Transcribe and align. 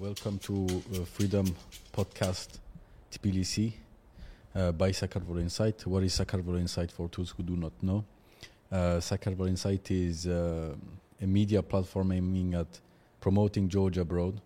welcome 0.00 0.38
to 0.38 0.66
uh, 0.94 1.04
Freedom 1.04 1.46
Podcast 1.92 2.58
Tbilisi 3.10 3.72
uh, 4.54 4.70
by 4.72 4.90
Sakartvelo 4.90 5.40
Insight. 5.40 5.86
What 5.86 6.02
is 6.02 6.18
Sakartvelo 6.18 6.58
Insight 6.58 6.92
for 6.92 7.08
those 7.08 7.30
who 7.30 7.42
do 7.42 7.56
not 7.56 7.72
know? 7.82 8.04
Uh, 8.70 9.00
Insight 9.46 9.90
is 9.90 10.26
uh, 10.26 10.74
a 11.20 11.26
media 11.26 11.62
platform 11.62 12.12
aiming 12.12 12.54
at 12.54 12.66
promoting 13.20 13.68
Georgia 13.68 14.02
abroad 14.02 14.38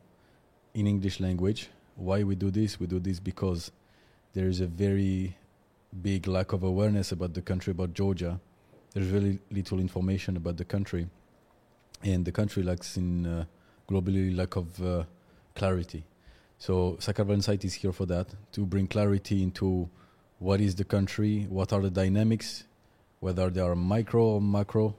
in 0.74 0.86
English 0.86 1.18
language. 1.18 1.68
Why 1.96 2.22
we 2.22 2.36
do 2.36 2.50
this? 2.50 2.78
We 2.78 2.86
do 2.86 3.00
this 3.00 3.18
because 3.18 3.72
there 4.34 4.46
is 4.46 4.60
a 4.60 4.66
very 4.66 5.36
big 6.00 6.28
lack 6.28 6.52
of 6.52 6.62
awareness 6.62 7.10
about 7.10 7.34
the 7.34 7.42
country, 7.42 7.72
about 7.72 7.92
Georgia. 7.92 8.38
There's 8.94 9.06
very 9.06 9.40
little 9.50 9.80
information 9.80 10.36
about 10.36 10.58
the 10.58 10.64
country, 10.64 11.08
and 12.04 12.24
the 12.24 12.32
country 12.32 12.62
lacks 12.62 12.96
in 12.96 13.26
uh, 13.26 13.44
globally 13.88 14.36
lack 14.36 14.54
of 14.54 14.80
uh, 14.82 15.04
clarity. 15.60 16.02
So 16.58 16.96
Sakartvelo 17.00 17.34
Insight 17.34 17.64
is 17.66 17.74
here 17.74 17.92
for 17.92 18.06
that 18.06 18.28
to 18.52 18.60
bring 18.64 18.86
clarity 18.86 19.42
into 19.42 19.88
what 20.38 20.58
is 20.60 20.74
the 20.74 20.84
country, 20.84 21.46
what 21.50 21.70
are 21.74 21.82
the 21.82 21.90
dynamics, 21.90 22.64
whether 23.20 23.50
they 23.50 23.60
are 23.60 23.74
micro 23.74 24.22
or 24.34 24.40
macro. 24.40 24.94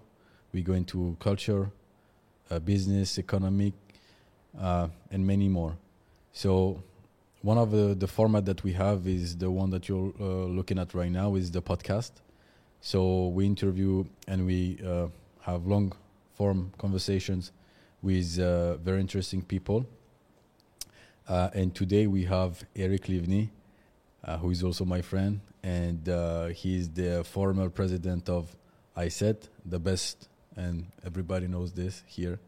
We 0.54 0.62
go 0.62 0.74
into 0.74 1.18
culture, 1.20 1.72
uh, 2.52 2.60
business, 2.60 3.18
economic, 3.18 3.74
uh, 4.60 4.90
and 5.10 5.26
many 5.26 5.50
more. 5.50 5.74
So 6.32 6.84
one 7.42 7.58
of 7.58 7.72
the, 7.72 7.96
the 7.96 8.08
format 8.08 8.46
that 8.46 8.64
we 8.64 8.74
have 8.74 9.08
is 9.08 9.36
the 9.38 9.50
one 9.50 9.72
that 9.72 9.90
you're 9.90 10.14
uh, 10.20 10.46
looking 10.58 10.78
at 10.78 10.94
right 10.94 11.12
now 11.12 11.34
is 11.36 11.50
the 11.50 11.62
podcast. 11.62 12.12
So 12.82 13.30
we 13.30 13.48
interview 13.48 14.06
and 14.28 14.46
we 14.46 14.80
uh, 14.86 15.08
have 15.42 15.66
long 15.66 15.94
form 16.38 16.72
conversations 16.78 17.52
with 18.04 18.40
uh, 18.40 18.78
very 18.78 19.00
interesting 19.00 19.42
people. 19.42 19.88
Uh, 21.28 21.50
and 21.54 21.74
today 21.76 22.08
we 22.08 22.24
have 22.26 22.64
Eric 22.76 23.04
Livny, 23.04 23.50
uh, 24.24 24.38
who 24.38 24.50
is 24.50 24.64
also 24.64 24.84
my 24.84 25.02
friend, 25.02 25.40
and 25.64 26.10
uh, 26.10 26.48
he's 26.48 26.90
the 26.90 27.24
former 27.24 27.70
president 27.70 28.28
of 28.28 28.56
ISET, 28.98 29.48
the 29.66 29.80
best, 29.80 30.30
and 30.56 30.88
everybody 31.06 31.48
knows 31.48 31.72
this 31.72 32.04
here. 32.08 32.40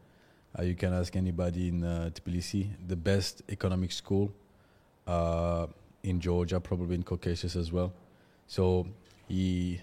Uh, 0.58 0.62
you 0.62 0.74
can 0.74 0.92
ask 0.92 1.14
anybody 1.16 1.68
in 1.68 1.84
uh, 1.84 2.10
Tbilisi, 2.12 2.68
the 2.86 2.96
best 2.96 3.42
economic 3.48 3.92
school 3.92 4.32
uh, 5.06 5.66
in 6.02 6.20
Georgia, 6.20 6.58
probably 6.58 6.96
in 6.96 7.02
Caucasus 7.02 7.56
as 7.56 7.72
well. 7.72 7.92
So 8.46 8.86
he 9.28 9.80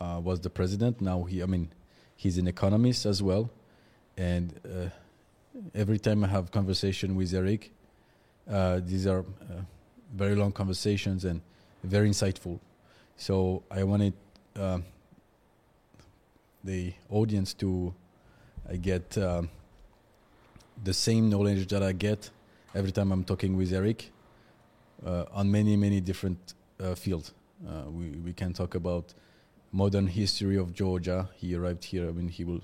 was 0.00 0.40
the 0.40 0.50
president. 0.50 1.00
Now 1.00 1.24
he, 1.24 1.42
I 1.42 1.46
mean, 1.46 1.68
he's 2.16 2.38
an 2.38 2.46
economist 2.46 3.06
as 3.06 3.22
well, 3.22 3.50
and 4.16 4.54
every 5.74 5.98
time 5.98 6.24
I 6.24 6.28
have 6.28 6.50
conversation 6.50 7.16
with 7.16 7.34
Eric, 7.34 7.72
uh, 8.50 8.80
these 8.84 9.06
are 9.06 9.20
uh, 9.20 9.62
very 10.14 10.34
long 10.34 10.52
conversations 10.52 11.24
and 11.24 11.40
very 11.84 12.08
insightful. 12.08 12.58
So 13.16 13.62
I 13.70 13.84
wanted 13.84 14.14
uh, 14.58 14.78
the 16.64 16.92
audience 17.10 17.54
to 17.54 17.94
uh, 18.68 18.76
get 18.80 19.16
um, 19.18 19.48
the 20.82 20.92
same 20.92 21.30
knowledge 21.30 21.68
that 21.68 21.82
I 21.82 21.92
get 21.92 22.30
every 22.74 22.92
time 22.92 23.12
I'm 23.12 23.24
talking 23.24 23.56
with 23.56 23.72
Eric 23.72 24.10
uh, 25.06 25.24
on 25.32 25.50
many 25.50 25.76
many 25.76 26.00
different 26.00 26.54
uh, 26.80 26.94
fields. 26.94 27.32
we 27.88 28.10
we 28.24 28.32
can 28.32 28.52
talk 28.52 28.74
about 28.74 29.14
modern 29.72 30.06
history 30.06 30.56
of 30.56 30.72
Georgia. 30.72 31.28
He 31.36 31.54
arrived 31.54 31.84
here. 31.84 32.08
I 32.08 32.12
mean, 32.12 32.28
he 32.28 32.44
will 32.44 32.62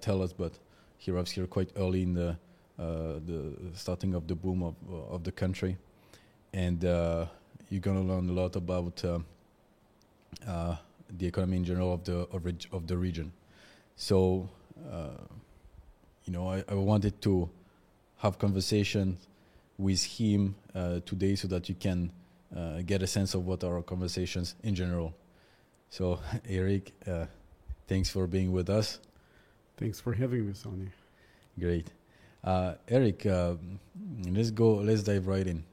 tell 0.00 0.22
us, 0.22 0.32
but 0.32 0.52
he 0.98 1.12
arrives 1.12 1.30
here 1.30 1.46
quite 1.46 1.70
early 1.76 2.02
in 2.02 2.14
the 2.14 2.28
uh, 2.30 2.34
the 2.78 3.54
starting 3.74 4.14
of 4.14 4.26
the 4.26 4.34
boom 4.34 4.62
of 4.62 4.74
uh, 4.90 5.14
of 5.14 5.24
the 5.24 5.32
country, 5.32 5.76
and 6.52 6.84
uh, 6.84 7.26
you're 7.70 7.80
gonna 7.80 8.02
learn 8.02 8.28
a 8.28 8.32
lot 8.32 8.56
about 8.56 8.96
the 11.16 11.26
economy 11.26 11.56
in 11.56 11.64
general 11.64 11.92
of 11.92 12.04
the 12.04 12.28
of, 12.32 12.44
reg- 12.44 12.68
of 12.72 12.86
the 12.86 12.96
region. 12.96 13.32
So, 13.96 14.48
you 16.24 16.32
know, 16.32 16.48
I, 16.50 16.62
I 16.68 16.74
wanted 16.74 17.20
to 17.22 17.48
have 18.18 18.38
conversations 18.38 19.26
with 19.78 20.02
him 20.04 20.56
uh, 20.74 21.00
today 21.06 21.36
so 21.36 21.48
that 21.48 21.68
you 21.68 21.74
can 21.74 22.10
uh, 22.54 22.82
get 22.84 23.02
a 23.02 23.06
sense 23.06 23.34
of 23.34 23.46
what 23.46 23.64
our 23.64 23.82
conversations 23.82 24.54
in 24.62 24.74
general. 24.74 25.14
So, 25.90 26.20
Eric, 26.48 26.92
uh, 27.06 27.26
thanks 27.86 28.10
for 28.10 28.26
being 28.26 28.52
with 28.52 28.68
us. 28.68 28.98
Thanks 29.76 30.00
for 30.00 30.12
having 30.12 30.46
me, 30.46 30.54
Sonny. 30.54 30.88
Great. 31.58 31.88
Uh, 32.42 32.74
Eric, 32.88 33.26
uh, 33.26 33.54
let's 34.28 34.50
go. 34.50 34.74
Let's 34.76 35.02
dive 35.02 35.26
right 35.26 35.46
in. 35.46 35.64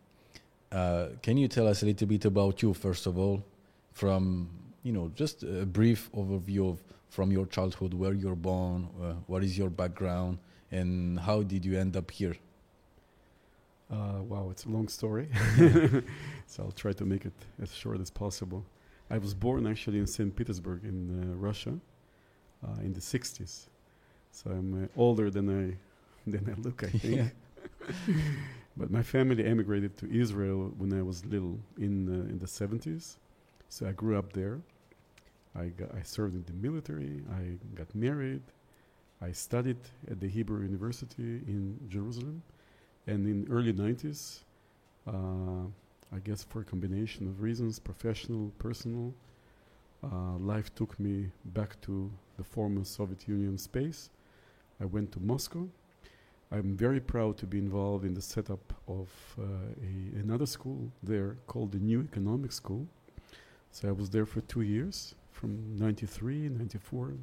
Uh, 0.72 1.10
can 1.22 1.38
you 1.38 1.48
tell 1.48 1.68
us 1.68 1.84
a 1.84 1.86
little 1.86 2.08
bit 2.08 2.26
about 2.26 2.62
you, 2.62 2.74
first 2.74 3.06
of 3.06 3.18
all, 3.18 3.44
from 3.94 4.50
you 4.84 4.92
know 4.92 5.12
just 5.16 5.44
a 5.44 5.66
brief 5.66 6.10
overview 6.14 6.72
of 6.72 6.84
from 7.10 7.32
your 7.32 7.46
childhood, 7.46 7.94
where 7.94 8.14
you're 8.14 8.36
born, 8.36 8.90
uh, 9.02 9.14
what 9.28 9.44
is 9.44 9.58
your 9.58 9.70
background, 9.70 10.38
and 10.72 11.20
how 11.20 11.44
did 11.44 11.64
you 11.64 11.78
end 11.80 11.96
up 11.96 12.12
here? 12.12 12.36
Uh, 13.90 14.22
wow, 14.24 14.50
it's 14.50 14.66
a 14.66 14.70
long 14.70 14.88
story, 14.88 15.30
so 16.48 16.64
I'll 16.64 16.72
try 16.72 16.92
to 16.92 17.06
make 17.06 17.26
it 17.26 17.34
as 17.62 17.74
short 17.74 18.02
as 18.02 18.10
possible. 18.10 18.66
I 19.10 19.20
was 19.20 19.34
born 19.36 19.68
actually 19.68 20.00
in 20.00 20.08
St. 20.08 20.36
Petersburg 20.36 20.84
in 20.84 21.32
uh, 21.32 21.36
Russia 21.36 21.76
in 22.82 22.94
the 22.94 23.00
60s. 23.00 23.68
So 24.32 24.50
I'm 24.50 24.90
older 24.98 25.30
than 25.30 25.48
I 25.50 25.78
than 26.28 26.50
I 26.50 26.60
look, 26.62 26.84
I 26.84 26.88
think. 27.04 27.16
Yeah. 27.16 27.30
but 28.78 28.92
my 28.92 29.04
family 29.04 29.46
emigrated 29.46 29.98
to 29.98 30.12
Israel 30.12 30.74
when 30.78 30.94
I 30.94 31.02
was 31.02 31.26
little 31.26 31.60
in 31.78 32.10
uh, 32.10 32.30
in 32.32 32.40
the 32.40 32.48
70s. 32.48 33.18
So 33.70 33.88
I 33.88 33.92
grew 33.92 34.18
up 34.18 34.34
there. 34.34 34.60
I 35.56 35.68
got, 35.68 35.90
I 35.96 36.04
served 36.04 36.36
in 36.36 36.44
the 36.46 36.68
military. 36.68 37.24
I 37.32 37.58
got 37.76 37.94
married. 37.96 38.42
I 39.22 39.32
studied 39.32 39.78
at 40.12 40.20
the 40.20 40.28
Hebrew 40.28 40.62
University 40.62 41.42
in 41.48 41.80
Jerusalem, 41.90 42.44
and 43.08 43.26
in 43.26 43.48
early 43.50 43.72
90s, 43.74 44.44
uh, 45.08 45.66
I 46.14 46.20
guess 46.24 46.44
for 46.44 46.60
a 46.62 46.64
combination 46.66 47.28
of 47.28 47.42
reasons, 47.42 47.80
professional, 47.80 48.52
personal, 48.60 49.14
uh, 50.04 50.38
life 50.38 50.76
took 50.76 51.00
me 51.00 51.32
back 51.46 51.80
to 51.82 52.12
the 52.38 52.44
former 52.44 52.84
Soviet 52.84 53.28
Union 53.28 53.58
space. 53.58 54.10
I 54.82 54.86
went 54.86 55.12
to 55.14 55.20
Moscow 55.22 55.70
I'm 56.52 56.78
very 56.78 57.00
proud 57.00 57.38
to 57.38 57.46
be 57.46 57.58
involved 57.58 58.06
in 58.06 58.14
the 58.14 58.22
setup 58.22 58.74
of 58.88 59.10
uh, 59.40 59.44
a, 59.44 60.20
another 60.20 60.46
school 60.46 60.92
there 61.02 61.38
called 61.48 61.72
the 61.72 61.80
New 61.80 62.02
Economic 62.02 62.52
School. 62.52 62.88
So 63.72 63.90
I 63.90 63.92
was 63.92 64.10
there 64.10 64.26
for 64.26 64.42
two 64.42 64.62
years, 64.62 65.16
from 65.32 65.78
93, 65.78 66.50
94, 66.50 67.14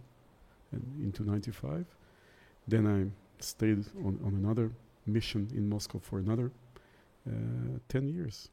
and 0.72 1.02
into 1.02 1.22
95. 1.22 1.86
Then 2.66 2.86
I 2.86 3.42
stayed 3.42 3.84
on, 4.04 4.18
on 4.24 4.34
another 4.34 4.70
mission 5.06 5.48
in 5.54 5.68
Moscow 5.68 5.98
for 5.98 6.18
another 6.18 6.50
uh, 7.28 7.78
10 7.88 8.08
years. 8.08 8.50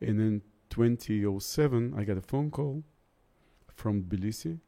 And 0.00 0.20
in 0.20 0.42
2007, 0.70 1.94
I 1.96 2.04
got 2.04 2.16
a 2.16 2.22
phone 2.22 2.50
call 2.50 2.82
from 3.74 4.02
Tbilisi. 4.02 4.58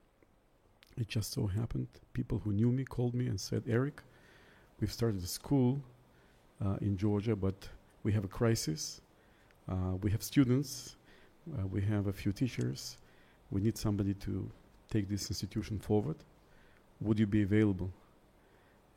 It 0.97 1.09
just 1.09 1.33
so 1.33 1.47
happened, 1.47 1.89
people 2.13 2.41
who 2.41 2.53
knew 2.53 2.73
me 2.73 2.85
called 2.85 3.15
me 3.15 3.29
and 3.29 3.41
said, 3.41 3.63
Eric, 3.69 4.03
We've 4.81 4.93
started 4.93 5.23
a 5.23 5.27
school 5.27 5.81
uh, 6.65 6.77
in 6.81 6.97
Georgia, 6.97 7.35
but 7.35 7.69
we 8.05 8.13
have 8.13 8.25
a 8.25 8.29
crisis. 8.29 9.01
Uh, 9.69 9.97
we 10.03 10.11
have 10.13 10.23
students, 10.23 10.97
uh, 11.59 11.67
we 11.67 11.83
have 11.83 12.07
a 12.07 12.13
few 12.13 12.33
teachers. 12.33 12.97
We 13.51 13.61
need 13.61 13.77
somebody 13.77 14.15
to 14.15 14.49
take 14.91 15.09
this 15.09 15.29
institution 15.31 15.79
forward. 15.79 16.17
Would 17.01 17.19
you 17.19 17.27
be 17.27 17.43
available? 17.43 17.91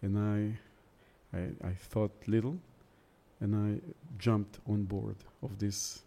And 0.01 0.17
I, 0.17 1.37
I, 1.37 1.69
I 1.69 1.73
thought 1.73 2.11
little, 2.27 2.57
and 3.39 3.55
I 3.55 3.81
jumped 4.17 4.59
on 4.69 4.83
board 4.83 5.15
of 5.41 5.57
this 5.57 6.03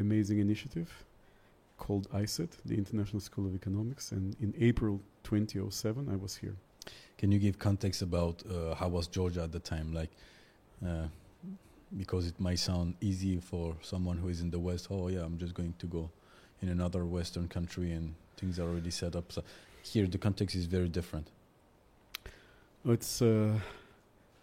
amazing 0.00 0.40
initiative 0.40 1.04
called 1.78 2.08
ISET, 2.12 2.50
the 2.64 2.74
International 2.74 3.20
School 3.20 3.46
of 3.46 3.54
Economics. 3.54 4.12
And 4.12 4.36
in 4.40 4.54
April 4.58 5.00
2007, 5.24 6.08
I 6.10 6.16
was 6.16 6.36
here. 6.36 6.56
Can 7.18 7.32
you 7.32 7.38
give 7.38 7.58
context 7.58 8.02
about 8.02 8.42
uh, 8.50 8.74
how 8.74 8.88
was 8.88 9.06
Georgia 9.06 9.42
at 9.42 9.52
the 9.52 9.58
time? 9.58 9.92
Like, 9.92 10.10
uh, 10.86 11.06
because 11.96 12.26
it 12.26 12.38
might 12.38 12.58
sound 12.58 12.94
easy 13.00 13.38
for 13.38 13.74
someone 13.80 14.18
who 14.18 14.28
is 14.28 14.40
in 14.40 14.50
the 14.50 14.58
West. 14.58 14.88
Oh 14.90 15.08
yeah, 15.08 15.20
I'm 15.20 15.38
just 15.38 15.54
going 15.54 15.74
to 15.78 15.86
go 15.86 16.10
in 16.62 16.68
another 16.68 17.04
Western 17.04 17.48
country 17.48 17.92
and 17.92 18.14
things 18.36 18.58
are 18.58 18.64
already 18.64 18.90
set 18.90 19.16
up. 19.16 19.32
So 19.32 19.42
here 19.82 20.06
the 20.06 20.18
context 20.18 20.56
is 20.56 20.66
very 20.66 20.88
different. 20.88 21.28
It's 22.84 23.22
uh, 23.22 23.58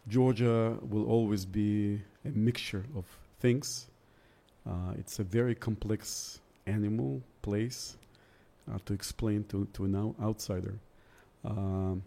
Georgia 0.07 0.78
will 0.81 1.06
always 1.06 1.45
be 1.45 2.01
a 2.25 2.30
mixture 2.30 2.86
of 2.95 3.06
things. 3.40 3.88
Uh, 4.68 4.94
it's 4.98 5.19
a 5.19 5.24
very 5.24 5.56
complex 5.56 6.40
animal 6.66 7.22
place 7.42 7.98
uh, 8.72 8.80
to 8.86 8.94
explain 8.94 9.44
to 9.45 9.68
to 9.74 9.86
an 9.86 10.16
outsider. 10.22 10.80
Um, 11.45 12.04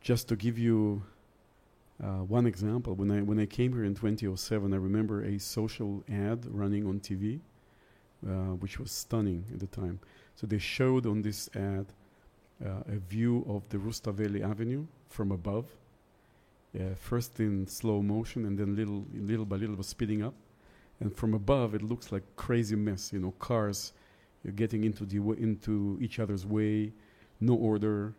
just 0.00 0.28
to 0.28 0.36
give 0.36 0.58
you 0.58 1.02
Uh, 2.02 2.24
one 2.24 2.46
example: 2.46 2.94
when 2.94 3.10
I 3.10 3.22
when 3.22 3.38
I 3.38 3.46
came 3.46 3.72
here 3.72 3.84
in 3.84 3.94
2007, 3.94 4.72
I 4.72 4.76
remember 4.76 5.22
a 5.22 5.38
social 5.38 6.02
ad 6.10 6.46
running 6.46 6.86
on 6.86 7.00
TV, 7.00 7.40
uh, 8.26 8.56
which 8.62 8.78
was 8.78 8.90
stunning 8.90 9.44
at 9.52 9.60
the 9.60 9.66
time. 9.66 10.00
So 10.34 10.46
they 10.46 10.58
showed 10.58 11.06
on 11.06 11.22
this 11.22 11.50
ad 11.54 11.86
uh, 12.64 12.82
a 12.96 12.98
view 12.98 13.44
of 13.48 13.68
the 13.68 13.78
Rustaveli 13.78 14.42
Avenue 14.42 14.86
from 15.08 15.32
above, 15.32 15.66
uh, 16.74 16.94
first 16.96 17.40
in 17.40 17.66
slow 17.66 18.02
motion 18.02 18.46
and 18.46 18.58
then 18.58 18.76
little 18.76 19.04
little 19.14 19.44
by 19.44 19.56
little 19.56 19.76
was 19.76 19.88
speeding 19.88 20.22
up, 20.22 20.34
and 21.00 21.14
from 21.14 21.34
above 21.34 21.74
it 21.74 21.82
looks 21.82 22.12
like 22.12 22.22
crazy 22.36 22.76
mess. 22.76 23.12
You 23.12 23.20
know, 23.20 23.32
cars, 23.38 23.92
getting 24.56 24.84
into 24.84 25.04
the 25.04 25.18
into 25.38 25.98
each 26.00 26.18
other's 26.18 26.46
way, 26.46 26.92
no 27.40 27.54
order. 27.54 28.14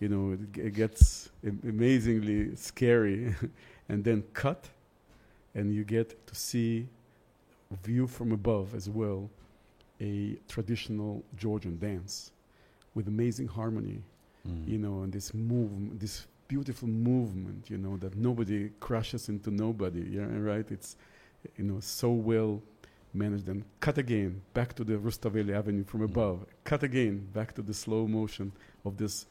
You 0.00 0.08
know, 0.08 0.32
it, 0.32 0.52
g- 0.52 0.60
it 0.62 0.74
gets 0.74 1.28
am- 1.46 1.60
amazingly 1.62 2.56
scary, 2.56 3.34
and 3.88 4.02
then 4.02 4.22
cut, 4.32 4.68
and 5.54 5.72
you 5.74 5.84
get 5.84 6.26
to 6.26 6.34
see 6.34 6.86
view 7.82 8.06
from 8.06 8.32
above 8.32 8.74
as 8.74 8.88
well, 8.88 9.30
a 10.00 10.36
traditional 10.48 11.22
Georgian 11.36 11.78
dance 11.78 12.32
with 12.94 13.08
amazing 13.08 13.48
harmony 13.48 14.02
Mm. 14.48 14.66
you 14.66 14.78
know, 14.78 15.02
and 15.02 15.12
this 15.12 15.34
move, 15.34 16.00
this 16.00 16.26
beautiful 16.48 16.88
movement, 16.88 17.68
you 17.68 17.76
know, 17.76 17.98
that 17.98 18.16
nobody 18.16 18.70
crashes 18.80 19.28
into 19.28 19.50
nobody. 19.50 20.00
Yeah, 20.16 20.28
right. 20.38 20.64
It's, 20.70 20.96
you 21.58 21.64
know, 21.64 21.78
so 21.80 22.10
well 22.12 22.62
managed. 23.12 23.50
And 23.50 23.64
cut 23.80 23.98
again 23.98 24.40
back 24.54 24.72
to 24.76 24.82
the 24.84 24.94
Rustaveli 24.94 25.52
Avenue 25.54 25.84
from 25.84 26.00
Mm. 26.00 26.04
above. 26.10 26.46
Cut 26.64 26.82
again 26.82 27.28
back 27.34 27.54
to 27.56 27.60
the 27.62 27.74
slow 27.74 28.06
motion 28.08 28.50
of 28.86 28.96
this 28.96 29.26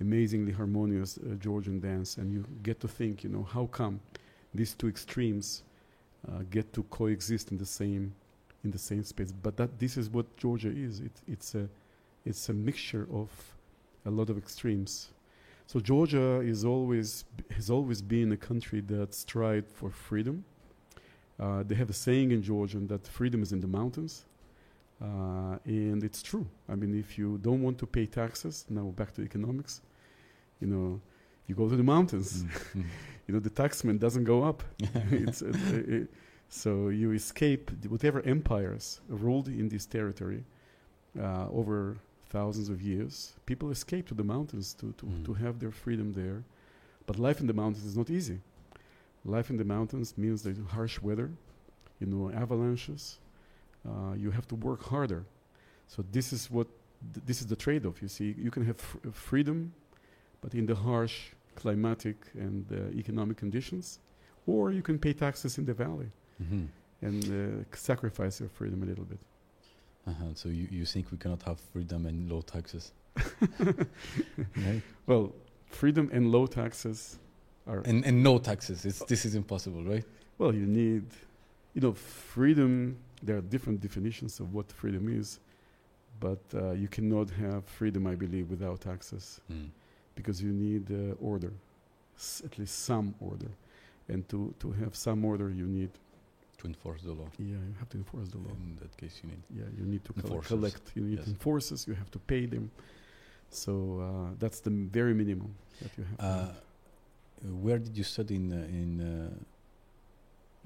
amazingly 0.00 0.52
harmonious 0.52 1.18
uh, 1.18 1.34
Georgian 1.34 1.80
dance, 1.80 2.16
and 2.16 2.32
you 2.32 2.44
get 2.62 2.80
to 2.80 2.88
think, 2.88 3.24
you 3.24 3.30
know, 3.30 3.44
how 3.44 3.66
come 3.66 4.00
these 4.54 4.74
two 4.74 4.88
extremes 4.88 5.62
uh, 6.28 6.42
get 6.50 6.72
to 6.72 6.82
coexist 6.84 7.50
in 7.50 7.58
the 7.58 7.66
same 7.66 8.14
in 8.64 8.70
the 8.70 8.78
same 8.78 9.04
space? 9.04 9.32
But 9.32 9.56
that 9.56 9.78
this 9.78 9.96
is 9.96 10.10
what 10.10 10.36
Georgia 10.36 10.70
is. 10.70 11.00
It, 11.00 11.12
it's 11.28 11.54
a 11.54 11.68
it's 12.24 12.48
a 12.48 12.52
mixture 12.54 13.06
of 13.12 13.28
a 14.06 14.10
lot 14.10 14.30
of 14.30 14.38
extremes. 14.38 15.10
So 15.66 15.80
Georgia 15.80 16.40
is 16.40 16.64
always 16.64 17.24
has 17.50 17.70
always 17.70 18.02
been 18.02 18.32
a 18.32 18.36
country 18.36 18.80
that 18.82 19.14
strived 19.14 19.70
for 19.70 19.90
freedom. 19.90 20.44
Uh, 21.38 21.62
they 21.64 21.74
have 21.74 21.90
a 21.90 21.94
saying 21.94 22.30
in 22.30 22.42
Georgian 22.42 22.86
that 22.88 23.06
freedom 23.08 23.42
is 23.42 23.52
in 23.52 23.60
the 23.60 23.66
mountains, 23.66 24.24
uh, 25.02 25.56
and 25.64 26.02
it's 26.04 26.22
true. 26.22 26.46
I 26.68 26.74
mean, 26.74 26.98
if 26.98 27.18
you 27.18 27.38
don't 27.38 27.62
want 27.62 27.78
to 27.78 27.86
pay 27.86 28.06
taxes, 28.06 28.64
now 28.68 28.86
back 28.96 29.12
to 29.14 29.22
economics, 29.22 29.80
you 30.60 30.66
know, 30.66 31.00
you 31.46 31.54
go 31.54 31.68
to 31.68 31.76
the 31.76 31.82
mountains. 31.82 32.44
Mm. 32.74 32.84
You 33.26 33.32
know, 33.32 33.40
the 33.40 33.48
taxman 33.48 33.98
doesn't 33.98 34.24
go 34.24 34.42
up. 34.44 34.62
it's, 35.10 35.40
uh, 35.40 36.04
so 36.50 36.90
you 36.90 37.12
escape 37.12 37.70
whatever 37.88 38.20
empires 38.20 39.00
ruled 39.08 39.48
in 39.48 39.70
this 39.70 39.86
territory 39.86 40.44
uh, 41.18 41.48
over 41.50 41.96
thousands 42.28 42.68
of 42.68 42.82
years. 42.82 43.32
People 43.46 43.70
escape 43.70 44.06
to 44.08 44.14
the 44.14 44.24
mountains 44.24 44.74
to, 44.74 44.92
to, 44.98 45.06
Mm. 45.06 45.24
to 45.24 45.32
have 45.34 45.58
their 45.58 45.70
freedom 45.70 46.12
there. 46.12 46.42
But 47.06 47.18
life 47.18 47.40
in 47.40 47.46
the 47.46 47.54
mountains 47.54 47.86
is 47.86 47.96
not 47.96 48.10
easy. 48.10 48.40
Life 49.24 49.48
in 49.48 49.56
the 49.56 49.64
mountains 49.64 50.18
means 50.18 50.42
there's 50.42 50.58
harsh 50.68 51.00
weather, 51.00 51.30
you 52.00 52.06
know, 52.06 52.30
avalanches. 52.30 53.18
Uh, 53.86 54.14
you 54.16 54.30
have 54.30 54.46
to 54.48 54.54
work 54.56 54.82
harder. 54.82 55.24
So 55.88 56.02
this 56.12 56.32
is 56.32 56.50
what 56.50 56.66
th- 57.14 57.26
this 57.26 57.40
is 57.40 57.46
the 57.46 57.56
trade-off. 57.56 58.00
You 58.02 58.08
see, 58.08 58.34
you 58.38 58.50
can 58.50 58.64
have 58.64 58.76
fr- 58.78 59.10
freedom, 59.12 59.72
but 60.40 60.54
in 60.54 60.66
the 60.66 60.74
harsh 60.74 61.16
climatic 61.54 62.16
and 62.34 62.64
uh, 62.72 62.98
economic 62.98 63.36
conditions, 63.36 63.98
or 64.46 64.72
you 64.72 64.82
can 64.82 64.98
pay 64.98 65.12
taxes 65.12 65.58
in 65.58 65.64
the 65.64 65.74
valley 65.74 66.10
Mhm. 66.42 66.66
and 67.02 67.24
uh, 67.24 67.76
sacrifice 67.76 68.40
your 68.40 68.48
freedom 68.48 68.82
a 68.82 68.86
little 68.86 69.04
bit. 69.04 69.18
Uh-huh. 70.06 70.34
So 70.34 70.48
you, 70.48 70.66
you 70.70 70.84
think 70.86 71.10
we 71.12 71.18
cannot 71.18 71.42
have 71.42 71.58
freedom 71.72 72.06
and 72.06 72.28
low 72.30 72.42
taxes? 72.42 72.92
right? 74.56 74.82
Well, 75.06 75.32
freedom 75.68 76.08
and 76.12 76.30
low 76.32 76.46
taxes 76.46 77.18
are 77.66 77.80
And 77.86 78.04
and 78.04 78.22
no 78.22 78.38
taxes. 78.38 78.84
It's 78.84 79.04
this 79.04 79.24
is 79.24 79.34
impossible, 79.34 79.84
right? 79.84 80.04
well. 80.38 80.52
You 80.54 80.66
need, 80.66 81.04
you 81.74 81.80
know, 81.80 81.92
freedom. 81.92 82.96
There 83.22 83.36
are 83.36 83.40
different 83.42 83.80
definitions 83.80 84.40
of 84.40 84.52
what 84.54 84.70
freedom 84.70 85.08
is, 85.08 85.40
but 86.20 86.38
uh, 86.54 86.72
you 86.72 86.88
cannot 86.88 87.30
have 87.30 87.64
freedom, 87.64 88.06
I 88.06 88.14
believe, 88.14 88.50
without 88.50 88.80
taxes 88.80 89.40
Mm. 89.50 89.68
because 90.14 90.42
you 90.42 90.52
need 90.52 90.84
uh, 90.90 91.14
order, 91.30 91.52
s- 92.16 92.42
at 92.44 92.58
least 92.58 92.74
some 92.84 93.14
order, 93.20 93.50
and 94.08 94.28
to 94.28 94.54
to 94.60 94.72
have 94.72 94.94
some 94.94 95.24
order, 95.24 95.48
you 95.50 95.66
need 95.66 95.90
To 96.58 96.66
enforce 96.66 97.02
the 97.02 97.12
law. 97.12 97.28
yeah, 97.38 97.56
you 97.70 97.74
have 97.78 97.88
to 97.90 97.98
enforce 97.98 98.28
the 98.34 98.38
law. 98.38 98.54
In 98.68 98.76
that 98.82 98.94
case, 98.96 99.14
you 99.22 99.30
need. 99.32 99.42
Yeah, 99.58 99.68
you 99.78 99.84
need 99.92 100.02
to 100.04 100.12
coll- 100.12 100.42
collect. 100.42 100.82
You 100.96 101.02
need 101.10 101.18
Yes. 101.18 101.28
enforcers. 101.28 101.80
You 101.88 101.94
have 102.02 102.10
to 102.10 102.18
pay 102.18 102.46
them. 102.46 102.70
So 103.50 103.72
uh, 104.06 104.30
that's 104.38 104.60
the 104.60 104.70
m- 104.70 104.88
very 105.00 105.14
minimum 105.14 105.54
that 105.82 105.92
you 105.98 106.04
have. 106.10 106.20
Uh, 106.20 106.52
where 107.64 107.78
did 107.86 107.94
you 107.96 108.04
study 108.04 108.34
in 108.36 108.52
uh, 108.52 108.78
in? 108.80 108.90
Uh, 109.00 109.30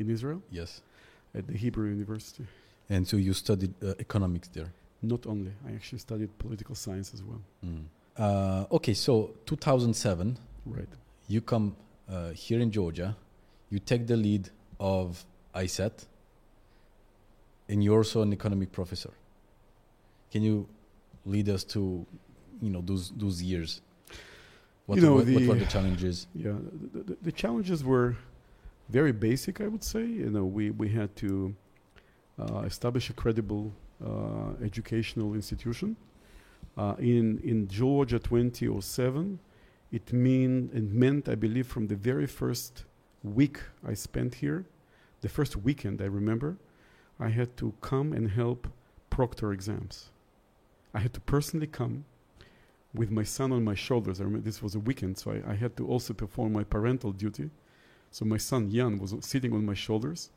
In 0.02 0.08
Israel, 0.16 0.40
yes. 0.60 0.70
At 1.34 1.46
the 1.46 1.56
Hebrew 1.56 1.88
University. 1.90 2.44
And 2.90 3.06
so 3.06 3.16
you 3.16 3.32
studied 3.34 3.74
uh, 3.82 3.94
economics 3.98 4.48
there. 4.48 4.72
Not 5.02 5.26
only, 5.26 5.52
I 5.68 5.72
actually 5.74 5.98
studied 5.98 6.36
political 6.38 6.74
science 6.74 7.12
as 7.14 7.22
well. 7.22 7.40
Mm. 7.64 7.84
Uh, 8.16 8.66
okay, 8.76 8.94
so 8.94 9.30
2007, 9.46 10.36
Right. 10.66 10.88
you 11.28 11.40
come 11.40 11.76
uh, 12.08 12.30
here 12.30 12.60
in 12.60 12.70
Georgia, 12.70 13.16
you 13.70 13.78
take 13.78 14.06
the 14.06 14.16
lead 14.16 14.48
of 14.80 15.24
ISET, 15.54 16.06
and 17.68 17.84
you're 17.84 17.98
also 17.98 18.22
an 18.22 18.32
economic 18.32 18.72
professor. 18.72 19.10
Can 20.32 20.42
you 20.42 20.66
lead 21.24 21.48
us 21.48 21.64
to, 21.64 22.04
you 22.60 22.70
know, 22.70 22.80
those 22.80 23.10
those 23.10 23.42
years? 23.42 23.80
What, 24.86 24.96
You 24.96 25.02
know, 25.02 25.14
what, 25.16 25.26
what 25.28 25.42
were 25.46 25.54
the 25.54 25.66
challenges? 25.66 26.26
Yeah, 26.34 26.52
the, 26.92 27.00
the, 27.02 27.16
the 27.22 27.32
challenges 27.32 27.84
were 27.84 28.16
very 28.88 29.12
basic, 29.12 29.60
I 29.60 29.68
would 29.68 29.84
say. 29.84 30.04
You 30.04 30.30
know, 30.30 30.44
we, 30.44 30.70
we 30.70 30.88
had 30.88 31.14
to 31.16 31.54
uh, 32.38 32.60
establish 32.60 33.10
a 33.10 33.12
credible 33.12 33.72
uh, 34.04 34.52
educational 34.62 35.34
institution. 35.34 35.96
Uh, 36.76 36.94
in, 36.98 37.38
in 37.42 37.66
Georgia 37.66 38.18
2007, 38.18 39.38
it, 39.90 40.12
mean, 40.12 40.70
it 40.72 40.84
meant, 40.84 41.28
I 41.28 41.34
believe, 41.34 41.66
from 41.66 41.88
the 41.88 41.96
very 41.96 42.26
first 42.26 42.84
week 43.22 43.60
I 43.86 43.94
spent 43.94 44.36
here, 44.36 44.64
the 45.20 45.28
first 45.28 45.56
weekend 45.56 46.00
I 46.00 46.06
remember, 46.06 46.56
I 47.18 47.28
had 47.28 47.56
to 47.56 47.74
come 47.80 48.12
and 48.12 48.30
help 48.30 48.68
proctor 49.10 49.52
exams. 49.52 50.10
I 50.94 51.00
had 51.00 51.12
to 51.14 51.20
personally 51.20 51.66
come 51.66 52.04
with 52.94 53.10
my 53.10 53.24
son 53.24 53.52
on 53.52 53.64
my 53.64 53.74
shoulders. 53.74 54.20
I 54.20 54.24
remember 54.24 54.44
this 54.44 54.62
was 54.62 54.74
a 54.74 54.78
weekend, 54.78 55.18
so 55.18 55.32
I, 55.32 55.52
I 55.52 55.54
had 55.54 55.76
to 55.78 55.86
also 55.86 56.14
perform 56.14 56.52
my 56.52 56.64
parental 56.64 57.12
duty. 57.12 57.50
So 58.10 58.24
my 58.24 58.38
son 58.38 58.70
Jan 58.70 58.98
was 58.98 59.14
sitting 59.20 59.52
on 59.52 59.64
my 59.66 59.74
shoulders, 59.74 60.30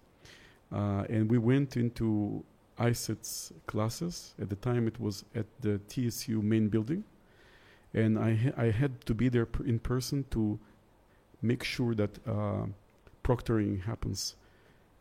uh, 0.72 1.06
and 1.10 1.30
we 1.30 1.38
went 1.38 1.78
into 1.78 2.44
ISET's 2.78 3.54
classes. 3.68 4.34
At 4.42 4.50
the 4.50 4.56
time, 4.56 4.88
it 4.88 5.00
was 5.00 5.24
at 5.36 5.46
the 5.62 5.80
TSU 5.88 6.42
main 6.42 6.68
building, 6.70 7.04
and 7.94 8.18
I 8.20 8.36
ha- 8.36 8.54
I 8.58 8.72
had 8.72 9.06
to 9.06 9.13
be 9.13 9.30
there 9.30 9.46
per- 9.46 9.63
in 9.63 9.80
person 9.80 10.25
to 10.32 10.60
make 11.42 11.63
sure 11.63 11.96
that 11.96 12.20
uh, 12.28 12.66
proctoring 13.24 13.82
happens 13.84 14.36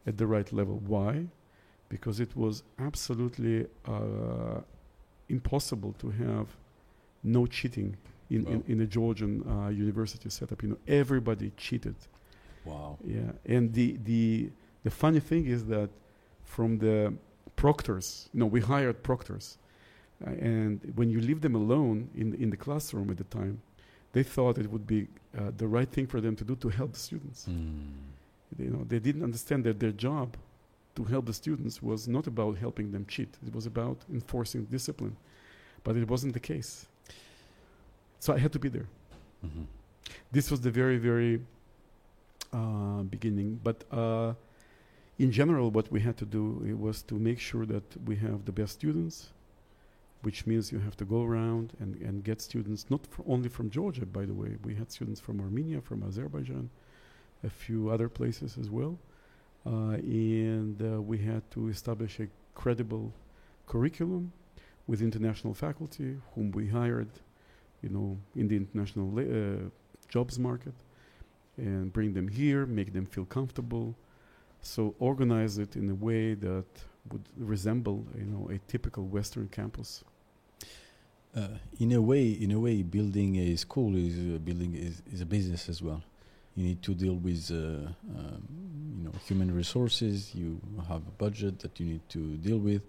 at 0.06 0.16
the 0.16 0.26
right 0.26 0.50
level. 0.52 0.80
Why? 0.86 1.26
Because 1.88 2.20
it 2.20 2.34
was 2.36 2.62
absolutely 2.78 3.66
uh, 3.86 4.60
impossible 5.28 5.94
to 5.98 6.10
have 6.10 6.48
no 7.22 7.46
cheating 7.46 7.96
in, 8.30 8.44
Wow. 8.44 8.52
in, 8.52 8.64
in 8.68 8.80
a 8.80 8.86
Georgian 8.86 9.42
uh, 9.48 9.68
university 9.68 10.30
setup. 10.30 10.62
You 10.62 10.70
know, 10.70 10.78
everybody 10.86 11.52
cheated. 11.56 11.96
Wow. 12.64 12.98
Yeah, 13.04 13.32
and 13.46 13.72
the 13.72 13.98
the 14.04 14.50
the 14.84 14.90
funny 14.90 15.20
thing 15.20 15.46
is 15.46 15.64
that 15.66 15.90
from 16.44 16.78
the 16.78 17.14
proctors, 17.56 18.28
you 18.32 18.40
know, 18.40 18.46
we 18.46 18.60
hired 18.60 19.02
proctors, 19.02 19.58
uh, 20.26 20.30
and 20.30 20.80
when 20.94 21.10
you 21.10 21.20
leave 21.20 21.40
them 21.40 21.54
alone 21.54 22.08
in 22.14 22.34
in 22.34 22.50
the 22.50 22.56
classroom 22.56 23.10
at 23.10 23.16
the 23.16 23.24
time, 23.24 23.60
they 24.12 24.22
thought 24.22 24.58
it 24.58 24.70
would 24.70 24.86
be 24.86 25.08
uh, 25.38 25.50
the 25.56 25.66
right 25.66 25.88
thing 25.90 26.06
for 26.06 26.20
them 26.20 26.36
to 26.36 26.44
do 26.44 26.54
to 26.56 26.68
help 26.68 26.92
the 26.92 26.98
students. 26.98 27.46
Mm. 27.48 27.92
They, 28.56 28.64
you 28.64 28.70
know, 28.70 28.84
they 28.88 28.98
didn't 28.98 29.22
understand 29.22 29.64
that 29.64 29.78
their 29.78 29.92
job 29.92 30.36
to 30.96 31.04
help 31.04 31.26
the 31.26 31.32
students 31.32 31.80
was 31.82 32.08
not 32.08 32.26
about 32.26 32.58
helping 32.58 32.90
them 32.90 33.06
cheat. 33.06 33.28
It 33.46 33.54
was 33.54 33.66
about 33.66 33.98
enforcing 34.12 34.64
discipline, 34.64 35.16
but 35.84 35.96
it 35.96 36.08
wasn't 36.10 36.32
the 36.34 36.40
case. 36.40 36.86
So 38.18 38.34
I 38.34 38.38
had 38.38 38.52
to 38.52 38.58
be 38.58 38.68
there. 38.68 38.88
Mhm. 39.44 39.66
This 40.32 40.50
was 40.50 40.60
the 40.60 40.70
very, 40.70 40.98
very 40.98 41.40
uh, 42.52 43.02
beginning. 43.02 43.60
But 43.62 43.84
uh, 43.92 44.34
in 45.18 45.30
general, 45.32 45.70
what 45.70 45.90
we 45.92 46.00
had 46.00 46.16
to 46.18 46.24
do 46.24 46.64
it 46.66 46.78
was 46.78 47.02
to 47.02 47.14
make 47.14 47.38
sure 47.38 47.66
that 47.66 47.84
we 48.06 48.16
have 48.16 48.44
the 48.44 48.52
best 48.52 48.72
students, 48.72 49.30
which 50.22 50.46
means 50.46 50.72
you 50.72 50.78
have 50.78 50.96
to 50.96 51.04
go 51.04 51.22
around 51.22 51.72
and, 51.80 51.96
and 52.02 52.24
get 52.24 52.40
students, 52.40 52.86
not 52.90 53.06
fr- 53.06 53.22
only 53.26 53.48
from 53.48 53.70
Georgia, 53.70 54.06
by 54.06 54.24
the 54.24 54.34
way. 54.34 54.56
We 54.64 54.74
had 54.74 54.90
students 54.90 55.20
from 55.20 55.40
Armenia, 55.40 55.80
from 55.80 56.02
Azerbaijan, 56.02 56.70
a 57.44 57.50
few 57.50 57.90
other 57.90 58.08
places 58.08 58.58
as 58.58 58.70
well. 58.70 58.98
Uh, 59.66 59.96
and 60.00 60.80
uh, 60.82 61.00
we 61.02 61.18
had 61.18 61.48
to 61.50 61.68
establish 61.68 62.18
a 62.18 62.26
credible 62.54 63.12
curriculum 63.66 64.32
with 64.86 65.02
international 65.02 65.54
faculty 65.54 66.16
whom 66.34 66.50
we 66.50 66.66
hired, 66.66 67.10
you 67.82 67.90
know, 67.90 68.18
in 68.34 68.48
the 68.48 68.56
international 68.56 69.18
uh, 69.18 69.68
jobs 70.08 70.38
market 70.38 70.74
and 71.60 71.92
bring 71.92 72.14
them 72.14 72.28
here, 72.28 72.66
make 72.66 72.92
them 72.92 73.06
feel 73.06 73.24
comfortable. 73.24 73.94
So 74.62 74.94
organize 74.98 75.54
it 75.58 75.76
in 75.76 75.88
a 75.90 75.94
way 75.94 76.34
that 76.34 76.66
would 77.10 77.26
resemble, 77.38 78.04
you 78.18 78.24
know, 78.24 78.50
a 78.50 78.58
typical 78.70 79.04
Western 79.06 79.48
campus. 79.48 80.04
Uh, 81.34 81.46
in 81.78 81.92
a 81.92 82.00
way, 82.00 82.26
in 82.44 82.50
a 82.50 82.60
way, 82.66 82.82
building 82.82 83.36
a 83.36 83.56
school 83.56 83.96
is 83.96 84.16
uh, 84.18 84.38
building 84.38 84.74
is, 84.74 85.00
is 85.12 85.20
a 85.20 85.26
business 85.26 85.68
as 85.68 85.80
well. 85.80 86.02
You 86.56 86.64
need 86.64 86.82
to 86.82 86.92
deal 86.94 87.14
with, 87.14 87.50
uh, 87.52 87.54
um, 88.18 88.42
you 88.96 89.04
know, 89.04 89.12
human 89.28 89.54
resources. 89.54 90.34
You 90.34 90.60
have 90.88 91.02
a 91.06 91.14
budget 91.24 91.60
that 91.60 91.78
you 91.78 91.86
need 91.86 92.04
to 92.08 92.36
deal 92.38 92.58
with, 92.58 92.82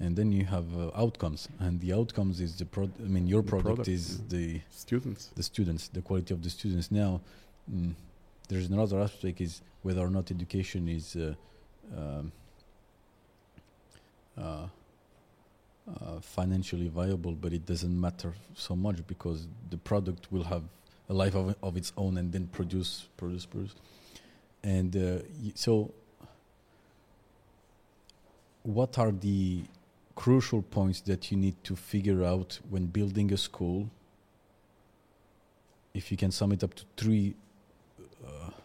and 0.00 0.16
then 0.16 0.32
you 0.32 0.46
have 0.46 0.64
uh, 0.76 0.90
outcomes. 0.96 1.46
And 1.60 1.78
the 1.80 1.92
outcomes 1.92 2.40
is 2.40 2.56
the 2.56 2.64
pro. 2.64 2.84
I 2.84 3.08
mean, 3.16 3.26
your 3.26 3.42
The 3.42 3.50
product, 3.50 3.66
product, 3.66 3.88
is 3.88 4.04
yeah. 4.18 4.24
the 4.28 4.60
Students. 4.70 5.30
the 5.36 5.42
students, 5.42 5.88
the 5.88 6.00
quality 6.00 6.32
of 6.32 6.42
the 6.42 6.50
students. 6.50 6.90
Now, 6.90 7.20
mm, 7.72 7.94
there's 8.48 8.68
another 8.68 9.00
aspect 9.00 9.40
is 9.40 9.62
whether 9.82 10.00
or 10.00 10.10
not 10.10 10.30
education 10.30 10.88
is 10.88 11.16
uh, 11.16 11.34
um, 11.96 12.32
uh, 14.38 14.66
uh, 15.86 16.20
financially 16.20 16.88
viable, 16.88 17.32
but 17.32 17.52
it 17.52 17.66
doesn't 17.66 18.00
matter 18.00 18.32
so 18.54 18.74
much 18.74 19.06
because 19.06 19.46
the 19.70 19.76
product 19.76 20.30
will 20.32 20.44
have 20.44 20.62
a 21.10 21.14
life 21.14 21.34
of, 21.34 21.54
of 21.62 21.76
its 21.76 21.92
own 21.96 22.16
and 22.16 22.32
then 22.32 22.46
produce, 22.48 23.08
produce, 23.16 23.44
produce. 23.44 23.74
And 24.62 24.96
uh, 24.96 25.22
y- 25.42 25.52
so, 25.54 25.92
what 28.62 28.98
are 28.98 29.12
the 29.12 29.62
crucial 30.14 30.62
points 30.62 31.02
that 31.02 31.30
you 31.30 31.36
need 31.36 31.62
to 31.64 31.76
figure 31.76 32.24
out 32.24 32.58
when 32.70 32.86
building 32.86 33.32
a 33.32 33.36
school? 33.36 33.90
If 35.92 36.10
you 36.10 36.16
can 36.16 36.30
sum 36.30 36.52
it 36.52 36.64
up 36.64 36.74
to 36.74 36.84
three 36.96 37.34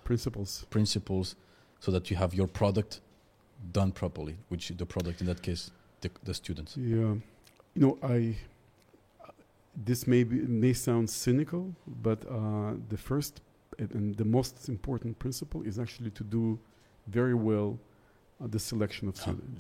Principles. 0.10 0.66
principles 0.72 1.36
so 1.80 1.92
that 1.92 2.10
you 2.10 2.18
have 2.18 2.34
your 2.34 2.48
product 2.48 3.01
done 3.72 3.92
properly, 3.92 4.36
which 4.48 4.70
the 4.70 4.86
product 4.86 5.22
in 5.22 5.28
that 5.28 5.42
case, 5.44 5.72
the, 6.01 6.10
the 6.24 6.34
students. 6.34 6.75
Yeah, 6.75 7.13
you 7.75 7.82
know, 7.84 7.98
I. 8.01 8.36
This 9.86 10.08
may 10.08 10.24
be 10.24 10.38
may 10.63 10.74
sound 10.74 11.08
cynical, 11.10 11.63
but 12.08 12.20
uh, 12.25 12.74
the 12.94 12.98
first 12.98 13.42
and- 13.78 14.16
the 14.18 14.25
most 14.25 14.68
important 14.68 15.18
principle 15.20 15.62
is 15.62 15.78
actually 15.78 16.12
to 16.20 16.24
do 16.24 16.60
very 17.08 17.36
well 17.36 17.78
uh, 18.42 18.48
the 18.48 18.60
selection 18.60 19.08
of 19.08 19.16
students. 19.16 19.54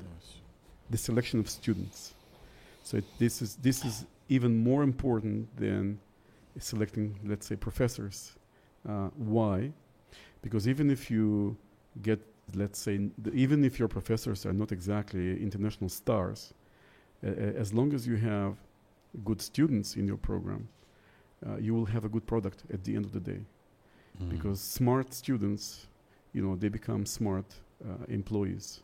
The 0.89 0.97
selection 0.97 1.39
of 1.39 1.47
students. 1.47 2.15
So 2.83 2.97
it, 2.97 3.05
this 3.19 3.41
is 3.43 3.55
this 3.57 3.85
is 3.85 4.05
even 4.29 4.51
more 4.69 4.81
important 4.83 5.55
than 5.55 5.99
selecting, 6.57 7.19
let's 7.23 7.45
say, 7.45 7.55
professors. 7.55 8.33
Uh, 8.87 9.09
why? 9.15 9.71
Because 10.41 10.67
even 10.67 10.89
if 10.89 11.11
you 11.11 11.57
get, 12.01 12.19
let's 12.55 12.79
say, 12.79 13.09
the, 13.17 13.31
even 13.33 13.63
if 13.63 13.79
your 13.79 13.87
professors 13.87 14.45
are 14.45 14.53
not 14.53 14.71
exactly 14.71 15.41
international 15.41 15.89
stars, 15.89 16.53
uh, 17.23 17.29
uh, 17.29 17.31
as 17.31 17.73
long 17.73 17.93
as 17.93 18.07
you 18.07 18.15
have 18.15 18.55
good 19.23 19.41
students 19.41 19.95
in 19.95 20.07
your 20.07 20.17
program, 20.17 20.67
uh, 21.45 21.57
you 21.57 21.73
will 21.73 21.85
have 21.85 22.05
a 22.05 22.09
good 22.09 22.25
product 22.25 22.63
at 22.73 22.83
the 22.83 22.95
end 22.95 23.05
of 23.05 23.11
the 23.11 23.19
day. 23.19 23.41
Mm. 24.21 24.29
Because 24.29 24.61
smart 24.61 25.13
students, 25.13 25.87
you 26.33 26.41
know, 26.41 26.55
they 26.55 26.69
become 26.69 27.05
smart 27.05 27.45
uh, 27.83 28.05
employees, 28.07 28.81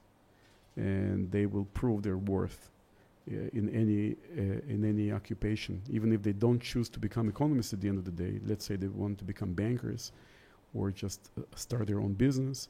and 0.76 1.32
they 1.32 1.46
will 1.46 1.66
prove 1.74 2.04
their 2.04 2.18
worth 2.18 2.70
uh, 3.30 3.50
in 3.54 3.70
any 3.70 4.16
uh, 4.38 4.74
in 4.74 4.86
any 4.86 5.12
occupation, 5.12 5.82
even 5.90 6.12
if 6.14 6.22
they 6.22 6.34
don't 6.34 6.62
choose 6.62 6.90
to 6.90 7.00
become 7.00 7.30
economists 7.30 7.74
at 7.74 7.82
the 7.82 7.88
end 7.88 7.98
of 7.98 8.06
the 8.06 8.12
day. 8.12 8.40
Let's 8.46 8.66
say 8.66 8.76
they 8.76 8.88
want 8.88 9.18
to 9.20 9.26
become 9.26 9.54
bankers, 9.54 10.12
or 10.76 10.92
just 10.92 11.30
uh, 11.38 11.42
start 11.56 11.88
their 11.88 12.00
own 12.00 12.14
business. 12.14 12.70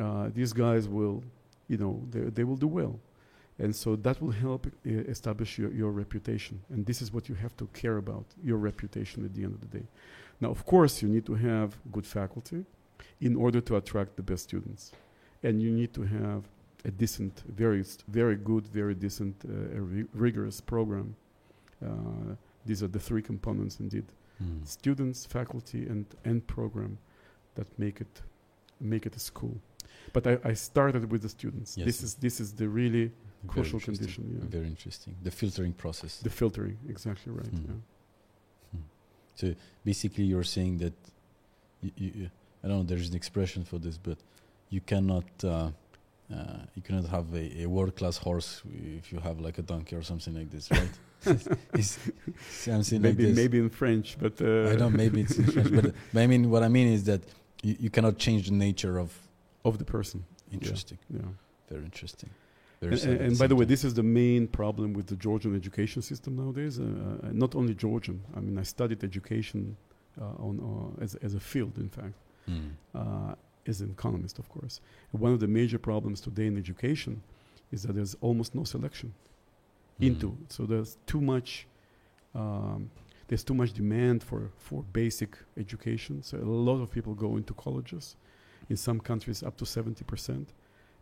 Uh, 0.00 0.28
these 0.34 0.52
guys 0.52 0.88
will, 0.88 1.22
you 1.68 1.76
know, 1.76 2.02
they, 2.10 2.20
they 2.20 2.44
will 2.44 2.56
do 2.56 2.66
well. 2.66 2.98
And 3.58 3.74
so 3.74 3.96
that 3.96 4.20
will 4.20 4.32
help 4.32 4.66
uh, 4.66 4.90
establish 5.08 5.58
your, 5.58 5.72
your 5.72 5.90
reputation. 5.90 6.60
And 6.68 6.84
this 6.84 7.00
is 7.00 7.12
what 7.12 7.28
you 7.28 7.34
have 7.36 7.56
to 7.56 7.66
care 7.68 7.96
about 7.96 8.26
your 8.42 8.58
reputation 8.58 9.24
at 9.24 9.34
the 9.34 9.44
end 9.44 9.54
of 9.54 9.60
the 9.60 9.78
day. 9.78 9.86
Now 10.40 10.50
of 10.50 10.66
course 10.66 11.02
you 11.02 11.08
need 11.08 11.24
to 11.26 11.34
have 11.34 11.76
good 11.92 12.06
faculty 12.06 12.64
in 13.20 13.36
order 13.36 13.60
to 13.62 13.76
attract 13.76 14.16
the 14.16 14.22
best 14.22 14.44
students. 14.44 14.92
And 15.42 15.62
you 15.62 15.70
need 15.70 15.94
to 15.94 16.02
have 16.02 16.44
a 16.84 16.90
decent 16.90 17.42
very 17.48 17.84
very 18.08 18.36
good 18.36 18.66
very 18.68 18.94
decent 18.94 19.34
uh, 19.44 19.80
rigorous 20.14 20.60
program. 20.60 21.16
Uh, 21.84 22.34
these 22.64 22.82
are 22.82 22.88
the 22.88 23.00
three 23.00 23.22
components 23.22 23.80
indeed. 23.80 24.04
Mm. 24.42 24.66
students 24.68 25.24
faculty 25.24 25.86
and 25.86 26.04
and 26.26 26.46
program 26.46 26.98
that 27.56 27.68
make 27.78 27.96
it 28.04 28.14
make 28.92 29.04
it 29.08 29.14
a 29.16 29.22
school 29.30 29.56
but 30.14 30.22
I, 30.26 30.34
I 30.50 30.54
started 30.54 31.02
with 31.12 31.22
the 31.26 31.28
students 31.38 31.70
Yes. 31.76 31.86
this 31.88 31.98
is 32.06 32.10
this 32.26 32.36
is 32.42 32.48
the 32.60 32.68
really 32.80 33.06
Very 33.08 33.52
crucial 33.54 33.80
condition, 33.88 34.22
yeah. 34.34 34.44
Very 34.58 34.68
interesting. 34.76 35.12
The 35.28 35.34
filtering 35.40 35.74
process. 35.84 36.12
The 36.28 36.34
filtering, 36.40 36.76
exactly 36.94 37.30
right. 37.40 37.54
Mm. 37.54 37.66
Yeah. 38.74 38.80
So 39.40 39.46
basically, 39.90 40.24
you're 40.32 40.48
saying 40.56 40.74
that 40.84 40.94
you, 41.84 41.90
you, 42.02 42.10
you- 42.20 42.30
I 42.62 42.68
don't 42.68 42.78
know. 42.78 42.86
There's 42.92 43.08
an 43.12 43.16
expression 43.22 43.60
for 43.70 43.78
this, 43.86 43.96
but 44.08 44.18
you 44.74 44.80
cannot 44.92 45.28
uh, 45.44 45.50
uh, 46.34 46.60
you 46.76 46.82
cannot 46.86 47.06
have 47.16 47.26
a, 47.42 47.62
a 47.64 47.66
world 47.76 47.94
class 47.98 48.16
horse 48.26 48.50
if 48.98 49.04
you 49.12 49.18
have 49.28 49.36
like 49.46 49.56
a 49.58 49.62
donkey 49.72 49.94
or 50.00 50.02
something 50.12 50.34
like 50.40 50.50
this, 50.54 50.64
right? 50.78 50.94
it's, 51.80 51.92
something 52.50 53.00
like 53.02 53.10
Maybe 53.16 53.24
this. 53.26 53.36
maybe 53.42 53.58
in 53.58 53.70
French, 53.82 54.08
but 54.24 54.34
uh, 54.40 54.70
I 54.72 54.74
know 54.80 54.90
maybe 55.02 55.18
it's 55.24 55.36
in 55.42 55.46
French, 55.54 55.70
but, 55.78 55.84
but 56.12 56.20
I 56.24 56.26
mean 56.32 56.42
what 56.52 56.62
I 56.68 56.70
mean 56.76 56.88
is 56.96 57.02
that 57.10 57.22
you, 57.62 57.76
you 57.80 57.90
cannot 57.90 58.18
change 58.18 58.48
the 58.48 58.54
nature 58.54 58.98
of 58.98 59.18
of 59.64 59.78
the 59.78 59.84
person. 59.84 60.24
interesting. 60.52 60.98
Yeah. 61.10 61.20
Very 61.68 61.84
interesting. 61.84 62.30
Very 62.80 62.92
And, 62.92 63.04
and, 63.04 63.20
and 63.20 63.38
by 63.38 63.46
the 63.46 63.56
way, 63.56 63.64
this 63.64 63.82
is 63.84 63.94
the 63.94 64.02
main 64.02 64.46
problem 64.46 64.92
with 64.92 65.06
the 65.06 65.16
Georgian 65.16 65.56
education 65.56 66.02
system 66.02 66.36
nowadays. 66.36 66.78
Uh, 66.78 66.82
uh, 66.82 67.28
not 67.32 67.54
only 67.54 67.74
Georgian. 67.74 68.22
I 68.36 68.40
mean, 68.40 68.58
I 68.58 68.62
studied 68.62 69.02
education 69.02 69.76
uh, 70.20 70.46
on 70.46 70.54
uh, 70.60 71.02
as 71.02 71.14
as 71.16 71.34
a 71.34 71.40
field, 71.40 71.78
in 71.78 71.88
fact. 71.88 72.14
Mm. 72.48 72.70
uh, 72.94 73.34
as 73.66 73.80
an 73.80 73.90
economist, 73.90 74.38
of 74.38 74.48
course. 74.48 74.80
One 75.10 75.32
of 75.32 75.40
the 75.40 75.48
major 75.48 75.78
problems 75.78 76.20
today 76.20 76.46
in 76.46 76.56
education 76.56 77.22
is 77.72 77.82
that 77.82 77.94
there's 77.94 78.14
almost 78.20 78.54
no 78.54 78.64
selection 78.64 79.12
into. 79.98 80.28
Mm. 80.28 80.36
So 80.48 80.64
there's 80.64 80.98
too 81.06 81.20
much. 81.20 81.66
Um, 82.34 82.90
there's 83.28 83.44
too 83.44 83.54
much 83.54 83.72
demand 83.72 84.22
for, 84.22 84.50
for 84.58 84.82
basic 84.92 85.36
education. 85.58 86.22
So 86.22 86.38
a 86.38 86.40
lot 86.44 86.80
of 86.80 86.90
people 86.90 87.14
go 87.14 87.36
into 87.36 87.54
colleges. 87.54 88.16
In 88.68 88.76
some 88.76 88.98
countries, 89.00 89.42
up 89.42 89.56
to 89.58 89.66
seventy 89.66 90.04
percent, 90.04 90.52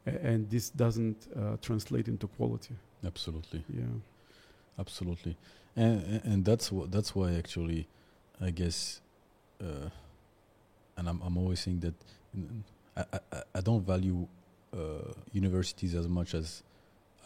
and 0.06 0.48
this 0.50 0.68
doesn't 0.70 1.28
uh, 1.34 1.56
translate 1.62 2.08
into 2.08 2.26
quality. 2.26 2.74
Absolutely. 3.06 3.64
Yeah. 3.72 3.84
Absolutely, 4.78 5.36
and 5.76 6.20
and- 6.24 6.44
that's 6.44 6.72
what 6.72 6.90
that's 6.90 7.14
why 7.14 7.32
actually, 7.34 7.86
I 8.40 8.50
guess, 8.50 9.00
uh, 9.62 9.88
and 10.96 11.08
I'm 11.08 11.20
I'm 11.22 11.38
always 11.38 11.60
saying 11.60 11.80
that 11.80 11.94
I 12.96 13.04
I, 13.12 13.18
I- 13.32 13.42
I 13.54 13.60
don't 13.60 13.86
value 13.86 14.26
uh, 14.76 15.12
universities 15.32 15.94
as 15.94 16.08
much 16.08 16.34
as 16.34 16.64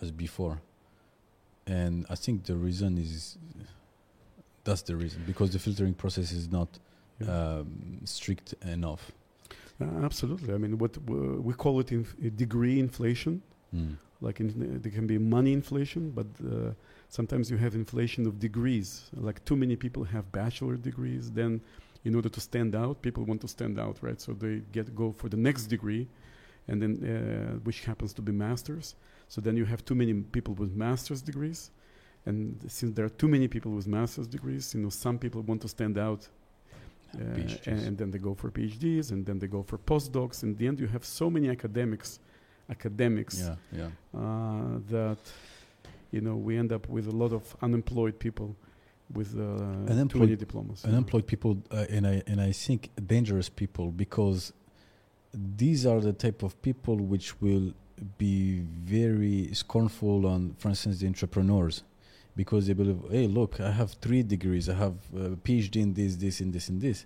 as 0.03 0.11
before, 0.13 0.61
and 1.67 2.05
I 2.11 2.15
think 2.17 2.45
the 2.45 2.55
reason 2.57 2.99
is 2.99 3.39
that's 4.69 4.83
the 4.91 4.97
reason 5.05 5.19
because 5.31 5.49
the 5.57 5.59
filtering 5.67 5.95
process 6.03 6.29
is 6.41 6.47
not 6.59 6.69
Yeah. 7.21 7.35
um, 7.37 7.69
strict 8.17 8.49
enough. 8.77 9.03
Uh, 9.81 10.05
absolutely. 10.09 10.51
I 10.57 10.59
mean, 10.65 10.75
what 10.83 10.93
w- 11.07 11.41
we 11.49 11.55
call 11.65 11.75
it 11.83 11.89
inf- 11.99 12.17
uh, 12.25 12.29
degree 12.45 12.77
inflation. 12.87 13.35
Mm. 13.75 13.97
like 14.27 14.37
in, 14.43 14.49
uh, 14.49 14.79
there 14.83 14.95
can 14.99 15.07
be 15.15 15.19
money 15.37 15.53
inflation 15.61 16.03
but 16.19 16.27
uh, 16.41 16.49
sometimes 17.19 17.45
you 17.53 17.59
have 17.65 17.73
inflation 17.85 18.23
of 18.31 18.33
degrees 18.49 18.89
like 19.29 19.39
too 19.49 19.57
many 19.65 19.77
people 19.85 20.03
have 20.15 20.25
bachelor 20.41 20.75
degrees 20.91 21.25
then 21.41 21.53
in 22.09 22.13
order 22.19 22.31
to 22.37 22.41
stand 22.51 22.73
out 22.83 22.95
people 23.07 23.23
want 23.31 23.41
to 23.47 23.51
stand 23.57 23.77
out 23.85 23.97
right 24.07 24.21
so 24.25 24.31
they 24.43 24.55
get 24.77 24.87
go 25.03 25.07
for 25.21 25.29
the 25.35 25.41
next 25.49 25.65
degree 25.75 26.05
and 26.69 26.77
then 26.83 26.93
uh, 27.05 27.11
which 27.67 27.79
happens 27.91 28.11
to 28.19 28.23
be 28.29 28.33
masters 28.47 28.87
so 29.33 29.37
then 29.47 29.55
you 29.61 29.67
have 29.73 29.81
too 29.91 29.97
many 30.03 30.15
people 30.37 30.55
with 30.63 30.71
master's 30.87 31.23
degrees 31.31 31.61
and 32.29 32.39
since 32.77 32.91
there 32.97 33.05
are 33.09 33.15
too 33.23 33.29
many 33.37 33.47
people 33.55 33.71
with 33.79 33.87
master's 33.97 34.29
degrees 34.37 34.65
you 34.75 34.81
know 34.83 34.91
some 35.07 35.17
people 35.25 35.41
want 35.51 35.61
to 35.67 35.69
stand 35.77 35.97
out 36.09 36.23
uh, 37.15 37.21
and, 37.71 37.79
and 37.87 37.95
then 37.99 38.09
they 38.13 38.19
go 38.29 38.35
for 38.41 38.49
PhDs, 38.51 39.07
and 39.13 39.21
then 39.29 39.37
they 39.39 39.47
go 39.57 39.63
for 39.71 39.79
postdocs. 39.79 40.43
In 40.43 40.51
the 40.59 40.67
end, 40.69 40.79
you 40.79 40.87
have 40.97 41.05
so 41.07 41.27
many 41.37 41.49
academics, 41.49 42.11
academics, 42.69 43.37
Yeah, 43.41 43.55
yeah. 43.81 43.89
uh, 44.21 44.79
that 44.91 45.19
you 46.11 46.21
know 46.21 46.37
we 46.37 46.59
end 46.63 46.71
up 46.71 46.87
with 46.89 47.07
a 47.09 47.17
lot 47.23 47.33
of 47.33 47.45
unemployed 47.63 48.19
people 48.19 48.55
with 49.19 49.31
uh, 49.39 49.43
Unemployed- 49.95 50.29
20 50.29 50.37
diplomas. 50.37 50.83
you 50.85 50.91
know. 50.91 50.97
unemployed 50.97 51.27
people 51.27 51.53
uh, 51.71 51.87
and 51.97 52.07
I 52.07 52.23
and 52.27 52.41
I 52.43 52.53
think 52.53 52.91
dangerous 53.15 53.49
people 53.49 53.87
because 53.91 54.53
these 55.57 55.87
are 55.87 56.01
the 56.01 56.13
type 56.13 56.43
of 56.43 56.53
people 56.61 56.97
which 56.97 57.41
will 57.41 57.73
be 58.19 58.61
very 58.85 59.49
scornful 59.55 60.27
on, 60.27 60.55
for 60.59 60.69
instance, 60.69 60.99
the 61.01 61.07
entrepreneurs, 61.07 61.83
because 62.39 62.63
they 62.69 62.73
believe, 62.81 63.01
hey, 63.11 63.27
look, 63.27 63.53
I 63.59 63.73
have 63.81 63.91
three 64.05 64.23
degrees, 64.35 64.65
I 64.69 64.77
have 64.85 64.97
a 65.13 65.31
PhD 65.47 65.77
in 65.87 65.91
this, 65.93 66.13
this, 66.25 66.41
in 66.45 66.49
this, 66.53 66.67
in 66.73 66.79
this. 66.87 66.99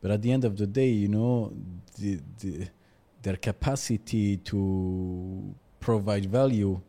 But 0.00 0.08
at 0.12 0.20
the 0.22 0.30
end 0.36 0.44
of 0.50 0.54
the 0.60 0.68
day, 0.80 0.90
you 1.04 1.08
know, 1.16 1.52
the, 1.98 2.20
the, 2.40 2.68
their 3.24 3.36
capacity 3.48 4.28
to 4.50 5.52
provide 5.80 6.26
value 6.40 6.80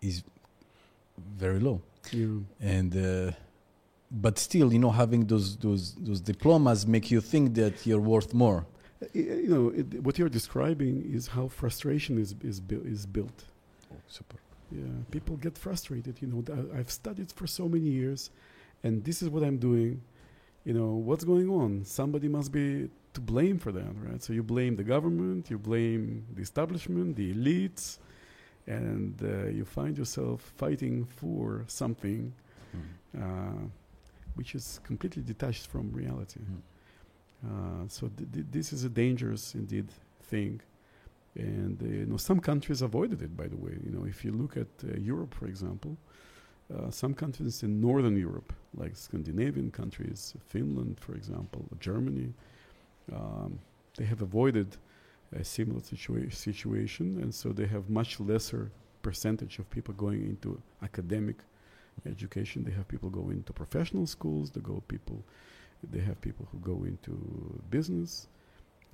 is 0.00 0.22
very 1.44 1.58
low. 1.68 1.82
Yeah. 2.12 2.38
And 2.60 2.90
uh, 2.96 3.32
but 4.24 4.38
still, 4.38 4.68
you 4.72 4.78
know, 4.84 4.92
having 5.02 5.22
those 5.32 5.56
those 5.66 5.84
those 6.08 6.20
diplomas 6.20 6.86
make 6.86 7.06
you 7.14 7.20
think 7.32 7.54
that 7.54 7.74
you're 7.86 8.06
worth 8.14 8.30
more. 8.44 8.60
Uh, 9.02 9.06
You 9.12 9.50
know, 9.54 9.64
it, 9.80 9.86
what 10.04 10.14
you're 10.18 10.34
describing 10.40 10.94
is 11.16 11.22
how 11.36 11.44
frustration 11.62 12.12
is 12.24 12.30
is, 12.50 12.60
bu- 12.68 12.86
is 12.94 13.02
built. 13.16 13.38
Oh, 13.92 14.00
super. 14.18 14.38
Yeah, 14.74 14.90
people 15.10 15.36
get 15.36 15.56
frustrated. 15.56 16.20
You 16.20 16.28
know, 16.28 16.68
I've 16.76 16.90
studied 16.90 17.30
for 17.32 17.46
so 17.46 17.68
many 17.68 17.90
years, 17.90 18.30
and 18.82 19.04
this 19.04 19.22
is 19.22 19.28
what 19.28 19.42
I'm 19.42 19.58
doing. 19.58 20.02
You 20.64 20.74
know, 20.74 20.90
what's 21.08 21.24
going 21.24 21.48
on? 21.48 21.84
Somebody 21.84 22.28
must 22.28 22.50
be 22.50 22.88
to 23.12 23.20
blame 23.20 23.58
for 23.58 23.70
that, 23.72 23.92
right? 24.06 24.22
So 24.22 24.32
you 24.32 24.42
blame 24.42 24.76
the 24.76 24.82
government, 24.82 25.50
you 25.50 25.58
blame 25.58 26.26
the 26.34 26.42
establishment, 26.42 27.16
the 27.16 27.34
elites, 27.34 27.98
and 28.66 29.14
uh, 29.22 29.46
you 29.46 29.64
find 29.64 29.96
yourself 29.96 30.40
fighting 30.56 31.04
for 31.04 31.64
something 31.68 32.32
uh, 33.16 33.66
which 34.34 34.54
is 34.54 34.80
completely 34.84 35.22
detached 35.22 35.66
from 35.68 35.92
reality. 35.92 36.40
Mm. 36.40 37.84
Uh, 37.84 37.88
so 37.88 38.10
th- 38.16 38.32
th- 38.32 38.46
this 38.50 38.72
is 38.72 38.84
a 38.84 38.88
dangerous 38.88 39.54
indeed 39.54 39.86
thing, 40.24 40.60
and 41.36 41.82
uh, 41.82 41.86
you 41.86 42.06
know 42.06 42.16
some 42.16 42.40
countries 42.40 42.82
avoided 42.82 43.22
it. 43.22 43.36
By 43.36 43.48
the 43.48 43.56
way, 43.56 43.76
you 43.84 43.90
know 43.90 44.04
if 44.06 44.24
you 44.24 44.32
look 44.32 44.56
at 44.56 44.68
uh, 44.84 44.96
Europe, 44.98 45.34
for 45.34 45.46
example, 45.46 45.96
uh, 46.74 46.90
some 46.90 47.14
countries 47.14 47.62
in 47.62 47.80
Northern 47.80 48.16
Europe, 48.16 48.52
like 48.74 48.96
Scandinavian 48.96 49.70
countries, 49.70 50.34
Finland, 50.48 50.98
for 51.00 51.14
example, 51.14 51.66
Germany, 51.80 52.32
um, 53.12 53.58
they 53.96 54.04
have 54.04 54.22
avoided 54.22 54.76
a 55.32 55.44
similar 55.44 55.80
situa- 55.80 56.32
situation, 56.32 57.18
and 57.20 57.34
so 57.34 57.52
they 57.52 57.66
have 57.66 57.90
much 57.90 58.20
lesser 58.20 58.70
percentage 59.02 59.58
of 59.58 59.68
people 59.70 59.94
going 59.94 60.22
into 60.24 60.60
academic 60.82 61.36
education. 62.06 62.64
They 62.64 62.72
have 62.72 62.88
people 62.88 63.10
go 63.10 63.30
into 63.30 63.52
professional 63.52 64.06
schools. 64.06 64.50
They 64.50 64.60
go 64.60 64.82
people. 64.88 65.22
They 65.92 66.00
have 66.00 66.20
people 66.20 66.48
who 66.50 66.58
go 66.58 66.84
into 66.84 67.12
business 67.70 68.28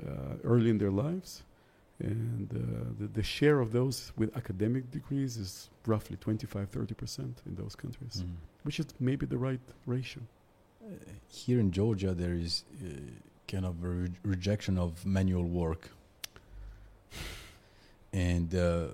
uh, 0.07 0.37
early 0.45 0.71
in 0.71 0.79
their 0.79 0.91
lives, 0.91 1.43
and 2.01 2.49
uh, 2.53 2.59
the, 2.99 3.07
the 3.09 3.23
share 3.23 3.61
of 3.61 3.73
those 3.73 4.13
with 4.17 4.37
academic 4.37 4.91
degrees 4.91 5.37
is 5.37 5.71
roughly 5.87 6.17
25, 6.17 6.69
30 6.71 6.95
percent 6.95 7.43
in 7.47 7.55
those 7.55 7.75
countries, 7.77 8.23
Mm. 8.25 8.35
which 8.65 8.81
is 8.81 8.87
maybe 8.99 9.27
the 9.27 9.39
right 9.39 9.61
ratio. 9.87 10.23
Uh, 10.83 10.89
here 11.29 11.61
in 11.61 11.71
Georgia, 11.71 12.13
there 12.15 12.35
is 12.35 12.65
uh, 12.83 12.89
kind 13.47 13.65
of 13.67 13.85
a 13.85 13.89
re- 13.89 14.09
rejection 14.25 14.79
of 14.79 15.05
manual 15.07 15.45
work. 15.45 15.91
And 18.13 18.55
uh, 18.55 18.89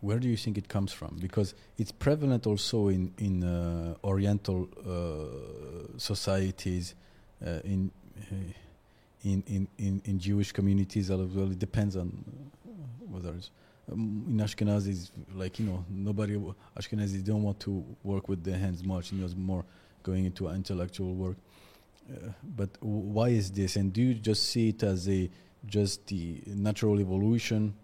where 0.00 0.18
do 0.20 0.28
you 0.28 0.36
think 0.36 0.56
it 0.56 0.68
comes 0.68 0.92
from? 0.92 1.16
Because 1.20 1.54
it's 1.78 1.90
prevalent 1.92 2.46
also 2.46 2.88
in 2.88 3.12
in 3.18 3.42
uh, 3.42 3.94
Oriental 4.04 4.68
uh, 4.86 5.98
societies, 5.98 6.94
uh, 7.44 7.60
in, 7.64 7.90
in 9.24 9.42
in 9.46 9.68
in 9.78 10.02
in 10.04 10.18
Jewish 10.18 10.52
communities 10.52 11.10
as 11.10 11.18
well. 11.18 11.50
It 11.50 11.58
depends 11.58 11.96
on 11.96 12.06
uh, 12.66 12.70
whether 13.10 13.34
it's 13.34 13.50
um, 13.92 14.24
in 14.28 14.36
Ashkenazis, 14.38 15.10
like 15.34 15.58
you 15.58 15.66
know, 15.66 15.84
nobody 15.88 16.36
Ashkenazis 16.78 17.24
don't 17.24 17.42
want 17.42 17.58
to 17.60 17.84
work 18.04 18.28
with 18.28 18.44
their 18.44 18.58
hands 18.58 18.84
much. 18.84 19.12
You 19.12 19.18
know, 19.18 19.24
it's 19.24 19.34
more 19.34 19.64
going 20.02 20.24
into 20.24 20.48
intellectual 20.48 21.14
work. 21.14 21.36
Uh, 22.10 22.30
but 22.56 22.72
w- 22.74 23.00
why 23.00 23.28
is 23.28 23.50
this? 23.50 23.76
And 23.76 23.92
do 23.92 24.00
you 24.02 24.14
just 24.14 24.48
see 24.50 24.68
it 24.70 24.82
as 24.82 25.08
a 25.08 25.28
just 25.66 26.06
the 26.06 26.40
natural 26.46 27.00
evolution 27.00 27.74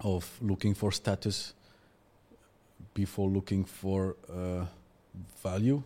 of 0.00 0.28
looking 0.40 0.74
for 0.74 0.90
status 0.92 1.52
before 2.94 3.28
looking 3.28 3.64
for 3.64 4.16
uh, 4.32 4.64
value? 5.42 5.82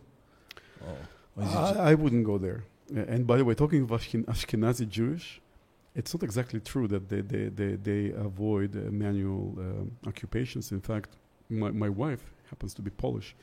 Or 0.86 0.96
or 1.36 1.42
is 1.44 1.48
it 1.50 1.74
ju- 1.74 1.80
I, 1.80 1.90
I 1.90 1.94
wouldn't 1.94 2.24
go 2.24 2.38
there. 2.38 2.64
And 2.94 3.26
by 3.26 3.36
the 3.36 3.44
way, 3.44 3.54
talking 3.54 3.82
of 3.82 3.90
Ashken- 3.90 4.24
Ashkenazi 4.24 4.88
Jewish, 4.88 5.40
it's 5.94 6.14
not 6.14 6.22
exactly 6.22 6.60
true 6.60 6.86
that 6.88 7.08
they, 7.08 7.20
they, 7.20 7.48
they, 7.48 7.76
they 7.76 8.12
avoid 8.12 8.74
manual 8.74 9.54
um, 9.58 9.92
occupations. 10.06 10.72
In 10.72 10.80
fact, 10.80 11.10
my, 11.50 11.70
my 11.70 11.88
wife 11.88 12.22
happens 12.50 12.72
to 12.74 12.82
be 12.82 12.90
Polish. 12.90 13.34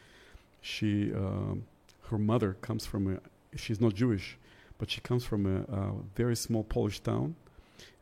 She, 0.61 1.13
um, 1.13 1.63
her 2.09 2.17
mother 2.17 2.53
comes 2.61 2.85
from 2.85 3.15
a, 3.15 3.57
she's 3.57 3.81
not 3.81 3.93
Jewish, 3.93 4.37
but 4.77 4.89
she 4.89 5.01
comes 5.01 5.23
from 5.23 5.45
a, 5.45 5.61
a 5.73 5.91
very 6.15 6.35
small 6.35 6.63
Polish 6.63 6.99
town, 6.99 7.35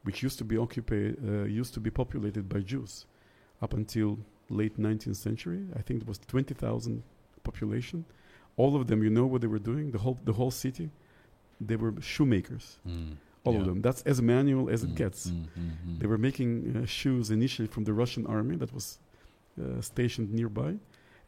which 0.03 0.23
used 0.23 0.37
to 0.37 0.43
be 0.43 0.57
occupied, 0.57 1.17
uh, 1.27 1.43
used 1.43 1.73
to 1.73 1.79
be 1.79 1.89
populated 1.89 2.47
by 2.47 2.59
Jews, 2.59 3.05
up 3.61 3.73
until 3.73 4.17
late 4.49 4.79
19th 4.79 5.15
century. 5.15 5.65
I 5.75 5.81
think 5.81 6.01
it 6.01 6.07
was 6.07 6.19
20,000 6.19 7.03
population. 7.43 8.05
All 8.55 8.75
of 8.75 8.87
them, 8.87 9.03
you 9.03 9.09
know 9.09 9.25
what 9.25 9.41
they 9.41 9.47
were 9.47 9.59
doing? 9.59 9.91
The 9.91 9.97
whole 9.99 10.17
the 10.23 10.33
whole 10.33 10.51
city, 10.51 10.89
they 11.67 11.75
were 11.75 11.93
shoemakers. 12.01 12.77
Mm, 12.87 13.15
All 13.45 13.53
yeah. 13.53 13.59
of 13.61 13.65
them. 13.65 13.81
That's 13.81 14.01
as 14.03 14.21
manual 14.21 14.69
as 14.69 14.83
it 14.83 14.95
gets. 14.95 15.27
mm, 15.29 15.45
mm, 15.59 15.71
mm. 15.87 15.99
They 15.99 16.07
were 16.07 16.17
making 16.17 16.49
uh, 16.75 16.85
shoes 16.85 17.29
initially 17.29 17.67
from 17.67 17.83
the 17.83 17.93
Russian 17.93 18.25
army 18.27 18.55
that 18.57 18.71
was 18.73 18.99
uh, 19.61 19.81
stationed 19.81 20.31
nearby, 20.33 20.71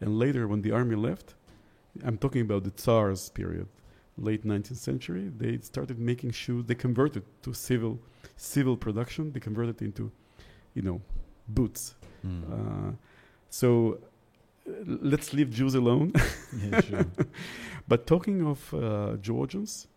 and 0.01 0.19
later 0.19 0.47
when 0.47 0.61
the 0.61 0.71
army 0.71 0.95
left, 0.95 1.35
I'm 2.03 2.17
talking 2.17 2.41
about 2.41 2.63
the 2.63 2.71
Tsar's 2.71 3.29
period, 3.29 3.67
late 4.17 4.43
19th 4.45 4.77
century. 4.77 5.31
They 5.37 5.59
started 5.59 5.97
making 5.99 6.31
shoes. 6.31 6.65
They 6.65 6.75
converted 6.75 7.23
to 7.43 7.53
civil 7.53 7.99
civil 8.37 8.75
production. 8.77 9.31
They 9.31 9.39
converted 9.39 9.81
into, 9.81 10.11
you 10.73 10.81
know, 10.81 11.01
boots. 11.47 11.95
Mm. 12.25 12.41
Uh, 12.51 12.91
so 13.49 13.99
uh, 14.67 14.71
let's 14.85 15.33
leave 15.33 15.49
Jews 15.51 15.75
alone. 15.75 16.11
yeah. 16.57 17.03
But 17.87 18.07
talking 18.07 18.41
of 18.45 18.73
uh, 18.73 19.17
Georgians, 19.21 19.87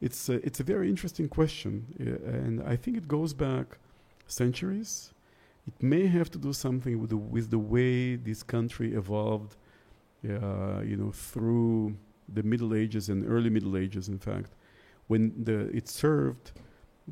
it's 0.00 0.28
a, 0.28 0.34
it's 0.46 0.60
a 0.60 0.64
very 0.64 0.88
interesting 0.88 1.28
question, 1.28 1.86
uh, 2.00 2.30
and 2.30 2.62
I 2.62 2.76
think 2.76 2.96
it 2.96 3.08
goes 3.08 3.32
back 3.32 3.78
centuries. 4.26 5.12
It 5.66 5.82
may 5.82 6.06
have 6.06 6.30
to 6.30 6.38
do 6.38 6.52
something 6.52 7.00
with 7.00 7.10
the 7.10 7.16
with 7.16 7.50
the 7.50 7.58
way 7.58 8.16
this 8.16 8.42
country 8.42 8.94
evolved, 8.94 9.56
uh, 10.24 10.80
you 10.80 10.96
know, 10.96 11.10
through 11.10 11.96
the 12.28 12.42
Middle 12.42 12.74
Ages 12.74 13.08
and 13.08 13.26
early 13.28 13.50
Middle 13.50 13.76
Ages. 13.76 14.08
In 14.08 14.18
fact, 14.18 14.54
when 15.08 15.32
the 15.44 15.68
it 15.76 15.88
served 15.88 16.52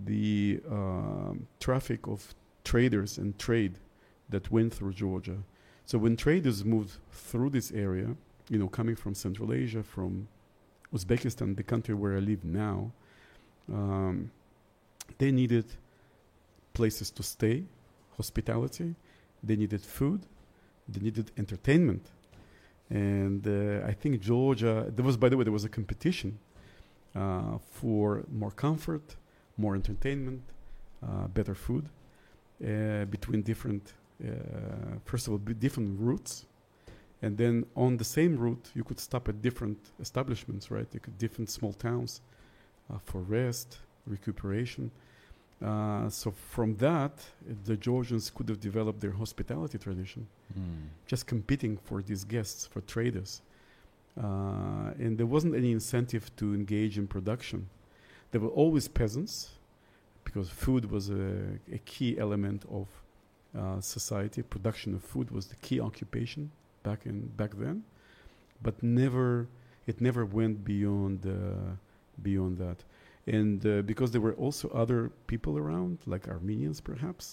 the 0.05 0.61
um, 0.70 1.46
traffic 1.61 2.07
of 2.07 2.35
traders 2.64 3.18
and 3.18 3.38
trade 3.38 3.79
that 4.29 4.51
went 4.51 4.75
through 4.75 4.92
Georgia. 4.92 5.38
So 5.85 5.99
when 5.99 6.16
traders 6.16 6.64
moved 6.64 6.99
through 7.12 7.51
this 7.51 7.70
area, 7.72 8.16
you 8.49 8.59
know, 8.59 8.68
coming 8.68 8.96
from 8.96 9.14
Central 9.14 9.53
Asia, 9.53 9.83
from 9.83 10.29
Uzbekistan, 10.92 11.57
the 11.57 11.62
country 11.62 11.94
where 11.94 12.16
I 12.16 12.20
live 12.20 12.44
now, 12.44 12.92
um, 13.72 14.31
they 15.18 15.31
needed 15.31 15.66
places 16.72 17.11
to 17.11 17.22
stay, 17.22 17.64
hospitality, 18.16 18.94
they 19.42 19.57
needed 19.57 19.81
food, 19.81 20.20
they 20.88 21.01
needed 21.01 21.31
entertainment. 21.37 22.11
And 22.90 23.46
uh, 23.46 23.87
I 23.87 23.92
think 23.92 24.20
Georgia, 24.20 24.87
there 24.94 25.05
was, 25.05 25.16
by 25.16 25.29
the 25.29 25.37
way, 25.37 25.44
there 25.44 25.53
was 25.53 25.64
a 25.64 25.68
competition 25.68 26.38
uh, 27.14 27.59
for 27.72 28.25
more 28.33 28.53
comfort, 28.53 29.16
more 29.57 29.75
entertainment, 29.75 30.42
uh, 31.03 31.27
better 31.29 31.55
food 31.55 31.88
uh, 32.64 33.05
between 33.07 33.42
different, 33.42 33.94
uh, 34.25 34.29
first 35.05 35.27
of 35.27 35.33
all, 35.33 35.38
b- 35.38 35.55
different 35.55 35.99
routes 36.01 36.46
and 37.22 37.37
then 37.38 37.64
on 37.74 37.96
the 37.96 38.05
same 38.05 38.37
route 38.37 38.70
you 38.74 38.85
could 38.85 39.00
stop 39.00 39.29
at 39.29 39.40
different 39.42 39.79
establishments 40.00 40.70
right? 40.70 40.88
Different 41.18 41.50
small 41.50 41.72
towns 41.72 42.20
uh, 42.90 42.98
for 43.05 43.20
rest 43.22 43.79
recuperation. 44.07 44.90
Uh, 45.64 46.09
so 46.11 46.31
from 46.31 46.76
that 46.76 47.12
the 47.64 47.76
georgians 47.76 48.29
could 48.35 48.48
have 48.48 48.61
developed 48.61 49.00
their 49.00 49.12
hospitality 49.12 49.79
tradition 49.79 50.26
Mm. 50.57 50.88
just 51.07 51.26
competing 51.26 51.76
for 51.76 52.00
these 52.02 52.22
guests 52.24 52.66
for 52.66 52.81
traders. 52.83 53.42
Uh, 54.16 54.92
and 54.98 55.18
there 55.18 55.26
wasn't 55.26 55.55
any 55.55 55.72
incentive 55.72 56.24
to 56.37 56.55
engage 56.55 56.96
in 56.98 57.07
production. 57.07 57.68
There 58.31 58.40
were 58.40 58.55
always 58.62 58.87
peasants 58.88 59.50
because 60.24 60.48
food 60.48 60.90
was 60.90 61.11
a, 61.11 61.59
a 61.72 61.79
key 61.85 62.16
element 62.18 62.64
of 62.70 62.87
uh, 63.59 63.81
society. 63.81 64.42
Production 64.42 64.94
of 64.94 65.02
food 65.02 65.31
was 65.31 65.46
the 65.48 65.57
key 65.57 65.81
occupation 65.81 66.50
back 66.88 67.01
in 67.11 67.16
back 67.40 67.53
then 67.64 67.77
but 68.66 68.75
never 69.01 69.27
it 69.90 69.96
never 70.09 70.22
went 70.38 70.57
beyond 70.72 71.18
uh, 71.27 71.72
beyond 72.29 72.55
that 72.64 72.79
and 73.38 73.59
uh, 73.66 73.72
because 73.90 74.09
there 74.14 74.25
were 74.29 74.37
also 74.44 74.64
other 74.83 75.01
people 75.27 75.55
around, 75.62 75.94
like 76.07 76.25
Armenians 76.37 76.79
perhaps, 76.90 77.25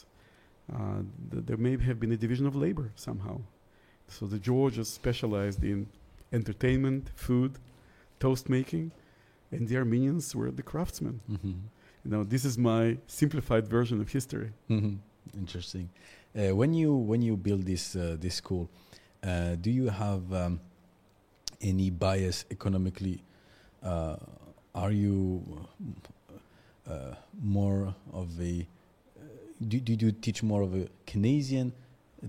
uh, 0.76 1.02
th- 1.32 1.44
there 1.48 1.62
may 1.68 1.74
have 1.90 1.98
been 2.04 2.12
a 2.12 2.18
division 2.26 2.46
of 2.48 2.56
labor 2.66 2.88
somehow. 2.96 3.38
So 4.16 4.22
the 4.34 4.40
Georgians 4.50 4.90
specialized 5.02 5.62
in 5.64 5.80
entertainment, 6.32 7.04
food, 7.16 7.52
toast 8.20 8.46
making, 8.50 8.86
and 9.52 9.68
the 9.70 9.78
Armenians 9.84 10.26
were 10.36 10.50
the 10.60 10.64
craftsmen. 10.72 11.16
Mhm. 11.30 11.56
You 12.04 12.10
know, 12.14 12.24
this 12.34 12.44
is 12.50 12.56
my 12.58 12.84
simplified 13.22 13.66
version 13.78 13.98
of 14.02 14.08
history. 14.18 14.50
Mhm. 14.76 14.98
Interesting. 15.44 15.88
Uh, 16.36 16.56
when 16.60 16.72
you 16.74 16.92
when 17.12 17.22
you 17.28 17.34
build 17.48 17.62
this 17.72 17.96
uh, 17.96 18.18
this 18.24 18.36
school, 18.44 18.66
uh, 19.24 19.56
do 19.56 19.72
you 19.72 19.90
have 19.90 20.32
um, 20.34 20.60
any 21.62 21.90
bias 21.90 22.46
economically? 22.52 23.24
Uh, 23.82 24.16
are 24.76 24.92
you 24.92 25.42
uh, 26.90 27.14
more 27.42 27.94
of 28.12 28.30
a 28.42 28.68
uh, 29.18 29.24
do, 29.68 29.80
do 29.80 30.06
you 30.06 30.12
teach 30.12 30.44
more 30.44 30.62
of 30.62 30.74
a 30.76 30.88
Keynesian 31.06 31.72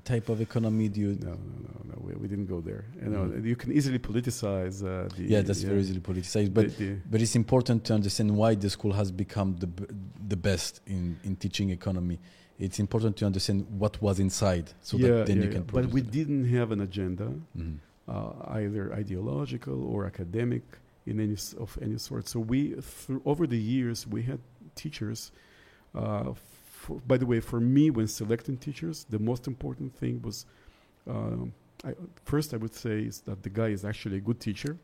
type 0.04 0.28
of 0.28 0.40
economy? 0.40 0.88
Do 0.88 1.00
you? 1.00 1.18
No, 1.20 1.30
no, 1.30 1.36
no, 1.36 1.80
no. 1.90 1.94
We, 2.00 2.14
we 2.14 2.28
didn't 2.28 2.46
go 2.46 2.60
there. 2.60 2.84
You 3.02 3.10
know, 3.10 3.24
Mhm. 3.24 3.44
you 3.44 3.56
can 3.56 3.72
easily 3.72 3.98
politicize 3.98 4.82
uh, 4.82 5.08
the. 5.16 5.24
Yeah, 5.24 5.42
that's 5.42 5.62
very 5.62 5.80
easily 5.80 6.00
politicized. 6.00 6.52
But 6.52 6.76
the, 6.76 6.84
the, 6.84 6.96
But 7.10 7.22
it's 7.22 7.36
important 7.36 7.84
to 7.86 7.94
understand 7.94 8.36
why 8.36 8.54
the 8.56 8.68
school 8.70 8.92
has 8.92 9.10
become 9.10 9.56
the 9.58 9.66
b- 9.68 9.86
the 10.28 10.36
best 10.36 10.80
in, 10.86 11.18
in 11.24 11.36
teaching 11.36 11.70
economy. 11.70 12.18
It's 12.58 12.78
important 12.78 13.16
to 13.18 13.26
understand 13.26 13.66
what 13.78 14.00
was 14.00 14.20
inside, 14.20 14.72
so 14.80 14.96
yeah, 14.96 15.08
that 15.08 15.26
then 15.26 15.38
yeah, 15.38 15.44
you 15.44 15.50
can. 15.50 15.62
But 15.62 15.86
we 15.86 16.00
it. 16.00 16.10
didn't 16.10 16.44
have 16.56 16.70
an 16.70 16.80
agenda, 16.80 17.32
Mhm. 17.58 17.78
uh, 18.08 18.32
either 18.60 18.92
ideological 18.94 19.82
or 19.84 20.06
academic, 20.06 20.62
in 21.06 21.20
any 21.20 21.34
s- 21.34 21.52
of 21.54 21.76
any 21.82 21.98
sort. 21.98 22.28
So 22.28 22.38
we, 22.40 22.74
through 22.80 23.22
over 23.24 23.46
the 23.46 23.58
years, 23.58 24.06
we 24.06 24.22
had 24.22 24.38
teachers. 24.74 25.32
Uh, 25.94 26.32
for, 26.64 27.00
by 27.06 27.16
the 27.18 27.26
way, 27.26 27.40
for 27.40 27.60
me, 27.60 27.90
when 27.90 28.06
selecting 28.06 28.56
teachers, 28.56 29.04
the 29.10 29.18
most 29.18 29.46
important 29.46 29.94
thing 29.96 30.22
was, 30.22 30.46
um, 31.06 31.52
I, 31.84 31.94
first 32.24 32.54
I 32.54 32.56
would 32.56 32.74
say 32.74 33.02
is 33.04 33.20
that 33.22 33.42
the 33.42 33.50
guy 33.50 33.68
is 33.68 33.84
actually 33.84 34.16
a 34.18 34.20
good 34.20 34.40
teacher. 34.40 34.78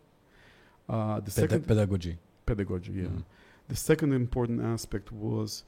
Uh, 0.89 1.21
the 1.21 1.31
Peda- 1.31 1.31
second 1.31 1.67
pedagogy. 1.67 2.19
pedagogy, 2.47 2.93
yeah. 2.93 3.05
Mhm. 3.05 3.25
The 3.69 3.77
second 3.77 4.13
important 4.13 4.61
aspect 4.61 5.13
was 5.13 5.65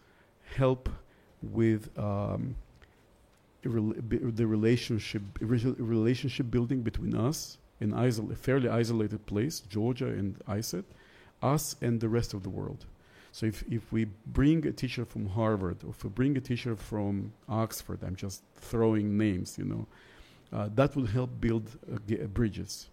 help 0.57 0.89
with 1.43 1.97
um, 1.99 2.55
the 3.63 4.47
relationship 4.47 5.23
rela- 5.41 5.77
relationship 5.79 6.51
building 6.51 6.83
between 6.83 7.15
us, 7.15 7.59
in 7.81 7.93
isol- 7.93 8.31
a 8.33 8.37
fairly 8.37 8.69
isolated 8.69 9.25
place, 9.27 9.61
Georgia 9.61 10.07
and 10.07 10.39
ISET, 10.47 10.85
us 11.43 11.77
and 11.81 12.01
the 12.01 12.09
rest 12.09 12.35
of 12.35 12.43
the 12.43 12.51
world. 12.51 12.87
So 13.33 13.47
if, 13.47 13.65
if 13.71 13.91
we 13.93 14.07
bring 14.27 14.67
a 14.67 14.73
teacher 14.73 15.05
from 15.05 15.27
Harvard, 15.27 15.79
or 15.85 15.91
if 15.91 16.05
we 16.05 16.11
bring 16.11 16.37
a 16.37 16.41
teacher 16.41 16.77
from 16.77 17.33
Oxford, 17.49 18.01
I'm 18.05 18.15
just 18.17 18.43
throwing 18.57 19.17
names, 19.17 19.57
you 19.59 19.65
know, 19.65 19.87
uh, 20.53 20.69
that 20.75 20.95
will 20.95 21.07
help 21.07 21.31
build 21.41 21.71
uh, 21.91 21.97
ge- 22.07 22.29
bridges 22.33 22.89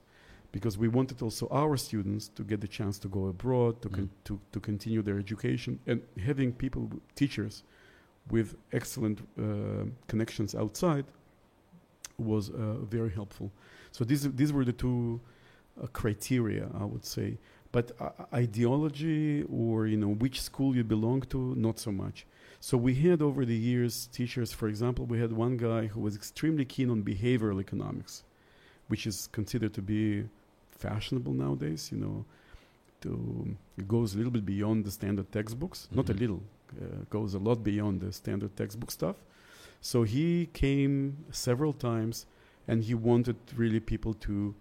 because 0.51 0.77
we 0.77 0.88
wanted 0.88 1.21
also 1.21 1.47
our 1.51 1.75
students 1.77 2.29
to 2.29 2.43
get 2.43 2.62
the 2.62 2.67
chance 2.67 2.97
to 2.99 3.07
go 3.07 3.27
abroad, 3.27 3.81
to, 3.81 3.89
con- 3.89 4.05
Mm. 4.09 4.23
to, 4.25 4.39
to 4.53 4.59
continue 4.59 5.01
their 5.01 5.19
education, 5.19 5.79
and 5.85 6.01
having 6.23 6.53
people, 6.53 6.89
teachers, 7.15 7.63
with 8.31 8.55
excellent 8.71 9.19
uh, 9.37 9.85
connections 10.07 10.55
outside 10.55 11.05
was 12.17 12.49
uh, 12.49 12.73
very 12.89 13.09
helpful. 13.11 13.51
So 13.91 14.03
these 14.03 14.23
these 14.33 14.51
were 14.53 14.65
the 14.65 14.73
two 14.73 15.19
uh, 15.81 15.87
criteria, 15.87 16.67
I 16.79 16.85
would 16.85 17.05
say. 17.05 17.37
But 17.71 17.91
uh, 17.99 18.09
ideology 18.33 19.43
or 19.43 19.87
you 19.87 19.97
know 19.97 20.13
which 20.23 20.41
school 20.41 20.75
you 20.75 20.83
belong 20.83 21.21
to, 21.33 21.55
not 21.55 21.79
so 21.79 21.91
much. 21.91 22.25
So 22.59 22.77
we 22.77 22.93
had 22.95 23.21
over 23.21 23.45
the 23.45 23.55
years 23.55 24.07
teachers. 24.11 24.51
For 24.51 24.67
example, 24.67 25.05
we 25.05 25.19
had 25.19 25.31
one 25.31 25.55
guy 25.57 25.87
who 25.87 26.01
was 26.01 26.15
extremely 26.15 26.65
keen 26.65 26.89
on 26.89 27.03
behavioral 27.03 27.59
economics, 27.59 28.23
which 28.89 29.07
is 29.07 29.27
considered 29.31 29.73
to 29.75 29.81
be 29.81 30.25
fashionable 30.71 31.33
nowadays. 31.33 31.89
You 31.91 31.99
know, 31.99 32.25
to 33.01 33.55
it 33.77 33.87
goes 33.87 34.13
a 34.13 34.17
little 34.17 34.31
bit 34.31 34.45
beyond 34.45 34.83
the 34.85 34.91
standard 34.91 35.31
textbooks. 35.31 35.87
Not 35.91 36.09
a 36.09 36.13
Mhm. 36.13 36.19
little, 36.19 36.43
goes 37.10 37.34
a 37.34 37.39
lot 37.39 37.63
beyond 37.63 38.01
the 38.01 38.12
standard 38.12 38.55
textbook 38.55 38.91
stuff. 38.91 39.15
So 39.82 40.03
he 40.03 40.49
came 40.53 41.25
several 41.32 41.73
times, 41.73 42.25
and 42.67 42.84
he 42.84 42.93
wanted 42.93 43.38
really 43.55 43.79
people 43.79 44.13
to 44.15 44.53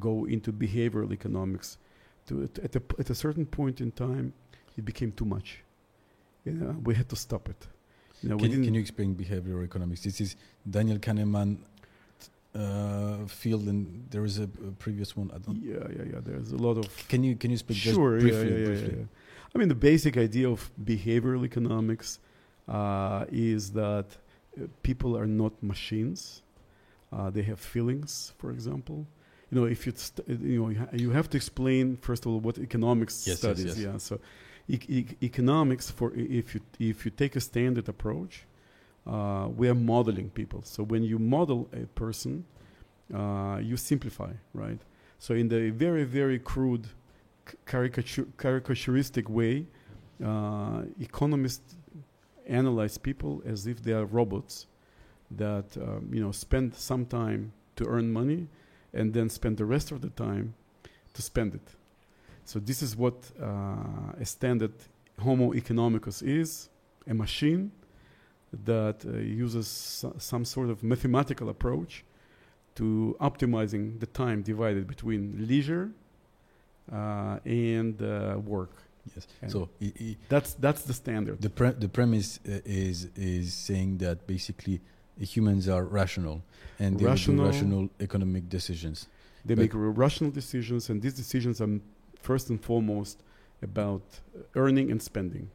go 0.00 0.24
into 0.26 0.52
behavioral 0.52 1.12
economics. 1.12 1.78
To 2.28 2.48
at, 2.62 2.74
a, 2.74 2.82
at 2.98 3.10
a 3.10 3.14
certain 3.14 3.46
point 3.46 3.80
in 3.80 3.92
time, 3.92 4.32
it 4.76 4.84
became 4.84 5.12
too 5.12 5.24
much. 5.24 5.62
You 6.44 6.52
know, 6.52 6.76
we 6.84 6.94
had 6.94 7.08
to 7.10 7.16
stop 7.16 7.48
it. 7.48 7.66
You 8.22 8.30
know, 8.30 8.38
Can, 8.38 8.64
can 8.64 8.74
you 8.74 8.80
explain 8.80 9.14
behavioral 9.14 9.64
economics? 9.64 10.02
This 10.02 10.20
is 10.20 10.36
Daniel 10.68 10.98
Kahneman 10.98 11.58
uh, 12.54 13.26
field, 13.26 13.66
and 13.68 14.06
there 14.10 14.24
is 14.24 14.38
a, 14.38 14.44
a 14.44 14.72
previous 14.78 15.16
one. 15.16 15.30
I 15.34 15.38
don't. 15.38 15.62
Yeah, 15.62 15.86
yeah, 15.90 16.12
yeah. 16.12 16.20
There's 16.24 16.52
a 16.52 16.56
lot 16.56 16.78
of 16.78 17.08
Can 17.08 17.22
you 17.22 17.36
can 17.36 17.50
you 17.50 17.58
speak 17.58 17.76
just 17.76 17.94
sure, 17.94 18.18
briefly? 18.18 18.30
yeah, 18.30 18.54
yeah, 18.54 18.58
yeah, 18.58 18.66
briefly? 18.66 18.92
yeah, 18.92 18.98
yeah. 19.00 19.06
I 19.54 19.58
mean, 19.58 19.68
the 19.68 19.74
basic 19.74 20.16
idea 20.16 20.48
of 20.48 20.70
behavioral 20.84 21.44
economics 21.44 22.18
uh, 22.68 23.24
is 23.30 23.72
that 23.72 24.06
uh, 24.60 24.66
people 24.82 25.16
are 25.16 25.26
not 25.26 25.52
machines. 25.62 26.42
Uh, 27.12 27.30
they 27.30 27.42
have 27.42 27.60
feelings, 27.60 28.32
for 28.38 28.50
example. 28.50 29.06
You 29.50 29.60
know, 29.60 29.66
if 29.66 29.86
you 29.86 29.92
st- 29.94 30.28
uh, 30.28 30.32
you 30.44 30.60
know 30.60 30.68
you, 30.70 30.78
ha- 30.78 30.88
you 30.92 31.10
have 31.12 31.30
to 31.30 31.36
explain 31.36 31.96
first 31.96 32.26
of 32.26 32.32
all 32.32 32.40
what 32.40 32.58
economics 32.58 33.26
Yes, 33.26 33.26
yes, 33.26 33.38
studies. 33.38 33.64
yes. 33.64 33.78
Yeah, 33.78 33.98
so 33.98 34.20
e- 34.68 34.80
e- 34.88 35.16
economics 35.22 35.90
for 35.90 36.12
if 36.14 36.54
you 36.54 36.60
if 36.80 37.04
you 37.04 37.10
take 37.12 37.36
a 37.36 37.40
standard 37.40 37.88
approach, 37.88 38.44
uh, 39.06 39.48
we 39.56 39.68
are 39.68 39.74
modeling 39.74 40.30
people. 40.30 40.62
So 40.64 40.82
when 40.82 41.04
you 41.04 41.18
model 41.20 41.68
a 41.72 41.86
person, 41.94 42.44
uh, 43.14 43.60
you 43.62 43.76
simplify, 43.76 44.32
right? 44.52 44.80
So 45.20 45.34
in 45.34 45.48
the 45.48 45.70
very 45.70 46.04
very 46.04 46.40
crude 46.40 46.88
caricature, 47.66 48.26
caricaturistic 48.38 49.28
way, 49.28 49.66
uh, 50.24 50.82
economists 51.00 51.76
analyze 52.46 52.96
people 52.96 53.42
as 53.44 53.66
if 53.66 53.82
they 53.82 53.92
are 53.92 54.04
robots 54.04 54.66
that 55.30 55.76
um, 55.76 56.08
you 56.12 56.20
know 56.20 56.32
spend 56.32 56.74
some 56.74 57.04
time 57.04 57.52
to 57.74 57.84
earn 57.86 58.12
money 58.12 58.46
and 58.94 59.12
then 59.12 59.28
spend 59.28 59.56
the 59.56 59.64
rest 59.64 59.90
of 59.90 60.00
the 60.00 60.10
time 60.10 60.54
to 61.12 61.22
spend 61.22 61.54
it. 61.54 61.68
So 62.44 62.58
this 62.60 62.82
is 62.82 62.96
what 62.96 63.16
uh, 63.42 64.20
a 64.20 64.24
standard 64.24 64.74
Homo 65.18 65.52
economicus 65.52 66.22
is: 66.22 66.68
a 67.06 67.14
machine 67.14 67.72
that 68.64 69.04
uh, 69.04 69.18
uses 69.18 69.66
so- 69.66 70.14
some 70.18 70.44
sort 70.44 70.70
of 70.70 70.82
mathematical 70.82 71.48
approach 71.48 72.04
to 72.76 73.16
optimizing 73.20 73.98
the 74.00 74.06
time 74.06 74.42
divided 74.42 74.86
between 74.86 75.46
leisure 75.48 75.90
uh, 76.92 77.38
and 77.44 78.00
uh, 78.02 78.38
work. 78.44 78.70
Yes. 79.14 79.26
And- 79.42 79.50
So 79.52 79.68
That's 80.28 80.54
that's 80.54 80.82
the 80.82 80.92
standard. 80.92 81.40
the 81.40 81.50
pre- 81.50 81.78
the 81.78 81.88
premise 81.88 82.40
uh, 82.48 82.60
is 82.64 83.08
is 83.16 83.52
saying 83.54 83.98
that 83.98 84.26
basically 84.26 84.80
humans 85.20 85.68
are 85.68 85.84
rational 85.84 86.42
and 86.78 86.98
they 86.98 87.06
Rational. 87.06 87.44
do 87.44 87.50
rational 87.50 87.88
economic 88.00 88.48
decisions. 88.48 89.08
They 89.44 89.54
But- 89.54 89.62
make 89.62 89.72
rational 89.74 90.30
decisions, 90.32 90.90
and 90.90 91.00
these 91.00 91.14
decisions 91.14 91.60
are 91.60 91.80
first 92.20 92.50
and 92.50 92.60
foremost 92.60 93.22
about 93.62 94.02
uh, 94.12 94.40
earning 94.62 94.90
and 94.90 95.00
spending. 95.00 95.48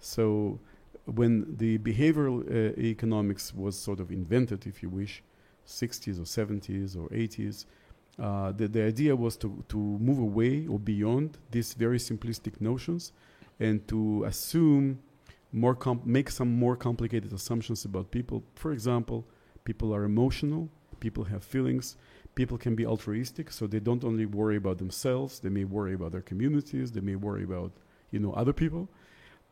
So, 0.00 0.58
when 1.04 1.56
the 1.58 1.78
behavioral 1.78 2.40
uh, 2.42 2.78
economics 2.80 3.54
was 3.54 3.76
sort 3.78 4.00
of 4.00 4.10
invented, 4.10 4.66
if 4.66 4.82
you 4.82 4.88
wish, 4.88 5.22
60s 5.66 6.18
or 6.18 6.24
70s 6.24 6.96
or 6.96 7.08
80s, 7.10 7.66
uh, 8.18 8.52
the, 8.52 8.68
the 8.68 8.82
idea 8.82 9.14
was 9.14 9.36
to, 9.38 9.64
to 9.68 9.76
move 9.76 10.18
away 10.18 10.66
or 10.66 10.78
beyond 10.78 11.38
these 11.50 11.74
very 11.74 11.98
simplistic 11.98 12.60
notions 12.60 13.12
and 13.58 13.86
to 13.88 14.24
assume 14.24 14.98
more 15.52 15.74
comp- 15.74 16.06
make 16.06 16.30
some 16.30 16.52
more 16.52 16.76
complicated 16.76 17.32
assumptions 17.32 17.84
about 17.84 18.10
people. 18.10 18.42
For 18.54 18.72
example, 18.72 19.24
people 19.64 19.94
are 19.94 20.04
emotional, 20.04 20.68
people 21.00 21.24
have 21.24 21.44
feelings, 21.44 21.96
people 22.34 22.58
can 22.58 22.74
be 22.74 22.86
altruistic, 22.86 23.50
so 23.50 23.66
they 23.66 23.80
don't 23.80 24.04
only 24.04 24.26
worry 24.26 24.56
about 24.56 24.78
themselves, 24.78 25.40
they 25.40 25.48
may 25.48 25.64
worry 25.64 25.94
about 25.94 26.12
their 26.12 26.22
communities, 26.22 26.92
they 26.92 27.00
may 27.00 27.16
worry 27.16 27.44
about 27.44 27.72
you 28.10 28.20
know 28.20 28.32
other 28.34 28.52
people, 28.52 28.88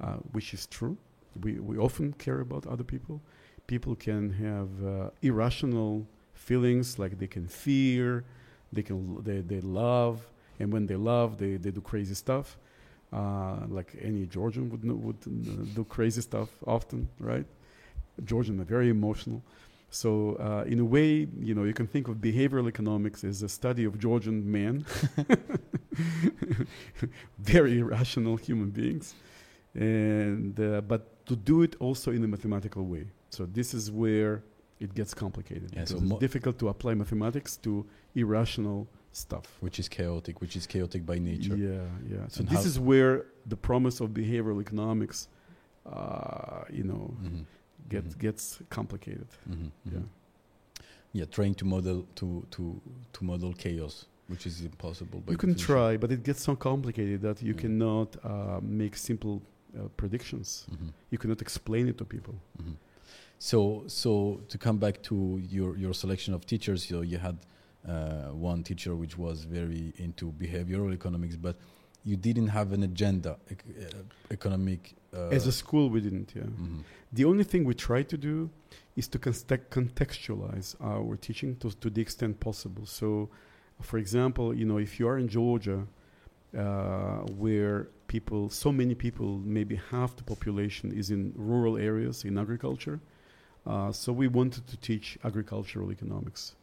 uh, 0.01 0.17
which 0.33 0.55
is 0.55 0.67
true. 0.67 0.97
We 1.43 1.59
we 1.59 1.79
often 1.79 2.13
care 2.15 2.41
about 2.41 2.67
other 2.67 2.85
people. 2.85 3.21
People 3.67 3.95
can 3.95 4.31
have 4.33 4.71
uh, 4.85 5.11
irrational 5.23 6.07
feelings 6.35 6.99
like 6.99 7.19
they 7.19 7.29
can 7.29 7.47
fear, 7.47 8.25
they 8.73 8.83
can 8.83 9.23
they, 9.23 9.41
they 9.41 9.61
love, 9.61 10.27
and 10.59 10.73
when 10.73 10.87
they 10.87 10.97
love, 10.97 11.39
they, 11.39 11.57
they 11.57 11.71
do 11.71 11.81
crazy 11.81 12.15
stuff. 12.15 12.57
Uh, 13.13 13.67
like 13.69 13.95
any 14.01 14.25
Georgian 14.27 14.71
would 14.71 14.85
would 14.85 15.75
do 15.75 15.85
crazy 15.85 16.23
stuff 16.23 16.49
often, 16.67 17.09
right? 17.19 17.47
Georgian 18.25 18.61
are 18.61 18.65
very 18.65 18.89
emotional. 18.89 19.43
So, 19.91 20.37
uh, 20.37 20.65
in 20.67 20.79
a 20.81 20.85
way, 20.85 21.29
you 21.39 21.55
know, 21.55 21.65
you 21.65 21.75
can 21.75 21.87
think 21.87 22.09
of 22.09 22.17
behavioral 22.17 22.67
economics 22.67 23.25
as 23.25 23.43
a 23.43 23.49
study 23.49 23.85
of 23.85 23.99
Georgian 23.99 24.51
men, 24.51 24.87
very 27.39 27.79
irrational 27.79 28.37
human 28.37 28.71
beings, 28.71 29.15
and 29.75 30.59
uh, 30.59 30.81
but 30.81 31.27
to 31.27 31.37
do 31.37 31.61
it 31.61 31.77
also 31.79 32.11
in 32.11 32.25
a 32.25 32.29
mathematical 32.29 32.87
way. 32.87 33.07
So 33.29 33.45
this 33.45 33.75
is 33.75 33.91
where 33.91 34.43
it 34.85 34.91
gets 34.95 35.13
complicated. 35.15 35.69
Yeah, 35.73 35.85
so 35.87 36.01
mo- 36.01 36.17
it's 36.17 36.21
difficult 36.27 36.57
to 36.63 36.67
apply 36.69 36.93
mathematics 36.95 37.57
to 37.65 37.71
irrational 38.23 38.87
stuff. 39.13 39.47
which 39.61 39.79
is 39.79 39.89
chaotic, 39.89 40.35
which 40.43 40.55
is 40.57 40.67
chaotic 40.67 41.03
by 41.11 41.19
nature. 41.19 41.57
Yeah, 41.57 41.85
yeah. 42.13 42.29
So 42.29 42.41
And 42.41 42.49
this 42.49 42.65
is 42.71 42.75
where 42.91 43.15
the 43.53 43.57
promise 43.69 43.97
of 44.05 44.09
behavioral 44.11 44.61
economics, 44.67 45.19
uh, 45.87 46.65
you 46.79 46.85
know, 46.85 47.15
Mhm. 47.23 47.45
get, 47.89 48.05
Mhm. 48.05 48.19
gets 48.19 48.45
complicated. 48.71 49.29
Mhm, 49.49 49.71
Yeah. 49.85 49.99
mhm. 49.99 50.09
Yeah, 51.15 51.27
trying 51.27 51.55
to 51.57 51.65
model 51.67 52.07
to 52.15 52.27
to 52.51 52.81
to 53.15 53.25
model 53.25 53.53
chaos, 53.65 54.07
which 54.29 54.47
is 54.47 54.63
impossible. 54.63 55.21
by 55.21 55.33
you 55.33 55.39
can 55.39 55.55
try, 55.55 55.99
but 55.99 56.11
it 56.11 56.23
gets 56.23 56.41
so 56.43 56.57
complicated 56.57 57.21
that 57.21 57.43
you 57.43 57.55
Mm. 57.55 57.59
cannot 57.63 58.17
uh, 58.25 58.61
make 58.63 58.97
simple 58.97 59.35
uh, 59.79 59.89
predictions. 59.97 60.67
Mhm, 60.71 60.93
You 61.13 61.19
cannot 61.19 61.41
explain 61.43 61.89
it 61.89 61.97
to 61.99 62.05
people. 62.05 62.35
So 63.51 63.83
so 63.89 64.11
to 64.53 64.57
come 64.67 64.79
back 64.79 65.03
to 65.09 65.17
your 65.57 65.77
your 65.77 65.95
selection 65.95 66.33
of 66.35 66.41
teachers, 66.53 66.89
you 66.91 67.03
you 67.03 67.19
had 67.19 67.37
uh, 67.89 68.51
one 68.53 68.63
teacher 68.63 68.95
which 68.95 69.19
was 69.19 69.37
very 69.59 69.93
into 69.97 70.25
behavioral 70.45 70.93
economics, 70.93 71.37
but 71.37 71.57
you 72.05 72.17
didn't 72.17 72.49
have 72.59 72.69
an 72.73 72.83
agenda, 72.85 73.33
ec- 73.51 73.65
uh, 73.81 74.03
economic. 74.31 74.95
Uh, 75.13 75.37
As 75.37 75.47
a 75.47 75.53
school, 75.63 75.91
we 75.95 76.01
didn't. 76.01 76.31
Yeah. 76.37 76.45
mhm, 76.45 76.85
The 77.13 77.25
only 77.25 77.45
thing 77.45 77.65
we 77.71 77.75
try 77.75 78.03
to 78.05 78.17
do 78.17 78.49
is 78.97 79.09
to 79.09 79.19
contextualize 79.19 80.77
our 80.81 81.17
teaching 81.17 81.57
to, 81.57 81.71
to 81.83 81.91
the 81.91 82.01
extent 82.01 82.39
possible. 82.39 82.87
So, 82.87 83.29
for 83.81 83.99
example, 83.99 84.47
you 84.61 84.67
know, 84.71 84.79
if 84.79 84.93
you 85.01 85.09
are 85.11 85.19
in 85.19 85.29
Georgia, 85.29 85.81
uh, 86.57 87.21
where 87.45 87.89
people, 88.07 88.51
so 88.51 88.71
many 88.73 88.95
people, 88.95 89.29
maybe 89.59 89.75
half 89.91 90.11
the 90.17 90.23
population 90.35 90.93
is 91.01 91.11
in 91.11 91.33
rural 91.37 91.77
areas 91.77 92.25
in 92.25 92.39
agriculture, 92.39 92.99
uh, 93.67 93.93
so 93.93 94.13
we 94.13 94.29
wanted 94.29 94.67
to 94.67 94.77
teach 94.77 95.19
agricultural 95.25 95.93
economics, 95.93 96.55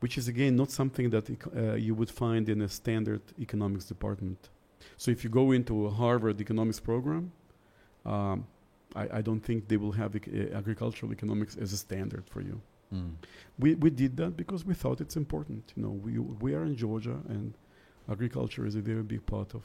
which 0.00 0.16
is 0.16 0.28
again 0.28 0.56
not 0.56 0.70
something 0.70 1.10
that 1.10 1.28
uh, 1.30 1.74
you 1.74 1.94
would 1.94 2.10
find 2.10 2.48
in 2.48 2.62
a 2.62 2.68
standard 2.68 3.22
economics 3.38 3.84
department. 3.84 4.48
So 4.96 5.10
if 5.10 5.24
you 5.24 5.30
go 5.30 5.52
into 5.52 5.86
a 5.86 5.90
Harvard 5.90 6.40
economics 6.40 6.80
program, 6.80 7.32
um, 8.06 8.46
I, 8.94 9.18
I 9.18 9.22
don't 9.22 9.40
think 9.40 9.68
they 9.68 9.76
will 9.76 9.92
have 9.92 10.16
ec- 10.16 10.28
uh, 10.28 10.56
agricultural 10.56 11.12
economics 11.12 11.56
as 11.56 11.72
a 11.72 11.76
standard 11.76 12.24
for 12.28 12.40
you. 12.40 12.60
mm. 12.92 13.12
We, 13.58 13.74
we 13.74 13.90
did 13.90 14.16
that 14.16 14.36
because 14.36 14.64
we 14.64 14.74
thought 14.74 15.00
it's 15.00 15.16
important. 15.16 15.72
You 15.76 15.82
know, 15.82 15.90
we, 15.90 16.18
we 16.18 16.54
are 16.54 16.64
in 16.64 16.76
Georgia 16.76 17.18
and 17.28 17.54
agriculture 18.10 18.64
is 18.66 18.74
a 18.76 18.80
very 18.80 19.02
big 19.02 19.26
part 19.26 19.54
of 19.54 19.64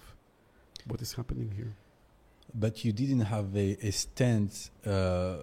what 0.88 1.02
is 1.02 1.14
happening 1.14 1.52
here. 1.56 1.74
But 2.54 2.84
you 2.84 2.92
didn't 2.92 3.22
have 3.22 3.56
a, 3.56 3.78
a 3.88 3.92
stance, 3.92 4.70
uh, 4.86 5.38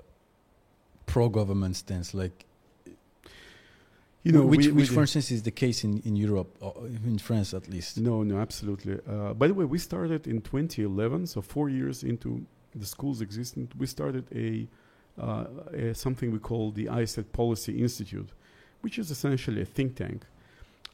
pro-government 1.12 1.74
stance, 1.76 2.14
like 2.14 2.36
You 4.22 4.32
know, 4.32 4.44
which, 4.44 4.66
we, 4.66 4.72
we 4.72 4.76
which 4.80 4.88
did- 4.88 4.94
for 4.94 5.00
instance, 5.00 5.30
is 5.30 5.42
the 5.42 5.50
case 5.64 5.78
in, 5.88 5.92
in 6.04 6.14
Europe, 6.16 6.50
or 6.60 6.74
in 7.12 7.18
France 7.18 7.54
at 7.54 7.68
least. 7.68 7.98
No, 7.98 8.22
no, 8.22 8.38
absolutely. 8.38 8.98
Uh, 9.08 9.32
by 9.40 9.46
the 9.48 9.54
way, 9.54 9.64
we 9.64 9.78
started 9.78 10.26
in 10.26 10.40
2011, 10.42 11.26
so 11.26 11.40
four 11.40 11.68
years 11.70 12.02
into 12.04 12.44
the 12.74 12.86
school's 12.86 13.20
existence, 13.22 13.70
we 13.82 13.86
started 13.86 14.24
a, 14.46 14.68
uh, 15.20 15.44
a 15.72 15.94
something 15.94 16.30
we 16.30 16.38
call 16.38 16.70
the 16.70 16.86
ISET 16.86 17.26
Policy 17.32 17.72
Institute, 17.86 18.30
which 18.82 18.98
is 18.98 19.10
essentially 19.10 19.62
a 19.62 19.64
think 19.76 19.96
tank. 19.96 20.20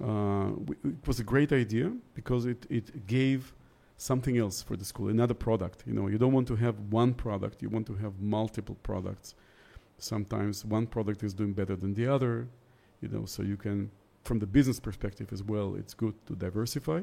Uh, 0.02 0.50
we, 0.66 0.74
it 0.84 1.06
was 1.06 1.18
a 1.20 1.24
great 1.24 1.52
idea 1.52 1.92
because 2.14 2.46
it, 2.46 2.64
it 2.70 3.06
gave 3.06 3.52
something 3.98 4.36
else 4.38 4.62
for 4.62 4.76
the 4.76 4.84
school, 4.84 5.08
another 5.08 5.34
product. 5.34 5.82
You 5.86 5.94
know, 5.94 6.06
you 6.12 6.18
don't 6.18 6.32
want 6.32 6.46
to 6.48 6.56
have 6.56 6.76
one 6.90 7.12
product; 7.14 7.60
you 7.62 7.68
want 7.76 7.86
to 7.88 7.94
have 7.96 8.12
multiple 8.20 8.76
products. 8.82 9.34
Sometimes 9.98 10.64
one 10.64 10.86
product 10.86 11.22
is 11.22 11.34
doing 11.34 11.52
better 11.52 11.76
than 11.76 11.94
the 11.94 12.06
other. 12.06 12.48
You 13.00 13.08
know, 13.08 13.24
so 13.24 13.42
you 13.42 13.56
can 13.56 13.90
from 14.26 14.38
the 14.40 14.46
business 14.46 14.78
perspective 14.80 15.28
as 15.32 15.42
well, 15.42 15.76
it's 15.76 15.94
good 15.94 16.14
to 16.26 16.34
diversify. 16.34 17.02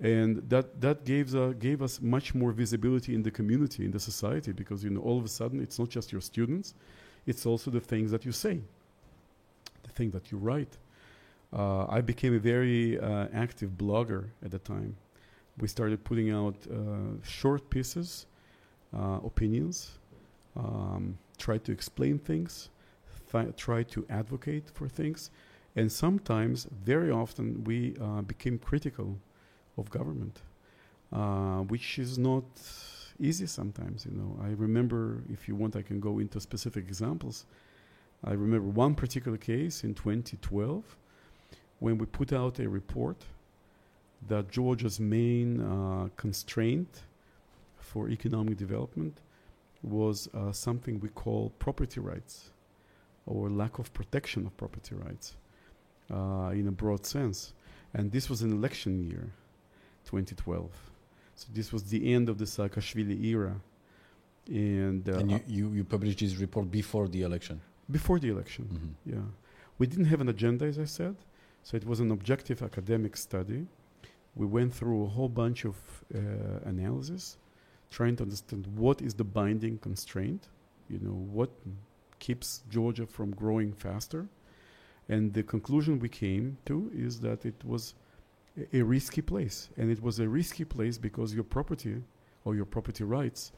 And 0.00 0.42
that, 0.48 0.80
that 0.80 1.04
gave, 1.04 1.34
uh, 1.34 1.52
gave 1.52 1.80
us 1.80 2.00
much 2.00 2.34
more 2.34 2.52
visibility 2.52 3.14
in 3.14 3.22
the 3.22 3.30
community, 3.30 3.84
in 3.84 3.90
the 3.90 4.00
society, 4.00 4.52
because 4.52 4.84
you 4.84 4.90
know, 4.90 5.00
all 5.00 5.18
of 5.18 5.24
a 5.24 5.28
sudden 5.28 5.60
it's 5.60 5.78
not 5.78 5.88
just 5.88 6.12
your 6.12 6.20
students, 6.20 6.74
it's 7.26 7.46
also 7.46 7.70
the 7.70 7.80
things 7.80 8.10
that 8.10 8.24
you 8.24 8.32
say, 8.32 8.60
the 9.82 9.90
thing 9.90 10.10
that 10.10 10.30
you 10.30 10.38
write. 10.38 10.76
Uh, 11.52 11.86
I 11.88 12.00
became 12.00 12.34
a 12.34 12.38
very 12.38 12.98
uh, 12.98 13.28
active 13.32 13.70
blogger 13.70 14.24
at 14.44 14.50
the 14.50 14.58
time. 14.58 14.96
We 15.58 15.68
started 15.68 16.02
putting 16.02 16.30
out 16.30 16.56
uh, 16.70 17.22
short 17.22 17.68
pieces, 17.70 18.26
uh, 18.96 19.20
opinions, 19.24 19.98
um, 20.56 21.18
try 21.42 21.58
to 21.58 21.72
explain 21.72 22.18
things, 22.18 22.70
th- 23.32 23.56
try 23.56 23.82
to 23.94 24.06
advocate 24.08 24.66
for 24.76 24.88
things, 24.88 25.30
and 25.74 25.90
sometimes, 25.90 26.66
very 26.84 27.10
often, 27.10 27.64
we 27.64 27.96
uh, 28.00 28.20
became 28.22 28.58
critical 28.58 29.18
of 29.78 29.90
government, 29.90 30.36
uh, 31.12 31.60
which 31.72 31.98
is 31.98 32.18
not 32.18 32.44
easy 33.18 33.46
sometimes. 33.46 34.04
You 34.06 34.12
know, 34.12 34.30
I 34.46 34.50
remember, 34.66 35.22
if 35.32 35.48
you 35.48 35.54
want, 35.56 35.74
I 35.76 35.82
can 35.82 35.98
go 35.98 36.18
into 36.18 36.38
specific 36.40 36.84
examples. 36.86 37.46
I 38.24 38.32
remember 38.32 38.68
one 38.68 38.94
particular 38.94 39.38
case 39.38 39.82
in 39.82 39.94
2012 39.94 40.96
when 41.80 41.98
we 41.98 42.06
put 42.06 42.32
out 42.32 42.60
a 42.60 42.68
report 42.68 43.24
that 44.28 44.50
Georgia's 44.50 45.00
main 45.00 45.60
uh, 45.60 46.08
constraint 46.16 47.02
for 47.78 48.08
economic 48.08 48.56
development 48.56 49.18
was 49.82 50.28
uh, 50.34 50.52
something 50.52 51.00
we 51.00 51.08
call 51.08 51.50
property 51.58 52.00
rights 52.00 52.50
or 53.26 53.50
lack 53.50 53.78
of 53.78 53.92
protection 53.92 54.46
of 54.46 54.56
property 54.56 54.94
rights 54.94 55.36
uh, 56.12 56.50
in 56.54 56.68
a 56.68 56.72
broad 56.72 57.04
sense. 57.06 57.52
And 57.94 58.10
this 58.10 58.28
was 58.30 58.42
an 58.42 58.52
election 58.52 59.02
year, 59.08 59.30
2012. 60.04 60.70
So 61.34 61.48
this 61.52 61.72
was 61.72 61.84
the 61.84 62.12
end 62.14 62.28
of 62.28 62.38
the 62.38 62.44
Saakashvili 62.44 63.24
era. 63.24 63.54
And, 64.48 65.08
uh, 65.08 65.18
and 65.18 65.30
you, 65.30 65.40
you, 65.46 65.72
you 65.72 65.84
published 65.84 66.18
this 66.20 66.36
report 66.36 66.70
before 66.70 67.08
the 67.08 67.22
election. 67.22 67.60
before 67.90 68.18
the 68.18 68.28
election, 68.30 68.64
Mhm. 68.72 69.12
yeah. 69.14 69.26
We 69.78 69.86
didn't 69.86 70.06
have 70.06 70.20
an 70.20 70.28
agenda, 70.28 70.64
as 70.66 70.78
I 70.78 70.84
said. 70.86 71.16
So 71.62 71.76
it 71.76 71.84
was 71.84 72.00
an 72.00 72.10
objective 72.10 72.62
academic 72.62 73.16
study. 73.16 73.66
We 74.34 74.46
went 74.46 74.72
through 74.74 75.04
a 75.04 75.08
whole 75.08 75.28
bunch 75.28 75.64
of 75.66 75.76
uh, 76.14 76.18
analysis, 76.64 77.36
trying 77.92 78.16
to 78.16 78.22
understand 78.24 78.66
what 78.74 79.02
is 79.02 79.14
the 79.14 79.24
binding 79.24 79.78
constraint, 79.78 80.48
you 80.88 80.98
know, 80.98 81.18
what 81.38 81.50
keeps 82.18 82.62
Georgia 82.70 83.06
from 83.06 83.30
growing 83.32 83.72
faster. 83.72 84.26
And 85.08 85.32
the 85.34 85.42
conclusion 85.42 85.98
we 85.98 86.08
came 86.08 86.56
to 86.66 86.90
is 86.94 87.20
that 87.20 87.44
it 87.44 87.64
was 87.64 87.94
a, 88.56 88.78
a 88.78 88.82
risky 88.82 89.22
place. 89.22 89.68
And 89.76 89.90
it 89.90 90.02
was 90.02 90.18
a 90.20 90.28
risky 90.28 90.64
place 90.64 90.98
because 90.98 91.34
your 91.34 91.44
property 91.44 91.96
or 92.44 92.54
your 92.54 92.64
property 92.64 93.04
rights 93.04 93.52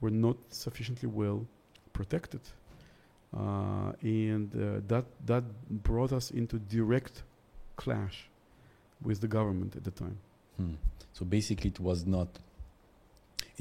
were 0.00 0.10
not 0.10 0.36
sufficiently 0.48 1.08
well 1.08 1.46
protected. 1.92 2.40
Uh, 3.34 3.92
and 4.02 4.50
uh, 4.54 4.80
that, 4.88 5.04
that 5.24 5.44
brought 5.70 6.12
us 6.12 6.30
into 6.30 6.58
direct 6.58 7.22
clash 7.76 8.28
with 9.02 9.20
the 9.20 9.28
government 9.28 9.76
at 9.76 9.84
the 9.84 9.90
time. 9.90 10.18
Hmm. 10.56 10.74
So 11.12 11.24
basically, 11.24 11.70
it 11.70 11.80
was 11.80 12.06
not. 12.06 12.28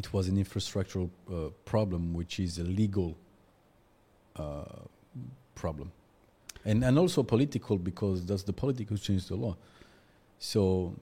It 0.02 0.12
was 0.12 0.28
an 0.28 0.38
infrastructural 0.44 1.10
uh, 1.30 1.50
problem, 1.64 2.16
which 2.16 2.40
is 2.40 2.58
a 2.58 2.64
legal 2.64 3.16
uh, 4.36 4.64
problem, 5.54 5.92
and 6.66 6.84
and 6.84 6.98
also 6.98 7.22
political 7.22 7.78
because 7.78 8.26
that's 8.26 8.42
the 8.42 8.54
politics 8.64 8.90
who 8.90 8.98
changed 8.98 9.30
the 9.30 9.36
law. 9.36 9.56
So, 10.40 10.96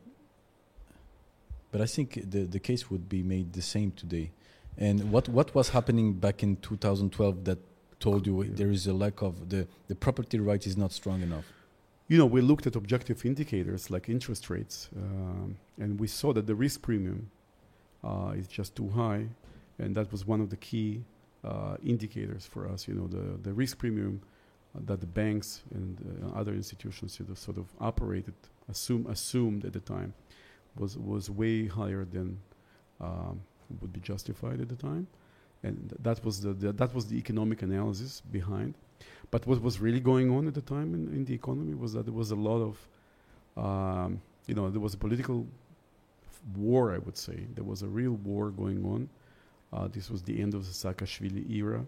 but 1.72 1.80
I 1.80 1.86
think 1.86 2.30
the 2.30 2.42
the 2.56 2.60
case 2.60 2.92
would 2.92 3.08
be 3.08 3.22
made 3.24 3.54
the 3.54 3.62
same 3.62 3.92
today. 3.92 4.32
And 4.78 5.12
what 5.14 5.30
what 5.30 5.56
was 5.56 5.70
happening 5.70 6.08
back 6.26 6.44
in 6.44 6.58
2012 6.58 7.46
that 7.46 7.60
told 8.02 8.28
you 8.28 8.44
there 8.44 8.72
is 8.78 8.86
a 8.86 8.94
lack 8.94 9.22
of 9.22 9.34
the 9.48 9.66
the 9.88 9.96
property 9.96 10.40
right 10.40 10.68
is 10.68 10.76
not 10.76 10.92
strong 10.92 11.22
enough? 11.22 11.46
You 12.10 12.18
know, 12.18 12.26
we 12.26 12.42
looked 12.42 12.68
at 12.68 12.76
objective 12.76 13.26
indicators 13.26 13.90
like 13.90 14.10
interest 14.10 14.50
rates, 14.50 14.90
um, 14.98 15.56
and 15.78 15.98
we 16.02 16.08
saw 16.08 16.34
that 16.34 16.48
the 16.48 16.56
risk 16.56 16.82
premium 16.82 17.32
uh, 18.04 18.34
is 18.36 18.48
just 18.48 18.76
too 18.76 18.90
high, 18.90 19.28
and 19.78 19.96
that 19.96 20.12
was 20.12 20.26
one 20.26 20.42
of 20.42 20.50
the 20.50 20.58
key 20.58 21.04
uh, 21.44 21.78
indicators 21.84 22.46
for 22.46 22.68
us. 22.68 22.88
You 22.88 22.96
know, 22.96 23.08
the 23.08 23.38
the 23.42 23.54
risk 23.54 23.78
premium 23.78 24.22
uh, 24.76 24.80
that 24.86 25.00
the 25.00 25.08
banks 25.08 25.62
and 25.74 25.98
uh, 26.00 26.40
other 26.40 26.54
institutions 26.54 27.20
sort 27.36 27.58
of, 27.58 27.66
operated, 27.80 28.34
assume, 28.70 29.08
assumed 29.08 29.66
at 29.66 29.74
the 29.74 29.80
time, 29.80 30.14
was 30.78 30.98
was 30.98 31.30
way 31.30 31.68
higher 31.68 32.06
than 32.06 32.40
um, 33.02 33.42
would 33.82 33.94
be 33.94 34.00
justified 34.00 34.60
at 34.62 34.70
the 34.70 34.76
time, 34.76 35.08
and 35.64 35.90
th- 35.90 36.02
that 36.04 36.26
was 36.26 36.42
the, 36.42 36.54
the 36.54 36.72
that 36.74 36.94
was 36.94 37.08
the 37.08 37.18
economic 37.18 37.62
analysis 37.62 38.22
behind. 38.32 38.76
but 39.32 39.46
what 39.46 39.62
was 39.62 39.80
really 39.80 40.00
going 40.00 40.30
on 40.32 40.48
at 40.48 40.54
the 40.54 40.62
time 40.62 40.94
in, 40.94 41.08
in 41.16 41.26
the 41.26 41.34
economy 41.34 41.74
was 41.74 41.94
that 41.94 42.06
there 42.06 42.14
was 42.14 42.32
a 42.32 42.36
lot 42.36 42.62
of, 42.62 42.88
um, 43.64 44.22
you 44.48 44.56
know, 44.56 44.70
there 44.70 44.82
was 44.82 44.94
a 44.94 44.98
political 44.98 45.46
war, 46.56 46.94
I 46.94 46.98
would 47.00 47.18
say. 47.18 47.48
There 47.56 47.64
was 47.64 47.82
a 47.82 47.88
real 47.88 48.14
war 48.14 48.52
going 48.52 48.86
on. 48.86 49.10
Uh, 49.72 49.88
this 49.88 50.10
was 50.10 50.24
the 50.24 50.40
end 50.42 50.54
of 50.54 50.66
the 50.66 50.72
Saakashvili 50.72 51.50
era. 51.52 51.86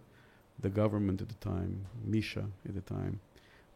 The 0.60 0.70
government 0.70 1.22
at 1.22 1.30
the 1.30 1.36
time, 1.36 1.86
Misha 2.04 2.46
at 2.68 2.76
the 2.76 2.82
time, 2.82 3.20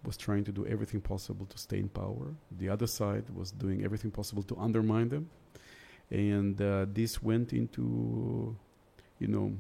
was 0.04 0.18
trying 0.18 0.44
to 0.44 0.52
do 0.52 0.66
everything 0.68 1.02
possible 1.02 1.46
to 1.48 1.58
stay 1.58 1.80
in 1.80 1.90
power. 1.90 2.34
The 2.60 2.70
other 2.70 2.88
side 2.88 3.24
was 3.34 3.52
doing 3.52 3.84
everything 3.84 4.12
possible 4.12 4.44
to 4.44 4.58
undermine 4.58 5.10
them. 5.10 5.30
And 6.12 6.62
uh, 6.62 6.86
this 6.94 7.24
went 7.24 7.54
into, 7.54 8.56
you 9.20 9.28
know, 9.28 9.54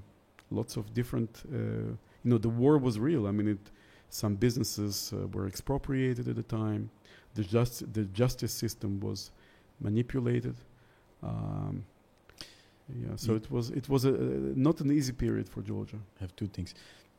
lots 0.51 0.77
of 0.77 0.93
different, 0.93 1.43
uh, 1.51 1.57
you 1.57 1.97
know, 2.23 2.37
the 2.37 2.49
war 2.49 2.77
was 2.77 2.99
real. 2.99 3.25
I 3.27 3.31
mean, 3.31 3.47
it, 3.47 3.71
some 4.09 4.35
businesses 4.35 5.11
uh, 5.13 5.27
were 5.27 5.47
expropriated 5.47 6.27
at 6.27 6.35
the 6.35 6.43
time. 6.43 6.91
The, 7.33 7.43
just, 7.43 7.91
the 7.93 8.03
justice 8.03 8.53
system 8.53 8.99
was 8.99 9.31
manipulated. 9.79 10.55
Um, 11.23 11.83
yeah, 12.89 13.15
so 13.15 13.31
You- 13.31 13.37
it 13.37 13.51
was 13.51 13.69
it 13.71 13.89
was 13.89 14.05
a, 14.05 14.11
not 14.11 14.79
an 14.81 14.91
easy 14.91 15.11
period 15.13 15.49
for 15.49 15.61
Georgia. 15.61 15.97
I 16.17 16.23
have 16.23 16.35
two 16.35 16.47
things. 16.47 16.75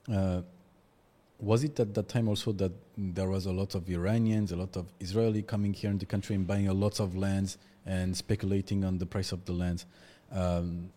Uh, 0.09 0.43
was 1.39 1.65
it 1.65 1.79
at 1.81 1.93
that 1.95 2.09
time 2.09 2.29
also 2.29 2.53
that 2.53 2.73
there 2.97 3.29
was 3.29 3.47
a 3.47 3.53
lot 3.53 3.75
of 3.75 3.89
Iranians, 3.91 4.53
a 4.53 4.57
lot 4.57 4.77
of 4.77 4.87
Israeli 5.01 5.43
coming 5.43 5.75
here 5.75 5.91
in 5.91 5.99
the 5.99 6.07
country 6.07 6.35
and 6.35 6.47
buying 6.47 6.69
a 6.69 6.73
lot 6.73 6.99
of 7.01 7.15
lands 7.15 7.59
and 7.85 8.17
speculating 8.17 8.85
on 8.85 8.99
the 8.99 9.07
price 9.07 9.33
of 9.33 9.45
the 9.45 9.53
lands, 9.53 9.85
um, 10.33 10.91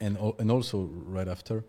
and 0.00 0.16
and 0.38 0.50
also 0.50 0.88
right 1.06 1.28
after, 1.28 1.64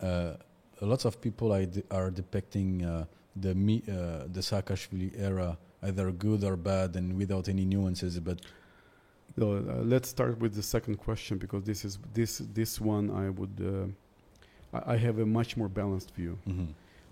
uh, 0.00 0.34
a 0.80 0.86
lot 0.86 1.04
of 1.06 1.20
people 1.20 1.52
are, 1.52 1.64
de- 1.66 1.82
are 1.90 2.10
depicting 2.10 2.84
uh, 2.84 3.04
the 3.36 3.54
mi- 3.54 3.82
uh, 3.88 4.26
the 4.32 4.40
Saakashvili 4.40 5.12
era 5.18 5.56
either 5.82 6.10
good 6.12 6.44
or 6.44 6.56
bad 6.56 6.94
and 6.96 7.16
without 7.16 7.48
any 7.48 7.64
nuances. 7.64 8.20
But 8.20 8.40
uh, 9.38 9.82
let's 9.82 10.08
start 10.08 10.38
with 10.38 10.54
the 10.54 10.62
second 10.62 10.96
question 10.96 11.38
because 11.38 11.64
this 11.64 11.84
is 11.84 11.98
this 12.12 12.38
this 12.54 12.80
one 12.80 13.10
I 13.10 13.30
would 13.30 13.56
uh, 13.60 14.78
I, 14.78 14.94
I 14.94 14.96
have 14.96 15.18
a 15.18 15.26
much 15.26 15.56
more 15.56 15.68
balanced 15.68 16.10
view. 16.14 16.38
mhm. 16.46 16.68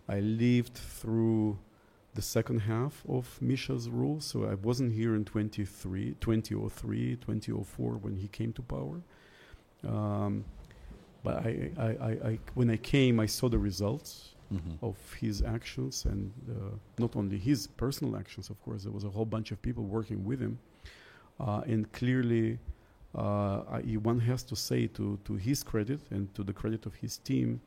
I 0.08 0.20
lived 0.20 0.74
through 0.74 1.58
the 2.14 2.22
second 2.22 2.58
half 2.60 3.02
of 3.08 3.38
Misha's 3.40 3.88
rule, 3.88 4.20
so 4.20 4.44
I 4.44 4.54
wasn't 4.54 4.92
here 4.92 5.14
in 5.14 5.24
23, 5.24 6.16
2003, 6.20 7.16
2004 7.16 7.92
when 8.04 8.16
he 8.16 8.28
came 8.28 8.52
to 8.54 8.62
power. 8.62 9.00
Um, 9.88 10.44
but 11.24 11.36
I, 11.46 11.70
I, 11.78 11.88
I, 12.30 12.38
when 12.54 12.68
I 12.70 12.76
came, 12.76 13.20
I 13.20 13.26
saw 13.26 13.48
the 13.48 13.58
results 13.58 14.28
Mhm. 14.52 14.76
of 14.82 14.96
his 15.18 15.40
actions 15.40 16.04
and 16.04 16.30
uh, 16.50 16.76
not 16.98 17.16
only 17.16 17.38
his 17.38 17.66
personal 17.68 18.16
actions, 18.16 18.50
of 18.50 18.60
course, 18.62 18.82
there 18.82 18.92
was 18.92 19.04
a 19.04 19.08
whole 19.08 19.24
bunch 19.24 19.50
of 19.50 19.62
people 19.62 19.84
working 19.84 20.24
with 20.26 20.40
him. 20.40 20.58
Uh, 21.42 21.62
and 21.66 21.90
clearly, 21.92 22.58
uh, 23.16 23.62
I, 23.70 23.80
one 24.02 24.20
has 24.20 24.42
to 24.44 24.56
say 24.56 24.86
to, 24.88 25.18
to 25.24 25.34
his 25.34 25.62
credit 25.62 26.00
and 26.10 26.32
to 26.34 26.44
the 26.44 26.52
credit 26.52 26.86
of 26.86 26.94
his 26.94 27.18
team 27.18 27.60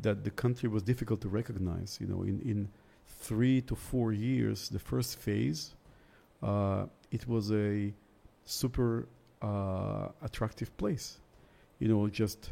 that 0.00 0.24
the 0.24 0.30
country 0.30 0.68
was 0.68 0.82
difficult 0.82 1.20
to 1.20 1.28
recognize. 1.28 1.98
You 2.00 2.06
know, 2.06 2.22
in, 2.22 2.40
in 2.40 2.68
three 3.06 3.60
to 3.62 3.76
four 3.76 4.12
years, 4.12 4.68
the 4.70 4.78
first 4.78 5.18
phase, 5.18 5.74
uh, 6.42 6.86
it 7.10 7.28
was 7.28 7.52
a 7.52 7.92
super 8.44 9.06
attractive 10.22 10.74
place. 10.78 11.18
You 11.78 11.88
know, 11.88 12.08
just 12.08 12.50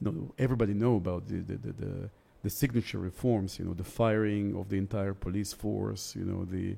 you 0.00 0.12
know, 0.12 0.34
everybody 0.38 0.74
know 0.74 0.96
about 0.96 1.26
the, 1.26 1.36
the, 1.36 1.56
the 1.56 2.10
the 2.46 2.50
signature 2.50 2.98
reforms, 2.98 3.58
you 3.58 3.64
know, 3.64 3.74
the 3.74 3.82
firing 3.82 4.54
of 4.56 4.68
the 4.68 4.76
entire 4.76 5.14
police 5.14 5.52
force, 5.52 6.14
you 6.14 6.24
know, 6.24 6.44
the 6.44 6.76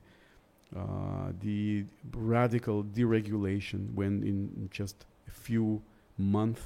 uh, 0.76 1.32
the 1.40 1.84
radical 2.12 2.84
deregulation 2.84 3.92
when 3.94 4.22
in 4.22 4.68
just 4.70 5.06
a 5.26 5.30
few 5.30 5.80
months 6.18 6.60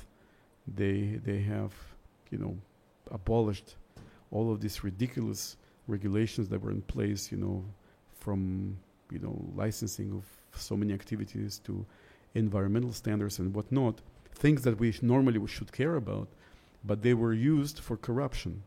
they 0.66 1.20
they 1.24 1.40
have 1.40 1.72
you 2.30 2.38
know 2.38 2.56
abolished 3.10 3.76
all 4.30 4.50
of 4.50 4.60
these 4.60 4.82
ridiculous 4.82 5.56
regulations 5.86 6.48
that 6.48 6.60
were 6.60 6.70
in 6.70 6.82
place, 6.82 7.30
you 7.30 7.38
know, 7.38 7.64
from 8.18 8.76
you 9.10 9.18
know 9.18 9.36
licensing 9.54 10.12
of 10.12 10.24
so 10.58 10.76
many 10.76 10.92
activities 10.92 11.60
to 11.64 11.84
environmental 12.34 12.92
standards 12.92 13.38
and 13.38 13.54
whatnot, 13.54 14.00
things 14.34 14.62
that 14.62 14.78
we 14.78 14.92
sh- 14.92 15.02
normally 15.02 15.38
we 15.38 15.48
should 15.48 15.70
care 15.70 15.96
about, 15.96 16.28
but 16.84 17.02
they 17.02 17.14
were 17.14 17.34
used 17.34 17.78
for 17.78 17.96
corruption. 17.96 18.62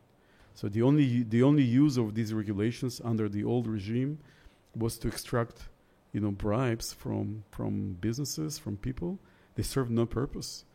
So 0.53 0.69
the 0.69 0.83
only 0.83 1.23
the 1.23 1.43
only 1.43 1.63
use 1.63 1.97
of 1.97 2.15
these 2.15 2.33
regulations 2.33 3.01
under 3.03 3.27
the 3.27 3.43
old 3.43 3.67
regime 3.67 4.19
was 4.75 4.97
to 4.99 5.07
extract, 5.07 5.69
you 6.13 6.21
know, 6.21 6.31
bribes 6.31 6.93
from 6.93 7.43
from 7.51 7.97
businesses, 8.01 8.57
from 8.57 8.77
people. 8.77 9.19
They 9.55 9.63
served 9.63 9.91
no 9.91 10.05
purpose, 10.05 10.65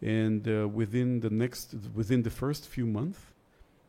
and 0.00 0.46
uh, 0.46 0.68
within 0.68 1.20
the 1.20 1.30
next 1.30 1.74
within 1.94 2.22
the 2.22 2.30
first 2.30 2.68
few 2.68 2.86
months, 2.86 3.20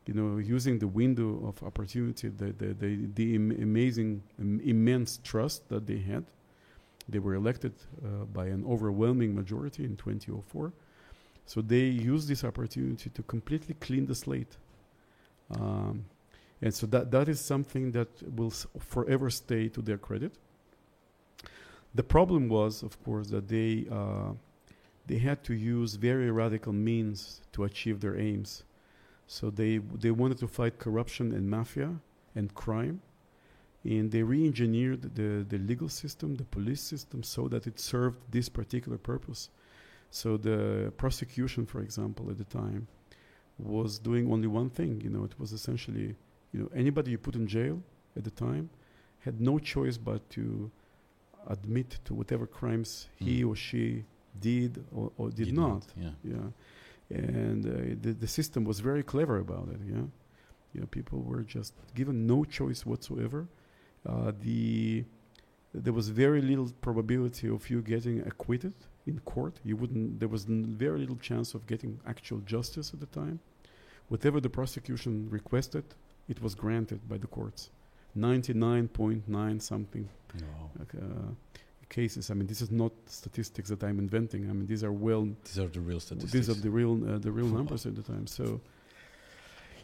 you 0.06 0.14
know, 0.14 0.38
using 0.38 0.80
the 0.80 0.88
window 0.88 1.46
of 1.48 1.62
opportunity, 1.64 2.30
the 2.30 2.52
the 2.54 2.74
the, 2.74 3.08
the 3.16 3.36
im- 3.36 3.58
amazing 3.62 4.24
im- 4.40 4.62
immense 4.62 5.20
trust 5.24 5.70
that 5.70 5.86
they 5.86 6.00
had, 6.00 6.26
they 7.08 7.20
were 7.20 7.36
elected 7.36 7.74
uh, 8.04 8.26
by 8.26 8.48
an 8.48 8.66
overwhelming 8.68 9.36
majority 9.36 9.84
in 9.84 9.96
2004. 9.98 10.74
So 11.46 11.62
they 11.62 11.86
used 11.86 12.28
this 12.28 12.44
opportunity 12.44 13.10
to 13.10 13.24
completely 13.24 13.76
clean 13.80 14.06
the 14.06 14.14
slate. 14.14 14.56
Um, 15.50 16.06
and 16.62 16.74
so 16.74 16.86
that, 16.88 17.12
that 17.12 17.30
is 17.30 17.40
something 17.40 17.92
that 17.92 18.08
will 18.36 18.52
forever 18.80 19.30
stay 19.30 19.70
to 19.70 19.82
their 19.82 19.98
credit. 19.98 20.34
The 21.96 22.04
problem 22.04 22.50
was, 22.50 22.84
of 22.84 23.02
course, 23.04 23.30
that 23.30 23.48
they, 23.48 23.88
uh, 23.92 24.34
they 25.08 25.18
had 25.18 25.44
to 25.46 25.54
use 25.54 25.96
very 25.96 26.30
radical 26.30 26.74
means 26.74 27.42
to 27.54 27.64
achieve 27.64 28.00
their 28.00 28.18
aims. 28.18 28.64
So 29.28 29.50
they, 29.50 29.78
they 29.78 30.12
wanted 30.12 30.38
to 30.40 30.48
fight 30.48 30.80
corruption 30.80 31.32
and 31.32 31.50
mafia 31.50 31.96
and 32.36 32.54
crime. 32.54 33.02
And 33.84 34.12
they 34.12 34.24
re 34.24 34.46
engineered 34.46 35.16
the, 35.16 35.46
the 35.48 35.58
legal 35.58 35.88
system, 35.88 36.36
the 36.36 36.44
police 36.44 36.82
system, 36.82 37.24
so 37.24 37.48
that 37.48 37.66
it 37.66 37.80
served 37.80 38.18
this 38.30 38.50
particular 38.50 38.98
purpose. 38.98 39.50
So 40.12 40.36
the 40.36 40.92
prosecution, 40.98 41.66
for 41.66 41.82
example, 41.82 42.30
at 42.30 42.38
the 42.38 42.44
time, 42.44 42.88
was 43.58 43.98
doing 44.00 44.32
only 44.32 44.48
one 44.48 44.70
thing. 44.70 45.02
You 45.02 45.10
know, 45.10 45.24
it 45.24 45.40
was 45.40 45.54
essentially, 45.54 46.16
you 46.54 46.60
know, 46.62 46.70
anybody 46.76 47.12
you 47.12 47.18
put 47.18 47.36
in 47.36 47.48
jail 47.48 47.82
at 48.18 48.24
the 48.24 48.32
time 48.32 48.70
had 49.20 49.40
no 49.40 49.60
choice 49.60 49.98
but 49.98 50.28
to 50.32 50.72
admit 51.48 52.00
to 52.06 52.14
whatever 52.14 52.46
crimes 52.48 53.08
he 53.18 53.42
Mm. 53.44 53.50
or 53.50 53.56
she 53.56 54.04
did 54.40 54.84
or, 54.92 55.12
or 55.18 55.30
did, 55.30 55.46
Did 55.46 55.54
not. 55.56 55.84
Yeah. 55.96 56.12
Yeah, 56.24 56.48
and 57.10 57.66
uh, 57.66 57.72
the 58.04 58.12
the 58.14 58.28
system 58.28 58.64
was 58.66 58.80
very 58.80 59.04
clever 59.04 59.38
about 59.40 59.68
it. 59.74 59.80
Yeah, 59.94 60.06
you 60.74 60.80
know, 60.82 60.88
people 60.88 61.20
were 61.22 61.44
just 61.58 61.74
given 61.96 62.28
no 62.28 62.44
choice 62.46 62.86
whatsoever. 62.86 63.48
Uh, 64.06 64.32
the 64.42 65.04
there 65.74 65.94
was 65.94 66.10
very 66.10 66.42
little 66.42 66.70
probability 66.82 67.48
of 67.50 67.70
you 67.70 67.82
getting 67.82 68.18
acquitted 68.32 68.74
in 69.06 69.20
court. 69.20 69.60
You 69.64 69.76
wouldn't. 69.76 70.20
There 70.20 70.30
was 70.30 70.46
n- 70.46 70.66
very 70.86 71.00
little 71.00 71.18
chance 71.30 71.54
of 71.56 71.66
getting 71.68 72.00
actual 72.06 72.40
justice 72.40 72.88
at 72.94 73.00
the 73.00 73.08
time. 73.22 73.40
Whatever 74.08 74.40
the 74.42 74.50
prosecution 74.50 75.30
requested, 75.30 75.86
it 76.30 76.42
was 76.42 76.56
granted 76.56 77.00
by 77.10 77.18
the 77.18 77.28
courts. 77.28 77.70
Ninety-nine 78.16 78.88
point 78.88 79.28
nine 79.28 79.60
something 79.60 80.08
No. 80.36 80.48
like, 80.80 80.94
uh, 80.96 81.32
cases. 81.90 82.30
I 82.30 82.34
mean, 82.36 82.48
this 82.48 82.62
is 82.62 82.72
not 82.72 82.92
statistics 83.08 83.70
that 83.70 83.84
I'm 83.84 83.98
inventing. 84.00 84.42
I 84.50 84.54
mean, 84.54 84.68
these 84.68 84.84
are 84.84 84.92
well 85.08 85.24
These 85.44 85.60
are 85.64 85.68
the 85.78 85.80
real 85.90 86.00
statistics. 86.00 86.32
these 86.32 86.50
are 86.50 86.60
the 86.66 86.70
real 86.80 86.94
uh, 87.10 87.18
the 87.18 87.32
real 87.32 87.48
numbers 87.48 87.86
at 87.86 87.96
the 87.96 88.04
time. 88.14 88.28
So, 88.28 88.62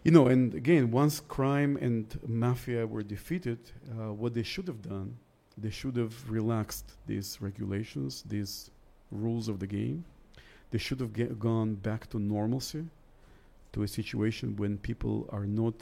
you 0.05 0.11
know, 0.11 0.27
and 0.27 0.53
again, 0.53 0.91
once 0.91 1.19
crime 1.37 1.77
and 1.87 2.05
mafia 2.27 2.85
were 2.85 3.03
defeated, 3.15 3.57
uh, 3.91 4.13
what 4.21 4.33
they 4.33 4.43
should 4.43 4.67
have 4.67 4.81
done, 4.95 5.09
they 5.57 5.71
should 5.71 5.95
have 6.03 6.13
relaxed 6.29 6.87
these 7.07 7.41
regulations, 7.41 8.23
these 8.35 8.69
rules 9.11 9.47
of 9.49 9.57
the 9.59 9.67
game. 9.67 10.05
They 10.71 10.79
should 10.79 10.99
have 10.99 11.11
gone 11.39 11.75
back 11.75 12.01
to 12.11 12.19
normalcy, 12.19 12.83
to 13.73 13.83
a 13.83 13.87
situation 13.87 14.55
when 14.57 14.77
people 14.77 15.27
are 15.31 15.47
not, 15.47 15.73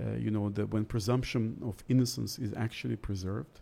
uh, 0.00 0.12
you 0.16 0.30
know, 0.30 0.48
that 0.50 0.70
when 0.70 0.84
presumption 0.84 1.60
of 1.64 1.74
innocence 1.88 2.38
is 2.38 2.52
actually 2.54 2.96
preserved, 2.96 3.60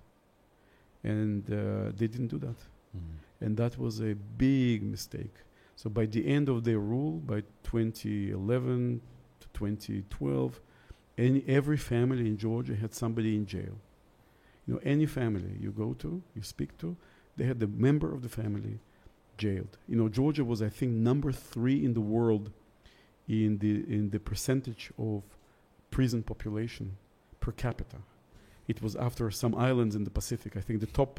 and 1.05 1.51
uh, 1.51 1.93
they 1.97 2.07
didn't 2.07 2.29
do 2.29 2.39
that 2.39 2.57
Mhm. 2.97 3.17
and 3.43 3.57
that 3.57 3.77
was 3.79 4.01
a 4.01 4.15
big 4.39 4.83
mistake. 4.83 5.35
So 5.77 5.91
by 5.91 6.07
the 6.07 6.27
end 6.27 6.49
of 6.49 6.65
their 6.65 6.79
rule, 6.79 7.19
by 7.33 7.43
2011 7.63 9.01
to 9.41 9.49
2012, 9.53 10.61
any, 11.19 11.45
every 11.47 11.77
family 11.77 12.27
in 12.27 12.37
Georgia 12.39 12.75
had 12.77 12.95
somebody 12.95 13.37
in 13.37 13.45
jail. 13.47 13.77
You 14.67 14.75
know, 14.75 14.81
any 14.83 15.07
family 15.07 15.57
you 15.61 15.71
go 15.71 15.93
to, 15.95 16.23
you 16.35 16.43
speak 16.43 16.77
to, 16.79 16.97
they 17.37 17.45
had 17.45 17.61
the 17.61 17.67
member 17.67 18.13
of 18.15 18.23
the 18.23 18.29
family 18.29 18.79
jailed. 19.37 19.77
You 19.89 19.97
know, 19.97 20.09
Georgia 20.09 20.45
was, 20.45 20.63
I 20.63 20.71
think, 20.71 20.93
number 20.93 21.31
three 21.33 21.85
in 21.85 21.93
the 21.95 22.01
world 22.01 22.51
in 23.29 23.59
the 23.59 23.85
in 23.93 24.11
the 24.11 24.21
percentage 24.21 24.93
of 24.99 25.23
prison 25.97 26.23
population 26.23 26.87
per 27.41 27.53
capita. 27.53 27.97
It 28.69 28.83
was 28.83 28.95
after 28.97 29.31
some 29.31 29.55
islands 29.55 29.95
in 29.99 30.05
the 30.05 30.11
Pacific. 30.11 30.51
I 30.55 30.61
think 30.61 30.81
the 30.81 30.93
top, 31.01 31.13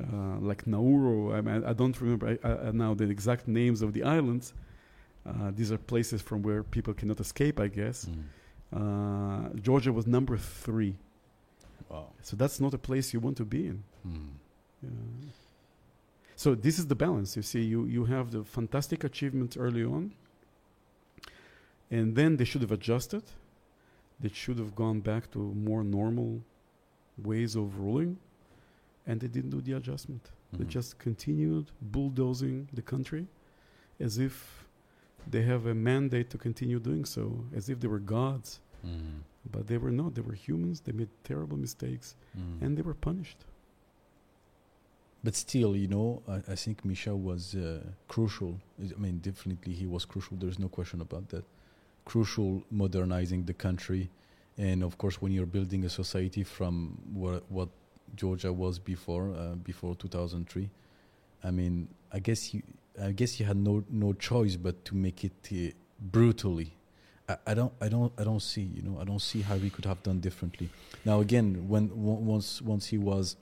uh, 0.00 0.38
like 0.50 0.64
Nauru, 0.64 1.34
I, 1.36 1.40
mean, 1.40 1.64
I 1.64 1.72
don't 1.72 2.00
remember 2.00 2.26
I, 2.32 2.48
I, 2.48 2.70
now 2.70 2.94
the 2.94 3.08
exact 3.16 3.48
names 3.48 3.82
of 3.82 3.90
the 3.96 4.04
islands. 4.04 4.54
Uh, 5.28 5.50
these 5.58 5.72
are 5.72 5.78
places 5.94 6.22
from 6.22 6.38
where 6.46 6.62
people 6.62 6.94
cannot 6.94 7.18
escape, 7.18 7.58
I 7.58 7.66
guess. 7.80 7.98
Mm. 8.06 8.22
Uh, 8.78 9.48
Georgia 9.66 9.92
was 9.92 10.06
number 10.06 10.36
three. 10.36 10.94
Wow. 11.88 12.10
So 12.22 12.36
that's 12.36 12.60
not 12.60 12.72
a 12.74 12.78
place 12.88 13.12
you 13.12 13.18
want 13.18 13.36
to 13.38 13.44
be 13.44 13.62
in. 13.70 13.82
Mm. 14.06 14.28
Yeah. 14.84 15.30
So 16.36 16.54
this 16.54 16.78
is 16.78 16.86
the 16.86 16.98
balance. 17.06 17.34
You 17.34 17.42
see, 17.42 17.62
you, 17.62 17.86
you 17.86 18.04
have 18.04 18.30
the 18.30 18.44
fantastic 18.44 19.02
achievements 19.02 19.56
early 19.56 19.82
on, 19.82 20.12
and 21.90 22.14
then 22.14 22.36
they 22.36 22.44
should 22.44 22.62
have 22.62 22.70
adjusted. 22.70 23.24
They 24.20 24.30
should 24.30 24.58
have 24.58 24.74
gone 24.74 25.00
back 25.00 25.30
to 25.32 25.38
more 25.38 25.84
normal 25.84 26.42
ways 27.18 27.54
of 27.56 27.78
ruling, 27.78 28.18
and 29.06 29.20
they 29.20 29.28
didn't 29.28 29.50
do 29.50 29.60
the 29.60 29.72
adjustment. 29.72 30.30
They 30.52 30.64
Mhm. 30.64 30.68
just 30.68 30.98
continued 30.98 31.66
bulldozing 31.80 32.68
the 32.72 32.82
country 32.82 33.26
as 34.00 34.18
if 34.18 34.66
they 35.30 35.42
have 35.42 35.66
a 35.66 35.74
mandate 35.74 36.30
to 36.30 36.38
continue 36.38 36.78
doing 36.78 37.04
so, 37.04 37.44
as 37.54 37.68
if 37.68 37.80
they 37.80 37.88
were 37.88 37.98
gods. 38.00 38.60
Mm. 38.84 39.22
But 39.50 39.66
they 39.66 39.78
were 39.78 39.90
not. 39.90 40.14
They 40.14 40.22
were 40.22 40.34
humans. 40.34 40.80
They 40.80 40.92
made 40.92 41.08
terrible 41.24 41.56
mistakes, 41.56 42.14
Mm. 42.36 42.62
and 42.62 42.76
they 42.76 42.82
were 42.82 42.94
punished. 42.94 43.44
But 45.24 45.34
still, 45.34 45.74
you 45.76 45.88
know, 45.88 46.22
I, 46.28 46.36
I 46.52 46.54
think 46.54 46.84
Misha 46.84 47.14
was 47.16 47.54
uh, 47.54 47.82
crucial. 48.08 48.60
I 48.80 48.98
mean, 48.98 49.18
definitely 49.18 49.72
he 49.72 49.86
was 49.86 50.04
crucial. 50.04 50.36
There's 50.36 50.58
no 50.58 50.68
question 50.68 51.00
about 51.00 51.28
that. 51.30 51.44
Crucial 52.06 52.62
modernizing 52.70 53.44
the 53.44 53.52
country, 53.52 54.08
and 54.56 54.82
of 54.82 54.96
course, 54.96 55.20
when 55.20 55.32
you're 55.32 55.44
building 55.44 55.84
a 55.84 55.90
society 55.90 56.44
from 56.44 56.96
what 57.12 57.42
what 57.50 57.68
Georgia 58.14 58.52
was 58.52 58.78
before, 58.78 59.34
uh, 59.36 59.56
before 59.56 59.94
2003, 59.96 60.70
I 61.44 61.50
mean, 61.50 61.88
I 62.12 62.20
guess 62.20 62.54
you, 62.54 62.62
I 63.02 63.12
guess 63.12 63.38
you 63.38 63.44
had 63.44 63.56
no 63.56 63.84
no 63.90 64.12
choice 64.14 64.56
but 64.56 64.84
to 64.86 64.94
make 64.94 65.24
it 65.24 65.32
uh, 65.52 65.74
brutally. 66.00 66.72
I, 67.28 67.36
I 67.48 67.54
don't, 67.54 67.72
I 67.80 67.88
don't, 67.88 68.12
I 68.16 68.24
don't 68.24 68.40
see. 68.40 68.62
You 68.62 68.82
know, 68.82 68.98
I 69.00 69.04
don't 69.04 69.20
see 69.20 69.42
how 69.42 69.56
we 69.56 69.68
could 69.68 69.84
have 69.84 70.02
done 70.02 70.20
differently. 70.20 70.70
Now, 71.04 71.20
again, 71.20 71.68
when 71.68 71.90
once 71.94 72.62
once 72.62 72.86
he 72.86 72.98
was. 72.98 73.36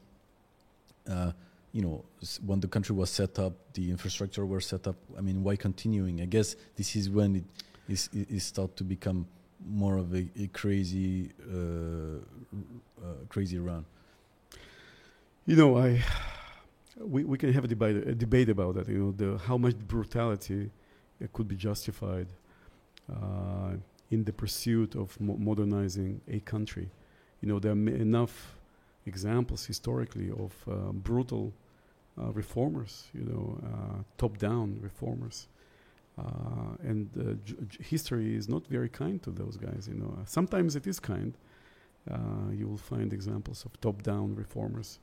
Uh, 1.09 1.33
you 1.75 1.83
know, 1.83 2.05
when 2.47 2.61
the 2.61 2.69
country 2.69 2.95
was 2.95 3.11
set 3.11 3.37
up, 3.37 3.53
the 3.75 3.91
infrastructure 3.91 4.47
were 4.47 4.61
set 4.61 4.87
up. 4.87 4.95
I 5.19 5.21
mean, 5.21 5.43
why 5.43 5.57
continuing? 5.57 6.21
I 6.23 6.27
guess 6.27 6.55
this 6.77 6.95
is 6.95 7.11
when 7.11 7.35
it 7.35 7.45
is 7.89 8.09
it 8.13 8.41
start 8.41 8.77
to 8.77 8.85
become 8.85 9.27
more 9.67 9.97
of 9.97 10.15
a, 10.15 10.29
a 10.39 10.47
crazy, 10.49 11.31
uh, 11.51 12.19
uh, 13.03 13.07
crazy 13.29 13.59
run. 13.59 13.85
You 15.47 15.57
know, 15.57 15.79
I 15.79 16.03
we, 16.99 17.25
we 17.25 17.39
can 17.39 17.53
have 17.53 17.65
a 17.65 17.69
debate 17.69 17.97
a 17.97 18.15
debate 18.15 18.49
about 18.49 18.75
that. 18.77 18.89
You 18.89 18.99
know, 18.99 19.13
the 19.13 19.39
how 19.39 19.59
much 19.59 19.77
brutality 19.77 20.71
uh, 21.23 21.27
could 21.33 21.49
be 21.49 21.57
justified 21.57 22.29
uh, 23.11 23.73
in 24.11 24.25
the 24.25 24.33
pursuit 24.33 24.95
of 24.95 25.21
mo- 25.21 25.37
modernizing 25.37 26.21
a 26.29 26.41
country. 26.41 26.91
You 27.41 27.49
know, 27.49 27.59
there 27.59 27.73
are 27.73 27.89
enough 27.89 28.57
examples 29.07 29.67
historically 29.67 30.31
of 30.31 30.53
uh, 30.69 30.93
brutal 30.93 31.53
uh, 32.19 32.33
reformers. 32.33 33.09
You 33.13 33.25
know, 33.25 33.59
uh, 33.67 34.03
top-down 34.17 34.79
reformers. 34.81 35.49
Uh, 36.17 36.77
and 36.83 37.11
uh, 37.19 37.35
j- 37.45 37.57
j- 37.69 37.83
history 37.83 38.37
is 38.37 38.49
not 38.49 38.67
very 38.69 38.89
kind 38.89 39.21
to 39.23 39.31
those 39.31 39.57
guys. 39.57 39.89
You 39.89 39.95
know, 39.95 40.17
sometimes 40.27 40.77
it 40.77 40.87
is 40.87 41.01
kind. 41.01 41.37
Uh, 42.11 42.51
you 42.53 42.69
will 42.69 42.79
find 42.79 43.13
examples 43.13 43.65
of 43.65 43.81
top-down 43.81 44.35
reformers 44.37 45.01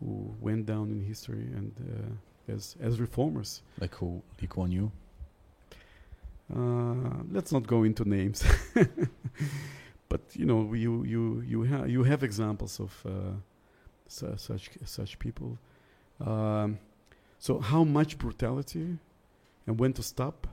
who 0.00 0.34
went 0.40 0.64
down 0.66 0.90
in 0.90 1.02
history 1.02 1.46
and 1.54 1.72
uh, 1.78 2.52
as 2.52 2.76
as 2.80 3.00
reformers. 3.00 3.62
Like 3.80 3.94
who? 3.96 4.22
Lee 4.40 4.46
Kuan 4.48 4.72
Yew. 4.72 4.90
Uh, 6.54 7.22
let's 7.30 7.52
not 7.52 7.66
go 7.66 7.84
into 7.84 8.04
names, 8.08 8.44
but 10.08 10.20
you 10.34 10.44
know 10.44 10.72
you 10.74 11.02
you 11.04 11.40
you 11.46 11.64
ha- 11.66 11.84
you 11.84 12.02
have 12.04 12.22
examples 12.22 12.80
of 12.80 12.92
uh, 13.06 13.10
su- 14.08 14.34
such 14.36 14.70
such 14.84 15.18
people. 15.18 15.58
Um, 16.20 16.78
so 17.38 17.58
how 17.60 17.82
much 17.84 18.18
brutality 18.18 18.98
and 19.66 19.78
when 19.78 19.92
to 19.94 20.02
stop? 20.02 20.46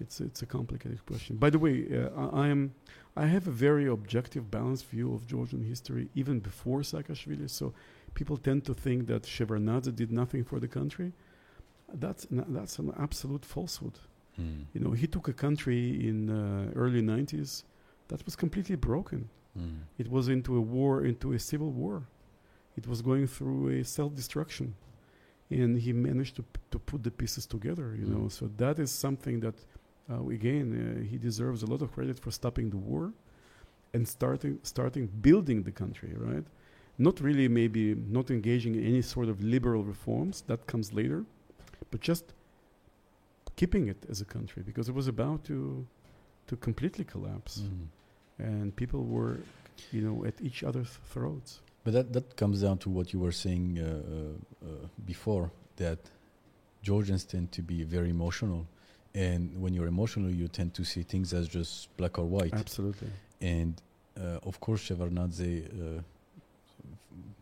It's 0.00 0.20
it's 0.20 0.42
a 0.42 0.46
complicated 0.46 1.04
question. 1.06 1.36
By 1.36 1.50
the 1.50 1.58
way, 1.58 1.86
uh, 1.92 2.08
I, 2.20 2.44
I 2.44 2.48
am 2.48 2.74
I 3.16 3.26
have 3.26 3.46
a 3.46 3.52
very 3.52 3.86
objective, 3.86 4.50
balanced 4.50 4.86
view 4.86 5.14
of 5.14 5.26
Georgian 5.26 5.62
history 5.62 6.08
even 6.14 6.40
before 6.40 6.80
Saakashvili. 6.80 7.48
So 7.48 7.72
people 8.14 8.36
tend 8.36 8.64
to 8.64 8.74
think 8.74 9.06
that 9.06 9.22
Shevardnadze 9.22 9.94
did 9.94 10.10
nothing 10.10 10.42
for 10.44 10.58
the 10.58 10.68
country. 10.68 11.12
That's 11.92 12.26
n- 12.32 12.46
that's 12.48 12.78
an 12.78 12.92
absolute 12.98 13.44
falsehood. 13.44 13.98
Mm. 14.40 14.64
You 14.74 14.80
know, 14.80 14.92
he 14.92 15.06
took 15.06 15.28
a 15.28 15.32
country 15.32 16.08
in 16.08 16.28
uh, 16.28 16.72
early 16.74 17.02
90s 17.02 17.62
that 18.08 18.24
was 18.24 18.34
completely 18.34 18.76
broken. 18.76 19.28
Mm. 19.56 19.82
It 19.98 20.10
was 20.10 20.28
into 20.28 20.56
a 20.56 20.60
war, 20.60 21.04
into 21.04 21.32
a 21.32 21.38
civil 21.38 21.70
war. 21.70 22.02
It 22.76 22.88
was 22.88 23.00
going 23.02 23.28
through 23.28 23.68
a 23.80 23.84
self-destruction, 23.84 24.74
and 25.50 25.78
he 25.78 25.92
managed 25.92 26.36
to 26.36 26.44
to 26.70 26.78
put 26.78 27.02
the 27.02 27.10
pieces 27.10 27.46
together. 27.46 27.94
You 28.00 28.06
know, 28.06 28.24
Mm. 28.26 28.30
so 28.38 28.44
that 28.56 28.78
is 28.78 28.90
something 28.90 29.40
that, 29.40 29.54
uh, 30.10 30.26
again, 30.38 30.66
uh, 30.74 31.10
he 31.10 31.18
deserves 31.18 31.62
a 31.62 31.66
lot 31.66 31.82
of 31.82 31.88
credit 31.92 32.18
for 32.18 32.30
stopping 32.30 32.70
the 32.70 32.76
war, 32.90 33.12
and 33.94 34.06
starting 34.08 34.58
starting 34.62 35.06
building 35.22 35.62
the 35.64 35.72
country. 35.72 36.12
Right, 36.16 36.46
not 36.98 37.20
really 37.20 37.48
maybe 37.48 37.94
not 38.18 38.30
engaging 38.30 38.74
in 38.74 38.84
any 38.84 39.02
sort 39.02 39.28
of 39.28 39.36
liberal 39.42 39.82
reforms 39.84 40.42
that 40.48 40.60
comes 40.66 40.92
later, 40.92 41.24
but 41.90 42.00
just 42.00 42.24
keeping 43.56 43.88
it 43.88 44.04
as 44.10 44.20
a 44.20 44.24
country 44.24 44.62
because 44.62 44.88
it 44.88 44.94
was 44.94 45.06
about 45.08 45.44
to 45.44 45.86
to 46.46 46.56
completely 46.56 47.04
collapse 47.04 47.54
Mm. 47.62 47.86
and 48.38 48.76
people 48.76 49.00
were 49.16 49.36
you 49.92 50.02
know 50.06 50.24
at 50.26 50.34
each 50.40 50.60
other's 50.68 50.92
throats 51.12 51.60
But 51.84 51.92
that 51.92 52.12
that 52.12 52.36
comes 52.36 52.62
down 52.62 52.78
to 52.78 52.90
what 52.90 53.12
you 53.12 53.20
were 53.20 53.32
saying 53.32 53.78
uh, 53.78 53.84
uh, 53.84 54.66
uh, 54.66 54.86
before 55.06 55.50
that 55.76 55.98
Georgians 56.82 57.24
tend 57.24 57.52
to 57.52 57.62
be 57.62 57.84
very 57.84 58.10
emotional, 58.10 58.66
and 59.14 59.60
when 59.60 59.74
you're 59.74 59.86
emotional, 59.86 60.30
you 60.30 60.48
tend 60.48 60.72
to 60.74 60.84
see 60.84 61.02
things 61.02 61.32
as 61.34 61.48
just 61.48 61.94
black 61.96 62.18
or 62.18 62.24
white. 62.24 62.54
absolutely 62.54 63.08
And 63.40 63.74
uh, 64.18 64.38
of 64.42 64.60
course, 64.60 64.88
Shevardnadze 64.88 65.98
uh, 65.98 66.02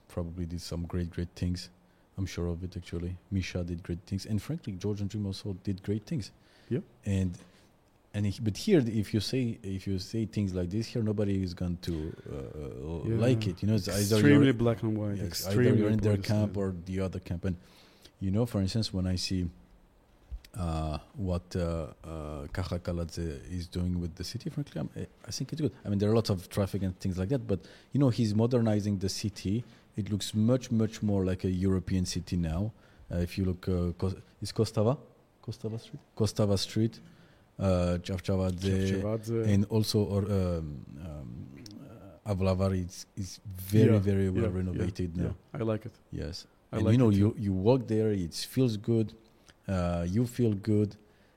probably 0.08 0.46
did 0.46 0.60
some 0.60 0.84
great, 0.86 1.10
great 1.10 1.28
things. 1.36 1.70
I'm 2.18 2.26
sure 2.26 2.48
of 2.48 2.62
it. 2.64 2.76
Actually, 2.76 3.16
Misha 3.30 3.62
did 3.62 3.82
great 3.82 4.00
things, 4.06 4.26
and 4.26 4.40
frankly, 4.42 4.72
Georgian 4.74 5.06
Dream 5.06 5.26
also 5.26 5.56
did 5.64 5.82
great 5.82 6.04
things. 6.04 6.30
Yep. 6.68 6.82
And 7.04 7.38
and 8.14 8.26
he- 8.26 8.40
but 8.42 8.56
here, 8.56 8.82
if 8.86 9.14
you 9.14 9.20
say 9.20 9.58
if 9.62 9.86
you 9.86 9.98
say 9.98 10.26
things 10.26 10.54
like 10.54 10.70
this, 10.70 10.86
here 10.86 11.02
nobody 11.02 11.42
is 11.42 11.54
going 11.54 11.78
to 11.82 11.94
uh, 12.30 13.08
Yeah. 13.08 13.16
like 13.26 13.46
it. 13.46 13.62
You 13.62 13.68
know, 13.68 13.74
it's 13.74 13.88
either 13.88 14.16
extremely 14.16 14.46
you're, 14.46 14.54
black 14.54 14.82
and 14.82 14.96
white 14.96 15.16
yes, 15.16 15.26
extremely 15.26 15.68
either 15.68 15.78
you're 15.78 15.90
in 15.90 15.98
their 15.98 16.18
camp 16.18 16.56
or 16.56 16.74
the 16.86 17.00
other 17.00 17.20
camp. 17.20 17.44
And 17.44 17.56
you 18.20 18.30
know, 18.30 18.44
for 18.46 18.60
instance, 18.60 18.92
when 18.92 19.06
I 19.06 19.16
see 19.16 19.48
uh, 20.56 20.98
what 21.16 21.56
uh, 21.56 21.86
uh, 22.04 22.46
is 23.50 23.66
doing 23.68 23.98
with 24.00 24.14
the 24.16 24.24
city, 24.24 24.50
frankly, 24.50 24.80
I'm, 24.80 24.90
I 25.26 25.30
think 25.30 25.52
it's 25.52 25.62
good. 25.62 25.72
I 25.84 25.88
mean, 25.88 25.98
there 25.98 26.10
are 26.10 26.14
lots 26.14 26.30
of 26.30 26.48
traffic 26.50 26.82
and 26.82 26.98
things 27.00 27.16
like 27.18 27.30
that, 27.30 27.46
but 27.46 27.60
you 27.92 27.98
know, 28.00 28.10
he's 28.10 28.34
modernizing 28.34 28.98
the 28.98 29.08
city. 29.08 29.64
It 29.96 30.10
looks 30.10 30.34
much, 30.34 30.70
much 30.70 31.02
more 31.02 31.24
like 31.24 31.44
a 31.44 31.50
European 31.50 32.04
city 32.06 32.36
now. 32.36 32.72
Uh, 33.10 33.18
if 33.18 33.36
you 33.38 33.44
look, 33.44 33.66
uh, 33.68 34.08
is 34.42 34.52
Kostava, 34.52 34.98
Kostava 35.46 35.78
Street, 35.80 36.00
Kostava 36.16 36.58
Street, 36.58 37.00
uh, 37.58 37.98
Chavchavadze, 38.02 39.46
and 39.52 39.64
also 39.68 39.98
or 40.04 40.22
um, 40.24 40.84
um, 41.00 41.46
uh, 42.26 42.34
Avlavar 42.34 42.72
is 42.74 43.06
is 43.16 43.40
very, 43.46 43.92
Yeah, 43.92 43.98
very 43.98 44.28
well 44.30 44.44
yeah, 44.44 44.56
renovated 44.56 45.16
yeah, 45.16 45.24
now. 45.24 45.34
i 45.54 45.58
like 45.62 45.86
it 45.86 45.92
Yes, 46.10 46.46
I 46.72 46.76
and 46.76 46.84
like 46.86 46.92
you 46.92 46.98
know, 46.98 47.10
you 47.10 47.34
you 47.38 47.52
walk 47.52 47.86
there, 47.88 48.10
it 48.12 48.34
feels 48.34 48.76
good. 48.76 49.14
Uh, 49.68 50.04
you 50.08 50.26
feel 50.26 50.54
good. 50.54 50.96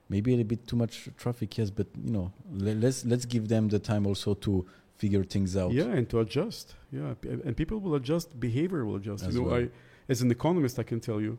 Maybe 0.10 0.34
a 0.34 0.38
little 0.38 0.48
bit 0.50 0.68
too 0.68 0.76
much 0.76 1.10
traffic, 1.18 1.58
yes, 1.58 1.70
but 1.72 1.88
you 2.04 2.12
know, 2.12 2.32
le- 2.52 2.76
let's 2.84 3.04
let's 3.06 3.26
give 3.26 3.48
them 3.48 3.70
the 3.70 3.80
time 3.80 4.06
also 4.08 4.34
to 4.36 4.66
figure 4.98 5.24
things 5.26 5.58
out. 5.58 5.72
yeah 5.74 5.98
and 5.98 6.08
to 6.10 6.20
adjust 6.22 6.74
yeah 6.90 7.14
p- 7.20 7.28
and 7.48 7.58
people 7.58 7.78
will 7.82 7.96
adjust 7.96 8.28
behavior 8.40 8.86
will 8.86 8.96
adjust 8.96 9.26
As 9.26 9.34
you 9.36 9.42
know 9.42 9.50
well. 9.50 9.60
i 9.64 9.70
as 10.08 10.22
an 10.22 10.32
economist 10.32 10.80
i 10.80 10.84
can 10.84 11.00
tell 11.02 11.20
you 11.20 11.38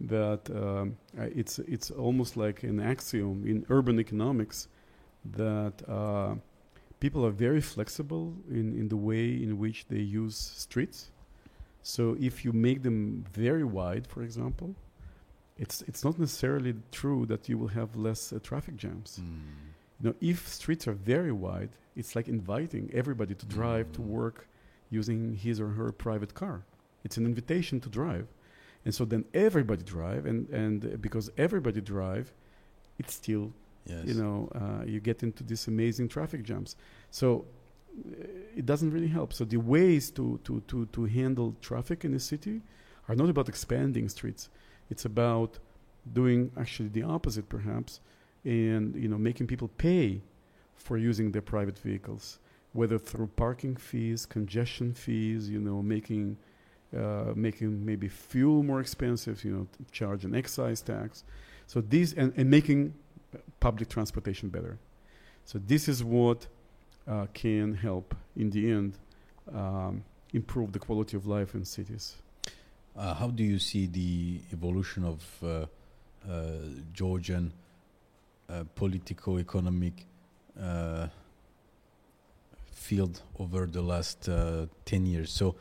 that 0.00 0.48
um, 0.50 0.96
it's 1.16 1.58
it's 1.60 1.90
almost 1.90 2.36
like 2.36 2.62
an 2.62 2.80
axiom 2.80 3.44
in 3.46 3.66
urban 3.68 3.98
economics 4.00 4.68
that 5.36 5.74
uh, 5.88 6.34
people 7.00 7.24
are 7.26 7.30
very 7.30 7.60
flexible 7.60 8.34
in, 8.48 8.72
in 8.78 8.88
the 8.88 8.96
way 8.96 9.26
in 9.42 9.58
which 9.58 9.86
they 9.88 9.98
use 10.00 10.36
streets. 10.36 11.10
So 11.82 12.16
if 12.20 12.44
you 12.44 12.52
make 12.52 12.82
them 12.82 13.24
very 13.32 13.64
wide, 13.64 14.06
for 14.06 14.22
example, 14.22 14.74
it's 15.58 15.82
it's 15.82 16.02
not 16.04 16.18
necessarily 16.18 16.74
true 16.92 17.26
that 17.26 17.48
you 17.48 17.58
will 17.58 17.68
have 17.68 17.96
less 17.96 18.32
uh, 18.32 18.38
traffic 18.42 18.76
jams. 18.76 19.18
Mm. 19.20 19.40
You 20.02 20.08
know, 20.10 20.14
if 20.20 20.48
streets 20.48 20.88
are 20.88 20.94
very 20.94 21.32
wide, 21.32 21.70
it's 21.96 22.16
like 22.16 22.28
inviting 22.28 22.90
everybody 22.94 23.34
to 23.34 23.46
drive 23.46 23.92
to 23.92 24.00
Mm. 24.00 24.06
work 24.06 24.46
using 24.90 25.34
his 25.34 25.60
or 25.60 25.68
her 25.68 25.92
private 25.92 26.32
car. 26.34 26.64
It's 27.04 27.16
an 27.18 27.26
invitation 27.26 27.80
to 27.80 27.88
drive. 27.88 28.26
And 28.84 28.94
so 28.94 29.04
then 29.04 29.24
everybody 29.34 29.82
drive, 29.82 30.24
and, 30.26 30.48
and 30.50 30.84
uh, 30.84 30.96
because 31.00 31.30
everybody 31.36 31.80
drive, 31.80 32.32
it's 32.98 33.14
still 33.14 33.52
Yes. 33.86 34.04
you 34.04 34.14
know 34.14 34.50
uh, 34.54 34.84
you 34.84 35.00
get 35.00 35.22
into 35.22 35.42
these 35.42 35.66
amazing 35.66 36.08
traffic 36.08 36.42
jams. 36.42 36.76
So 37.10 37.46
uh, 37.98 38.24
it 38.54 38.66
doesn't 38.66 38.90
really 38.90 39.08
help. 39.08 39.32
So 39.32 39.44
the 39.44 39.56
ways 39.56 40.10
to, 40.12 40.38
to, 40.44 40.60
to, 40.68 40.86
to 40.86 41.04
handle 41.06 41.56
traffic 41.62 42.04
in 42.04 42.12
the 42.12 42.20
city 42.20 42.60
are 43.08 43.14
not 43.16 43.30
about 43.30 43.48
expanding 43.48 44.08
streets. 44.08 44.50
It's 44.90 45.06
about 45.06 45.58
doing 46.12 46.50
actually 46.58 46.88
the 46.90 47.02
opposite 47.02 47.48
perhaps 47.48 48.00
and 48.44 48.94
you 48.96 49.08
know 49.08 49.18
making 49.18 49.46
people 49.46 49.68
pay 49.76 50.20
for 50.74 50.96
using 50.96 51.30
their 51.30 51.42
private 51.42 51.78
vehicles 51.78 52.38
whether 52.72 52.98
through 52.98 53.26
parking 53.36 53.76
fees 53.76 54.24
congestion 54.24 54.94
fees 54.94 55.48
you 55.50 55.60
know 55.60 55.82
making 55.82 56.36
uh, 56.96 57.32
making 57.34 57.84
maybe 57.84 58.08
fuel 58.08 58.62
more 58.62 58.80
expensive 58.80 59.44
you 59.44 59.52
know 59.52 59.66
charge 59.92 60.24
an 60.24 60.34
excise 60.34 60.80
tax 60.80 61.24
so 61.66 61.80
these 61.80 62.14
and, 62.14 62.32
and 62.36 62.50
making 62.50 62.94
public 63.60 63.88
transportation 63.88 64.48
better. 64.48 64.78
So 65.44 65.60
this 65.66 65.88
is 65.88 66.02
what 66.02 66.46
uh, 67.06 67.26
can 67.32 67.74
help 67.74 68.14
in 68.36 68.50
the 68.50 68.70
end 68.70 68.98
um, 69.54 70.04
improve 70.32 70.72
the 70.72 70.78
quality 70.78 71.16
of 71.16 71.26
life 71.26 71.54
in 71.54 71.64
cities. 71.64 72.16
Uh, 72.96 73.14
how 73.14 73.28
do 73.28 73.44
you 73.44 73.58
see 73.58 73.86
the 73.86 74.40
evolution 74.52 75.04
of 75.04 75.20
uh, 75.42 75.66
uh, 76.28 76.52
Georgian 76.92 77.52
politico-economic 78.74 80.06
field 82.72 83.22
over 83.38 83.66
the 83.66 83.80
last 83.80 84.28
10 84.86 85.06
years? 85.06 85.30
So 85.30 85.54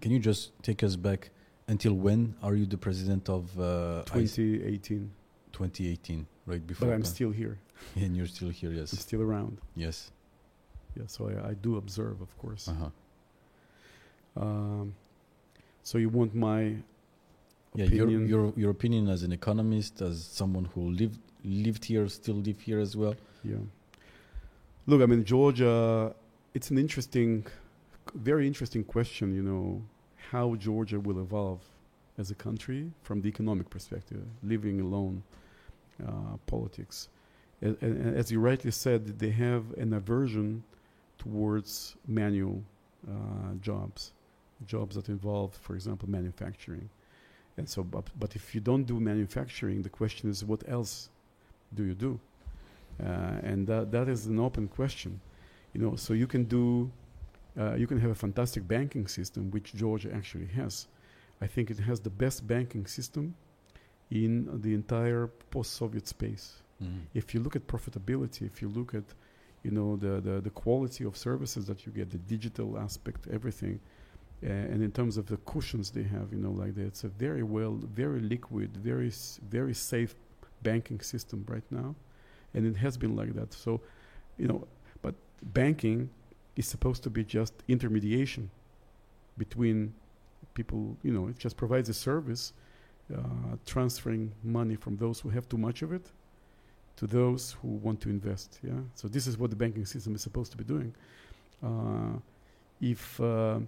can 0.00 0.10
you 0.10 0.18
just 0.18 0.52
take 0.62 0.82
us 0.82 0.96
back 0.96 1.30
until 1.68 1.94
when 1.94 2.34
are 2.42 2.54
you 2.54 2.66
the 2.66 2.76
president 2.78 3.28
of 3.28 3.58
uh, 3.60 4.02
2018, 4.06 5.10
2018, 5.52 6.26
right 6.46 6.66
before? 6.66 6.88
but 6.88 6.94
I'm 6.94 7.00
the- 7.02 7.06
still 7.06 7.30
here. 7.30 7.58
and 7.96 8.16
you're 8.16 8.26
still 8.26 8.50
here, 8.50 8.70
I'm 8.70 8.76
yes. 8.76 8.90
still 8.98 9.22
around. 9.22 9.58
Yes. 9.74 10.10
Yeah, 10.96 11.04
so 11.06 11.28
I, 11.28 11.50
I 11.50 11.54
do 11.54 11.76
observe, 11.76 12.20
of 12.20 12.36
course. 12.38 12.68
Uh-huh. 12.68 12.90
Um, 14.42 14.94
so 15.82 15.98
you 15.98 16.08
want 16.08 16.34
my 16.34 16.74
Yeah, 17.74 17.84
your, 17.86 18.04
opinion? 18.04 18.28
your 18.28 18.52
your 18.56 18.70
opinion 18.70 19.08
as 19.08 19.22
an 19.22 19.32
economist, 19.32 20.02
as 20.02 20.24
someone 20.24 20.66
who 20.74 20.90
lived 20.90 21.20
lived 21.44 21.84
here, 21.84 22.08
still 22.08 22.36
live 22.36 22.60
here 22.60 22.80
as 22.80 22.96
well. 22.96 23.14
Yeah. 23.44 23.56
Look, 24.86 25.00
I 25.02 25.06
mean, 25.06 25.24
Georgia, 25.24 26.14
it's 26.54 26.70
an 26.70 26.78
interesting, 26.78 27.46
very 28.14 28.46
interesting 28.46 28.84
question, 28.84 29.34
you 29.34 29.42
know, 29.42 29.82
how 30.30 30.54
Georgia 30.56 31.00
will 31.00 31.20
evolve 31.20 31.60
as 32.18 32.30
a 32.30 32.34
country 32.34 32.90
from 33.02 33.20
the 33.20 33.28
economic 33.28 33.70
perspective, 33.70 34.22
living 34.42 34.80
alone 34.80 35.22
uh, 36.06 36.36
politics. 36.46 37.08
And 37.62 37.76
as 38.16 38.30
you 38.30 38.40
rightly 38.40 38.70
said, 38.70 39.18
they 39.18 39.30
have 39.30 39.64
an 39.76 39.92
aversion 39.92 40.62
towards 41.18 41.96
manual 42.06 42.62
uh, 43.06 43.54
jobs, 43.60 44.12
jobs 44.66 44.96
that 44.96 45.08
involve, 45.08 45.54
for 45.54 45.74
example, 45.74 46.08
manufacturing. 46.08 46.88
And 47.56 47.68
so, 47.68 47.82
but, 47.82 48.04
but 48.18 48.34
if 48.36 48.54
you 48.54 48.60
don't 48.60 48.84
do 48.84 48.98
manufacturing, 48.98 49.82
the 49.82 49.90
question 49.90 50.30
is, 50.30 50.44
what 50.44 50.62
else 50.68 51.10
do 51.74 51.84
you 51.84 51.94
do? 51.94 52.18
Uh, 53.02 53.06
and 53.42 53.66
that, 53.66 53.90
that 53.92 54.08
is 54.08 54.26
an 54.26 54.38
open 54.38 54.68
question. 54.68 55.20
You 55.74 55.80
know, 55.82 55.96
so 55.96 56.14
you 56.14 56.26
can 56.26 56.44
do, 56.44 56.90
uh, 57.58 57.74
you 57.74 57.86
can 57.86 57.98
have 58.00 58.10
a 58.10 58.14
fantastic 58.14 58.66
banking 58.66 59.06
system, 59.06 59.50
which 59.50 59.74
Georgia 59.74 60.12
actually 60.14 60.46
has. 60.46 60.86
I 61.40 61.46
think 61.46 61.70
it 61.70 61.78
has 61.78 62.00
the 62.00 62.10
best 62.10 62.46
banking 62.46 62.86
system 62.86 63.34
in 64.10 64.60
the 64.60 64.74
entire 64.74 65.28
post-Soviet 65.50 66.06
space. 66.06 66.62
Mhm. 66.82 67.02
If 67.14 67.34
you 67.34 67.40
look 67.40 67.56
at 67.56 67.66
profitability, 67.66 68.42
if 68.42 68.60
you 68.62 68.68
look 68.68 68.94
at, 68.94 69.04
you 69.62 69.70
know, 69.70 69.96
the, 69.96 70.20
the, 70.20 70.40
the 70.40 70.50
quality 70.50 71.04
of 71.04 71.16
services 71.16 71.66
that 71.66 71.86
you 71.86 71.92
get, 71.92 72.10
the 72.10 72.18
digital 72.18 72.78
aspect, 72.78 73.26
everything, 73.30 73.80
uh, 74.42 74.46
and 74.46 74.82
in 74.82 74.90
terms 74.90 75.16
of 75.16 75.26
the 75.26 75.36
cushions 75.38 75.90
they 75.90 76.02
have, 76.02 76.32
you 76.32 76.38
know, 76.38 76.50
like 76.50 76.74
that, 76.74 76.86
it's 76.86 77.04
a 77.04 77.08
very 77.08 77.42
well, 77.42 77.74
very 77.94 78.20
liquid, 78.20 78.76
very, 78.76 79.12
very 79.50 79.74
safe 79.74 80.14
banking 80.62 81.00
system 81.00 81.44
right 81.48 81.64
now, 81.70 81.94
and 82.54 82.66
it 82.66 82.76
has 82.76 82.96
been 82.96 83.14
like 83.16 83.34
that. 83.34 83.52
So, 83.52 83.80
you 84.38 84.48
know, 84.48 84.66
but 85.02 85.14
banking 85.42 86.08
is 86.60 86.66
supposed 86.74 87.02
to 87.06 87.10
be 87.10 87.22
just 87.38 87.54
intermediation 87.74 88.44
between 89.44 89.76
people. 90.58 90.80
You 91.06 91.12
know, 91.16 91.24
it 91.32 91.38
just 91.44 91.56
provides 91.56 91.88
a 91.88 91.94
service, 92.08 92.44
uh, 93.16 93.56
transferring 93.74 94.24
money 94.58 94.76
from 94.84 94.94
those 95.04 95.16
who 95.22 95.28
have 95.36 95.44
too 95.52 95.58
much 95.68 95.78
of 95.82 95.90
it 95.98 96.06
to 97.00 97.06
those 97.06 97.42
who 97.60 97.68
want 97.86 97.98
to 98.04 98.08
invest. 98.16 98.50
Yeah. 98.62 98.82
So 98.94 99.08
this 99.08 99.26
is 99.26 99.34
what 99.40 99.50
the 99.54 99.60
banking 99.64 99.86
system 99.94 100.14
is 100.14 100.22
supposed 100.28 100.50
to 100.54 100.58
be 100.62 100.64
doing. 100.74 100.90
Uh, 101.68 102.14
if 102.94 103.02
uh, 103.20 103.58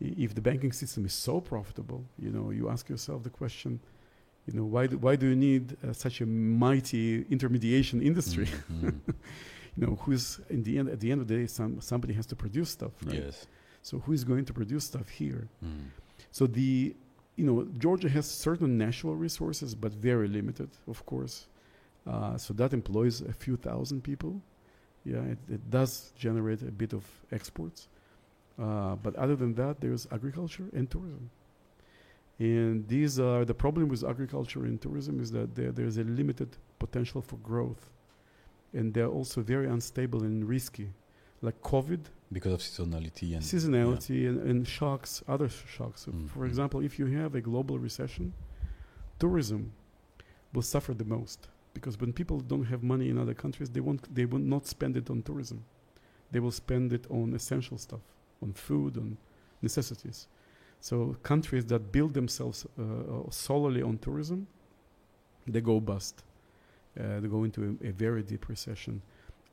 if 0.00 0.30
the 0.38 0.44
banking 0.50 0.72
system 0.82 1.02
is 1.10 1.14
so 1.28 1.34
profitable, 1.52 2.02
you 2.24 2.30
know, 2.34 2.46
you 2.58 2.64
ask 2.74 2.88
yourself 2.92 3.18
the 3.28 3.34
question, 3.42 3.80
you 4.46 4.54
know, 4.56 4.66
why 4.74 4.86
do, 4.86 4.96
why 5.04 5.14
do 5.16 5.26
you 5.32 5.36
need 5.48 5.64
uh, 5.82 5.92
such 5.92 6.20
a 6.20 6.26
mighty 6.66 7.04
intermediation 7.30 8.00
industry? 8.10 8.48
Mhm. 8.72 8.94
you 9.78 9.86
know, 9.86 9.96
who's 10.02 10.40
in 10.50 10.62
the 10.64 10.78
end 10.78 10.88
at 10.88 11.00
the 11.00 11.12
end 11.12 11.20
of 11.20 11.28
the 11.28 11.36
day, 11.36 11.46
some 11.46 11.80
somebody 11.80 12.14
has 12.14 12.26
to 12.26 12.36
produce 12.36 12.70
stuff, 12.70 12.92
right? 13.04 13.22
Yes. 13.26 13.46
So 13.82 13.98
who 14.00 14.12
is 14.12 14.24
going 14.24 14.44
to 14.46 14.52
produce 14.52 14.84
stuff 14.84 15.08
here? 15.08 15.48
Mm. 15.64 15.90
So 16.32 16.46
the 16.46 16.96
you 17.36 17.44
know 17.44 17.66
Georgia 17.78 18.08
has 18.08 18.26
certain 18.28 18.76
natural 18.76 19.14
resources, 19.14 19.74
but 19.74 19.92
very 19.92 20.28
limited, 20.28 20.70
of 20.88 21.06
course. 21.06 21.46
Uh, 22.06 22.36
so 22.36 22.54
that 22.54 22.72
employs 22.72 23.20
a 23.20 23.32
few 23.32 23.56
thousand 23.56 24.02
people. 24.02 24.40
Yeah, 25.04 25.22
it, 25.22 25.38
it 25.48 25.70
does 25.70 26.12
generate 26.16 26.62
a 26.62 26.72
bit 26.72 26.92
of 26.92 27.04
exports, 27.30 27.88
uh, 28.58 28.96
but 28.96 29.14
other 29.14 29.36
than 29.36 29.54
that, 29.54 29.80
there's 29.80 30.08
agriculture 30.10 30.66
and 30.72 30.90
tourism. 30.90 31.30
And 32.38 32.86
these 32.86 33.18
are 33.18 33.44
the 33.44 33.54
problem 33.54 33.88
with 33.88 34.04
agriculture 34.04 34.64
and 34.64 34.80
tourism 34.80 35.20
is 35.20 35.32
that 35.32 35.54
there, 35.56 35.72
there's 35.72 35.98
a 35.98 36.04
limited 36.04 36.56
potential 36.78 37.20
for 37.20 37.36
growth, 37.36 37.90
and 38.72 38.92
they're 38.94 39.08
also 39.18 39.40
very 39.42 39.66
unstable 39.66 40.22
and 40.22 40.48
risky, 40.48 40.88
like 41.42 41.60
COVID 41.62 42.00
Because 42.32 42.52
of 42.52 42.60
seasonality 42.60 43.34
and 43.34 43.42
seasonality 43.42 44.28
and, 44.28 44.38
and 44.50 44.66
shocks, 44.68 45.22
other 45.26 45.48
sh- 45.48 45.64
shocks. 45.76 46.02
So 46.04 46.12
Mm, 46.12 46.28
For 46.28 46.40
mm. 46.40 46.46
example, 46.48 46.80
if 46.84 46.98
you 46.98 47.06
have 47.20 47.34
a 47.34 47.40
global 47.40 47.78
recession, 47.78 48.32
tourism 49.18 49.72
will 50.52 50.62
suffer 50.62 50.94
the 50.94 51.04
most 51.04 51.48
because 51.74 51.98
when 52.00 52.12
people 52.12 52.40
don't 52.40 52.64
have 52.64 52.82
money 52.82 53.08
in 53.08 53.18
other 53.18 53.34
countries, 53.34 53.70
they 53.70 53.80
won't 53.80 54.02
they 54.14 54.26
will 54.26 54.44
not 54.54 54.66
spend 54.66 54.96
it 54.96 55.10
on 55.10 55.22
tourism. 55.22 55.64
They 56.32 56.40
will 56.40 56.52
spend 56.52 56.92
it 56.92 57.06
on 57.10 57.32
essential 57.34 57.78
stuff, 57.78 58.00
on 58.42 58.52
food, 58.52 58.96
on 58.98 59.16
necessities. 59.62 60.28
So 60.80 61.16
countries 61.22 61.64
that 61.66 61.90
build 61.90 62.12
themselves 62.14 62.66
uh, 62.78 62.82
uh, 62.82 63.30
solely 63.30 63.82
on 63.82 63.98
tourism, 63.98 64.46
they 65.46 65.60
go 65.60 65.80
bust. 65.80 66.22
Uh, 66.98 67.20
they 67.20 67.28
go 67.28 67.44
into 67.44 67.78
a, 67.82 67.88
a 67.88 67.92
very 67.92 68.22
deep 68.22 68.48
recession. 68.48 69.00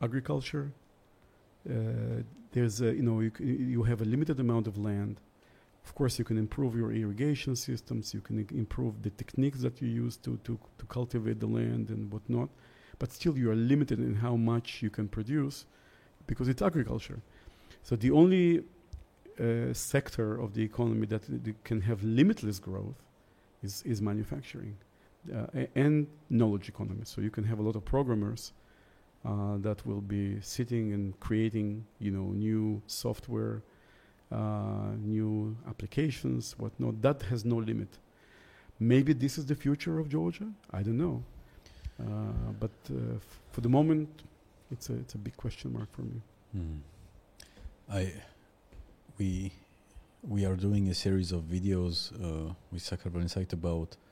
Agriculture, 0.02 0.72
uh, 1.68 1.72
there's 2.52 2.80
a, 2.80 2.94
you 2.94 3.02
know 3.02 3.20
you, 3.20 3.30
you 3.40 3.82
have 3.84 4.00
a 4.00 4.04
limited 4.04 4.40
amount 4.40 4.66
of 4.66 4.76
land. 4.78 5.20
Of 5.84 5.94
course, 5.94 6.18
you 6.18 6.24
can 6.24 6.36
improve 6.36 6.74
your 6.74 6.92
irrigation 6.92 7.54
systems. 7.54 8.12
You 8.12 8.20
can 8.20 8.44
improve 8.50 9.02
the 9.02 9.10
techniques 9.10 9.60
that 9.60 9.80
you 9.80 9.88
use 9.88 10.16
to, 10.18 10.36
to, 10.42 10.58
to 10.78 10.86
cultivate 10.86 11.38
the 11.38 11.46
land 11.46 11.90
and 11.90 12.12
whatnot. 12.12 12.48
But 12.98 13.12
still, 13.12 13.38
you 13.38 13.52
are 13.52 13.54
limited 13.54 14.00
in 14.00 14.16
how 14.16 14.34
much 14.34 14.82
you 14.82 14.90
can 14.90 15.06
produce 15.06 15.64
because 16.26 16.48
it's 16.48 16.62
agriculture. 16.62 17.20
So 17.84 17.94
the 17.94 18.10
only 18.10 18.64
uh, 19.38 19.72
sector 19.72 20.40
of 20.40 20.54
the 20.54 20.62
economy 20.62 21.06
that, 21.06 21.22
that 21.44 21.62
can 21.62 21.82
have 21.82 22.02
limitless 22.02 22.58
growth 22.58 23.04
is, 23.62 23.82
is 23.84 24.02
manufacturing 24.02 24.76
and 25.74 26.06
knowledge 26.30 26.68
economy. 26.68 27.02
So 27.04 27.20
you 27.20 27.30
can 27.30 27.44
have 27.44 27.58
a 27.58 27.62
lot 27.62 27.76
of 27.76 27.84
programmers 27.84 28.52
uh, 29.24 29.56
that 29.58 29.84
will 29.86 30.00
be 30.00 30.40
sitting 30.40 30.92
and 30.92 31.18
creating, 31.20 31.84
you 31.98 32.10
know, 32.10 32.32
new 32.32 32.80
software, 32.86 33.62
uh, 34.30 34.92
new 34.98 35.56
applications, 35.68 36.54
whatnot. 36.58 37.02
That 37.02 37.22
has 37.22 37.44
no 37.44 37.56
limit. 37.56 37.98
Maybe 38.78 39.12
this 39.12 39.38
is 39.38 39.46
the 39.46 39.54
future 39.54 39.98
of 39.98 40.08
Georgia. 40.08 40.48
I 40.72 40.82
don't 40.82 40.98
know. 40.98 41.24
Uh, 41.98 42.52
but 42.60 42.70
uh, 42.90 43.16
f- 43.16 43.40
for 43.52 43.62
the 43.62 43.68
moment, 43.68 44.08
it's 44.70 44.90
a 44.90 44.94
it's 44.94 45.14
a 45.14 45.18
big 45.18 45.36
question 45.36 45.72
mark 45.72 45.90
for 45.92 46.02
me. 46.02 46.20
Mm. 46.56 46.78
I 47.90 48.12
we 49.18 49.52
we 50.22 50.44
are 50.44 50.56
doing 50.56 50.88
a 50.88 50.94
series 50.94 51.32
of 51.32 51.42
videos 51.42 52.12
uh, 52.12 52.52
with 52.70 52.82
Sakartvelo 52.82 53.22
Insight 53.22 53.52
about 53.52 53.96
uh, 53.96 54.05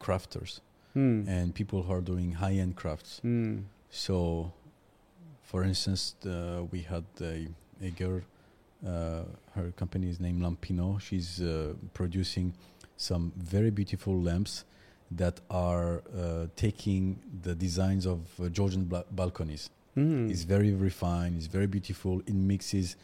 crafters 0.00 0.60
Mm. 0.96 1.28
and 1.28 1.54
people 1.54 1.82
who 1.82 1.92
are 1.92 2.00
doing 2.00 2.32
high-end 2.32 2.74
crafts. 2.74 3.20
Mm. 3.24 3.62
So, 3.90 4.52
for 5.42 5.62
instance, 5.62 6.16
uh, 6.26 6.64
we 6.72 6.80
had 6.82 7.04
a, 7.20 7.46
a 7.80 7.90
girl. 7.90 8.22
Uh, 8.84 9.22
her 9.54 9.70
company 9.76 10.08
is 10.08 10.18
named 10.18 10.42
Lampino. 10.42 10.98
She's 11.00 11.40
uh, 11.40 11.74
producing 11.94 12.54
some 12.96 13.32
very 13.36 13.70
beautiful 13.70 14.20
lamps 14.20 14.64
that 15.12 15.40
are 15.50 16.02
uh, 16.16 16.46
taking 16.56 17.20
the 17.42 17.54
designs 17.54 18.04
of 18.06 18.20
uh, 18.40 18.48
Georgian 18.48 18.84
bla- 18.84 19.04
balconies. 19.12 19.70
Mm. 19.96 20.28
It's 20.30 20.42
very 20.42 20.72
refined. 20.72 21.36
It's 21.36 21.46
very 21.46 21.66
beautiful. 21.66 22.20
It 22.26 22.34
mixes 22.34 22.96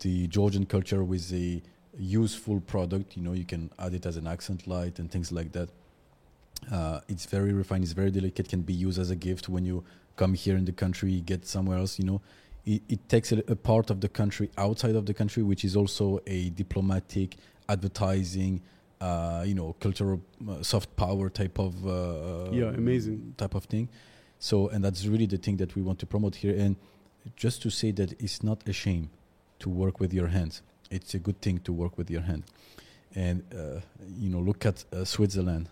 the 0.00 0.26
Georgian 0.28 0.64
culture 0.66 1.02
with 1.02 1.32
a 1.32 1.60
useful 1.98 2.60
product. 2.60 3.16
You 3.16 3.22
know, 3.22 3.32
you 3.32 3.44
can 3.44 3.70
add 3.78 3.94
it 3.94 4.06
as 4.06 4.16
an 4.16 4.26
accent 4.26 4.66
light 4.66 4.98
and 4.98 5.10
things 5.10 5.32
like 5.32 5.52
that. 5.52 5.68
Uh, 6.70 7.00
it's 7.08 7.26
very 7.26 7.52
refined. 7.52 7.82
It's 7.84 7.92
very 7.92 8.10
delicate. 8.10 8.48
Can 8.48 8.62
be 8.62 8.72
used 8.72 8.98
as 8.98 9.10
a 9.10 9.16
gift 9.16 9.48
when 9.48 9.64
you 9.64 9.84
come 10.16 10.34
here 10.34 10.56
in 10.56 10.64
the 10.64 10.72
country, 10.72 11.20
get 11.20 11.46
somewhere 11.46 11.78
else. 11.78 11.98
You 11.98 12.04
know, 12.04 12.20
it, 12.64 12.82
it 12.88 13.08
takes 13.08 13.32
a, 13.32 13.38
a 13.48 13.56
part 13.56 13.90
of 13.90 14.00
the 14.00 14.08
country 14.08 14.50
outside 14.56 14.94
of 14.94 15.06
the 15.06 15.14
country, 15.14 15.42
which 15.42 15.64
is 15.64 15.76
also 15.76 16.20
a 16.26 16.50
diplomatic, 16.50 17.36
advertising, 17.68 18.62
uh, 19.00 19.42
you 19.46 19.54
know, 19.54 19.74
cultural 19.80 20.20
uh, 20.48 20.62
soft 20.62 20.94
power 20.96 21.28
type 21.28 21.58
of 21.58 21.74
uh, 21.86 22.50
Yeah, 22.52 22.66
amazing. 22.66 23.34
type 23.36 23.54
of 23.54 23.64
thing. 23.64 23.88
So, 24.38 24.68
and 24.68 24.84
that's 24.84 25.06
really 25.06 25.26
the 25.26 25.38
thing 25.38 25.56
that 25.58 25.74
we 25.74 25.82
want 25.82 25.98
to 26.00 26.06
promote 26.06 26.36
here. 26.36 26.54
And 26.56 26.76
just 27.36 27.62
to 27.62 27.70
say 27.70 27.90
that 27.92 28.20
it's 28.20 28.42
not 28.42 28.68
a 28.68 28.72
shame 28.72 29.10
to 29.60 29.68
work 29.68 29.98
with 30.00 30.12
your 30.12 30.28
hands. 30.28 30.62
It's 30.92 31.14
a 31.14 31.18
good 31.18 31.40
thing 31.40 31.58
to 31.60 31.72
work 31.72 31.96
with 31.98 32.10
your 32.10 32.20
hand. 32.22 32.44
And 33.14 33.42
uh, 33.52 33.80
you 34.18 34.30
know, 34.30 34.40
look 34.40 34.66
at 34.66 34.84
uh, 34.92 35.04
Switzerland. 35.04 35.68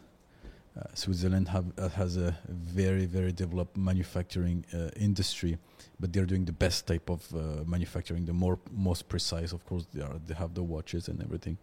Uh, 0.79 0.83
Switzerland 0.95 1.49
have, 1.49 1.67
has 1.95 2.17
a 2.17 2.37
very, 2.49 3.05
very 3.05 3.33
developed 3.33 3.77
manufacturing 3.77 4.65
industry, 4.97 5.59
but 5.99 6.13
they're 6.13 6.25
doing 6.25 6.45
the 6.45 6.53
best 6.53 6.87
type 6.87 7.11
of 7.11 7.21
manufacturing, 7.67 8.25
the 8.25 8.33
more 8.33 8.59
most 8.71 9.09
precise. 9.09 9.53
Of 9.53 9.65
course, 9.67 9.87
they 9.93 10.01
are. 10.01 10.17
They 10.27 10.35
have 10.35 10.55
the 10.55 10.63
watches 10.63 11.09
and 11.09 11.21
everything. 11.23 11.59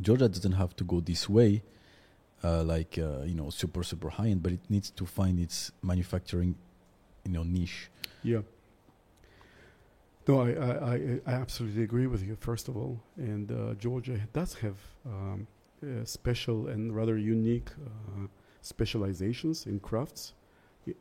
Georgia 0.00 0.28
doesn't 0.28 0.52
have 0.52 0.76
to 0.76 0.84
go 0.84 1.00
this 1.00 1.28
way, 1.28 1.62
uh, 2.44 2.62
like 2.62 2.98
uh, 2.98 3.22
you 3.22 3.34
know, 3.34 3.50
super, 3.50 3.82
super 3.82 4.10
high 4.10 4.28
end, 4.28 4.42
but 4.42 4.52
it 4.52 4.60
needs 4.68 4.90
to 4.90 5.06
find 5.06 5.38
its 5.38 5.72
manufacturing, 5.82 6.54
you 7.24 7.32
know, 7.32 7.42
niche. 7.42 7.88
Yeah. 8.22 8.40
No, 10.28 10.40
I, 10.40 10.50
I, 10.94 11.20
I, 11.26 11.32
absolutely 11.32 11.82
agree 11.82 12.06
with 12.06 12.22
you, 12.22 12.36
first 12.38 12.68
of 12.68 12.76
all. 12.76 13.00
And 13.16 13.50
uh, 13.50 13.74
Georgia 13.74 14.20
does 14.32 14.54
have 14.54 14.76
um, 15.04 15.46
uh, 15.82 16.04
special 16.04 16.68
and 16.68 16.94
rather 16.94 17.18
unique 17.18 17.70
uh, 17.84 18.26
specializations 18.60 19.66
in 19.66 19.80
crafts. 19.80 20.34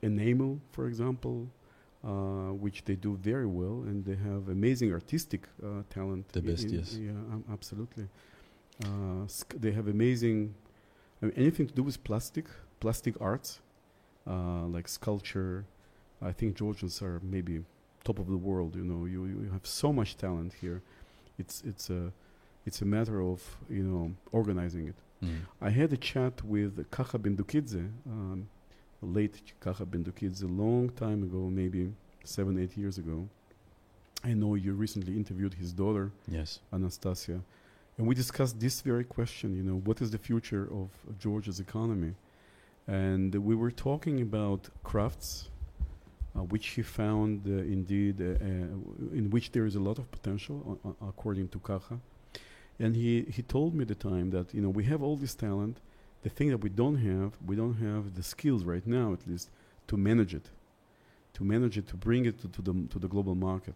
Enamel, 0.01 0.59
for 0.71 0.87
example, 0.87 1.47
uh, 2.03 2.51
which 2.53 2.83
they 2.85 2.95
do 2.95 3.15
very 3.17 3.45
well, 3.45 3.83
and 3.87 4.03
they 4.05 4.15
have 4.15 4.49
amazing 4.49 4.91
artistic 4.91 5.47
uh, 5.63 5.83
talent. 5.89 6.27
The 6.29 6.41
best, 6.41 6.65
in- 6.65 6.79
yes. 6.79 6.93
Yeah, 6.93 7.11
um, 7.11 7.43
absolutely. 7.51 8.07
Uh, 8.83 9.27
sc- 9.27 9.53
they 9.59 9.71
have 9.71 9.87
amazing, 9.87 10.55
I 11.21 11.25
mean, 11.25 11.33
anything 11.37 11.67
to 11.67 11.73
do 11.73 11.83
with 11.83 12.03
plastic, 12.03 12.45
plastic 12.79 13.15
arts, 13.21 13.59
uh, 14.27 14.65
like 14.65 14.87
sculpture. 14.87 15.65
I 16.23 16.31
think 16.31 16.55
Georgians 16.55 17.01
are 17.01 17.19
maybe 17.23 17.63
top 18.03 18.19
of 18.19 18.27
the 18.27 18.37
world. 18.37 18.75
You 18.75 18.83
know, 18.83 19.05
you, 19.05 19.25
you 19.25 19.49
have 19.51 19.65
so 19.65 19.91
much 19.93 20.17
talent 20.17 20.53
here. 20.61 20.81
It's 21.37 21.61
it's 21.65 21.89
a 21.89 22.11
it's 22.65 22.81
a 22.81 22.85
matter 22.85 23.21
of 23.21 23.41
you 23.69 23.83
know 23.83 24.11
organizing 24.31 24.87
it. 24.87 24.95
I 25.61 25.69
had 25.69 25.93
a 25.93 25.97
chat 25.97 26.43
with 26.43 26.89
Kakha 26.89 27.19
Bendukidze, 27.19 27.91
um, 28.07 28.47
late 29.03 29.39
Kakha 29.63 29.85
Bendukidze, 29.85 30.41
a 30.43 30.47
long 30.47 30.89
time 30.89 31.21
ago, 31.21 31.41
maybe 31.61 31.93
seven 32.23 32.57
eight 32.57 32.75
years 32.75 32.97
ago. 32.97 33.27
I 34.23 34.33
know 34.33 34.55
you 34.55 34.73
recently 34.73 35.15
interviewed 35.15 35.53
his 35.53 35.73
daughter 35.73 36.11
Yes. 36.27 36.59
Anastasia, 36.73 37.39
and 37.97 38.07
we 38.07 38.15
discussed 38.15 38.59
this 38.59 38.81
very 38.81 39.03
question. 39.03 39.55
You 39.55 39.61
know, 39.63 39.77
what 39.85 40.01
is 40.01 40.09
the 40.09 40.17
future 40.17 40.67
of 40.71 40.89
Georgia's 41.19 41.59
economy? 41.59 42.13
And 42.87 43.33
we 43.35 43.53
were 43.55 43.69
talking 43.71 44.21
about 44.21 44.69
crafts, 44.83 45.49
uh, 46.35 46.43
which 46.43 46.67
he 46.69 46.81
found 46.81 47.45
uh, 47.45 47.51
indeed, 47.51 48.21
uh, 48.21 48.25
uh, 48.25 49.17
in 49.17 49.29
which 49.29 49.51
there 49.51 49.65
is 49.65 49.75
a 49.75 49.79
lot 49.79 49.97
of 49.99 50.09
potential, 50.11 50.79
uh, 50.85 50.89
uh, 50.89 51.09
according 51.09 51.47
to 51.49 51.59
Kakha. 51.59 51.99
And 52.79 52.95
he, 52.95 53.23
he 53.23 53.41
told 53.41 53.75
me 53.75 53.81
at 53.83 53.89
the 53.89 53.95
time 53.95 54.31
that 54.31 54.53
you 54.53 54.61
know 54.61 54.69
we 54.69 54.85
have 54.85 55.03
all 55.03 55.15
this 55.15 55.35
talent. 55.35 55.77
The 56.23 56.29
thing 56.29 56.49
that 56.49 56.59
we 56.59 56.69
don't 56.69 56.97
have, 56.97 57.33
we 57.45 57.55
don't 57.55 57.75
have 57.75 58.15
the 58.15 58.23
skills 58.23 58.63
right 58.63 58.85
now, 58.85 59.11
at 59.13 59.27
least, 59.27 59.49
to 59.87 59.97
manage 59.97 60.35
it, 60.35 60.49
to 61.33 61.43
manage 61.43 61.77
it, 61.79 61.87
to 61.87 61.95
bring 61.95 62.25
it 62.25 62.39
to, 62.41 62.47
to 62.47 62.61
the 62.61 62.73
to 62.91 62.99
the 62.99 63.07
global 63.07 63.35
market, 63.35 63.75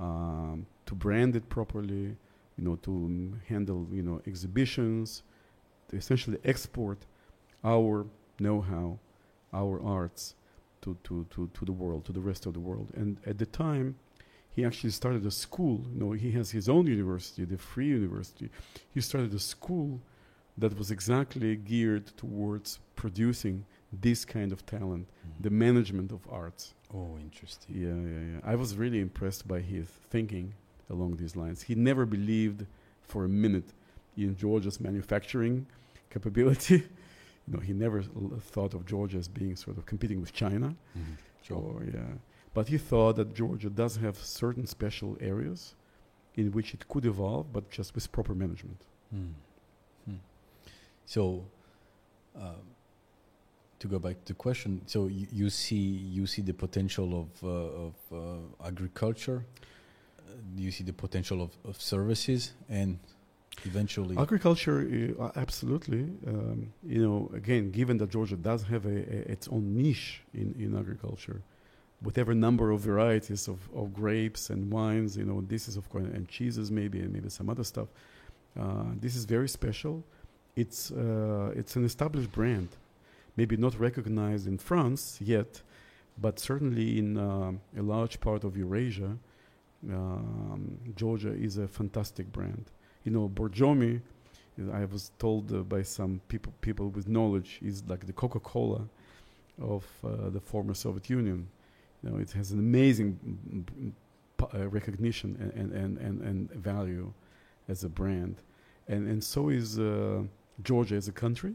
um, 0.00 0.66
to 0.86 0.94
brand 0.94 1.36
it 1.36 1.48
properly, 1.48 2.16
you 2.56 2.64
know, 2.64 2.76
to 2.76 2.90
um, 2.90 3.40
handle 3.48 3.86
you 3.90 4.02
know 4.02 4.20
exhibitions, 4.26 5.22
to 5.88 5.96
essentially 5.96 6.38
export 6.44 6.98
our 7.64 8.04
know-how, 8.38 8.98
our 9.52 9.80
arts 9.82 10.34
to, 10.84 10.96
to, 11.04 11.26
to, 11.30 11.50
to 11.52 11.64
the 11.64 11.72
world, 11.72 12.04
to 12.04 12.12
the 12.12 12.20
rest 12.20 12.46
of 12.46 12.52
the 12.54 12.60
world. 12.60 12.92
And 12.94 13.18
at 13.26 13.38
the 13.38 13.46
time, 13.46 13.96
he 14.50 14.64
actually 14.64 14.90
started 14.90 15.24
a 15.26 15.30
school. 15.30 15.84
You 15.92 16.00
know, 16.00 16.12
he 16.12 16.30
has 16.32 16.50
his 16.50 16.68
own 16.68 16.86
university, 16.86 17.44
the 17.44 17.58
Free 17.58 17.88
University. 17.88 18.50
He 18.92 19.00
started 19.00 19.32
a 19.34 19.38
school 19.38 20.00
that 20.56 20.78
was 20.78 20.90
exactly 20.90 21.56
geared 21.56 22.06
towards 22.16 22.78
producing 22.94 23.64
this 23.92 24.24
kind 24.24 24.52
of 24.52 24.64
talent, 24.66 25.08
mm-hmm. 25.08 25.42
the 25.42 25.50
management 25.50 26.12
of 26.12 26.20
arts. 26.30 26.74
Oh, 26.94 27.16
interesting. 27.20 27.74
Yeah, 27.74 27.98
yeah, 28.10 28.34
yeah. 28.34 28.52
I 28.52 28.54
was 28.54 28.76
really 28.76 29.00
impressed 29.00 29.48
by 29.48 29.60
his 29.60 29.88
thinking 30.10 30.54
along 30.90 31.16
these 31.16 31.34
lines. 31.34 31.62
He 31.62 31.74
never 31.74 32.06
believed 32.06 32.66
for 33.02 33.24
a 33.24 33.28
minute 33.28 33.70
in 34.16 34.36
Georgia's 34.36 34.80
manufacturing 34.80 35.66
capability. 36.10 36.84
You 37.46 37.54
know, 37.54 37.60
he 37.60 37.72
never 37.72 37.98
l- 38.00 38.38
thought 38.40 38.74
of 38.74 38.86
Georgia 38.86 39.18
as 39.18 39.28
being 39.28 39.56
sort 39.56 39.76
of 39.78 39.84
competing 39.86 40.20
with 40.20 40.32
China. 40.32 40.74
Mhm. 40.96 41.16
Sure. 41.42 41.56
Or, 41.58 41.84
yeah. 41.84 42.14
But 42.54 42.68
he 42.68 42.78
thought 42.78 43.16
that 43.16 43.34
Georgia 43.34 43.68
does 43.70 43.96
have 43.96 44.16
certain 44.16 44.66
special 44.66 45.16
areas 45.20 45.74
in 46.36 46.52
which 46.52 46.72
it 46.74 46.88
could 46.88 47.04
evolve, 47.04 47.52
but 47.52 47.70
just 47.70 47.94
with 47.94 48.10
proper 48.12 48.34
management. 48.34 48.80
Hmm. 49.10 49.32
So, 51.06 51.44
um, 52.34 52.62
to 53.78 53.88
go 53.88 53.98
back 53.98 54.16
to 54.24 54.32
the 54.32 54.34
question, 54.34 54.80
so 54.86 55.06
you, 55.08 55.26
you 55.30 55.50
see 55.50 55.76
you 56.16 56.26
see 56.26 56.40
the 56.42 56.54
potential 56.54 57.20
of 57.22 57.28
uh, 57.44 57.86
of 57.86 57.94
uh, 58.12 58.66
agriculture. 58.66 59.44
Uh, 60.18 60.32
do 60.56 60.62
you 60.62 60.70
see 60.70 60.84
the 60.84 60.92
potential 60.94 61.42
of, 61.42 61.50
of 61.64 61.80
services 61.80 62.52
and 62.70 62.98
eventually? 63.64 64.16
Agriculture, 64.16 65.14
uh, 65.20 65.30
absolutely. 65.36 66.02
Um, 66.26 66.72
you 66.86 67.02
know, 67.06 67.30
again, 67.34 67.70
given 67.70 67.96
that 67.98 68.10
Georgia 68.10 68.36
does 68.36 68.62
have 68.64 68.86
a, 68.86 68.88
a, 68.88 69.32
its 69.32 69.48
own 69.48 69.76
niche 69.76 70.22
in, 70.32 70.54
in 70.58 70.76
agriculture, 70.76 71.42
whatever 72.00 72.34
number 72.34 72.70
of 72.70 72.80
varieties 72.80 73.48
of, 73.48 73.58
of 73.74 73.94
grapes 73.94 74.50
and 74.50 74.72
wines, 74.72 75.16
you 75.16 75.24
know, 75.24 75.40
this 75.40 75.68
is 75.68 75.76
of 75.76 75.88
course, 75.90 76.04
and 76.04 76.28
cheeses 76.28 76.70
maybe, 76.70 77.00
and 77.00 77.12
maybe 77.12 77.28
some 77.28 77.48
other 77.48 77.64
stuff. 77.64 77.88
Uh, 78.58 78.84
this 79.00 79.16
is 79.16 79.24
very 79.24 79.48
special. 79.48 80.04
It's 80.56 80.92
uh, 80.92 81.52
it's 81.56 81.74
an 81.76 81.84
established 81.84 82.30
brand, 82.30 82.68
maybe 83.36 83.56
not 83.56 83.78
recognized 83.78 84.46
in 84.46 84.58
France 84.58 85.18
yet, 85.20 85.62
but 86.18 86.38
certainly 86.38 86.98
in 86.98 87.18
um 87.18 87.60
a 87.76 87.82
large 87.82 88.20
part 88.20 88.44
of 88.44 88.56
Eurasia, 88.56 89.18
um, 89.90 90.78
Georgia 90.94 91.32
is 91.32 91.58
a 91.58 91.66
fantastic 91.66 92.30
brand. 92.32 92.66
You 93.04 93.12
know, 93.12 93.28
Borjomi, 93.28 94.00
I 94.72 94.84
was 94.86 95.12
told 95.18 95.52
uh, 95.52 95.58
by 95.58 95.82
some 95.82 96.20
people 96.28 96.52
people 96.60 96.88
with 96.88 97.08
knowledge, 97.08 97.58
is 97.62 97.82
like 97.86 98.06
the 98.06 98.12
Coca-Cola 98.12 98.82
of 99.60 99.84
uh, 100.02 100.30
the 100.30 100.40
former 100.40 100.74
Soviet 100.74 101.10
Union. 101.10 101.48
You 102.02 102.10
know, 102.10 102.18
it 102.18 102.32
has 102.32 102.50
an 102.52 102.58
amazing 102.58 103.18
mm, 103.26 103.92
mm, 104.42 104.54
uh, 104.54 104.68
recognition 104.68 105.36
and, 105.54 105.72
and, 105.72 105.98
and, 105.98 106.20
and, 106.20 106.50
value 106.52 107.12
as 107.68 107.84
a 107.84 107.88
brand. 107.88 108.36
And, 108.88 109.08
and 109.08 109.22
so 109.22 109.48
is 109.48 109.78
uh, 109.78 110.22
Georgia 110.62 110.96
as 110.96 111.08
a 111.08 111.12
country, 111.12 111.54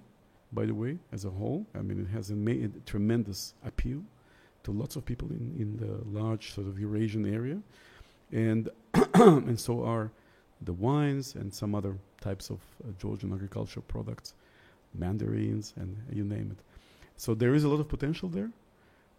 by 0.54 0.66
the 0.66 0.74
way, 0.74 0.98
as 1.12 1.26
a 1.26 1.30
whole. 1.30 1.66
I 1.76 1.82
mean, 1.82 2.00
it 2.02 2.08
has 2.16 2.32
a 2.32 2.70
tremendous 2.86 3.54
appeal 3.64 4.02
to 4.64 4.72
lots 4.72 4.96
of 4.96 5.06
people 5.06 5.30
in, 5.30 5.56
in 5.60 5.78
the 5.78 6.20
large 6.20 6.54
sort 6.54 6.68
of 6.68 6.80
Eurasian 6.80 7.32
area. 7.32 7.60
And, 8.32 8.70
and 9.14 9.60
so 9.60 9.84
are 9.84 10.12
the 10.62 10.74
wines 10.74 11.36
and 11.36 11.54
some 11.54 11.74
other 11.76 11.98
types 12.22 12.50
of 12.50 12.60
uh, 12.84 12.92
Georgian 13.00 13.34
agricultural 13.34 13.86
products, 13.88 14.34
mandarins, 14.94 15.74
and 15.78 15.98
you 16.12 16.24
name 16.24 16.52
it. 16.52 16.64
So 17.18 17.34
there 17.34 17.54
is 17.54 17.64
a 17.64 17.70
lot 17.70 17.80
of 17.80 17.88
potential 17.88 18.30
there. 18.30 18.52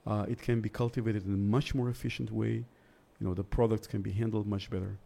Uh, 0.07 0.25
it 0.29 0.41
can 0.41 0.61
be 0.61 0.69
cultivated 0.69 1.27
in 1.27 1.35
a 1.35 1.37
much 1.37 1.75
more 1.75 1.89
efficient 1.91 2.31
way. 2.31 2.65
You 3.19 3.27
know, 3.27 3.35
the 3.35 3.45
products 3.45 3.87
can 3.87 4.01
be 4.01 4.13
handled 4.13 4.47
much 4.47 4.71
better 4.71 4.97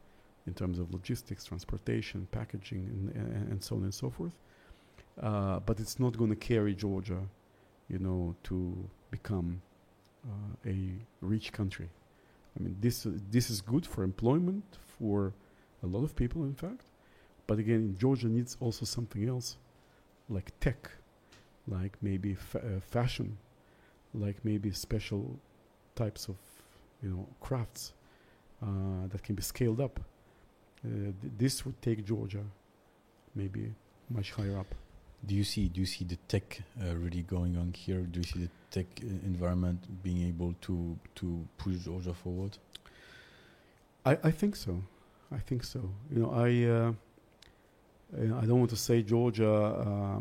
in 0.46 0.54
terms 0.54 0.78
of 0.78 0.92
logistics, 0.92 1.44
transportation, 1.44 2.28
packaging, 2.30 2.84
and, 3.14 3.16
and, 3.16 3.50
and 3.52 3.62
so 3.62 3.76
on 3.76 3.82
and 3.84 3.94
so 3.94 4.10
forth. 4.10 4.34
Uh, 5.20 5.58
but 5.60 5.80
it's 5.80 5.98
not 5.98 6.16
going 6.16 6.30
to 6.30 6.36
carry 6.36 6.74
Georgia 6.74 7.20
you 7.88 7.98
know, 7.98 8.34
to 8.44 8.88
become 9.10 9.60
uh, 10.26 10.70
a 10.70 10.92
rich 11.20 11.52
country. 11.52 11.88
I 12.58 12.62
mean, 12.62 12.76
this 12.80 13.06
this 13.30 13.50
is 13.50 13.60
good 13.60 13.86
for 13.86 14.04
employment 14.04 14.64
for 14.98 15.32
a 15.84 15.86
lot 15.86 16.02
of 16.02 16.16
people, 16.16 16.44
in 16.44 16.54
fact. 16.54 16.86
But 17.46 17.58
again, 17.58 17.96
Georgia 17.98 18.28
needs 18.28 18.56
also 18.60 18.84
something 18.86 19.28
else, 19.28 19.56
like 20.28 20.58
tech, 20.60 20.90
like 21.68 21.96
maybe 22.00 22.34
fa- 22.34 22.76
uh, 22.76 22.80
fashion, 22.80 23.36
like 24.14 24.36
maybe 24.44 24.70
special 24.70 25.38
types 25.94 26.28
of 26.28 26.36
you 27.02 27.10
know 27.10 27.28
crafts 27.40 27.92
uh, 28.62 29.06
that 29.10 29.22
can 29.22 29.34
be 29.34 29.42
scaled 29.42 29.80
up. 29.80 30.00
Uh, 30.84 31.12
th- 31.20 31.32
this 31.38 31.64
would 31.64 31.80
take 31.82 32.04
Georgia 32.04 32.44
maybe 33.34 33.72
much 34.10 34.32
higher 34.32 34.58
up. 34.58 34.74
Do 35.26 35.34
you 35.34 35.44
see 35.44 35.68
do 35.68 35.80
you 35.80 35.86
see 35.86 36.04
the 36.04 36.18
tech 36.28 36.60
uh, 36.82 36.94
really 36.96 37.22
going 37.22 37.56
on 37.56 37.72
here? 37.72 38.00
Do 38.00 38.20
you 38.20 38.24
see 38.24 38.40
the 38.40 38.50
tech 38.70 38.86
uh, 39.02 39.06
environment 39.26 39.80
being 40.02 40.26
able 40.28 40.54
to 40.62 40.98
to 41.16 41.46
push 41.58 41.76
Georgia 41.84 42.14
forward? 42.14 42.56
I, 44.06 44.18
I 44.24 44.30
think 44.30 44.56
so. 44.56 44.82
I 45.34 45.38
think 45.38 45.64
so. 45.64 45.80
You 46.10 46.22
know, 46.22 46.30
I 46.30 46.48
uh, 46.64 46.92
uh, 48.16 48.38
I 48.40 48.46
don't 48.46 48.58
want 48.58 48.70
to 48.70 48.76
say 48.76 49.02
Georgia 49.02 49.52
uh, 49.52 50.20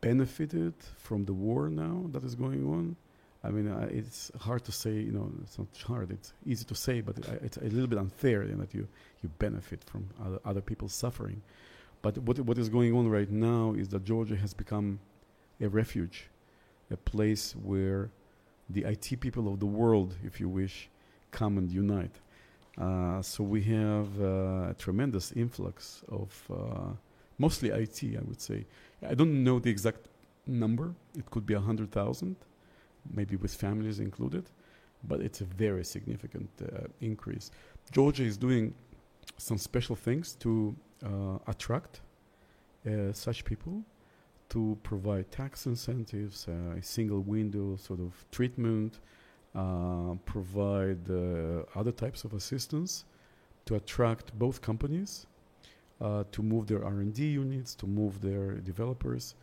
benefited 0.00 0.74
from 0.96 1.24
the 1.24 1.32
war 1.32 1.68
now 1.68 2.06
that 2.12 2.24
is 2.24 2.34
going 2.34 2.64
on. 2.66 2.96
I 3.42 3.50
mean, 3.50 3.68
uh, 3.68 3.88
it's 3.90 4.30
hard 4.38 4.64
to 4.64 4.72
say. 4.72 4.92
You 4.92 5.12
know, 5.12 5.30
it's 5.42 5.58
not 5.58 5.68
hard. 5.86 6.10
It's 6.10 6.32
easy 6.46 6.64
to 6.64 6.74
say, 6.74 7.00
but 7.00 7.18
it, 7.18 7.26
it's 7.42 7.56
a 7.58 7.64
little 7.64 7.86
bit 7.86 7.98
unfair 7.98 8.42
in 8.42 8.58
that 8.58 8.74
you 8.74 8.86
you 9.22 9.28
benefit 9.38 9.84
from 9.84 10.08
other, 10.24 10.38
other 10.44 10.60
people's 10.60 10.94
suffering. 10.94 11.42
But 12.02 12.16
what 12.18 12.38
what 12.40 12.58
is 12.58 12.68
going 12.68 12.94
on 12.96 13.08
right 13.08 13.30
now 13.30 13.74
is 13.76 13.88
that 13.88 14.04
Georgia 14.04 14.36
has 14.36 14.54
become 14.54 15.00
a 15.60 15.68
refuge, 15.68 16.28
a 16.90 16.96
place 16.96 17.54
where 17.62 18.10
the 18.70 18.84
IT 18.84 19.20
people 19.20 19.52
of 19.52 19.60
the 19.60 19.66
world, 19.66 20.14
if 20.24 20.40
you 20.40 20.48
wish, 20.48 20.88
come 21.30 21.58
and 21.58 21.70
unite. 21.70 22.16
Uh, 22.78 23.20
so 23.22 23.44
we 23.44 23.62
have 23.62 24.08
uh, 24.20 24.70
a 24.70 24.74
tremendous 24.78 25.32
influx 25.32 26.02
of 26.10 26.50
uh, 26.50 26.92
mostly 27.38 27.70
IT, 27.70 28.02
I 28.16 28.22
would 28.22 28.40
say. 28.40 28.64
I 29.06 29.14
don't 29.14 29.42
know 29.44 29.58
the 29.58 29.70
exact 29.70 30.06
number. 30.46 30.94
It 31.16 31.30
could 31.30 31.46
be 31.46 31.54
100,000, 31.54 32.36
maybe 33.12 33.36
with 33.36 33.54
families 33.54 33.98
included, 33.98 34.44
but 35.06 35.20
it's 35.20 35.40
a 35.40 35.44
very 35.44 35.84
significant 35.84 36.50
uh, 36.62 36.86
increase. 37.00 37.50
Georgia 37.92 38.24
is 38.24 38.36
doing 38.36 38.74
some 39.36 39.58
special 39.58 39.96
things 39.96 40.34
to 40.36 40.74
uh, 41.04 41.38
attract 41.46 42.00
uh, 42.86 43.12
such 43.12 43.44
people, 43.44 43.82
to 44.48 44.76
provide 44.82 45.30
tax 45.30 45.66
incentives, 45.66 46.48
a 46.48 46.82
single 46.82 47.20
window 47.20 47.76
sort 47.76 48.00
of 48.00 48.12
treatment, 48.32 48.98
provide 50.24 51.10
uh, 51.10 51.62
other 51.74 51.92
types 51.92 52.24
of 52.24 52.32
assistance 52.34 53.04
to 53.66 53.74
attract 53.74 54.36
both 54.38 54.60
companies 54.60 55.26
uh, 56.00 56.24
to 56.32 56.42
move 56.42 56.66
their 56.66 56.84
R&D 56.84 57.24
units, 57.24 57.74
to 57.74 57.86
move 57.86 58.20
their 58.20 58.54
developers, 58.54 59.34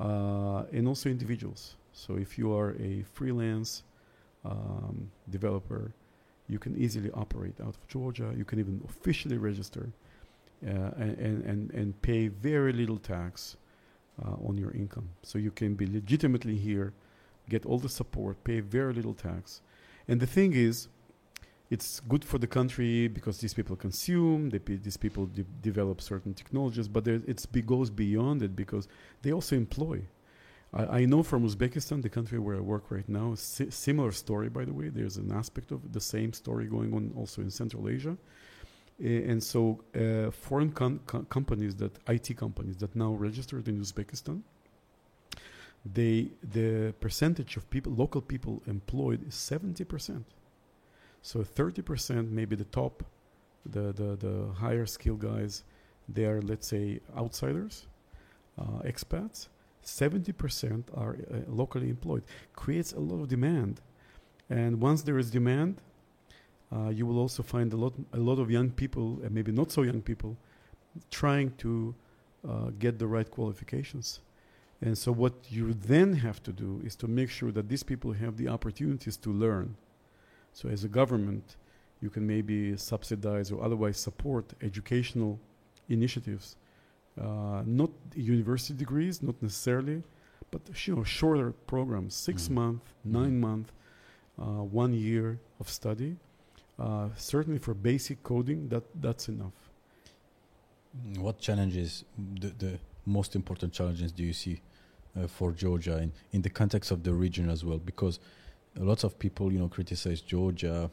uh, 0.00 0.62
and 0.72 0.88
also 0.88 1.08
individuals. 1.08 1.76
So 1.92 2.16
if 2.16 2.38
you 2.38 2.52
are 2.52 2.74
a 2.80 3.02
freelance 3.12 3.82
um, 4.44 5.10
developer, 5.30 5.92
you 6.48 6.58
can 6.58 6.76
easily 6.78 7.10
operate 7.12 7.60
out 7.60 7.76
of 7.76 7.88
Georgia. 7.88 8.32
You 8.36 8.44
can 8.44 8.58
even 8.58 8.80
officially 8.88 9.36
register 9.36 9.90
uh, 10.66 10.70
and, 10.96 11.18
and, 11.18 11.44
and, 11.44 11.70
and 11.72 12.02
pay 12.02 12.28
very 12.28 12.72
little 12.72 12.98
tax 12.98 13.56
uh, 14.24 14.46
on 14.46 14.56
your 14.56 14.70
income. 14.72 15.08
So 15.22 15.38
you 15.38 15.50
can 15.50 15.74
be 15.74 15.86
legitimately 15.86 16.56
here, 16.56 16.94
get 17.48 17.66
all 17.66 17.78
the 17.78 17.88
support, 17.88 18.44
pay 18.44 18.60
very 18.60 18.92
little 18.92 19.14
tax. 19.14 19.62
And 20.06 20.20
the 20.20 20.26
thing 20.26 20.54
is, 20.54 20.88
it's 21.70 22.00
good 22.00 22.24
for 22.24 22.38
the 22.38 22.46
country 22.46 23.08
because 23.08 23.38
these 23.38 23.52
people 23.52 23.76
consume, 23.76 24.48
they, 24.50 24.58
these 24.58 24.96
people 24.96 25.26
de- 25.26 25.44
develop 25.60 26.00
certain 26.00 26.32
technologies, 26.32 26.88
but 26.88 27.06
it 27.06 27.52
be- 27.52 27.62
goes 27.62 27.90
beyond 27.90 28.42
it 28.42 28.56
because 28.56 28.88
they 29.22 29.32
also 29.32 29.54
employ. 29.54 30.02
I, 30.72 31.00
I 31.00 31.04
know 31.04 31.22
from 31.22 31.46
Uzbekistan, 31.46 32.02
the 32.02 32.08
country 32.08 32.38
where 32.38 32.56
I 32.56 32.60
work 32.60 32.90
right 32.90 33.08
now, 33.08 33.34
si- 33.34 33.70
similar 33.70 34.12
story, 34.12 34.48
by 34.48 34.64
the 34.64 34.72
way. 34.72 34.88
There's 34.88 35.18
an 35.18 35.30
aspect 35.30 35.70
of 35.70 35.92
the 35.92 36.00
same 36.00 36.32
story 36.32 36.66
going 36.66 36.94
on 36.94 37.12
also 37.14 37.42
in 37.42 37.50
Central 37.50 37.88
Asia. 37.88 38.16
And 39.00 39.40
so, 39.42 39.84
uh, 39.94 40.30
foreign 40.32 40.72
com- 40.72 41.00
com- 41.06 41.26
companies 41.26 41.76
that 41.76 41.92
IT 42.08 42.36
companies 42.36 42.78
that 42.78 42.96
now 42.96 43.12
registered 43.12 43.68
in 43.68 43.78
Uzbekistan, 43.78 44.42
they 45.94 46.28
the 46.42 46.94
percentage 47.00 47.56
of 47.56 47.68
people, 47.70 47.92
local 47.92 48.20
people 48.20 48.62
employed, 48.66 49.26
is 49.26 49.34
seventy 49.34 49.84
percent. 49.84 50.24
So 51.22 51.42
thirty 51.42 51.82
percent, 51.82 52.30
maybe 52.30 52.56
the 52.56 52.64
top, 52.64 53.04
the 53.64 53.92
the 53.92 54.16
the 54.16 54.52
higher 54.54 54.86
skill 54.86 55.16
guys, 55.16 55.64
they 56.08 56.24
are 56.24 56.40
let's 56.42 56.66
say 56.66 57.00
outsiders, 57.16 57.86
uh, 58.58 58.82
expats. 58.84 59.48
Seventy 59.82 60.32
percent 60.32 60.88
are 60.94 61.16
uh, 61.30 61.36
locally 61.46 61.88
employed. 61.88 62.24
Creates 62.54 62.92
a 62.92 63.00
lot 63.00 63.20
of 63.22 63.28
demand, 63.28 63.80
and 64.50 64.80
once 64.80 65.02
there 65.02 65.18
is 65.18 65.30
demand, 65.30 65.80
uh, 66.72 66.88
you 66.88 67.06
will 67.06 67.18
also 67.18 67.42
find 67.42 67.72
a 67.72 67.76
lot 67.76 67.94
a 68.12 68.18
lot 68.18 68.38
of 68.38 68.50
young 68.50 68.70
people 68.70 69.20
and 69.22 69.30
maybe 69.30 69.52
not 69.52 69.70
so 69.70 69.82
young 69.82 70.02
people 70.02 70.36
trying 71.10 71.52
to 71.58 71.94
uh, 72.48 72.70
get 72.78 72.98
the 72.98 73.06
right 73.06 73.30
qualifications 73.30 74.20
and 74.80 74.96
so 74.96 75.10
what 75.12 75.32
you 75.50 75.72
then 75.74 76.12
have 76.14 76.40
to 76.42 76.52
do 76.52 76.80
is 76.84 76.94
to 76.96 77.06
make 77.08 77.30
sure 77.30 77.50
that 77.52 77.68
these 77.68 77.82
people 77.82 78.12
have 78.12 78.36
the 78.36 78.48
opportunities 78.48 79.16
to 79.16 79.30
learn 79.32 79.76
so 80.52 80.68
as 80.68 80.84
a 80.84 80.88
government 80.88 81.56
you 82.00 82.10
can 82.10 82.24
maybe 82.26 82.76
subsidize 82.76 83.50
or 83.52 83.62
otherwise 83.64 83.98
support 83.98 84.44
educational 84.62 85.38
initiatives 85.88 86.56
uh, 87.20 87.62
not 87.66 87.90
university 88.14 88.74
degrees 88.74 89.22
not 89.22 89.34
necessarily 89.42 90.02
but 90.50 90.60
you 90.86 90.94
know 90.96 91.04
shorter 91.04 91.52
programs 91.66 92.14
6 92.14 92.48
Mm. 92.48 92.54
month 92.54 92.82
Mm. 93.06 93.10
nine 93.18 93.40
month 93.40 93.72
uh, 94.38 94.62
one 94.84 94.92
year 94.94 95.38
of 95.60 95.68
study 95.68 96.16
uh, 96.78 97.08
certainly 97.16 97.58
for 97.58 97.74
basic 97.74 98.22
coding, 98.22 98.68
that 98.68 98.84
that's 99.02 99.28
enough. 99.28 99.58
What 101.18 101.40
challenges, 101.40 102.04
the, 102.16 102.48
the 102.56 102.78
most 103.08 103.34
important 103.34 103.72
challenges, 103.72 104.12
do 104.12 104.22
you 104.22 104.32
see 104.32 104.60
uh, 105.18 105.26
for 105.26 105.52
Georgia 105.52 105.98
in, 105.98 106.12
in 106.32 106.42
the 106.42 106.50
context 106.50 106.90
of 106.90 107.02
the 107.02 107.12
region 107.12 107.50
as 107.50 107.64
well? 107.64 107.78
Because 107.78 108.20
lots 108.76 109.04
of 109.04 109.18
people, 109.18 109.52
you 109.52 109.58
know, 109.58 109.68
criticize 109.68 110.20
Georgia, 110.20 110.90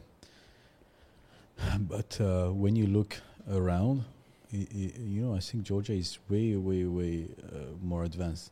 but 1.80 2.20
uh, 2.20 2.48
when 2.48 2.76
you 2.76 2.86
look 2.86 3.16
around, 3.50 4.04
i 4.52 4.56
i 4.56 4.92
you 5.14 5.22
know, 5.22 5.34
I 5.34 5.40
think 5.40 5.64
Georgia 5.64 5.92
is 5.92 6.18
way, 6.28 6.56
way, 6.56 6.84
way 6.84 7.26
uh, 7.52 7.74
more 7.82 8.04
advanced. 8.04 8.50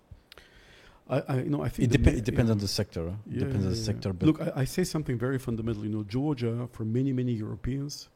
I, 1.09 1.23
I 1.29 1.35
you 1.41 1.51
know 1.51 1.63
I 1.63 1.69
think 1.69 1.93
It, 1.93 2.01
depe- 2.01 2.17
it 2.17 2.25
depends 2.25 2.49
yeah. 2.49 2.53
on 2.53 2.59
the 2.59 2.69
sector. 2.69 3.11
Huh? 3.11 3.17
Yeah, 3.27 3.41
depends 3.41 3.67
on 3.67 3.73
the 3.73 3.77
yeah. 3.77 3.85
sector. 3.85 4.13
But 4.13 4.27
Look, 4.27 4.41
I, 4.41 4.63
I 4.63 4.65
say 4.65 4.85
something 4.85 5.19
very 5.19 5.39
fundamental. 5.39 5.85
You 5.85 5.91
know, 5.91 6.03
Georgia 6.05 6.69
for 6.73 6.85
many 6.85 7.13
many 7.13 7.33
Europeans 7.33 8.09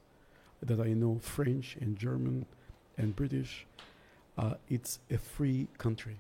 that 0.62 0.80
I 0.80 0.92
know, 0.94 1.18
French 1.20 1.76
and 1.80 1.96
German 1.96 2.46
and 2.96 3.14
British, 3.14 3.66
uh, 4.38 4.54
it's 4.68 5.00
a 5.10 5.18
free 5.18 5.66
country. 5.78 6.16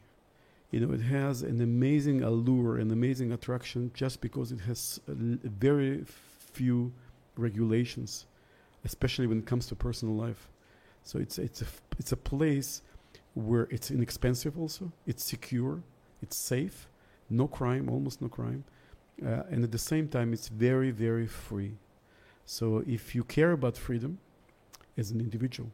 You 0.70 0.80
know, 0.80 0.92
it 0.92 1.00
has 1.00 1.42
an 1.42 1.62
amazing 1.62 2.22
allure, 2.22 2.76
an 2.76 2.90
amazing 2.90 3.32
attraction, 3.32 3.90
just 3.94 4.20
because 4.20 4.52
it 4.52 4.60
has 4.60 5.00
very 5.06 6.04
few 6.04 6.92
regulations, 7.36 8.26
especially 8.84 9.26
when 9.26 9.38
it 9.38 9.46
comes 9.46 9.66
to 9.68 9.74
personal 9.76 10.14
life. 10.14 10.48
So 11.04 11.18
it's 11.18 11.38
it's 11.38 11.62
a 11.62 11.66
it's 11.98 12.12
a 12.12 12.16
place 12.16 12.82
where 13.34 13.66
it's 13.70 13.90
inexpensive. 13.90 14.58
Also, 14.58 14.92
it's 15.06 15.24
secure, 15.24 15.82
it's 16.20 16.36
safe, 16.36 16.88
no 17.30 17.46
crime, 17.46 17.88
almost 17.88 18.20
no 18.20 18.28
crime, 18.28 18.64
uh, 19.24 19.44
and 19.50 19.64
at 19.64 19.72
the 19.72 19.78
same 19.78 20.08
time, 20.08 20.34
it's 20.34 20.48
very 20.48 20.90
very 20.90 21.26
free. 21.26 21.76
So 22.44 22.82
if 22.86 23.14
you 23.14 23.24
care 23.24 23.52
about 23.52 23.76
freedom 23.76 24.18
as 24.98 25.10
an 25.12 25.20
individual, 25.20 25.70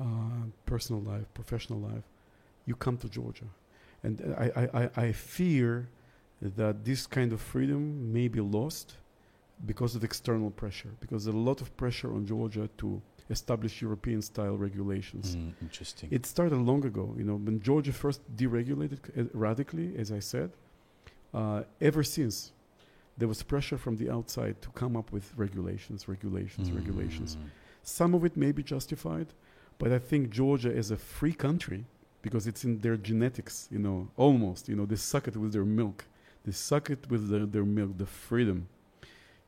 uh, 0.00 0.04
personal 0.66 1.02
life, 1.02 1.26
professional 1.34 1.80
life, 1.80 2.04
you 2.66 2.74
come 2.74 2.96
to 2.98 3.08
Georgia. 3.08 3.44
And 4.02 4.34
I, 4.38 4.68
I, 4.72 4.90
I, 4.96 5.12
fear 5.12 5.88
that 6.40 6.84
this 6.84 7.06
kind 7.06 7.32
of 7.32 7.40
freedom 7.40 8.12
may 8.12 8.28
be 8.28 8.40
lost 8.40 8.94
because 9.66 9.94
of 9.94 10.02
external 10.04 10.50
pressure, 10.50 10.88
because 11.00 11.24
there's 11.24 11.34
a 11.34 11.38
lot 11.38 11.60
of 11.60 11.76
pressure 11.76 12.10
on 12.14 12.24
Georgia 12.24 12.68
to 12.78 13.02
establish 13.28 13.82
European 13.82 14.22
style 14.22 14.56
regulations. 14.56 15.36
Mm, 15.36 15.52
interesting. 15.60 16.08
It 16.10 16.24
started 16.24 16.56
long 16.56 16.84
ago. 16.86 17.14
You 17.18 17.24
know, 17.24 17.36
when 17.36 17.60
Georgia 17.60 17.92
first 17.92 18.20
deregulated 18.36 18.98
uh, 19.18 19.24
radically, 19.34 19.94
as 19.98 20.10
I 20.10 20.20
said, 20.20 20.50
uh, 21.34 21.62
ever 21.80 22.02
since 22.02 22.52
there 23.18 23.28
was 23.28 23.42
pressure 23.42 23.76
from 23.76 23.96
the 23.96 24.10
outside 24.10 24.60
to 24.62 24.70
come 24.70 24.96
up 24.96 25.12
with 25.12 25.32
regulations, 25.36 26.08
regulations, 26.08 26.72
regulations. 26.72 27.36
Mm. 27.36 27.50
Some 27.82 28.14
of 28.14 28.24
it 28.24 28.36
may 28.36 28.50
be 28.50 28.62
justified, 28.62 29.26
but 29.80 29.90
I 29.92 29.98
think 29.98 30.30
Georgia 30.30 30.70
is 30.82 30.90
a 30.90 30.96
free 30.96 31.32
country, 31.46 31.80
because 32.22 32.46
it's 32.46 32.64
in 32.64 32.78
their 32.84 32.96
genetics, 33.08 33.54
you 33.74 33.78
know, 33.86 34.08
almost, 34.16 34.68
you 34.68 34.76
know, 34.76 34.86
they 34.86 34.96
suck 34.96 35.26
it 35.26 35.36
with 35.36 35.52
their 35.52 35.64
milk. 35.64 36.04
They 36.44 36.52
suck 36.52 36.90
it 36.90 37.02
with 37.10 37.22
the, 37.30 37.40
their 37.54 37.64
milk, 37.64 37.96
the 37.96 38.06
freedom, 38.06 38.68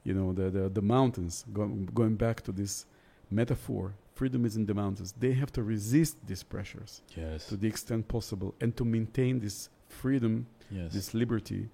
you 0.04 0.14
know, 0.14 0.32
the, 0.32 0.46
the, 0.50 0.68
the 0.70 0.82
mountains. 0.96 1.44
Go, 1.52 1.66
going 2.00 2.16
back 2.16 2.40
to 2.46 2.52
this 2.52 2.86
metaphor, 3.30 3.92
freedom 4.14 4.44
is 4.46 4.56
in 4.56 4.64
the 4.66 4.74
mountains. 4.74 5.12
They 5.24 5.32
have 5.34 5.52
to 5.52 5.62
resist 5.62 6.16
these 6.26 6.42
pressures 6.42 7.02
Yes. 7.16 7.46
to 7.48 7.56
the 7.56 7.68
extent 7.68 8.08
possible 8.08 8.54
and 8.62 8.74
to 8.78 8.84
maintain 8.84 9.38
this 9.40 9.68
freedom, 9.88 10.46
Yes. 10.70 10.92
this 10.94 11.12
liberty 11.12 11.68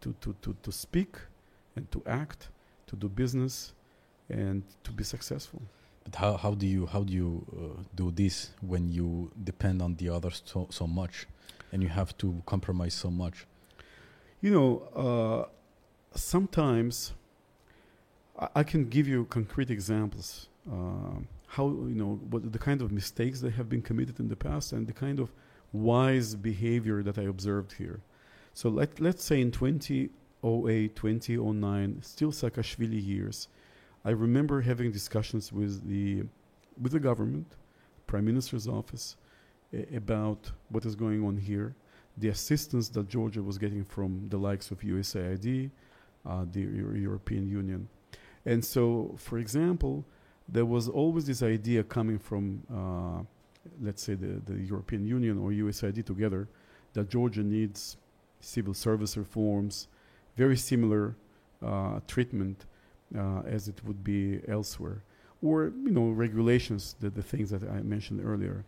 to, 0.00 0.14
to, 0.22 0.34
to, 0.42 0.56
to 0.62 0.72
speak 0.72 1.16
and 1.76 1.84
to 1.92 2.02
act, 2.06 2.48
to 2.86 2.96
do 2.96 3.08
business, 3.08 3.74
and 4.30 4.62
to 4.84 4.90
be 4.92 5.04
successful. 5.04 5.60
But 6.04 6.14
how, 6.16 6.36
how 6.36 6.54
do 6.54 6.66
you 6.66 6.86
how 6.86 7.04
do 7.04 7.12
you 7.12 7.46
uh, 7.52 7.82
do 7.94 8.10
this 8.10 8.50
when 8.60 8.90
you 8.90 9.30
depend 9.44 9.82
on 9.82 9.96
the 9.96 10.08
others 10.08 10.42
so, 10.44 10.66
so 10.70 10.86
much, 10.86 11.26
and 11.72 11.82
you 11.82 11.88
have 11.88 12.16
to 12.18 12.42
compromise 12.46 12.94
so 12.94 13.10
much? 13.10 13.46
You 14.40 14.50
know, 14.50 14.70
uh, 14.96 15.48
sometimes 16.14 17.12
I, 18.38 18.48
I 18.56 18.62
can 18.62 18.88
give 18.88 19.06
you 19.06 19.26
concrete 19.26 19.70
examples. 19.70 20.48
Um 20.70 21.28
how 21.50 21.66
you 21.66 21.96
know 21.96 22.20
what 22.30 22.52
the 22.52 22.58
kind 22.58 22.80
of 22.80 22.92
mistakes 22.92 23.40
that 23.40 23.52
have 23.54 23.68
been 23.68 23.82
committed 23.82 24.20
in 24.20 24.28
the 24.28 24.36
past 24.36 24.72
and 24.72 24.86
the 24.86 24.92
kind 24.92 25.18
of 25.18 25.32
wise 25.72 26.36
behavior 26.36 27.02
that 27.02 27.18
I 27.18 27.22
observed 27.22 27.72
here. 27.72 28.00
So 28.54 28.68
let 28.68 29.00
let's 29.00 29.24
say 29.24 29.40
in 29.40 29.50
2008, 29.50 30.94
2009, 30.94 32.02
still 32.02 32.30
Saakashvili 32.30 33.04
years, 33.04 33.48
I 34.04 34.10
remember 34.10 34.60
having 34.60 34.90
discussions 34.92 35.52
with 35.52 35.86
the 35.88 36.24
with 36.80 36.92
the 36.92 37.00
government, 37.00 37.56
Prime 38.06 38.24
Minister's 38.24 38.66
office, 38.66 39.16
a- 39.72 39.96
about 39.96 40.50
what 40.70 40.84
is 40.86 40.94
going 40.94 41.24
on 41.24 41.36
here 41.36 41.74
the 42.20 42.28
assistance 42.28 42.88
that 42.90 43.08
Georgia 43.08 43.42
was 43.42 43.58
getting 43.58 43.84
from 43.84 44.28
the 44.28 44.36
likes 44.36 44.70
of 44.70 44.80
USAID, 44.80 45.70
uh, 46.26 46.44
the 46.52 46.60
Eu- 46.60 46.94
European 46.94 47.48
Union. 47.48 47.88
And 48.44 48.64
so, 48.64 49.14
for 49.16 49.38
example, 49.38 50.04
there 50.48 50.66
was 50.66 50.88
always 50.88 51.26
this 51.26 51.42
idea 51.42 51.82
coming 51.82 52.18
from, 52.18 52.62
uh, 52.72 53.22
let's 53.80 54.02
say, 54.02 54.14
the, 54.14 54.40
the 54.44 54.60
European 54.60 55.06
Union 55.06 55.38
or 55.38 55.50
USAID 55.50 56.04
together, 56.04 56.48
that 56.92 57.08
Georgia 57.08 57.42
needs 57.42 57.96
civil 58.40 58.74
service 58.74 59.16
reforms, 59.16 59.88
very 60.36 60.56
similar 60.56 61.14
uh, 61.62 62.00
treatment 62.06 62.66
as 63.16 63.68
it 63.68 63.82
would 63.84 64.02
be 64.04 64.40
elsewhere, 64.48 65.02
or 65.42 65.72
you 65.84 65.90
know 65.90 66.08
regulations, 66.10 66.96
the, 67.00 67.10
the 67.10 67.22
things 67.22 67.50
that 67.50 67.62
I 67.64 67.80
mentioned 67.82 68.20
earlier. 68.24 68.64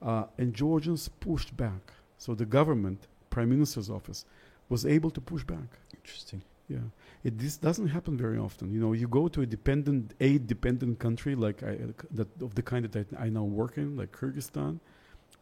Uh, 0.00 0.24
and 0.38 0.52
Georgians 0.52 1.08
pushed 1.08 1.56
back. 1.56 1.92
So 2.18 2.34
the 2.34 2.44
government, 2.44 3.06
Prime 3.30 3.50
Minister's 3.50 3.88
office, 3.88 4.24
was 4.68 4.84
able 4.84 5.10
to 5.10 5.20
push 5.20 5.44
back. 5.44 5.78
Interesting. 5.94 6.42
Yeah, 6.68 6.78
it, 7.24 7.38
this 7.38 7.56
doesn't 7.56 7.88
happen 7.88 8.16
very 8.16 8.38
often. 8.38 8.72
You 8.72 8.80
know, 8.80 8.92
you 8.92 9.06
go 9.08 9.28
to 9.28 9.42
a 9.42 9.46
dependent, 9.46 10.14
aid 10.20 10.46
dependent 10.46 10.98
country 10.98 11.34
like 11.34 11.62
I, 11.62 11.78
that 12.12 12.28
of 12.40 12.54
the 12.54 12.62
kind 12.62 12.84
that 12.86 13.06
I, 13.18 13.24
I 13.26 13.28
now 13.28 13.44
work 13.44 13.76
in, 13.76 13.96
like 13.96 14.12
Kyrgyzstan 14.12 14.78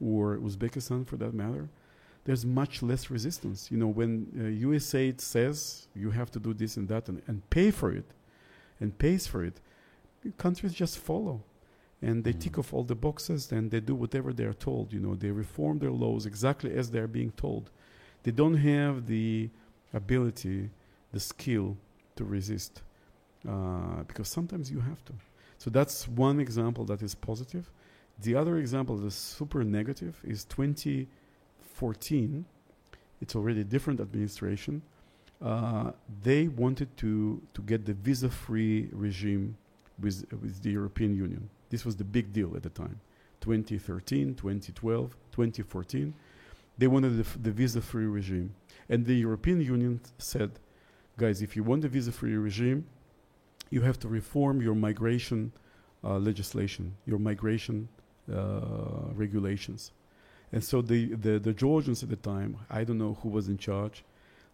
or 0.00 0.38
Uzbekistan, 0.38 1.06
for 1.06 1.16
that 1.18 1.34
matter. 1.34 1.68
There's 2.24 2.44
much 2.44 2.82
less 2.82 3.10
resistance. 3.10 3.70
You 3.70 3.78
know, 3.78 3.86
when 3.86 4.26
uh, 4.34 4.66
USAID 4.68 5.20
says 5.20 5.88
you 5.94 6.10
have 6.10 6.30
to 6.32 6.40
do 6.40 6.52
this 6.52 6.76
and 6.76 6.88
that 6.88 7.08
and, 7.08 7.22
and 7.26 7.48
pay 7.50 7.70
for 7.70 7.92
it, 7.92 8.04
and 8.80 8.96
pays 8.98 9.26
for 9.26 9.44
it, 9.44 9.60
countries 10.38 10.72
just 10.74 10.98
follow, 10.98 11.42
and 12.02 12.24
they 12.24 12.32
Mm. 12.32 12.40
tick 12.40 12.58
off 12.58 12.72
all 12.74 12.84
the 12.84 12.94
boxes 12.94 13.52
and 13.52 13.70
they 13.70 13.80
do 13.80 13.94
whatever 13.94 14.32
they 14.32 14.44
are 14.44 14.54
told. 14.68 14.92
You 14.92 15.00
know, 15.00 15.14
they 15.14 15.30
reform 15.30 15.78
their 15.78 15.92
laws 15.92 16.26
exactly 16.26 16.72
as 16.74 16.90
they 16.90 16.98
are 16.98 17.08
being 17.08 17.30
told. 17.32 17.70
They 18.22 18.32
don't 18.32 18.56
have 18.56 19.06
the 19.06 19.50
ability 19.92 20.70
the 21.12 21.20
skill 21.20 21.76
to 22.16 22.24
resist 22.24 22.82
uh, 23.48 24.02
because 24.04 24.28
sometimes 24.28 24.70
you 24.70 24.80
have 24.80 25.04
to. 25.06 25.12
So 25.58 25.70
that's 25.70 26.06
one 26.08 26.40
example 26.40 26.84
that 26.86 27.02
is 27.02 27.14
positive. 27.14 27.70
The 28.22 28.34
other 28.34 28.58
example 28.58 28.96
that 28.98 29.06
is 29.06 29.14
super 29.14 29.64
negative 29.64 30.20
is 30.24 30.44
2014. 30.44 32.44
It's 33.20 33.36
already 33.36 33.60
a 33.60 33.64
different 33.64 34.00
administration. 34.00 34.82
Uh, 35.42 35.92
they 36.22 36.48
wanted 36.48 36.94
to, 36.98 37.40
to 37.54 37.62
get 37.62 37.86
the 37.86 37.94
visa 37.94 38.28
free 38.28 38.88
regime 38.92 39.56
with, 39.98 40.24
with 40.40 40.62
the 40.62 40.70
European 40.70 41.14
Union. 41.14 41.48
This 41.70 41.84
was 41.84 41.96
the 41.96 42.04
big 42.04 42.32
deal 42.32 42.54
at 42.56 42.62
the 42.62 42.70
time 42.70 43.00
2013, 43.40 44.34
2012, 44.34 45.16
2014. 45.32 46.14
They 46.76 46.86
wanted 46.86 47.24
the, 47.24 47.38
the 47.38 47.50
visa 47.50 47.80
free 47.80 48.06
regime. 48.06 48.54
And 48.88 49.06
the 49.06 49.14
European 49.14 49.60
Union 49.60 50.00
said, 50.18 50.50
guys, 51.16 51.42
if 51.42 51.56
you 51.56 51.62
want 51.62 51.84
a 51.84 51.88
visa 51.88 52.12
free 52.12 52.36
regime, 52.36 52.86
you 53.70 53.80
have 53.82 53.98
to 54.00 54.08
reform 54.08 54.60
your 54.60 54.74
migration 54.74 55.52
uh, 56.02 56.18
legislation, 56.18 56.96
your 57.06 57.18
migration 57.18 57.88
uh, 58.32 59.12
regulations. 59.14 59.92
And 60.52 60.62
so 60.62 60.82
the, 60.82 61.14
the, 61.14 61.38
the 61.38 61.52
Georgians 61.52 62.02
at 62.02 62.08
the 62.08 62.16
time, 62.16 62.56
I 62.68 62.84
don't 62.84 62.98
know 62.98 63.16
who 63.22 63.28
was 63.28 63.48
in 63.48 63.58
charge, 63.58 64.04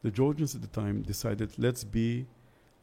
the 0.03 0.11
Georgians 0.11 0.55
at 0.55 0.63
the 0.63 0.69
time 0.69 1.03
decided, 1.03 1.51
let's 1.59 1.85
be, 1.85 2.27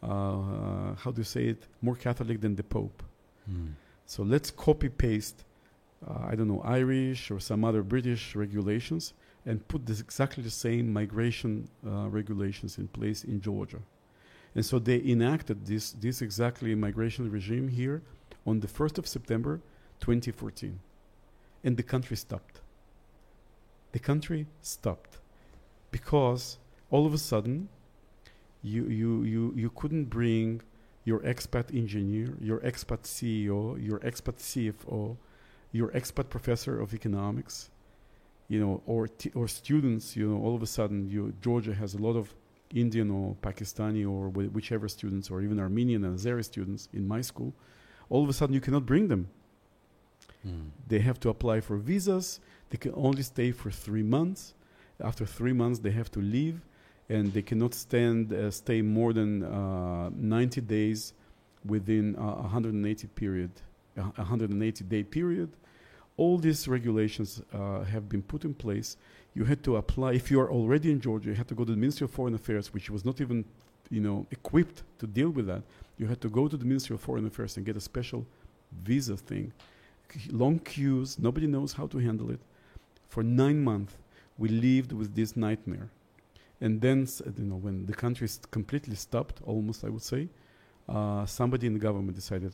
uh, 0.02 0.96
how 0.96 1.12
do 1.12 1.20
you 1.20 1.24
say 1.24 1.46
it, 1.46 1.68
more 1.82 1.96
Catholic 1.96 2.42
than 2.42 2.56
the 2.56 2.64
Pope. 2.64 3.04
Mm. 3.50 3.74
So 4.06 4.24
let's 4.24 4.52
copy 4.52 4.90
paste, 4.90 5.46
uh, 6.08 6.28
I 6.28 6.36
don't 6.36 6.48
know, 6.48 6.62
Irish 6.62 7.32
or 7.32 7.40
some 7.40 7.64
other 7.64 7.84
British 7.84 8.36
regulations 8.36 9.14
and 9.46 9.66
put 9.68 9.86
this 9.86 10.00
exactly 10.00 10.44
the 10.44 10.50
same 10.50 10.92
migration 10.92 11.68
uh, 11.86 12.08
regulations 12.10 12.78
in 12.78 12.88
place 12.88 13.24
in 13.24 13.42
Georgia. 13.42 13.80
And 14.56 14.66
so 14.66 14.80
they 14.80 15.02
enacted 15.04 15.66
this, 15.66 15.92
this 15.94 16.22
exactly 16.22 16.76
migration 16.76 17.30
regime 17.32 17.68
here 17.68 18.02
on 18.46 18.60
the 18.60 18.68
1st 18.68 18.98
of 19.00 19.08
September 19.08 19.60
2014. 20.00 20.80
And 21.64 21.78
the 21.78 21.84
country 21.84 22.16
stopped. 22.16 22.62
The 23.94 24.00
country 24.00 24.48
stopped 24.62 25.18
because 25.92 26.58
all 26.94 27.08
of 27.08 27.14
a 27.14 27.18
sudden 27.18 27.68
you, 28.62 28.86
you, 28.86 29.24
you, 29.24 29.54
you 29.56 29.70
couldn't 29.72 30.06
bring 30.06 30.62
your 31.06 31.20
expat 31.22 31.76
engineer, 31.76 32.38
your 32.40 32.60
expat 32.60 33.02
CEO, 33.14 33.62
your 33.86 34.00
expat 34.00 34.38
CFO, 34.38 35.18
your 35.72 35.90
expat 35.90 36.30
professor 36.30 36.80
of 36.80 36.94
economics, 36.94 37.72
you 38.48 38.60
know, 38.64 38.82
or 38.86 39.08
t- 39.08 39.32
or 39.34 39.48
students, 39.48 40.16
you 40.16 40.30
know, 40.30 40.42
all 40.44 40.56
of 40.56 40.62
a 40.62 40.68
sudden, 40.68 41.10
you 41.10 41.34
Georgia 41.42 41.74
has 41.74 41.96
a 41.96 41.98
lot 41.98 42.16
of 42.16 42.34
Indian 42.74 43.10
or 43.10 43.36
Pakistani 43.42 44.04
or 44.10 44.30
wh- 44.30 44.54
whichever 44.56 44.88
students, 44.88 45.30
or 45.32 45.42
even 45.42 45.60
Armenian 45.60 46.06
and 46.06 46.18
Azeri 46.18 46.46
students 46.46 46.88
in 46.94 47.08
my 47.08 47.22
school. 47.22 47.54
All 48.10 48.24
of 48.24 48.30
a 48.30 48.34
sudden, 48.34 48.54
you 48.54 48.62
cannot 48.62 48.86
bring 48.86 49.08
them. 49.08 49.28
Mm. 50.48 50.70
They 50.88 51.00
have 51.00 51.20
to 51.22 51.30
apply 51.30 51.62
for 51.62 51.76
visas. 51.78 52.40
They 52.70 52.78
can 52.78 52.94
only 52.96 53.24
stay 53.24 53.52
for 53.52 53.72
three 53.72 54.04
months. 54.04 54.54
After 55.04 55.26
three 55.26 55.54
months, 55.54 55.80
they 55.80 55.92
have 55.92 56.12
to 56.12 56.22
leave, 56.22 56.62
and 57.10 57.34
they 57.34 57.42
cannot 57.42 57.74
stand 57.74 58.32
uh, 58.32 58.50
stay 58.52 58.82
more 58.82 59.14
than 59.14 59.44
uh, 59.44 60.10
90 60.16 60.62
days 60.62 61.14
within 61.66 62.16
a 62.18 62.42
180 62.42 63.08
period, 63.08 63.52
a 63.98 64.02
180 64.02 64.84
day 64.86 65.04
period. 65.04 65.50
All 66.16 66.38
these 66.38 66.68
regulations 66.68 67.42
uh, 67.54 67.84
have 67.84 68.08
been 68.08 68.22
put 68.22 68.46
in 68.46 68.54
place. 68.54 68.98
You 69.34 69.46
had 69.46 69.64
to 69.64 69.78
apply 69.78 70.14
if 70.14 70.30
you 70.30 70.40
are 70.40 70.52
already 70.52 70.92
in 70.92 71.02
Georgia. 71.02 71.30
You 71.30 71.36
had 71.36 71.48
to 71.48 71.56
go 71.56 71.66
to 71.66 71.72
the 71.72 71.78
Ministry 71.78 72.06
of 72.06 72.12
Foreign 72.12 72.36
Affairs, 72.36 72.72
which 72.74 72.90
was 72.90 73.04
not 73.04 73.20
even, 73.20 73.46
you 73.90 74.00
know, 74.00 74.28
equipped 74.30 74.84
to 75.00 75.08
deal 75.08 75.30
with 75.30 75.48
that. 75.48 75.64
You 75.98 76.06
had 76.06 76.22
to 76.22 76.30
go 76.30 76.48
to 76.48 76.56
the 76.56 76.66
Ministry 76.66 76.94
of 76.94 77.02
Foreign 77.02 77.26
Affairs 77.26 77.58
and 77.58 77.66
get 77.66 77.76
a 77.78 77.82
special 77.82 78.26
visa 78.84 79.18
thing 79.18 79.52
long 80.32 80.60
queues. 80.60 81.20
Nobody 81.20 81.48
knows 81.48 81.74
how 81.74 81.88
to 81.88 81.98
handle 81.98 82.32
it. 82.32 82.40
For 83.10 83.24
nine 83.24 83.64
months, 83.64 83.94
we 84.38 84.50
lived 84.50 84.92
with 84.92 85.16
this 85.16 85.36
nightmare. 85.36 85.90
And 86.62 86.80
then, 86.82 87.08
you 87.38 87.46
know, 87.46 87.56
when 87.58 87.86
the 87.86 87.94
country 87.94 88.26
is 88.26 88.40
completely 88.52 88.96
stopped, 88.96 89.42
almost 89.46 89.84
I 89.84 89.90
would 89.90 90.02
say, 90.02 90.30
uh, 90.88 91.26
somebody 91.26 91.68
in 91.68 91.74
the 91.74 91.80
government 91.80 92.16
decided, 92.16 92.54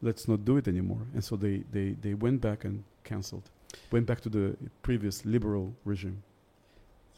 let's 0.00 0.26
not 0.28 0.44
do 0.44 0.56
it 0.56 0.68
anymore. 0.68 1.06
And 1.14 1.22
so 1.22 1.36
they, 1.36 1.64
they, 1.70 1.90
they 2.00 2.14
went 2.14 2.40
back 2.40 2.64
and 2.64 2.84
cancelled, 3.04 3.50
went 3.90 4.06
back 4.06 4.20
to 4.22 4.28
the 4.28 4.56
previous 4.82 5.24
liberal 5.24 5.74
regime. 5.84 6.22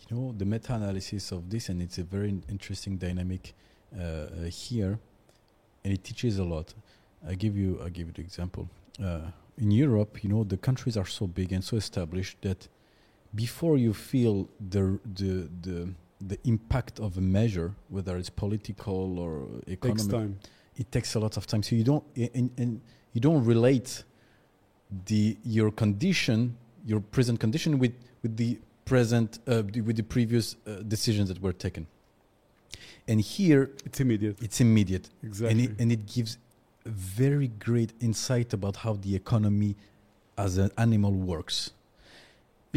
You 0.09 0.17
know 0.17 0.35
the 0.37 0.45
meta-analysis 0.45 1.33
of 1.33 1.49
this, 1.49 1.69
and 1.71 1.81
it's 1.81 1.99
a 1.99 2.03
very 2.03 2.35
interesting 2.49 2.99
dynamic 2.99 3.55
uh, 3.97 4.03
uh, 4.03 4.29
here, 4.51 4.99
and 5.83 5.93
it 5.95 6.05
teaches 6.05 6.39
a 6.39 6.45
lot. 6.45 6.75
I 7.27 7.35
give 7.35 7.57
you, 7.57 7.81
I 7.83 7.89
give 7.89 8.09
you 8.09 8.13
the 8.13 8.21
example. 8.21 8.69
Uh, 9.03 9.31
in 9.57 9.71
Europe, 9.71 10.23
you 10.23 10.29
know, 10.29 10.45
the 10.45 10.57
countries 10.59 10.97
are 10.97 11.07
so 11.07 11.27
big 11.27 11.53
and 11.53 11.65
so 11.65 11.77
established 11.77 12.37
that 12.43 12.69
before 13.35 13.79
you 13.79 13.95
feel 13.95 14.49
the 14.61 14.99
the 15.15 15.49
the 15.63 15.89
the 16.27 16.39
impact 16.45 17.01
of 17.01 17.17
a 17.19 17.21
measure, 17.21 17.75
whether 17.89 18.17
it's 18.17 18.31
political 18.31 19.19
or 19.19 19.47
economic, 19.69 19.99
Takes 20.03 20.07
time. 20.07 20.39
it 20.77 20.91
takes 20.91 21.15
a 21.15 21.21
lot 21.21 21.37
of 21.37 21.47
time. 21.47 21.63
So 21.63 21.77
you 21.77 21.85
don't 21.85 22.05
and, 22.17 22.51
and 22.57 22.81
you 23.13 23.21
don't 23.21 23.45
relate 23.45 24.05
the 25.07 25.37
your 25.45 25.71
condition, 25.71 26.57
your 26.87 27.01
present 27.01 27.41
condition 27.41 27.79
with 27.79 27.95
with 28.23 28.37
the 28.37 28.59
present 28.85 29.39
uh, 29.47 29.63
with 29.89 29.97
the 29.97 30.03
previous 30.03 30.57
uh, 30.67 30.83
decisions 30.95 31.29
that 31.31 31.41
were 31.41 31.53
taken. 31.67 31.87
and 33.09 33.21
here 33.21 33.63
It's 33.89 34.01
immediate. 34.01 34.37
it's 34.47 34.61
immediate 34.61 35.07
Exactly. 35.23 35.51
and 35.51 35.59
it, 35.65 35.71
and 35.81 35.89
it 35.97 36.03
gives 36.15 36.39
very 36.87 37.49
great 37.69 37.93
insight 38.01 38.53
about 38.59 38.77
how 38.85 38.93
the 39.07 39.13
economy 39.23 39.73
as 40.37 40.53
an 40.65 40.71
animal 40.87 41.13
works 41.33 41.57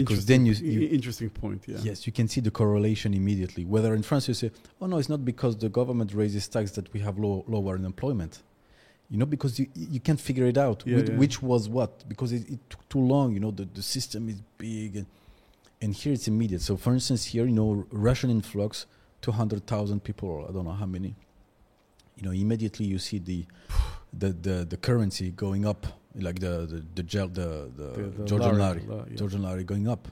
because 0.01 0.25
then 0.31 0.41
you- 0.45 0.53
Interesting- 0.53 0.81
you- 0.81 0.89
interesting 0.99 1.29
point. 1.43 1.61
Yeah. 1.71 1.79
yes 1.89 1.97
you 2.07 2.13
can 2.19 2.27
see 2.33 2.41
the 2.47 2.53
correlation 2.61 3.09
immediately 3.21 3.63
whether 3.73 3.91
in 3.99 4.03
france 4.09 4.23
you 4.29 4.35
say 4.43 4.49
oh 4.81 4.85
no 4.91 4.95
it's 5.01 5.11
not 5.15 5.21
because 5.31 5.53
the 5.65 5.69
government 5.79 6.09
raises 6.21 6.43
tax 6.55 6.65
that 6.77 6.87
we 6.93 6.99
have 7.07 7.15
low, 7.25 7.35
lower 7.55 7.73
unemployment 7.81 8.33
you 9.11 9.17
know 9.19 9.25
because 9.35 9.53
you 9.59 9.65
you 9.95 10.01
can't 10.07 10.21
figure 10.29 10.47
it 10.53 10.57
out 10.65 10.77
Yeah, 10.85 10.97
which, 10.97 11.09
yeah. 11.09 11.17
which 11.21 11.35
was 11.51 11.61
what 11.77 11.91
because 12.11 12.29
it, 12.37 12.43
it 12.55 12.59
took 12.71 12.83
too 12.93 13.03
long 13.13 13.27
you 13.35 13.41
know 13.43 13.51
the, 13.59 13.65
the 13.79 13.85
system 13.95 14.21
is 14.33 14.37
big 14.57 14.91
and, 14.99 15.07
and 15.81 15.89
here 15.99 16.13
it's 16.17 16.27
immediate 16.33 16.61
so 16.69 16.73
for 16.85 16.91
instance 16.97 17.21
here 17.33 17.45
you 17.51 17.55
know 17.61 17.69
russian 18.09 18.29
influx 18.39 18.71
200000 19.21 20.03
people 20.03 20.45
i 20.47 20.51
don't 20.53 20.65
know 20.69 20.77
how 20.83 20.85
many 20.97 21.11
you 22.17 22.23
know 22.25 22.31
immediately 22.43 22.85
you 22.93 22.99
see 22.99 23.19
the 23.31 23.39
the 24.21 24.29
the, 24.47 24.55
the 24.73 24.77
currency 24.87 25.27
going 25.45 25.63
up 25.65 25.81
like 26.21 26.39
the 26.39 26.65
the 26.65 26.83
the, 26.95 27.03
gel, 27.03 27.27
the, 27.27 27.69
the, 27.75 27.83
The- 28.01 28.09
the 28.17 28.25
georgian 28.25 28.57
lari, 28.59 28.81
lari 28.81 28.85
la- 28.87 29.05
yeah. 29.09 29.15
Georgian 29.17 29.43
lari 29.43 29.63
going 29.63 29.87
up. 29.87 30.07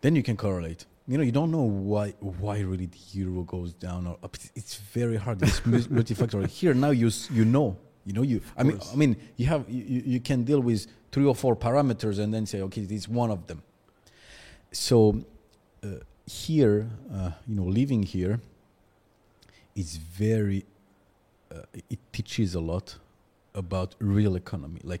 Then 0.00 0.14
you 0.16 0.22
can 0.22 0.36
correlate. 0.36 0.86
You 1.08 1.16
know, 1.18 1.24
you 1.24 1.32
don't 1.32 1.50
know 1.50 1.62
why 1.62 2.10
why 2.20 2.60
really 2.60 2.86
the 2.86 2.98
euro 3.12 3.42
goes 3.44 3.72
down 3.74 4.06
or 4.06 4.16
up. 4.22 4.34
It's- 4.54 4.74
very 4.92 5.16
hard. 5.16 5.42
It's 5.42 5.64
mu- 5.66 5.78
multifactorial. 5.98 6.48
Here 6.48 6.74
now 6.74 6.90
you 6.90 7.10
you 7.30 7.44
know. 7.44 7.76
You 8.04 8.12
know 8.12 8.22
you. 8.22 8.40
I 8.56 8.62
mean 8.62 8.78
course. 8.78 8.92
I 8.92 8.96
mean 8.96 9.16
you 9.36 9.46
have 9.46 9.64
you, 9.68 9.82
you 9.94 10.02
you 10.14 10.20
can 10.20 10.44
deal 10.44 10.60
with 10.60 10.86
three 11.12 11.24
or 11.26 11.34
four 11.34 11.56
parameters 11.56 12.18
and 12.18 12.32
then 12.34 12.46
say 12.46 12.60
okay 12.62 12.82
this 12.82 13.00
is 13.02 13.08
one 13.08 13.30
of 13.32 13.46
them. 13.48 13.62
So 14.72 14.96
uh, 15.84 15.88
here 16.26 16.88
uh, 17.12 17.30
you 17.48 17.54
know 17.56 17.64
living 17.64 18.02
here 18.02 18.40
is 19.74 19.96
very 19.96 20.64
uh, 21.54 21.62
it 21.90 21.98
teaches 22.12 22.54
a 22.54 22.60
lot 22.60 22.96
about 23.56 23.94
real 23.98 24.36
economy 24.36 24.80
like 24.84 25.00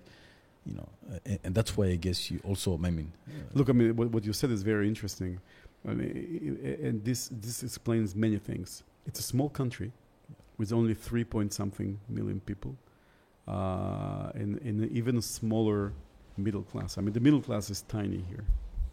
you 0.64 0.74
know 0.74 0.88
and, 1.24 1.38
and 1.44 1.54
that's 1.54 1.76
why 1.76 1.86
I 1.86 1.96
guess 1.96 2.30
you 2.30 2.40
also 2.44 2.74
I 2.82 2.90
mean 2.90 3.12
uh, 3.28 3.32
Look, 3.54 3.68
I 3.68 3.72
mean, 3.72 3.96
what, 3.96 4.10
what 4.10 4.24
you 4.24 4.32
said 4.32 4.50
is 4.50 4.62
very 4.62 4.88
interesting, 4.88 5.40
I 5.88 5.94
mean, 5.94 6.78
and 6.82 7.04
this 7.04 7.28
this 7.32 7.62
explains 7.62 8.14
many 8.14 8.38
things. 8.38 8.82
It's 9.06 9.20
a 9.20 9.22
small 9.22 9.48
country 9.48 9.92
with 10.58 10.72
only 10.72 10.94
three 10.94 11.24
point 11.24 11.52
something 11.52 11.98
million 12.08 12.40
people, 12.40 12.76
uh, 13.46 14.30
and, 14.34 14.60
and 14.62 14.90
even 14.90 15.16
a 15.18 15.22
smaller 15.22 15.92
middle 16.36 16.62
class. 16.62 16.98
I 16.98 17.00
mean, 17.00 17.12
the 17.12 17.20
middle 17.20 17.40
class 17.40 17.70
is 17.70 17.82
tiny 17.82 18.22
here. 18.28 18.44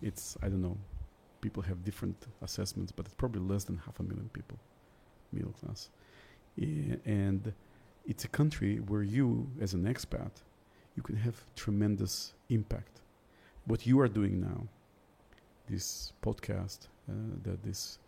It's 0.02 0.38
I 0.44 0.50
don't 0.50 0.62
know. 0.62 0.78
People 1.42 1.64
have 1.64 1.84
different 1.84 2.28
assessments, 2.42 2.92
but 2.92 3.06
it's 3.06 3.16
probably 3.16 3.42
less 3.42 3.64
than 3.66 3.78
half 3.78 4.00
a 4.00 4.04
million 4.04 4.30
people, 4.32 4.58
middle 5.32 5.52
class, 5.54 5.90
and 7.06 7.52
it's 8.06 8.26
a 8.26 8.28
country 8.28 8.78
where 8.78 9.04
you, 9.04 9.50
as 9.62 9.74
an 9.74 9.84
expat, 9.84 10.32
you 10.96 11.04
can 11.04 11.16
have 11.16 11.36
tremendous 11.56 12.34
impact. 12.50 13.02
What 13.66 13.86
you 13.88 14.00
are 14.00 14.08
doing 14.08 14.42
now, 14.42 14.68
this 15.70 16.14
podcast, 16.22 16.88
uh, 17.10 17.14
that 17.44 17.64
this 17.64 18.00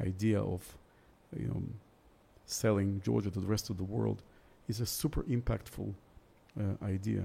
idea 0.00 0.40
of, 0.40 0.76
you 1.38 1.46
know, 1.46 1.62
selling 2.46 3.00
Georgia 3.04 3.30
to 3.30 3.40
the 3.40 3.46
rest 3.46 3.70
of 3.70 3.76
the 3.76 3.84
world, 3.84 4.22
is 4.68 4.80
a 4.80 4.86
super 4.86 5.22
impactful 5.24 5.92
uh, 6.58 6.84
idea, 6.84 7.24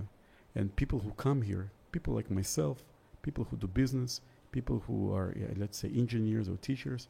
and 0.56 0.76
people 0.76 1.00
who 1.00 1.12
come 1.12 1.42
here, 1.42 1.72
people 1.92 2.14
like 2.14 2.30
myself, 2.30 2.84
people 3.22 3.46
who 3.50 3.58
do 3.58 3.68
business, 3.68 4.22
people 4.52 4.84
who 4.88 5.14
are, 5.14 5.34
yeah, 5.38 5.48
let's 5.58 5.78
say, 5.78 5.90
engineers 5.96 6.48
or 6.48 6.58
teachers, 6.58 7.08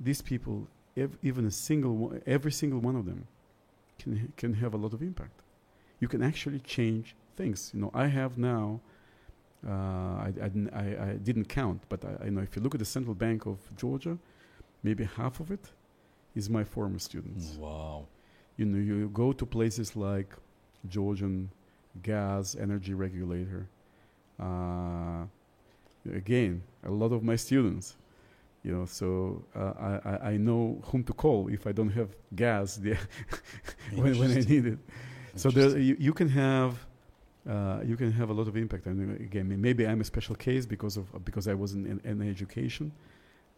these 0.00 0.22
people, 0.22 0.66
ev- 0.96 1.16
even 1.22 1.46
a 1.46 1.50
single, 1.50 1.96
one, 1.96 2.22
every 2.26 2.52
single 2.52 2.80
one 2.80 2.96
of 2.96 3.06
them, 3.06 3.26
can 3.98 4.32
can 4.36 4.54
have 4.54 4.74
a 4.74 4.76
lot 4.76 4.92
of 4.92 5.02
impact. 5.02 5.42
You 6.00 6.08
can 6.08 6.22
actually 6.22 6.60
change 6.60 7.14
things. 7.36 7.70
You 7.74 7.80
know, 7.80 7.90
I 7.94 8.06
have 8.06 8.38
now. 8.38 8.80
Uh, 9.66 9.70
I, 10.26 10.32
I, 10.72 10.84
I 11.08 11.12
didn't 11.14 11.46
count, 11.46 11.80
but 11.88 12.04
I, 12.04 12.26
I 12.26 12.28
know 12.28 12.42
if 12.42 12.54
you 12.54 12.62
look 12.62 12.74
at 12.74 12.78
the 12.78 12.84
Central 12.84 13.14
Bank 13.14 13.46
of 13.46 13.58
Georgia, 13.76 14.16
maybe 14.82 15.04
half 15.04 15.40
of 15.40 15.50
it 15.50 15.72
is 16.36 16.48
my 16.48 16.62
former 16.62 16.98
students. 16.98 17.56
wow 17.56 18.06
You 18.56 18.66
know, 18.66 18.78
you 18.78 19.08
go 19.08 19.32
to 19.32 19.44
places 19.46 19.96
like 19.96 20.30
Georgian 20.88 21.50
gas 22.02 22.54
energy 22.54 22.94
regulator. 22.94 23.68
Uh, 24.38 25.24
again, 26.14 26.62
a 26.84 26.90
lot 26.90 27.12
of 27.12 27.22
my 27.22 27.36
students. 27.36 27.96
You 28.66 28.72
know, 28.72 28.84
so 28.84 29.44
uh, 29.54 29.72
I, 29.78 30.10
I, 30.10 30.30
I 30.32 30.36
know 30.36 30.82
whom 30.86 31.04
to 31.04 31.12
call 31.12 31.46
if 31.46 31.68
I 31.68 31.72
don't 31.72 31.90
have 31.90 32.08
gas 32.34 32.78
when, 33.94 34.18
when 34.18 34.32
I 34.32 34.40
need 34.40 34.66
it. 34.66 34.78
So 35.36 35.50
there, 35.50 35.78
you, 35.78 35.96
you 36.00 36.12
can 36.12 36.28
have 36.30 36.84
uh, 37.48 37.78
you 37.86 37.96
can 37.96 38.10
have 38.10 38.30
a 38.30 38.32
lot 38.32 38.48
of 38.48 38.56
impact. 38.56 38.86
And 38.86 39.20
uh, 39.20 39.22
again, 39.22 39.60
maybe 39.60 39.86
I'm 39.86 40.00
a 40.00 40.04
special 40.04 40.34
case 40.34 40.66
because 40.66 40.96
of 40.96 41.24
because 41.24 41.46
I 41.46 41.54
was 41.54 41.74
in, 41.74 41.86
in, 41.86 42.00
in 42.10 42.28
education. 42.28 42.90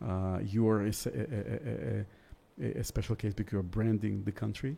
Uh, 0.06 0.40
you 0.44 0.68
are 0.68 0.82
a 0.82 0.92
special 2.84 3.16
case 3.16 3.32
because 3.32 3.52
you're 3.52 3.62
branding 3.62 4.24
the 4.24 4.32
country, 4.32 4.76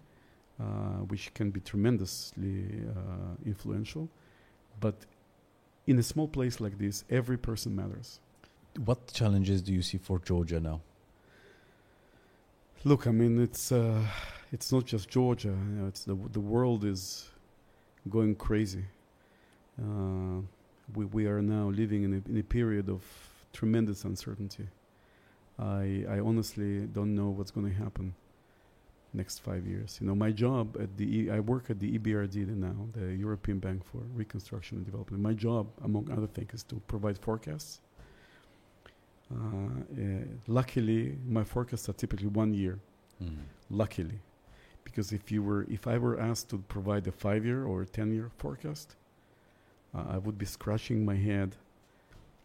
uh, 0.60 0.64
which 1.10 1.34
can 1.34 1.50
be 1.50 1.58
tremendously 1.58 2.84
uh, 2.88 3.34
influential. 3.44 4.08
But 4.78 4.94
in 5.88 5.98
a 5.98 6.04
small 6.04 6.28
place 6.28 6.60
like 6.60 6.78
this, 6.78 7.02
every 7.10 7.36
person 7.36 7.74
matters. 7.74 8.20
What 8.78 9.12
challenges 9.12 9.62
do 9.62 9.72
you 9.72 9.82
see 9.82 9.98
for 9.98 10.18
Georgia 10.18 10.60
now 10.60 10.80
Look, 12.82 13.06
I 13.06 13.10
mean, 13.10 13.38
it's 13.42 13.72
uh, 13.72 14.02
it's 14.52 14.72
not 14.72 14.86
just 14.86 15.10
Georgia. 15.10 15.48
You 15.48 15.82
know, 15.82 15.86
it's 15.86 16.04
the 16.04 16.14
the 16.32 16.40
world 16.40 16.82
is 16.82 17.28
going 18.08 18.36
crazy. 18.36 18.84
Uh, 19.78 20.40
we 20.94 21.04
we 21.04 21.26
are 21.26 21.42
now 21.42 21.68
living 21.68 22.04
in 22.04 22.14
a, 22.14 22.30
in 22.30 22.38
a 22.38 22.42
period 22.42 22.88
of 22.88 23.02
tremendous 23.52 24.04
uncertainty. 24.04 24.66
I 25.58 26.06
I 26.08 26.20
honestly 26.20 26.86
don't 26.86 27.14
know 27.14 27.28
what's 27.28 27.50
going 27.50 27.68
to 27.68 27.76
happen 27.76 28.14
next 29.12 29.40
five 29.40 29.66
years. 29.66 29.98
You 30.00 30.06
know, 30.06 30.14
my 30.14 30.30
job 30.30 30.78
at 30.80 30.96
the 30.96 31.04
e, 31.04 31.30
I 31.30 31.40
work 31.40 31.68
at 31.68 31.80
the 31.80 31.98
EBRD 31.98 32.46
now, 32.56 32.88
the 32.94 33.14
European 33.14 33.58
Bank 33.58 33.84
for 33.84 33.98
Reconstruction 34.14 34.78
and 34.78 34.86
Development. 34.86 35.22
My 35.22 35.34
job, 35.34 35.66
among 35.84 36.10
other 36.10 36.28
things, 36.28 36.54
is 36.54 36.62
to 36.64 36.76
provide 36.86 37.18
forecasts. 37.18 37.82
Uh, 39.32 39.36
uh, 39.36 40.24
luckily, 40.46 41.16
my 41.26 41.44
forecasts 41.44 41.88
are 41.88 41.92
typically 41.94 42.26
one 42.28 42.52
year. 42.54 42.78
Luckily. 43.70 44.18
Because 44.84 45.12
if 45.12 45.30
you 45.30 45.42
were 45.42 45.62
if 45.68 45.86
i 45.86 45.96
were 45.98 46.18
asked 46.18 46.48
to 46.50 46.58
provide 46.68 47.06
a 47.06 47.12
five 47.12 47.44
year 47.44 47.64
or 47.64 47.82
a 47.82 47.86
ten 47.86 48.10
year 48.12 48.30
forecast 48.38 48.96
uh, 49.94 50.04
i 50.14 50.18
would 50.18 50.36
be 50.38 50.46
scratching 50.46 51.04
my 51.04 51.14
head 51.14 51.54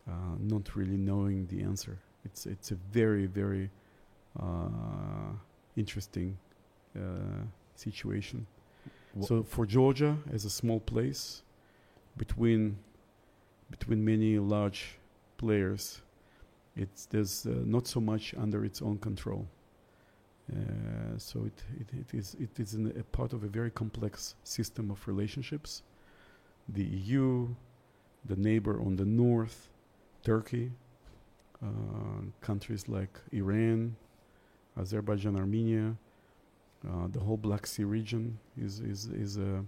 uh, 0.07 0.36
not 0.39 0.75
really 0.75 0.97
knowing 0.97 1.47
the 1.47 1.63
answer. 1.63 1.97
It's 2.25 2.45
it's 2.45 2.69
a 2.71 2.75
very 2.99 3.25
very 3.25 3.71
uh, 4.39 5.31
interesting 5.75 6.38
uh, 6.95 7.43
situation. 7.75 8.45
Wha- 9.15 9.25
so 9.27 9.43
for 9.43 9.65
georgia 9.65 10.17
as 10.31 10.45
a 10.45 10.49
small 10.49 10.79
place 10.79 11.41
between 12.17 12.77
between 13.71 14.03
many 14.05 14.38
large 14.39 14.99
players 15.38 16.01
it's 16.76 17.05
there's 17.05 17.45
uh, 17.45 17.61
not 17.65 17.88
so 17.88 17.99
much 17.99 18.34
under 18.38 18.65
its 18.65 18.82
own 18.82 18.97
control 18.97 19.47
uh, 20.51 21.17
so 21.17 21.45
it, 21.45 21.63
it, 21.80 21.99
it 21.99 22.17
is 22.17 22.36
it 22.39 22.59
is 22.59 22.76
a 22.76 23.03
part 23.11 23.34
of 23.34 23.43
a 23.43 23.47
very 23.47 23.71
complex 23.71 24.36
system 24.43 24.91
of 24.91 25.07
relationships. 25.07 25.82
The 26.69 26.84
EU, 26.84 27.47
the 28.26 28.36
neighbor 28.36 28.80
on 28.80 28.95
the 28.95 29.05
north, 29.05 29.69
Turkey, 30.23 30.71
uh, 31.63 31.67
countries 32.41 32.88
like 32.88 33.19
Iran, 33.32 33.95
Azerbaijan, 34.78 35.36
Armenia, 35.36 35.95
uh, 36.88 37.07
the 37.11 37.19
whole 37.19 37.38
Black 37.38 37.65
Sea 37.65 37.84
region 37.84 38.38
is 38.55 38.82
is 38.82 39.05
is 39.05 39.39
uh, 39.39 39.61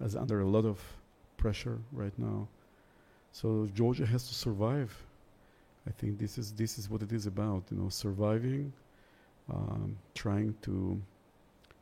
is 0.00 0.14
under 0.14 0.40
a 0.40 0.46
lot 0.46 0.66
of 0.66 0.78
pressure 1.38 1.78
right 1.90 2.16
now. 2.18 2.48
So 3.32 3.66
Georgia 3.72 4.04
has 4.04 4.28
to 4.28 4.34
survive. 4.34 4.92
I 5.86 5.90
think 5.92 6.18
this 6.18 6.38
is 6.38 6.52
this 6.52 6.78
is 6.78 6.90
what 6.90 7.02
it 7.02 7.12
is 7.12 7.26
about. 7.26 7.64
You 7.70 7.78
know, 7.78 7.88
surviving 7.88 8.72
um, 9.52 9.96
trying 10.14 10.54
to 10.62 11.00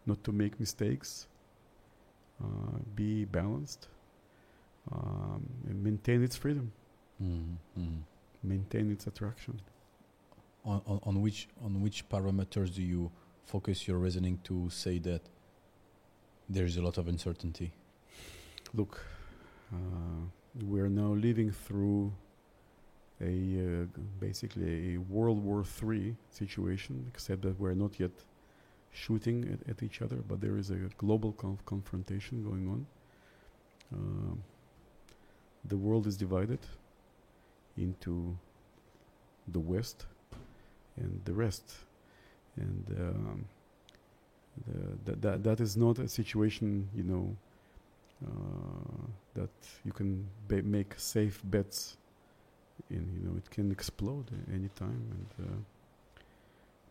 not 0.07 0.23
to 0.25 0.33
make 0.33 0.59
mistakes, 0.59 1.27
uh, 2.43 2.79
be 2.95 3.25
balanced, 3.27 3.89
um, 4.93 5.47
and 5.69 5.83
maintain 5.83 6.23
its 6.23 6.37
freedom, 6.37 6.73
Mm, 7.23 7.57
mm. 7.79 7.99
maintain 8.43 8.91
its 8.93 9.07
attraction. 9.07 9.61
On, 10.65 10.81
on, 10.87 11.01
on 11.05 11.23
which 11.23 11.49
on 11.65 11.83
which 11.83 12.09
parameters 12.09 12.75
do 12.75 12.83
you 12.83 13.11
focus 13.45 13.89
your 13.89 13.99
reasoning 13.99 14.39
to 14.45 14.69
say 14.71 14.99
that 14.99 15.23
there 16.49 16.65
is 16.65 16.77
a 16.77 16.83
lot 16.83 16.99
of 16.99 17.09
uncertainty? 17.09 17.73
Look, 18.75 19.05
uh, 19.73 19.77
we 20.67 20.81
are 20.81 20.89
now 20.89 21.13
living 21.15 21.51
through 21.53 22.13
a 23.21 23.27
uh, 23.27 24.01
basically 24.21 24.95
a 24.95 24.99
World 24.99 25.43
War 25.43 25.65
III 25.83 26.17
situation, 26.31 27.05
except 27.13 27.43
that 27.43 27.59
we're 27.59 27.75
not 27.75 27.99
yet 27.99 28.13
shooting 28.93 29.49
at, 29.53 29.69
at 29.71 29.83
each 29.83 30.03
other, 30.03 30.17
but 30.17 30.41
there 30.41 30.57
is 30.57 30.71
a 30.71 30.79
global 30.97 31.33
conf- 31.33 31.65
confrontation 31.67 32.43
going 32.43 32.69
on. 32.69 32.87
Um, 33.93 34.43
the 35.65 35.77
world 35.77 36.07
is 36.07 36.17
divided 36.17 36.61
into 37.77 38.37
the 39.49 39.61
West 39.61 40.07
and 40.97 41.21
the 41.25 41.33
rest, 41.33 41.75
and 42.57 42.85
um, 42.99 43.45
the, 44.67 45.13
that, 45.13 45.23
that 45.23 45.43
that 45.45 45.61
is 45.61 45.77
not 45.77 45.99
a 45.99 46.09
situation, 46.09 46.89
you 46.95 47.03
know, 47.05 47.37
uh, 48.27 49.07
that 49.35 49.51
you 49.85 49.93
can 49.93 50.27
ba- 50.49 50.63
make 50.63 50.95
safe 50.97 51.41
bets 51.45 51.98
in. 52.91 53.05
You 53.17 53.29
know, 53.29 53.37
it 53.37 53.51
can 53.51 53.71
explode 53.71 54.27
a- 54.33 54.53
any 54.55 54.69
time, 54.69 55.03
and 55.17 55.47
uh, 55.47 55.57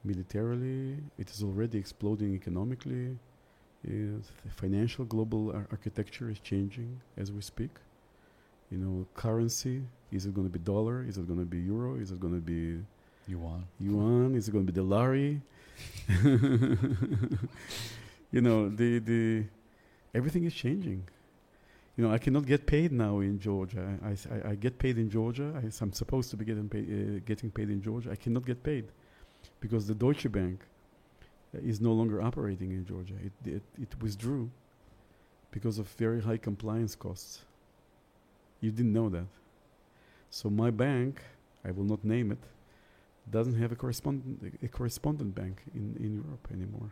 militarily, 0.03 0.97
it 1.17 1.29
is 1.29 1.43
already 1.43 1.77
exploding 1.77 2.33
economically. 2.35 3.17
Is 3.88 4.31
the 4.43 4.51
financial 4.51 5.05
global 5.05 5.51
ar- 5.51 5.67
architecture 5.71 6.29
is 6.29 6.39
changing 6.39 6.99
as 7.15 7.31
we 7.31 7.41
speak. 7.41 7.69
You 8.71 8.79
know, 8.79 9.05
currency 9.15 9.83
is 10.11 10.25
it 10.25 10.33
going 10.33 10.47
to 10.47 10.51
be 10.51 10.59
dollar? 10.59 11.05
Is 11.07 11.17
it 11.17 11.27
going 11.27 11.39
to 11.39 11.45
be 11.45 11.59
euro? 11.59 11.95
Is 11.95 12.11
it 12.11 12.19
going 12.19 12.33
to 12.33 12.41
be 12.41 12.79
Yuan. 13.27 13.63
yuan? 13.79 14.35
Is 14.35 14.47
it 14.47 14.51
going 14.51 14.65
to 14.65 14.71
be 14.71 14.75
the 14.75 14.83
lari? 14.85 15.41
you 18.31 18.41
know, 18.41 18.69
the 18.69 18.99
the 18.99 19.43
everything 20.13 20.43
is 20.45 20.53
changing. 20.53 21.03
You 21.97 22.03
know, 22.03 22.13
I 22.13 22.19
cannot 22.19 22.45
get 22.45 22.67
paid 22.67 22.91
now 22.91 23.19
in 23.21 23.39
Georgia. 23.39 23.97
I 24.45 24.53
get 24.53 24.77
paid 24.77 24.99
in 24.99 25.09
Georgia. 25.09 25.51
I, 25.55 25.83
am 25.83 25.91
supposed 25.91 26.29
to 26.29 26.37
be 26.37 26.45
getting 26.45 26.69
paid, 26.69 26.85
uh, 26.85 27.19
getting 27.25 27.49
paid 27.49 27.71
in 27.71 27.81
Georgia. 27.81 28.11
I 28.11 28.15
cannot 28.15 28.45
get 28.45 28.61
paid 28.61 28.85
because 29.59 29.87
the 29.87 29.95
Deutsche 29.95 30.31
Bank 30.31 30.61
uh, 31.55 31.59
is 31.63 31.81
no 31.81 31.91
longer 31.93 32.21
operating 32.21 32.71
in 32.71 32.85
Georgia. 32.85 33.15
It, 33.25 33.49
it, 33.49 33.63
it 33.81 33.99
withdrew 33.99 34.47
because 35.49 35.79
of 35.79 35.87
very 35.97 36.21
high 36.21 36.37
compliance 36.37 36.93
costs. 36.93 37.41
You 38.61 38.69
didn't 38.69 38.93
know 38.93 39.09
that. 39.09 39.25
So 40.29 40.51
my 40.51 40.69
bank, 40.69 41.23
I 41.65 41.71
will 41.71 41.83
not 41.83 42.05
name 42.05 42.31
it, 42.31 42.43
doesn't 43.31 43.55
have 43.55 43.71
a 43.71 43.75
correspondent 43.75 44.53
a 44.61 44.67
correspondent 44.67 45.33
bank 45.33 45.63
in, 45.73 45.95
in 45.99 46.13
Europe 46.13 46.47
anymore. 46.53 46.91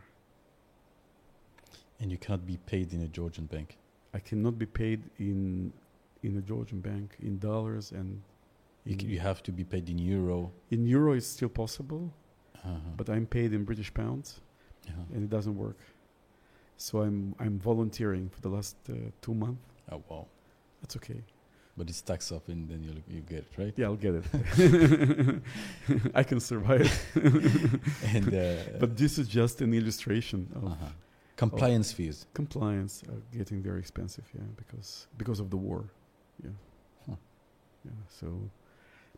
And 2.00 2.10
you 2.10 2.18
cannot 2.18 2.44
be 2.44 2.56
paid 2.66 2.92
in 2.92 3.02
a 3.02 3.08
Georgian 3.08 3.46
bank. 3.46 3.78
I 4.16 4.20
cannot 4.28 4.54
be 4.58 4.66
paid 4.66 5.00
in 5.18 5.72
in 6.22 6.32
a 6.38 6.42
Georgian 6.50 6.80
bank 6.80 7.08
in 7.28 7.38
dollars 7.38 7.92
and 7.92 8.10
You, 8.90 8.96
you 9.14 9.20
have 9.20 9.40
to 9.42 9.52
be 9.52 9.64
paid 9.64 9.88
in 9.88 9.98
euro. 9.98 10.38
in 10.70 10.80
euro 10.96 11.10
it's 11.18 11.26
still 11.36 11.52
possible, 11.62 12.02
Uh-huh. 12.54 12.72
but 12.98 13.06
I'm 13.14 13.26
paid 13.26 13.50
in 13.52 13.64
British 13.70 13.90
pounds 14.00 14.28
Uh-huh. 14.88 15.12
and 15.14 15.20
it 15.26 15.30
doesn't 15.36 15.56
work. 15.66 15.78
So 16.76 16.92
I'm 17.04 17.18
I'm 17.44 17.56
volunteering 17.70 18.24
for 18.34 18.40
the 18.46 18.52
last 18.56 18.76
uh, 18.88 18.92
two 19.24 19.34
months. 19.34 19.62
Oh 19.92 20.00
wow! 20.08 20.24
That's 20.80 20.96
okay. 21.00 21.20
But 21.78 21.88
it's 21.90 22.02
tax 22.10 22.20
up, 22.36 22.44
and 22.52 22.60
then 22.70 22.80
you 22.86 22.92
you 23.14 23.20
get 23.34 23.42
it 23.48 23.52
right. 23.62 23.74
Yeah, 23.80 23.88
I'll 23.90 24.02
get 24.06 24.14
it. 24.20 24.24
I 26.20 26.22
can 26.30 26.40
survive. 26.40 26.88
And 28.14 28.28
uh, 28.34 28.78
but 28.82 28.90
this 28.96 29.12
is 29.20 29.26
just 29.40 29.60
an 29.66 29.72
illustration 29.80 30.40
of 30.54 30.64
uh-huh. 30.64 30.92
Compliance 31.36 31.92
fees. 31.92 32.26
compliance 32.34 33.02
are 33.08 33.22
getting 33.36 33.62
very 33.62 33.78
expensive. 33.78 34.24
Yeah, 34.34 34.42
because 34.56 35.06
because 35.18 35.40
of 35.40 35.48
the 35.50 35.56
war. 35.56 35.84
Yeah. 36.42 36.50
Huh. 37.06 37.16
Yeah. 37.84 37.92
So, 38.08 38.26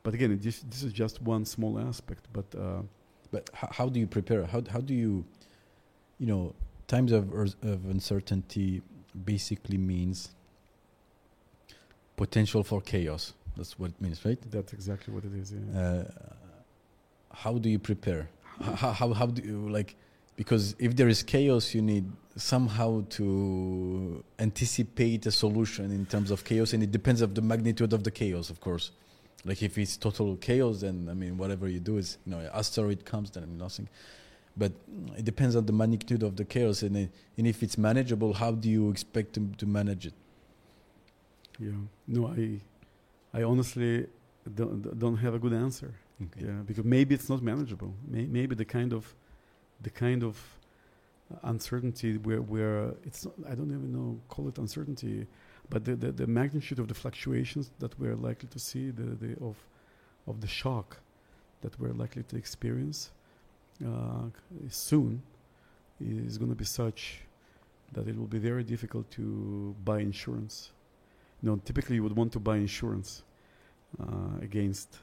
but 0.02 0.14
again, 0.14 0.32
it 0.32 0.40
just, 0.40 0.70
this 0.70 0.82
is 0.82 0.92
just 0.92 1.22
one 1.22 1.44
small 1.44 1.78
aspect. 1.78 2.26
But 2.32 2.46
uh, 2.54 2.82
But 3.30 3.50
how, 3.52 3.68
how 3.78 3.88
do 3.88 4.00
you 4.00 4.06
prepare? 4.06 4.46
How 4.46 4.62
how 4.74 4.80
do 4.80 4.94
you, 4.94 5.24
you 6.18 6.26
know, 6.26 6.54
times 6.86 7.12
of 7.12 7.24
of 7.62 7.84
uncertainty 7.96 8.82
basically 9.24 9.78
means 9.78 10.30
potential 12.16 12.62
for 12.64 12.80
chaos. 12.80 13.34
That's 13.56 13.78
what 13.78 13.90
it 13.90 14.00
means, 14.00 14.24
right? 14.24 14.38
that's 14.50 14.72
exactly 14.72 15.12
what 15.14 15.24
it 15.24 15.34
is. 15.34 15.52
Yeah. 15.52 15.80
Uh, 15.80 16.04
how 17.32 17.58
do 17.58 17.68
you 17.68 17.78
prepare? 17.78 18.28
How, 18.60 18.92
how 18.92 19.12
how 19.12 19.26
do 19.26 19.42
you 19.42 19.68
like? 19.68 19.94
Because 20.38 20.64
if 20.78 20.94
there 20.94 21.08
is 21.08 21.24
chaos, 21.24 21.74
you 21.74 21.82
need 21.82 22.06
somehow 22.36 23.04
to 23.10 24.22
anticipate 24.38 25.26
a 25.26 25.32
solution 25.32 25.86
in 25.90 26.06
terms 26.06 26.30
of 26.30 26.44
chaos, 26.44 26.72
and 26.72 26.80
it 26.82 26.92
depends 26.92 27.20
of 27.22 27.34
the 27.34 27.42
magnitude 27.42 27.92
of 27.92 28.04
the 28.04 28.12
chaos, 28.12 28.48
of 28.48 28.60
course. 28.60 28.92
Like 29.44 29.60
if 29.64 29.76
it's 29.76 29.96
total 29.96 30.36
chaos, 30.36 30.82
then 30.82 31.08
I 31.10 31.14
mean 31.14 31.36
whatever 31.38 31.66
you 31.68 31.80
do 31.80 31.96
is 31.98 32.18
you 32.24 32.30
know 32.32 32.40
asteroid 32.54 33.04
comes, 33.04 33.32
then 33.32 33.58
nothing. 33.58 33.88
But 34.56 34.72
it 35.16 35.24
depends 35.24 35.56
on 35.56 35.66
the 35.66 35.72
magnitude 35.72 36.22
of 36.22 36.36
the 36.36 36.44
chaos, 36.44 36.82
and 36.82 36.96
it, 36.96 37.10
and 37.36 37.46
if 37.46 37.62
it's 37.64 37.76
manageable, 37.76 38.32
how 38.32 38.52
do 38.52 38.68
you 38.70 38.90
expect 38.90 39.34
to, 39.34 39.40
to 39.58 39.66
manage 39.66 40.06
it? 40.06 40.14
Yeah. 41.58 41.70
No, 42.06 42.28
I, 42.28 42.60
I 43.38 43.42
honestly 43.42 44.06
don't, 44.54 44.98
don't 44.98 45.16
have 45.16 45.34
a 45.34 45.38
good 45.38 45.52
answer. 45.52 45.92
Okay. 46.22 46.46
Yeah, 46.46 46.62
because 46.66 46.84
maybe 46.84 47.14
it's 47.14 47.28
not 47.28 47.42
manageable. 47.42 47.92
May, 48.06 48.26
maybe 48.26 48.54
the 48.54 48.64
kind 48.64 48.92
of, 48.92 49.14
the 49.82 49.90
kind 49.90 50.22
of 50.22 50.36
uncertainty 51.42 52.16
where 52.18 52.40
where 52.40 52.94
it's 53.04 53.24
not, 53.24 53.34
I 53.50 53.54
don't 53.54 53.70
even 53.70 53.92
know 53.92 54.18
call 54.28 54.48
it 54.48 54.58
uncertainty, 54.58 55.26
but 55.68 55.84
the, 55.84 55.94
the, 55.94 56.12
the 56.12 56.26
magnitude 56.26 56.78
of 56.78 56.88
the 56.88 56.94
fluctuations 56.94 57.70
that 57.78 57.98
we're 57.98 58.16
likely 58.16 58.48
to 58.48 58.58
see 58.58 58.90
the, 58.90 59.02
the 59.02 59.32
of 59.44 59.56
of 60.26 60.40
the 60.40 60.46
shock 60.46 60.98
that 61.60 61.78
we're 61.80 61.92
likely 61.92 62.22
to 62.24 62.36
experience 62.36 63.10
uh, 63.84 64.26
soon 64.68 65.22
is 66.00 66.38
going 66.38 66.50
to 66.50 66.56
be 66.56 66.64
such 66.64 67.20
that 67.92 68.06
it 68.06 68.16
will 68.16 68.26
be 68.26 68.38
very 68.38 68.62
difficult 68.62 69.10
to 69.10 69.74
buy 69.84 70.00
insurance. 70.00 70.70
You 71.42 71.50
know, 71.50 71.60
typically 71.64 71.96
you 71.96 72.02
would 72.02 72.16
want 72.16 72.32
to 72.32 72.38
buy 72.38 72.56
insurance 72.56 73.22
uh, 74.00 74.42
against 74.42 74.98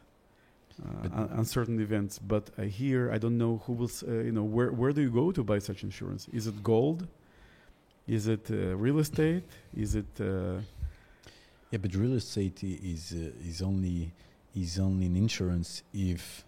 uh, 0.84 1.20
un- 1.22 1.30
uncertain 1.38 1.80
events. 1.80 2.20
But 2.20 2.50
I 2.58 2.66
hear 2.66 3.12
I 3.12 3.18
don't 3.18 3.38
know 3.38 3.62
who 3.66 3.74
will. 3.74 3.92
Uh, 4.08 4.12
you 4.28 4.32
know, 4.32 4.44
where 4.44 4.72
where 4.72 4.92
do 4.94 5.02
you 5.02 5.12
go 5.12 5.32
to 5.32 5.44
buy 5.44 5.60
such 5.60 5.84
insurance? 5.84 6.28
Is 6.34 6.48
it 6.48 6.62
gold? 6.64 7.08
Is 8.08 8.28
it 8.28 8.46
uh, 8.52 8.76
real 8.78 9.00
estate? 9.00 9.44
Is 9.76 9.96
it? 9.96 10.12
Uh, 10.20 10.62
Yeah, 11.72 11.80
but 11.82 11.94
real 11.96 12.14
estate 12.24 12.64
is 12.64 13.12
uh, 13.14 13.50
is 13.52 13.62
only 13.62 14.12
is 14.64 14.80
only 14.80 15.06
an 15.12 15.16
insurance 15.26 15.84
if 15.94 16.44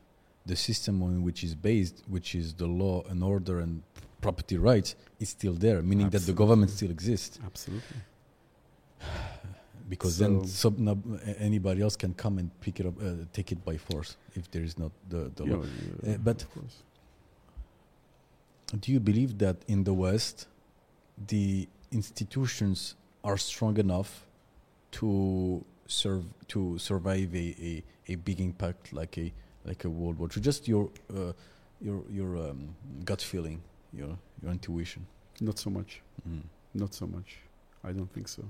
the 0.45 0.55
system 0.55 1.01
on 1.03 1.23
which 1.28 1.43
is 1.43 1.53
based, 1.55 1.95
which 2.07 2.30
is 2.36 2.53
the 2.53 2.67
law 2.67 2.97
and 3.09 3.21
order 3.23 3.59
and 3.59 3.82
property 4.21 4.58
rights, 4.58 4.95
is 5.20 5.29
still 5.29 5.54
there, 5.66 5.82
meaning 5.82 6.09
that 6.09 6.25
the 6.25 6.33
government 6.33 6.71
still 6.71 6.91
exists. 6.91 7.39
absolutely. 7.45 7.97
Because 9.89 10.18
then 10.18 10.46
sub, 10.47 10.78
no, 10.78 10.97
anybody 11.39 11.82
else 11.82 11.96
can 11.96 12.14
come 12.14 12.38
and 12.39 12.50
pick 12.59 12.80
it 12.82 12.86
up, 12.86 12.93
uh, 13.01 13.24
take 13.32 13.51
it 13.54 13.64
by 13.64 13.78
force 13.78 14.18
if 14.36 14.50
there 14.51 14.64
is 14.64 14.78
not 14.78 14.92
the, 15.09 15.32
the 15.36 15.46
Yeah, 15.46 15.55
law. 15.55 15.64
uh, 15.64 16.12
Uh, 16.12 16.18
but- 16.18 16.46
Do 18.82 18.92
you 18.92 19.00
believe 19.00 19.38
that 19.38 19.55
in 19.68 19.84
the 19.86 19.93
West, 19.93 20.47
the 21.28 21.68
institutions 21.92 22.96
are 23.24 23.38
strong 23.38 23.78
enough 23.78 24.26
to 24.92 25.64
serve 25.88 26.26
to 26.50 26.78
survive 26.78 27.34
a, 27.34 27.55
a, 27.62 27.84
a 28.09 28.16
big 28.16 28.42
impact 28.42 28.92
like 28.92 29.18
a 29.18 29.32
like 29.66 29.86
a 29.86 29.89
World 29.89 30.18
War 30.20 30.28
II? 30.36 30.42
Just 30.43 30.68
your 30.68 30.89
uh, 31.16 31.32
your 31.80 32.04
your 32.12 32.36
um, 32.50 32.76
gut 33.05 33.22
feeling, 33.22 33.62
your 33.93 34.18
your 34.42 34.51
intuition. 34.51 35.05
not 35.39 35.58
so 35.59 35.70
much. 35.70 36.01
Mm. 36.28 36.42
Not 36.74 36.93
so 36.93 37.05
much. 37.08 37.38
I 37.84 37.93
don't 37.93 38.12
think 38.14 38.28
so. 38.28 38.43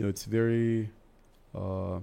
You 0.00 0.06
know, 0.06 0.08
it's 0.08 0.24
very. 0.24 0.88
Uh, 1.54 1.96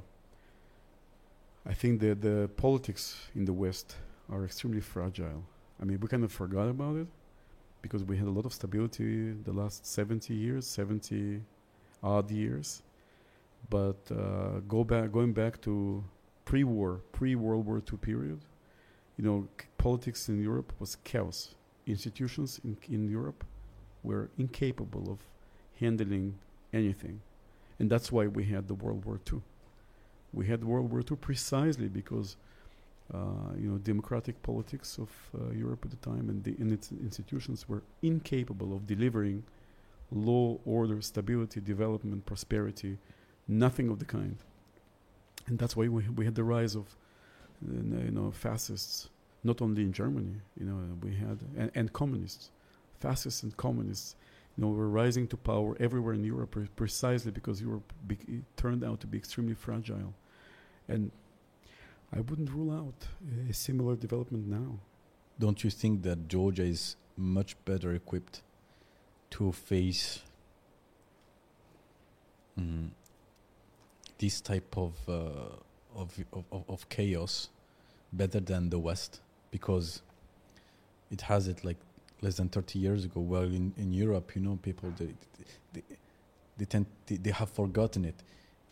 I 1.65 1.73
think 1.73 1.99
that 2.01 2.21
the 2.21 2.47
politics 2.55 3.17
in 3.33 3.43
the 3.43 3.53
West 3.53 3.95
are 4.31 4.45
extremely 4.45 4.81
fragile. 4.81 5.43
I 5.81 5.85
mean, 5.85 5.99
we 5.99 6.07
kind 6.07 6.23
of 6.23 6.31
forgot 6.31 6.69
about 6.69 6.97
it 6.97 7.07
because 7.81 8.03
we 8.03 8.15
had 8.15 8.27
a 8.27 8.29
lot 8.29 8.45
of 8.45 8.53
stability 8.53 9.31
the 9.31 9.51
last 9.51 9.87
70 9.87 10.31
years, 10.31 10.67
70 10.67 11.41
odd 12.03 12.29
years. 12.29 12.83
But 13.71 13.97
uh, 14.11 14.59
go 14.67 14.83
back, 14.83 15.11
going 15.11 15.33
back 15.33 15.59
to 15.61 16.03
pre-war, 16.45 17.01
pre-World 17.13 17.65
War 17.65 17.77
II 17.91 17.97
period, 17.97 18.41
you 19.17 19.23
know, 19.25 19.47
c- 19.59 19.65
politics 19.79 20.29
in 20.29 20.39
Europe 20.39 20.71
was 20.77 20.97
chaos. 21.03 21.55
Institutions 21.87 22.61
in 22.63 22.77
in 22.87 23.09
Europe 23.09 23.43
were 24.03 24.29
incapable 24.37 25.09
of 25.09 25.17
handling 25.79 26.35
anything. 26.71 27.21
And 27.79 27.89
that's 27.89 28.11
why 28.11 28.27
we 28.27 28.45
had 28.45 28.67
the 28.67 28.73
World 28.73 29.05
War 29.05 29.19
II. 29.31 29.41
We 30.33 30.47
had 30.47 30.63
World 30.63 30.91
War 30.91 31.01
II 31.01 31.17
precisely 31.17 31.87
because, 31.87 32.37
uh, 33.13 33.53
you 33.57 33.69
know, 33.69 33.77
democratic 33.77 34.41
politics 34.43 34.97
of 34.97 35.09
uh, 35.39 35.51
Europe 35.51 35.85
at 35.85 35.91
the 35.91 35.97
time 35.97 36.29
and, 36.29 36.43
the, 36.43 36.55
and 36.59 36.71
its 36.71 36.91
institutions 36.91 37.69
were 37.69 37.83
incapable 38.01 38.75
of 38.75 38.87
delivering 38.87 39.43
law, 40.11 40.57
order, 40.65 41.01
stability, 41.01 41.59
development, 41.61 42.25
prosperity, 42.25 42.97
nothing 43.47 43.89
of 43.89 43.99
the 43.99 44.05
kind. 44.05 44.37
And 45.47 45.57
that's 45.57 45.75
why 45.75 45.87
we, 45.87 46.07
we 46.09 46.25
had 46.25 46.35
the 46.35 46.43
rise 46.43 46.75
of 46.75 46.95
you 47.65 48.11
know, 48.11 48.31
fascists, 48.31 49.09
not 49.43 49.61
only 49.61 49.83
in 49.83 49.93
Germany, 49.93 50.35
you 50.59 50.65
know, 50.65 50.77
we 51.01 51.15
had, 51.15 51.39
and, 51.57 51.71
and 51.73 51.93
communists, 51.93 52.51
fascists 52.99 53.43
and 53.43 53.55
communists, 53.57 54.15
you 54.57 54.63
know, 54.63 54.69
were 54.69 54.89
rising 54.89 55.27
to 55.27 55.37
power 55.37 55.77
everywhere 55.79 56.13
in 56.13 56.23
Europe 56.23 56.51
pre- 56.51 56.67
precisely 56.75 57.31
because 57.31 57.61
Europe 57.61 57.93
be- 58.07 58.43
turned 58.55 58.83
out 58.83 58.99
to 59.01 59.07
be 59.07 59.17
extremely 59.17 59.53
fragile. 59.53 60.13
And 60.87 61.11
I 62.11 62.21
wouldn't 62.21 62.49
rule 62.49 62.71
out 62.71 63.07
a 63.49 63.53
similar 63.53 63.95
development 63.95 64.47
now. 64.47 64.79
Don't 65.39 65.63
you 65.63 65.69
think 65.69 66.01
that 66.03 66.27
Georgia 66.27 66.63
is 66.63 66.95
much 67.15 67.55
better 67.65 67.93
equipped 67.93 68.41
to 69.31 69.51
face 69.51 70.21
mm, 72.59 72.89
this 74.17 74.41
type 74.41 74.75
of, 74.77 74.93
uh, 75.07 75.55
of, 75.95 76.17
of 76.51 76.63
of 76.69 76.89
chaos 76.89 77.49
better 78.13 78.39
than 78.39 78.69
the 78.69 78.79
West 78.79 79.21
because 79.51 80.01
it 81.11 81.21
has 81.21 81.47
it 81.47 81.63
like 81.63 81.77
less 82.21 82.37
than 82.37 82.49
30 82.49 82.79
years 82.79 83.05
ago. 83.05 83.21
Well, 83.21 83.43
in, 83.43 83.73
in 83.77 83.91
Europe, 83.93 84.35
you 84.35 84.41
know, 84.41 84.57
people 84.61 84.93
they 84.97 85.13
they, 85.73 85.81
they 86.57 86.65
tend 86.65 86.85
they, 87.05 87.17
they 87.17 87.31
have 87.31 87.49
forgotten 87.49 88.05
it, 88.05 88.15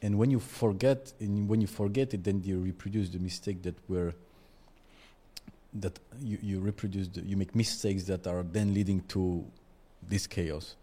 and 0.02 0.18
when 0.18 0.32
you 0.32 0.40
forget 0.40 1.14
and 1.20 1.48
when 1.48 1.62
you 1.62 1.68
forget 1.68 2.14
it, 2.14 2.24
then 2.24 2.42
you 2.44 2.60
reproduce 2.60 3.10
the 3.10 3.20
mistake 3.20 3.62
that 3.64 3.76
were 3.90 4.14
that 5.74 6.00
you 6.22 6.38
you 6.42 6.60
reproduce 6.60 7.08
the, 7.10 7.22
you 7.22 7.38
make 7.38 7.56
mistakes 7.56 8.04
that 8.04 8.28
are 8.28 8.44
then 8.44 8.74
leading 8.74 9.02
to 9.10 9.44
this 10.08 10.28
chaos. 10.28 10.76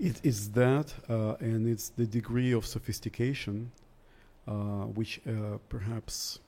It 0.00 0.20
is 0.22 0.52
that, 0.52 0.94
uh, 1.08 1.34
and 1.40 1.66
it's 1.68 1.88
the 1.88 2.06
degree 2.06 2.52
of 2.52 2.64
sophistication, 2.64 3.72
uh, 4.46 4.84
which 4.94 5.20
uh, 5.26 5.58
perhaps 5.68 6.38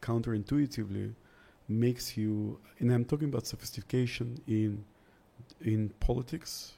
counterintuitively 0.00 1.12
makes 1.68 2.16
you. 2.16 2.58
And 2.78 2.92
I'm 2.92 3.04
talking 3.04 3.28
about 3.28 3.46
sophistication 3.46 4.40
in 4.46 4.84
in 5.60 5.90
politics. 6.00 6.72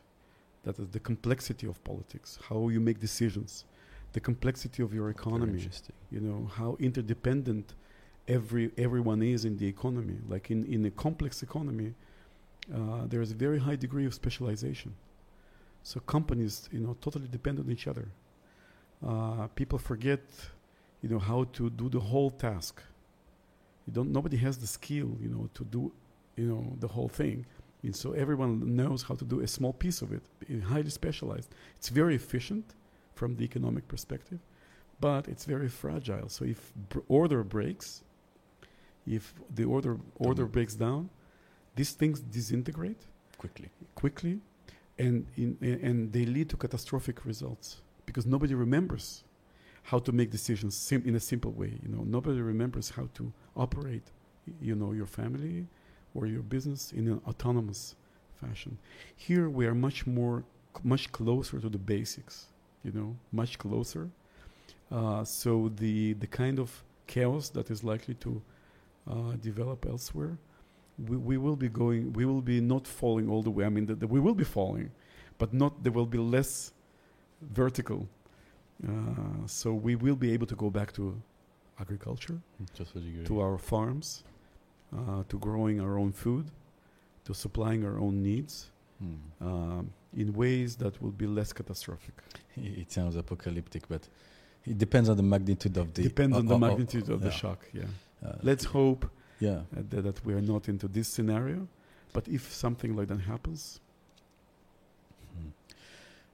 That 0.64 0.78
is 0.78 0.88
the 0.88 1.00
complexity 1.00 1.66
of 1.66 1.82
politics, 1.84 2.38
how 2.48 2.68
you 2.68 2.80
make 2.80 3.00
decisions, 3.00 3.64
the 4.12 4.20
complexity 4.20 4.82
of 4.82 4.92
your 4.92 5.08
economy. 5.10 5.60
You 6.10 6.20
know 6.20 6.50
how 6.54 6.76
interdependent 6.80 7.74
every 8.26 8.70
everyone 8.76 9.22
is 9.22 9.44
in 9.44 9.56
the 9.56 9.66
economy. 9.66 10.18
Like 10.28 10.50
in 10.50 10.64
in 10.66 10.84
a 10.86 10.90
complex 10.90 11.42
economy, 11.42 11.94
uh, 12.74 13.06
there 13.06 13.22
is 13.22 13.30
a 13.30 13.34
very 13.34 13.58
high 13.58 13.76
degree 13.76 14.06
of 14.06 14.14
specialization. 14.14 14.94
So 15.82 16.00
companies, 16.00 16.68
you 16.72 16.80
know, 16.80 16.96
totally 17.00 17.28
depend 17.28 17.58
on 17.60 17.70
each 17.70 17.86
other. 17.86 18.08
Uh, 19.06 19.46
people 19.54 19.78
forget, 19.78 20.20
you 21.02 21.08
know, 21.08 21.18
how 21.18 21.44
to 21.52 21.70
do 21.70 21.88
the 21.88 22.00
whole 22.00 22.30
task. 22.30 22.82
You 23.88 23.94
don't. 23.96 24.12
Nobody 24.12 24.36
has 24.46 24.54
the 24.58 24.66
skill, 24.78 25.10
you 25.24 25.30
know, 25.34 25.44
to 25.58 25.64
do, 25.76 25.82
you 26.36 26.46
know, 26.52 26.62
the 26.84 26.88
whole 26.96 27.08
thing. 27.20 27.38
And 27.82 27.96
so 28.02 28.08
everyone 28.24 28.52
knows 28.76 29.00
how 29.08 29.14
to 29.14 29.24
do 29.24 29.40
a 29.40 29.46
small 29.56 29.72
piece 29.84 30.02
of 30.04 30.08
it, 30.12 30.24
i- 30.52 30.60
highly 30.74 30.90
specialized. 30.90 31.50
It's 31.78 31.88
very 32.00 32.14
efficient 32.22 32.66
from 33.18 33.30
the 33.38 33.44
economic 33.50 33.84
perspective, 33.88 34.40
but 35.00 35.22
it's 35.32 35.44
very 35.54 35.68
fragile. 35.82 36.28
So 36.28 36.44
if 36.44 36.60
br- 36.90 37.06
order 37.20 37.40
breaks, 37.56 37.88
if 39.06 39.24
the 39.58 39.64
order 39.64 39.94
order 40.28 40.42
Doesn't- 40.42 40.52
breaks 40.56 40.74
down, 40.86 41.08
these 41.78 41.92
things 42.00 42.20
disintegrate 42.20 43.02
Quickly. 43.38 43.68
quickly, 44.02 44.34
and 45.04 45.14
in, 45.42 45.56
and 45.88 46.12
they 46.12 46.26
lead 46.26 46.48
to 46.50 46.56
catastrophic 46.64 47.24
results 47.24 47.66
because 48.08 48.26
nobody 48.34 48.54
remembers 48.66 49.24
how 49.90 49.98
to 49.98 50.12
make 50.12 50.30
decisions 50.30 50.76
sim- 50.76 51.06
in 51.06 51.14
a 51.16 51.20
simple 51.20 51.52
way. 51.52 51.72
You 51.82 51.88
know, 51.88 52.04
nobody 52.04 52.40
remembers 52.40 52.90
how 52.90 53.08
to 53.14 53.32
operate, 53.56 54.06
you 54.60 54.74
know, 54.74 54.92
your 54.92 55.06
family 55.06 55.66
or 56.14 56.26
your 56.26 56.42
business 56.42 56.92
in 56.92 57.08
an 57.08 57.20
autonomous 57.26 57.96
fashion. 58.40 58.76
Here 59.16 59.48
we 59.48 59.66
are 59.66 59.74
much 59.74 60.06
more, 60.06 60.44
much 60.82 61.10
closer 61.12 61.58
to 61.58 61.68
the 61.68 61.78
basics. 61.78 62.48
You 62.84 62.92
know, 62.92 63.16
much 63.32 63.58
closer. 63.58 64.10
Uh, 64.92 65.24
so 65.24 65.72
the 65.76 66.12
the 66.14 66.26
kind 66.26 66.58
of 66.58 66.68
chaos 67.06 67.48
that 67.56 67.70
is 67.70 67.82
likely 67.82 68.14
to 68.26 68.42
uh, 69.10 69.32
develop 69.40 69.86
elsewhere 69.86 70.36
we, 71.08 71.16
we 71.16 71.36
will 71.38 71.56
be 71.56 71.68
going 71.68 72.12
we 72.12 72.24
will 72.24 72.42
be 72.42 72.60
not 72.60 72.86
falling 72.86 73.28
all 73.28 73.42
the 73.42 73.50
way 73.50 73.64
i 73.64 73.68
mean 73.68 73.86
the, 73.86 73.94
the, 73.94 74.06
we 74.06 74.20
will 74.20 74.34
be 74.34 74.44
falling 74.44 74.90
but 75.38 75.54
not 75.54 75.82
there 75.82 75.92
will 75.92 76.06
be 76.06 76.18
less 76.18 76.72
vertical 77.40 78.08
uh, 78.86 79.46
so 79.46 79.72
we 79.72 79.94
will 79.96 80.16
be 80.16 80.32
able 80.32 80.46
to 80.46 80.54
go 80.56 80.70
back 80.70 80.92
to 80.92 81.20
agriculture 81.80 82.38
Just 82.74 82.96
as 82.96 83.02
you 83.04 83.24
to 83.24 83.40
our 83.40 83.58
farms 83.58 84.24
uh, 84.96 85.22
to 85.28 85.38
growing 85.38 85.80
our 85.80 85.98
own 85.98 86.12
food 86.12 86.46
to 87.24 87.34
supplying 87.34 87.84
our 87.84 87.98
own 87.98 88.22
needs 88.22 88.70
Hmm. 89.00 89.46
um, 89.48 89.90
in 90.22 90.32
ways 90.32 90.74
that 90.82 91.00
will 91.00 91.12
be 91.22 91.26
less 91.28 91.52
catastrophic 91.52 92.16
It 92.56 92.90
sounds 92.90 93.14
apocalyptic, 93.14 93.86
but 93.88 94.08
it 94.66 94.76
depends 94.76 95.08
on 95.08 95.16
the 95.16 95.22
magnitude 95.22 95.76
of 95.76 95.86
the. 95.94 96.02
depends 96.02 96.36
on 96.36 96.46
the 96.46 96.58
magnitude 96.58 97.08
of 97.08 97.20
the 97.20 97.30
shock 97.30 97.60
yeah 97.72 97.84
uh, 98.26 98.32
let's 98.42 98.64
hope 98.64 99.02
Yeah. 99.38 99.50
uh, 99.50 99.82
that, 99.90 100.02
that 100.02 100.18
we 100.26 100.32
are 100.34 100.40
not 100.54 100.68
into 100.68 100.88
this 100.88 101.06
scenario 101.06 101.68
but 102.12 102.26
if 102.26 102.42
something 102.52 102.96
like 102.96 103.06
that 103.12 103.20
happens. 103.20 103.80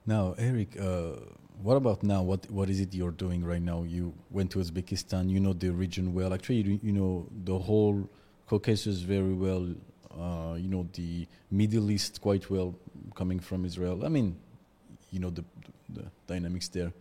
Now, 0.05 0.35
Eric, 0.37 0.77
uh, 0.79 1.13
what 1.61 1.75
about 1.77 2.03
now? 2.03 2.21
What 2.21 2.49
what 2.51 2.69
is 2.69 2.79
it 2.79 2.93
you're 2.93 3.11
doing 3.11 3.43
right 3.43 3.61
now? 3.61 3.83
You 3.83 4.13
went 4.29 4.51
to 4.51 4.59
Uzbekistan. 4.59 5.29
You 5.29 5.39
know 5.39 5.53
the 5.53 5.69
region 5.69 6.13
well. 6.13 6.33
Actually, 6.33 6.61
you, 6.61 6.79
you 6.83 6.91
know 6.91 7.27
the 7.43 7.57
whole 7.57 8.07
Caucasus 8.47 8.99
very 8.99 9.33
well. 9.33 9.67
Uh, 10.11 10.55
you 10.55 10.67
know 10.67 10.87
the 10.93 11.27
Middle 11.49 11.89
East 11.91 12.21
quite 12.21 12.49
well, 12.49 12.75
coming 13.15 13.39
from 13.39 13.65
Israel. 13.65 14.05
I 14.05 14.09
mean, 14.09 14.35
you 15.11 15.19
know 15.19 15.29
the, 15.29 15.43
the 15.89 16.03
dynamics 16.27 16.67
there. 16.69 16.93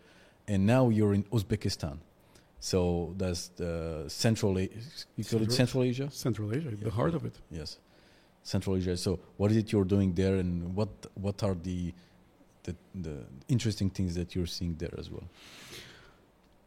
And 0.48 0.66
now 0.66 0.88
you're 0.90 1.14
in 1.14 1.24
Uzbekistan. 1.24 1.98
So 2.60 3.14
that's 3.18 3.48
the 3.48 4.04
Central. 4.08 4.58
A- 4.58 4.70
you 5.16 5.24
call 5.24 5.42
it 5.42 5.52
Central- 5.52 5.56
Central 5.56 5.82
Asia. 5.84 6.10
Central 6.10 6.54
Asia, 6.54 6.70
Yeah. 6.70 6.84
the 6.84 6.90
heart 6.90 7.14
of 7.14 7.24
it. 7.26 7.34
Yes, 7.50 7.78
Central 8.42 8.76
Asia. 8.76 8.96
So, 8.96 9.20
what 9.36 9.50
is 9.50 9.58
it 9.58 9.72
you're 9.72 9.84
doing 9.84 10.14
there, 10.14 10.36
and 10.36 10.74
what 10.74 10.88
what 11.14 11.42
are 11.42 11.54
the 11.54 11.92
the, 12.64 12.74
the 12.94 13.16
interesting 13.48 13.88
things 13.90 14.14
that 14.16 14.34
you're 14.34 14.46
seeing 14.58 14.74
there 14.76 14.94
as 14.98 15.10
well? 15.10 15.24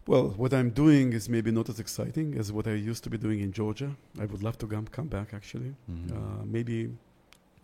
Well, 0.07 0.29
what 0.37 0.53
I'm 0.53 0.69
doing 0.69 1.11
is 1.11 1.27
maybe 1.27 1.51
not 1.51 1.67
as 1.69 1.79
exciting 1.79 2.37
as 2.37 2.51
what 2.51 2.65
I 2.65 2.73
used 2.73 3.03
to 3.03 3.09
be 3.09 3.17
doing 3.17 3.41
in 3.41 3.51
Georgia. 3.51 3.89
I 4.19 4.25
would 4.25 4.41
love 4.41 4.57
to 4.59 4.67
come, 4.67 4.87
come 4.87 5.07
back 5.07 5.33
actually. 5.33 5.75
Mhm. 5.91 6.11
Uh, 6.11 6.45
maybe 6.45 6.89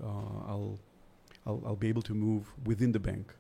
uh, 0.04 0.08
I'll, 0.52 0.78
I'll 1.46 1.62
I'll 1.66 1.76
be 1.86 1.88
able 1.88 2.02
to 2.02 2.14
move 2.14 2.44
within 2.66 2.92
the 2.92 3.00
bank 3.00 3.34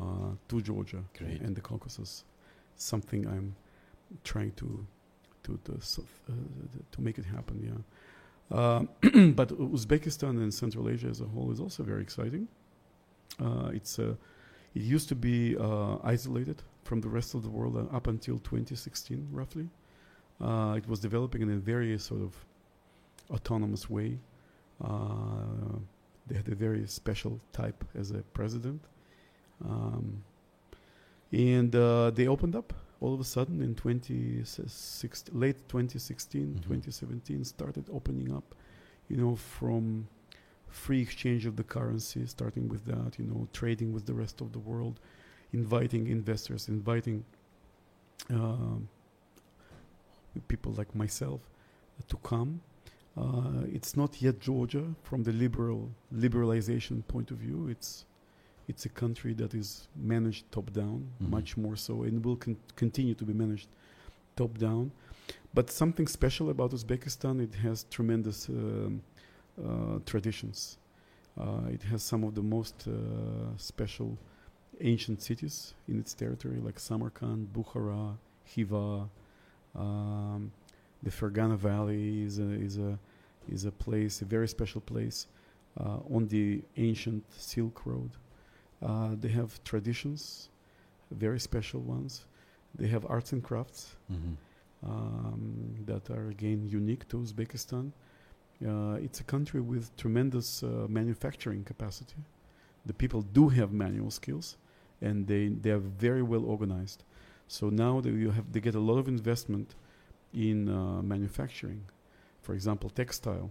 uh, 0.00 0.30
to 0.48 0.60
Georgia 0.60 1.02
Great. 1.18 1.40
and 1.40 1.56
the 1.56 1.60
Caucasus. 1.60 2.24
Something 2.76 3.26
I'm 3.26 3.56
trying 4.22 4.52
to 4.60 4.86
to 5.44 5.58
to, 5.64 5.72
uh, 5.72 6.32
to 6.92 7.00
make 7.00 7.18
it 7.18 7.24
happen. 7.24 7.56
Yeah, 7.68 8.56
uh, 8.56 8.80
but 9.40 9.48
Uzbekistan 9.58 10.36
and 10.42 10.52
Central 10.54 10.88
Asia 10.88 11.08
as 11.08 11.20
a 11.20 11.24
whole 11.26 11.50
is 11.50 11.58
also 11.60 11.82
very 11.82 12.02
exciting. 12.02 12.46
Uh, 13.40 13.70
it's 13.72 13.98
uh, 13.98 14.14
it 14.74 14.82
used 14.82 15.08
to 15.08 15.14
be 15.14 15.56
uh, 15.56 15.96
isolated 16.02 16.62
from 16.84 17.00
the 17.00 17.08
rest 17.08 17.34
of 17.34 17.42
the 17.42 17.50
world 17.50 17.76
up 17.92 18.06
until 18.06 18.38
2016, 18.38 19.28
roughly. 19.32 19.68
Uh, 20.40 20.74
it 20.76 20.88
was 20.88 21.00
developing 21.00 21.42
in 21.42 21.50
a 21.50 21.56
very 21.56 21.98
sort 21.98 22.22
of 22.22 22.34
autonomous 23.30 23.90
way. 23.90 24.18
Uh, 24.82 25.78
they 26.26 26.36
had 26.36 26.48
a 26.48 26.54
very 26.54 26.86
special 26.86 27.40
type 27.52 27.84
as 27.94 28.10
a 28.10 28.22
president. 28.34 28.82
Um, 29.64 30.22
and 31.32 31.74
uh, 31.74 32.10
they 32.10 32.26
opened 32.28 32.54
up 32.54 32.72
all 33.00 33.12
of 33.14 33.20
a 33.20 33.24
sudden 33.24 33.60
in 33.62 33.74
2016, 33.74 35.38
late 35.38 35.68
2016, 35.68 36.54
Mhm. 36.54 36.62
2017, 36.62 37.44
started 37.44 37.84
opening 37.92 38.32
up, 38.32 38.54
you 39.08 39.16
know, 39.16 39.34
from 39.36 40.08
free 40.70 41.00
exchange 41.00 41.46
of 41.46 41.56
the 41.56 41.64
currency, 41.64 42.26
starting 42.26 42.68
with 42.68 42.84
that, 42.86 43.18
you 43.18 43.24
know, 43.24 43.48
trading 43.52 43.92
with 43.92 44.06
the 44.06 44.14
rest 44.14 44.40
of 44.40 44.52
the 44.52 44.58
world, 44.58 45.00
inviting 45.52 46.06
investors, 46.08 46.68
inviting 46.68 47.24
um, 48.30 48.88
people 50.48 50.72
like 50.72 50.94
myself 50.94 51.40
to 52.08 52.16
come. 52.18 52.60
Uh, 53.16 53.64
it's 53.72 53.96
not 53.96 54.22
yet 54.22 54.38
Georgia 54.38 54.84
from 55.02 55.24
the 55.24 55.32
liberal 55.32 55.90
liberalization 56.14 57.06
point 57.08 57.30
of 57.30 57.38
view. 57.38 57.68
It's 57.68 58.04
it's 58.68 58.84
a 58.84 58.88
country 58.90 59.32
that 59.32 59.54
is 59.54 59.88
managed 59.96 60.44
top 60.52 60.70
down, 60.72 61.08
Mhm. 61.22 61.30
much 61.30 61.56
more 61.56 61.74
so, 61.74 62.02
and 62.02 62.22
will 62.24 62.36
con- 62.36 62.58
continue 62.76 63.14
to 63.14 63.24
be 63.24 63.32
managed 63.32 63.68
top 64.36 64.58
down. 64.58 64.92
But 65.54 65.70
something 65.70 66.06
special 66.06 66.50
about 66.50 66.72
Uzbekistan, 66.72 67.40
it 67.40 67.54
has 67.56 67.86
tremendous 67.90 68.48
um, 68.50 68.54
uh, 68.56 69.17
traditions. 70.04 70.78
Uh, 71.40 71.68
it 71.72 71.82
has 71.84 72.02
some 72.02 72.24
of 72.24 72.34
the 72.34 72.42
most 72.42 72.86
uh, 72.88 72.92
special 73.56 74.16
ancient 74.80 75.22
cities 75.22 75.74
in 75.88 75.98
its 75.98 76.14
territory, 76.14 76.58
like 76.60 76.78
Samarkand, 76.78 77.48
Bukhara, 77.52 78.16
Khiva, 78.46 79.08
Um, 79.74 80.50
the 81.02 81.10
Fergana 81.10 81.56
Valley 81.56 82.22
is 82.22 82.38
a, 82.38 82.50
is 82.68 82.78
a 82.78 82.98
is 83.48 83.64
a 83.64 83.70
place, 83.70 84.22
a 84.22 84.24
very 84.24 84.48
special 84.48 84.80
place 84.80 85.26
uh, 85.80 85.98
on 86.14 86.26
the 86.28 86.62
ancient 86.76 87.22
Silk 87.32 87.86
Road. 87.86 88.10
Uh, 88.82 89.14
they 89.20 89.28
have 89.28 89.50
traditions, 89.64 90.48
very 91.10 91.40
special 91.40 91.80
ones. 91.80 92.26
They 92.74 92.88
have 92.88 93.04
arts 93.06 93.32
and 93.32 93.42
crafts 93.42 93.96
hmm 94.08 94.34
um, 94.82 95.74
that 95.86 96.08
are 96.10 96.28
again 96.30 96.60
unique 96.68 97.04
to 97.08 97.16
Uzbekistan. 97.18 97.92
Uh, 98.64 98.96
it's 99.04 99.20
a 99.20 99.24
country 99.24 99.60
with 99.60 99.96
tremendous 99.96 100.62
uh, 100.62 100.86
manufacturing 100.88 101.62
capacity. 101.64 102.16
The 102.86 102.92
people 102.92 103.22
do 103.22 103.48
have 103.50 103.72
manual 103.72 104.10
skills, 104.10 104.56
and 105.00 105.26
they 105.26 105.48
they 105.48 105.70
are 105.70 105.78
very 106.00 106.22
well 106.22 106.44
organized. 106.44 107.04
So 107.46 107.70
now 107.70 108.00
that 108.00 108.10
you 108.12 108.30
have 108.30 108.52
they 108.52 108.60
get 108.60 108.74
a 108.74 108.80
lot 108.80 108.98
of 108.98 109.06
investment 109.08 109.74
in 110.32 110.68
uh, 110.68 111.02
manufacturing, 111.02 111.82
for 112.42 112.54
example, 112.54 112.90
textile. 112.90 113.50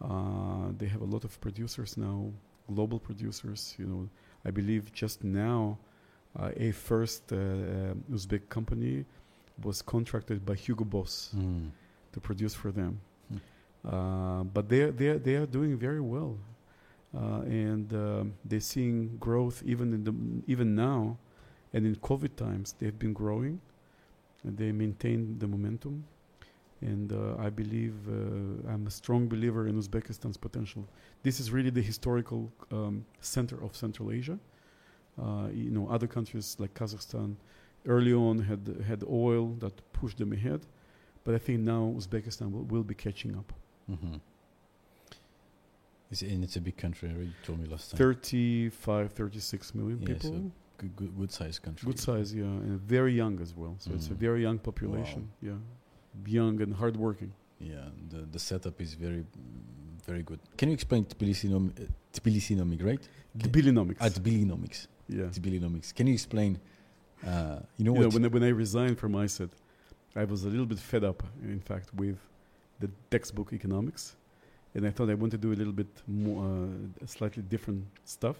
Uh, 0.00 0.72
they 0.78 0.86
have 0.86 1.00
a 1.02 1.04
lot 1.14 1.24
of 1.24 1.40
producers 1.40 1.96
now, 1.96 2.30
global 2.74 2.98
producers. 2.98 3.74
You 3.78 3.86
know, 3.86 4.08
I 4.44 4.50
believe 4.50 4.92
just 4.92 5.22
now, 5.22 5.78
uh, 6.38 6.50
a 6.56 6.72
first 6.72 7.32
uh, 7.32 7.36
uh, 7.36 7.94
Uzbek 8.12 8.48
company 8.48 9.04
was 9.62 9.82
contracted 9.82 10.44
by 10.44 10.54
Hugo 10.56 10.84
Boss 10.84 11.30
Mm. 11.36 11.70
to 12.12 12.20
produce 12.20 12.54
for 12.54 12.72
them. 12.72 13.00
Uh, 13.86 14.44
but 14.44 14.68
they 14.68 14.90
they 14.90 15.18
they 15.18 15.34
are 15.34 15.46
doing 15.46 15.76
very 15.76 16.00
well, 16.00 16.38
uh, 17.14 17.42
and 17.42 17.92
um, 17.92 18.34
they're 18.44 18.60
seeing 18.60 19.16
growth 19.18 19.62
even 19.64 19.92
in 19.92 20.04
the 20.04 20.14
even 20.50 20.74
now, 20.74 21.18
and 21.74 21.84
in 21.86 21.94
COVID 21.96 22.34
times 22.36 22.74
they've 22.78 22.98
been 22.98 23.12
growing, 23.12 23.60
and 24.44 24.56
they 24.56 24.72
maintain 24.72 25.38
the 25.38 25.46
momentum, 25.46 26.04
and 26.80 27.12
uh, 27.12 27.36
I 27.38 27.50
believe 27.50 27.94
uh, 28.08 28.72
I'm 28.72 28.86
a 28.86 28.90
strong 28.90 29.28
believer 29.28 29.68
in 29.68 29.76
Uzbekistan's 29.76 30.38
potential. 30.38 30.88
This 31.22 31.38
is 31.38 31.50
really 31.50 31.70
the 31.70 31.82
historical 31.82 32.50
um, 32.72 33.04
center 33.20 33.62
of 33.62 33.76
Central 33.76 34.10
Asia. 34.10 34.38
Uh, 35.20 35.48
you 35.52 35.70
know, 35.70 35.88
other 35.88 36.06
countries 36.06 36.56
like 36.58 36.72
Kazakhstan 36.74 37.36
early 37.86 38.14
on 38.14 38.38
had 38.38 38.82
had 38.86 39.04
oil 39.04 39.48
that 39.60 39.74
pushed 39.92 40.16
them 40.16 40.32
ahead. 40.32 40.62
But 41.22 41.34
I 41.34 41.38
think 41.38 41.60
now 41.60 41.94
Uzbekistan 41.96 42.50
will, 42.50 42.64
will 42.64 42.82
be 42.82 42.94
catching 42.94 43.36
up. 43.36 43.52
Hmm 43.86 44.16
It's, 46.10 46.22
and 46.22 46.44
it's 46.44 46.56
a 46.56 46.60
big 46.60 46.76
country. 46.76 47.08
You 47.10 47.32
told 47.42 47.58
me 47.60 47.66
last 47.68 47.90
time. 47.90 47.98
35, 47.98 49.12
36 49.12 49.74
million 49.74 49.98
Yeah, 50.00 50.06
people. 50.14 50.30
so 50.30 50.50
good, 50.78 50.96
good, 50.96 51.16
good 51.18 51.32
sized 51.32 51.62
country. 51.62 51.86
Good 51.86 51.98
size, 52.00 52.34
yeah, 52.34 52.44
and 52.44 52.80
very 52.80 53.14
young 53.14 53.40
as 53.40 53.54
well. 53.54 53.74
So 53.78 53.90
it's 53.94 54.08
a 54.08 54.10
Mhm. 54.14 54.16
very 54.26 54.42
young 54.42 54.58
population. 54.58 55.28
Yeah, 55.40 55.58
young 56.26 56.60
and 56.62 56.72
hardworking. 56.74 57.32
Yeah, 57.60 57.88
the 58.10 58.20
the 58.34 58.38
setup 58.38 58.80
is 58.80 58.94
very, 58.94 59.22
mm, 59.22 60.06
very 60.06 60.22
good. 60.22 60.40
Can 60.58 60.68
you 60.68 60.74
explain 60.74 61.04
Tbilisinom, 61.04 61.64
uh, 61.70 61.86
Tbilisinomic, 62.12 62.80
right? 62.90 63.08
Tbilinomics. 63.38 63.96
Ah, 64.00 64.08
Tbilinomics. 64.10 64.86
yeah. 65.08 65.30
Tbilinomics. 65.38 65.94
Can 65.94 66.06
you 66.06 66.14
explain? 66.14 66.58
Uh, 67.22 67.60
you 67.78 67.84
know 67.86 67.94
You 67.94 68.00
know, 68.02 68.08
when 68.14 68.24
I, 68.24 68.28
when 68.28 68.42
I 68.42 68.48
resigned 68.64 68.98
from 68.98 69.12
ISET, 69.14 69.50
I 70.14 70.24
was 70.24 70.44
a 70.44 70.48
little 70.48 70.66
bit 70.66 70.78
fed 70.78 71.04
up, 71.04 71.22
in 71.42 71.60
fact, 71.60 71.94
with 71.94 72.18
the 72.80 72.90
textbook 73.10 73.52
economics, 73.52 74.16
and 74.74 74.86
I 74.86 74.90
thought 74.90 75.08
I 75.10 75.14
want 75.14 75.32
to 75.32 75.38
do 75.38 75.52
a 75.52 75.58
little 75.60 75.72
bit 75.72 76.02
more, 76.06 76.44
uh, 76.44 77.06
slightly 77.06 77.42
different 77.42 77.84
stuff. 78.04 78.36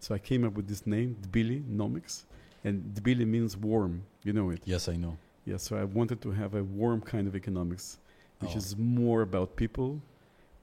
So 0.00 0.14
I 0.14 0.18
came 0.18 0.44
up 0.44 0.54
with 0.54 0.66
this 0.68 0.86
name, 0.86 1.16
Tbilinomics, 1.22 2.24
and 2.64 2.82
Tbili 2.94 3.26
means 3.26 3.56
warm. 3.56 4.02
You 4.24 4.32
know 4.32 4.50
it. 4.50 4.62
yes, 4.64 4.88
I 4.88 4.96
know. 4.96 5.16
Yeah, 5.44 5.56
so 5.56 5.76
I 5.76 5.84
wanted 5.84 6.20
to 6.22 6.30
have 6.30 6.54
a 6.54 6.62
warm 6.62 7.00
kind 7.00 7.26
of 7.26 7.34
economics, 7.34 7.98
which 8.40 8.54
Oh. 8.54 8.58
is 8.58 8.76
more 8.76 9.22
about 9.22 9.56
people, 9.56 10.00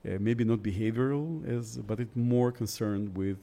uh, 0.05 0.17
maybe 0.19 0.43
not 0.43 0.59
behavioral, 0.63 1.45
as 1.47 1.77
but 1.77 1.99
it's 1.99 2.15
more 2.15 2.51
concerned 2.51 3.15
with, 3.15 3.37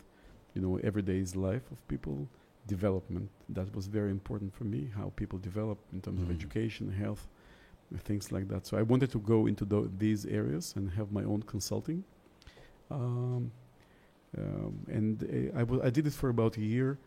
you 0.54 0.62
know, 0.62 0.76
everyday's 0.78 1.34
life 1.36 1.66
of 1.72 1.78
people, 1.88 2.28
development. 2.68 3.28
That 3.48 3.74
was 3.74 3.86
very 3.88 4.10
important 4.10 4.54
for 4.54 4.64
me, 4.64 4.90
how 4.94 5.12
people 5.16 5.38
develop 5.38 5.78
in 5.92 6.00
terms 6.00 6.20
of 6.22 6.28
Mhm. 6.28 6.34
education, 6.38 6.92
health, 6.92 7.26
things 7.98 8.32
like 8.32 8.48
that. 8.48 8.66
So 8.66 8.76
I 8.78 8.82
wanted 8.82 9.10
to 9.12 9.18
go 9.18 9.46
into 9.46 9.64
tho- 9.64 9.90
these 9.98 10.26
areas 10.26 10.74
and 10.76 10.90
have 10.92 11.12
my 11.12 11.24
own 11.24 11.42
consulting. 11.42 12.04
Um, 12.90 13.50
um, 14.38 14.74
and 14.88 15.52
uh, 15.56 15.86
I 15.86 15.90
did 15.90 16.06
it 16.06 16.12
for 16.14 16.28
about 16.30 16.56
a 16.56 16.62
year. 16.62 16.98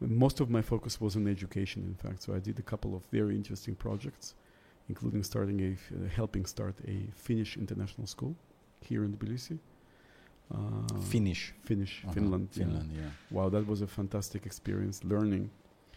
Most 0.00 0.40
of 0.40 0.50
my 0.50 0.60
focus 0.62 1.00
was 1.00 1.16
on 1.16 1.26
education, 1.28 1.82
in 1.84 1.94
fact. 1.94 2.22
So 2.22 2.34
I 2.34 2.38
did 2.40 2.58
a 2.58 2.62
couple 2.62 2.94
of 2.94 3.02
very 3.10 3.34
interesting 3.36 3.74
projects, 3.74 4.34
including 4.88 5.22
starting 5.22 5.60
a, 5.60 5.72
f- 5.72 5.92
uh, 5.92 6.08
helping 6.14 6.44
start 6.46 6.74
a 6.86 7.06
Finnish 7.14 7.56
international 7.56 8.06
school 8.06 8.34
here 8.80 9.04
in 9.04 9.12
Tbilisi. 9.16 9.58
Uh, 10.54 11.00
Finnish. 11.10 11.54
Finnish, 11.62 12.02
Uh-huh, 12.04 12.12
Finland. 12.14 12.48
yeah. 12.52 12.64
Finland. 12.64 12.90
Yeah. 12.92 13.10
Wow, 13.30 13.48
that 13.48 13.66
was 13.66 13.80
a 13.82 13.86
fantastic 13.86 14.44
experience 14.44 15.02
learning. 15.04 15.48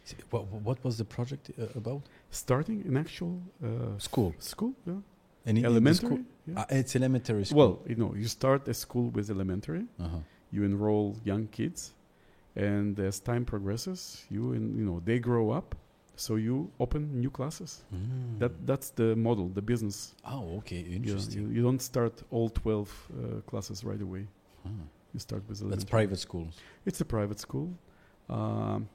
S- 0.08 0.16
What, 0.32 0.44
what 0.68 0.78
was 0.86 0.96
the 0.98 1.06
project 1.06 1.44
uh, 1.60 1.80
about? 1.82 2.02
Starting 2.32 2.80
an 2.90 2.96
actual 2.98 3.34
uh, 3.64 3.98
School. 3.98 4.34
school, 4.40 4.74
yeah. 4.86 5.02
Any 5.46 5.64
elementary. 5.66 6.20
yeah. 6.46 6.60
Uh, 6.62 6.80
it's 6.80 6.96
elementary 6.96 7.46
school. 7.46 7.58
Well, 7.60 7.74
you 7.90 7.96
know, 8.02 8.12
you 8.22 8.28
start 8.28 8.68
a 8.68 8.74
school 8.74 9.08
with 9.16 9.30
elementary. 9.30 9.86
uh-huh. 10.00 10.20
you 10.56 10.64
enroll 10.64 11.16
young 11.32 11.46
kids 11.58 11.80
and 12.56 13.00
as 13.00 13.20
time 13.20 13.44
progresses 13.54 14.26
you 14.36 14.54
in, 14.58 14.64
you 14.80 14.86
know 14.90 14.98
they 15.10 15.20
grow 15.20 15.46
up 15.60 15.76
so 16.16 16.32
you 16.48 16.56
open 16.80 17.02
new 17.24 17.30
classes 17.30 17.72
Mm. 17.94 18.40
that 18.42 18.52
that's 18.70 18.90
the 19.00 19.10
model 19.28 19.48
the 19.60 19.62
business 19.62 19.98
oh, 20.34 20.58
okay, 20.60 20.82
interesting. 21.00 21.34
you, 21.42 21.46
you 21.56 21.62
don't 21.68 21.82
start 21.92 22.14
all 22.32 22.50
12 22.50 22.88
uh, 22.90 23.42
classes 23.50 23.78
right 23.90 24.02
away 24.08 24.24
Ah. 24.66 24.70
you 25.14 25.20
start 25.20 25.44
with 25.50 25.58
elementary. 25.62 25.70
That's 25.70 25.84
elementary. 25.84 25.98
private 25.98 26.20
school. 26.28 26.48
it's 26.90 27.02
a 27.02 27.06
private 27.06 27.40
school 27.48 27.68
um, 28.30 28.88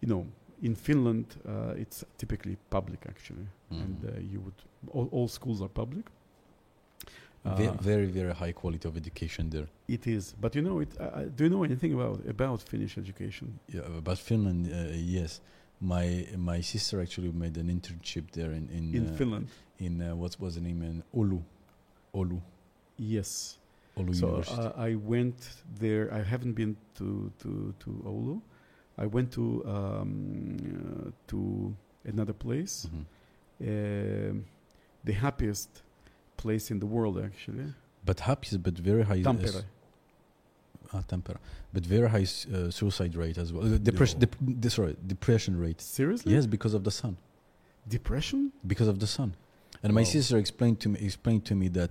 you 0.00 0.08
know 0.08 0.26
in 0.62 0.74
finland 0.74 1.26
uh, 1.46 1.80
it's 1.82 2.04
typically 2.16 2.56
public 2.70 3.00
actually 3.08 3.46
and 3.70 3.98
Mhm. 4.02 4.08
uh, 4.16 4.32
you 4.32 4.40
would 4.40 4.54
all, 4.96 5.08
all 5.12 5.28
schools 5.28 5.60
are 5.62 5.68
public 5.68 6.06
Ve- 7.44 7.68
Uh, 7.68 7.72
very, 7.80 8.06
very 8.06 8.32
high 8.34 8.52
quality 8.52 8.88
of 8.88 8.96
education 8.96 9.48
there. 9.50 9.68
it 9.86 10.06
is 10.06 10.34
but 10.40 10.54
you 10.54 10.62
know 10.62 10.80
it 10.80 10.88
uh, 11.00 11.04
uh, 11.04 11.24
do 11.36 11.44
you 11.44 11.50
know 11.50 11.62
anything 11.64 11.94
about 11.94 12.26
about 12.28 12.60
finnish 12.62 12.98
education 12.98 13.58
Yeah, 13.68 14.00
but 14.04 14.18
Finland, 14.18 14.66
uh, 14.66 14.92
yes. 14.94 15.40
My 15.80 16.26
my 16.36 16.60
sister 16.62 17.00
actually 17.00 17.30
made 17.32 17.56
an 17.60 17.68
internship 17.70 18.24
there 18.32 18.52
in 18.52 18.68
in 18.70 18.94
in 18.94 19.06
uh, 19.06 19.14
finland 19.16 19.46
in 19.78 20.02
uh, 20.02 20.16
what 20.16 20.36
was 20.40 20.54
the 20.54 20.60
name 20.60 20.82
in 20.86 21.02
Oulu, 21.14 21.40
Oulu, 22.12 22.40
yes 22.98 23.58
Oulu 23.96 24.12
So 24.14 24.26
University. 24.26 24.60
uh, 24.60 24.88
I 24.90 24.96
went 24.96 25.40
there. 25.78 26.12
I 26.12 26.22
haven't 26.32 26.54
been 26.54 26.76
to 26.98 27.30
to 27.38 27.72
to 27.78 27.90
Oulu. 28.04 28.40
I 28.98 29.06
went 29.06 29.30
to 29.32 29.62
um, 29.66 30.56
uh, 30.58 31.10
to 31.28 31.74
another 32.04 32.32
place, 32.34 32.86
Mhm. 32.90 33.04
um, 34.30 34.44
the 35.04 35.12
happiest 35.12 35.68
place 36.36 36.70
in 36.72 36.78
the 36.80 36.86
world, 36.86 37.18
actually, 37.18 37.72
But 38.04 38.20
happy, 38.20 38.56
but 38.58 38.78
very 38.78 39.02
high. 39.04 39.20
uh, 39.20 39.24
Tampere. 39.32 39.64
ah, 40.92 41.02
Tampere. 41.06 41.38
But 41.72 41.84
very 41.86 42.08
high 42.08 42.26
uh, 42.54 42.70
suicide 42.70 43.14
rate 43.14 43.38
as 43.38 43.52
well. 43.52 43.64
Uh, 43.74 43.78
depression. 43.78 44.20
No. 44.20 44.26
Dep- 44.54 44.72
sorry, 44.72 44.96
depression 45.06 45.56
rate. 45.58 45.80
Seriously? 45.80 46.32
Yes, 46.34 46.46
because 46.46 46.74
of 46.74 46.82
the 46.84 46.90
sun. 46.90 47.16
Depression? 47.88 48.52
Because 48.66 48.88
of 48.88 48.98
the 48.98 49.06
sun. 49.06 49.34
And 49.82 49.92
my 49.94 50.04
sister 50.04 50.38
explained 50.38 50.80
to 50.80 50.88
me 50.88 50.98
explained 51.00 51.44
to 51.46 51.54
me 51.54 51.68
that 51.68 51.90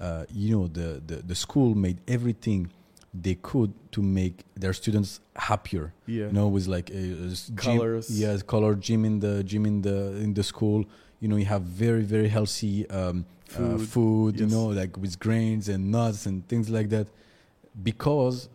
uh, 0.00 0.24
you 0.30 0.50
know 0.56 0.66
the, 0.68 1.02
the 1.06 1.16
the 1.30 1.34
school 1.34 1.74
made 1.74 1.98
everything 2.06 2.70
they 3.14 3.36
could 3.36 3.72
to 3.92 4.02
make 4.02 4.44
their 4.56 4.72
students 4.72 5.20
happier. 5.36 5.92
Yeah. 6.06 6.26
You 6.26 6.32
know, 6.32 6.48
with 6.48 6.66
like 6.66 6.90
a, 6.90 6.94
a 6.94 7.28
gym, 7.28 7.56
Colors. 7.56 8.10
yes, 8.10 8.42
color 8.42 8.74
gym 8.74 9.04
in 9.04 9.20
the 9.20 9.44
gym 9.44 9.64
in 9.66 9.82
the 9.82 10.16
in 10.24 10.34
the 10.34 10.42
school. 10.42 10.84
You 11.20 11.28
know, 11.28 11.36
you 11.36 11.46
have 11.46 11.62
very 11.62 12.02
very 12.02 12.28
healthy 12.28 12.88
um, 12.90 13.24
uh, 13.52 13.78
Food. 13.78 13.88
food. 13.88 14.40
You 14.40 14.46
know, 14.46 14.66
like 14.66 14.96
with 14.96 15.18
grains 15.20 15.68
and 15.68 15.90
nuts 15.92 16.26
and 16.26 16.46
things 16.48 16.68
like 16.70 16.88
that, 16.90 17.06
because. 17.82 18.48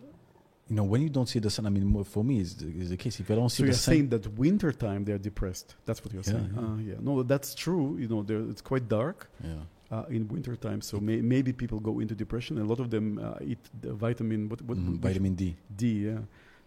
You 0.71 0.75
know, 0.75 0.83
when 0.83 1.01
you 1.01 1.09
don't 1.09 1.27
see 1.27 1.39
the 1.39 1.49
sun, 1.49 1.65
I 1.65 1.69
mean, 1.69 2.03
for 2.03 2.23
me, 2.23 2.39
is 2.41 2.53
the, 2.55 2.67
is 2.67 2.91
the 2.91 2.97
case. 2.97 3.19
If 3.19 3.31
I 3.31 3.33
don't 3.33 3.49
see 3.49 3.63
So 3.63 3.65
the 3.65 3.73
sun, 3.73 3.93
you're 3.95 3.97
saying 4.01 4.09
that 4.09 4.37
winter 4.37 4.71
time 4.71 5.03
they're 5.03 5.17
depressed. 5.17 5.73
That's 5.87 6.05
what 6.05 6.13
you're 6.13 6.21
Yeah, 6.27 6.33
saying. 6.33 6.51
yeah. 6.55 6.61
Uh, 6.61 6.77
yeah. 6.89 6.93
No, 7.01 7.23
that's 7.23 7.55
true. 7.55 7.97
You 7.97 8.07
know, 8.07 8.23
it's 8.51 8.61
quite 8.61 8.87
dark. 8.87 9.31
yeah, 9.43 9.53
uh, 9.91 10.03
in 10.09 10.27
winter 10.27 10.55
time. 10.55 10.81
So 10.81 10.99
may, 10.99 11.17
maybe 11.21 11.51
people 11.53 11.79
go 11.79 11.99
into 11.99 12.15
depression. 12.15 12.57
A 12.59 12.63
lot 12.63 12.79
of 12.79 12.89
them 12.89 13.19
uh, 13.19 13.35
eat 13.51 13.59
the 13.81 13.93
vitamin. 13.93 14.49
What, 14.49 14.61
what, 14.61 14.77
which- 14.77 15.01
vitamin 15.01 15.35
D. 15.35 15.55
D. 15.75 16.05
Yeah, 16.07 16.19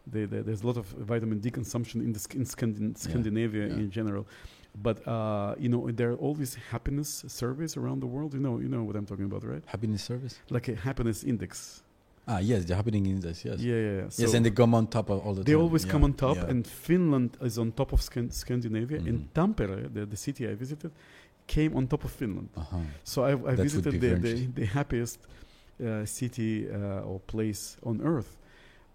they, 0.07 0.24
they, 0.24 0.40
there's 0.40 0.62
a 0.62 0.66
lot 0.66 0.77
of 0.77 0.86
vitamin 0.86 1.39
D 1.40 1.51
consumption 1.51 2.01
in, 2.01 2.12
the, 2.12 2.27
in 2.35 2.44
Scandin- 2.44 2.97
Scandinavia 2.99 3.66
yeah. 3.69 3.74
in 3.74 3.90
general. 3.90 4.27
But 4.82 5.07
uh, 5.07 5.55
you 5.59 5.69
know, 5.69 5.90
there 5.90 6.11
are 6.12 6.16
all 6.16 6.35
these 6.35 6.55
happiness 6.70 7.24
surveys 7.28 7.77
around 7.77 8.01
the 8.01 8.07
world. 8.07 8.32
You 8.35 8.40
know, 8.40 8.59
you 8.59 8.69
know 8.69 8.82
what 8.82 8.97
I'm 8.97 9.07
talking 9.07 9.27
about, 9.27 9.44
right? 9.44 9.62
Happiness 9.66 10.03
service. 10.03 10.39
Like 10.51 10.69
a 10.69 10.74
happiness 10.74 11.24
index. 11.24 11.82
Ah, 12.27 12.39
yes, 12.39 12.65
the 12.65 12.74
happening 12.77 13.05
in 13.07 13.19
this, 13.19 13.44
yes. 13.44 13.59
Yeah, 13.59 13.74
yeah. 13.74 13.81
yeah. 13.97 14.03
yes, 14.16 14.32
and 14.32 14.47
they 14.47 14.53
come 14.53 14.74
on 14.77 14.86
top 14.86 15.11
of 15.11 15.27
all 15.27 15.35
the 15.35 15.43
they 15.43 15.53
time. 15.55 15.61
always 15.62 15.85
Yeah, 15.85 15.90
come 15.90 16.05
on 16.05 16.12
top, 16.15 16.36
yeah. 16.36 16.51
and 16.51 16.65
Finland 16.65 17.36
is 17.43 17.59
on 17.59 17.73
top 17.73 17.93
of 17.93 18.01
Scan- 18.01 18.31
Scandinavia. 18.31 19.01
Mhm. 19.01 19.09
And 19.09 19.35
Tampere, 19.35 19.93
the, 19.93 20.07
the 20.07 20.16
city 20.16 20.47
I 20.49 20.55
visited, 20.55 20.93
came 21.57 21.73
on 21.79 21.83
top 21.87 22.05
of 22.09 22.12
Finland. 22.20 22.49
Uh-huh. 22.57 22.79
So 23.12 23.19
I, 23.31 23.33
I 23.53 23.55
visited 23.69 23.95
the, 24.05 24.11
the, 24.27 24.35
the 24.61 24.66
happiest 24.79 25.19
uh, 25.23 26.05
city 26.19 26.53
uh, 26.70 27.09
or 27.09 27.16
place 27.35 27.62
on 27.91 27.97
earth. 28.12 28.31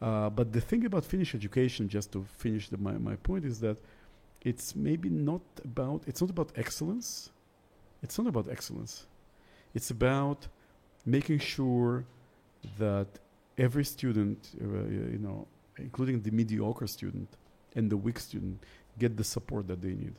Uh, 0.02 0.30
but 0.38 0.46
the 0.58 0.64
thing 0.70 0.82
about 0.86 1.04
Finnish 1.14 1.32
education, 1.42 1.84
just 1.98 2.08
to 2.14 2.20
finish 2.46 2.64
the, 2.70 2.78
my, 2.88 2.96
my 3.10 3.16
point, 3.28 3.44
is 3.52 3.58
that 3.66 3.78
it's 4.50 4.68
maybe 4.76 5.10
not 5.10 5.42
about 5.72 6.00
it's 6.10 6.22
not 6.24 6.32
about 6.36 6.50
excellence. 6.64 7.10
It's 8.04 8.18
not 8.20 8.28
about 8.34 8.46
excellence. 8.56 8.94
It's 9.78 9.90
about 10.00 10.40
making 11.18 11.40
sure 11.56 11.94
that 12.84 13.10
every 13.66 13.86
student, 13.96 14.40
uh, 14.62 14.66
you 15.16 15.22
know, 15.26 15.40
including 15.88 16.18
the 16.26 16.32
mediocre 16.40 16.90
student 16.98 17.30
and 17.76 17.84
the 17.94 18.00
weak 18.06 18.20
student, 18.28 18.58
get 19.02 19.12
the 19.22 19.28
support 19.36 19.64
that 19.72 19.80
they 19.86 19.96
need. 20.04 20.16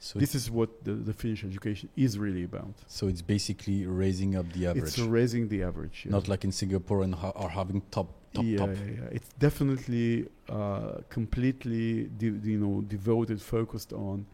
So 0.00 0.18
This 0.18 0.34
is 0.34 0.48
what 0.50 0.84
the, 0.84 0.92
the 0.92 1.12
Finnish 1.12 1.44
education 1.44 1.88
is 1.96 2.18
really 2.18 2.44
about. 2.44 2.74
so 2.86 3.08
it's 3.08 3.22
basically 3.22 3.84
raising 3.86 4.36
up 4.36 4.46
the 4.52 4.66
average, 4.68 4.84
It's 4.84 4.98
raising 4.98 5.48
the 5.48 5.62
average. 5.64 6.06
not 6.08 6.28
like 6.28 6.44
in 6.44 6.52
Singapore 6.52 7.02
and 7.02 7.14
ha- 7.14 7.32
are 7.34 7.50
having 7.50 7.82
top 7.90 8.08
top 8.34 8.44
yeah, 8.44 8.58
top. 8.58 8.68
yeah, 8.70 8.92
yeah. 9.02 9.16
It's 9.16 9.30
definitely 9.38 10.28
uh, 10.48 10.98
completely, 11.08 12.04
de- 12.18 12.40
you 12.52 12.58
know, 12.64 12.82
devoted, 12.82 13.40
focused 13.42 13.92
on 13.92 14.26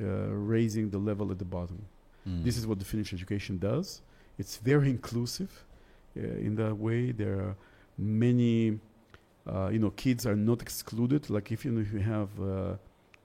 uh, 0.00 0.04
raising 0.54 0.90
the 0.90 0.98
level 0.98 1.30
at 1.32 1.38
the 1.38 1.44
bottom. 1.56 1.80
Mm. 2.28 2.44
This 2.44 2.56
is 2.56 2.64
what 2.66 2.78
the 2.78 2.84
Finnish 2.84 3.12
education 3.12 3.58
does. 3.58 4.02
It's 4.38 4.56
very 4.58 4.88
inclusive 4.90 5.52
uh, 6.16 6.46
in 6.46 6.54
that 6.56 6.74
way. 6.78 7.10
There 7.12 7.34
are 7.40 7.54
many, 7.98 8.78
uh, 9.46 9.68
you 9.72 9.78
know, 9.78 9.90
kids 9.90 10.26
are 10.26 10.36
not 10.36 10.62
excluded. 10.62 11.28
Like 11.28 11.50
if 11.50 11.64
you 11.64 11.72
know, 11.72 11.80
if 11.80 11.92
you 11.92 12.00
have, 12.16 12.28
uh, 12.40 12.76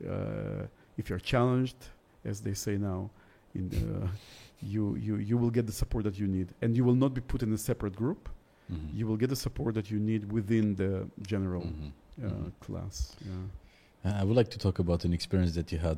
uh, 0.10 0.68
if 0.98 1.10
you're 1.10 1.20
challenged, 1.34 1.78
as 2.26 2.42
they 2.42 2.54
say 2.54 2.78
now, 2.78 3.10
in 3.56 3.70
uh, 3.72 4.08
you 4.62 4.96
you 4.96 5.16
you 5.18 5.38
will 5.38 5.52
get 5.52 5.66
the 5.66 5.72
support 5.74 6.04
that 6.04 6.18
you 6.20 6.28
need, 6.28 6.48
and 6.62 6.76
you 6.76 6.84
will 6.84 6.96
not 7.04 7.14
be 7.14 7.22
put 7.22 7.42
in 7.44 7.54
a 7.54 7.58
separate 7.58 7.96
group. 7.96 8.30
Mhm. 8.72 8.98
You 9.00 9.08
will 9.08 9.18
get 9.18 9.30
the 9.30 9.36
support 9.36 9.74
that 9.76 9.90
you 9.92 10.00
need 10.00 10.32
within 10.32 10.76
the 10.76 11.08
general 11.22 11.62
Mhm. 11.64 11.92
uh, 12.24 12.30
Mhm. 12.30 12.52
class. 12.60 13.16
Yeah. 13.26 14.12
Uh, 14.12 14.22
I 14.22 14.24
would 14.26 14.36
like 14.38 14.50
to 14.52 14.58
talk 14.60 14.80
about 14.80 15.06
an 15.06 15.14
experience 15.14 15.54
that 15.56 15.72
you 15.72 15.80
had 15.80 15.98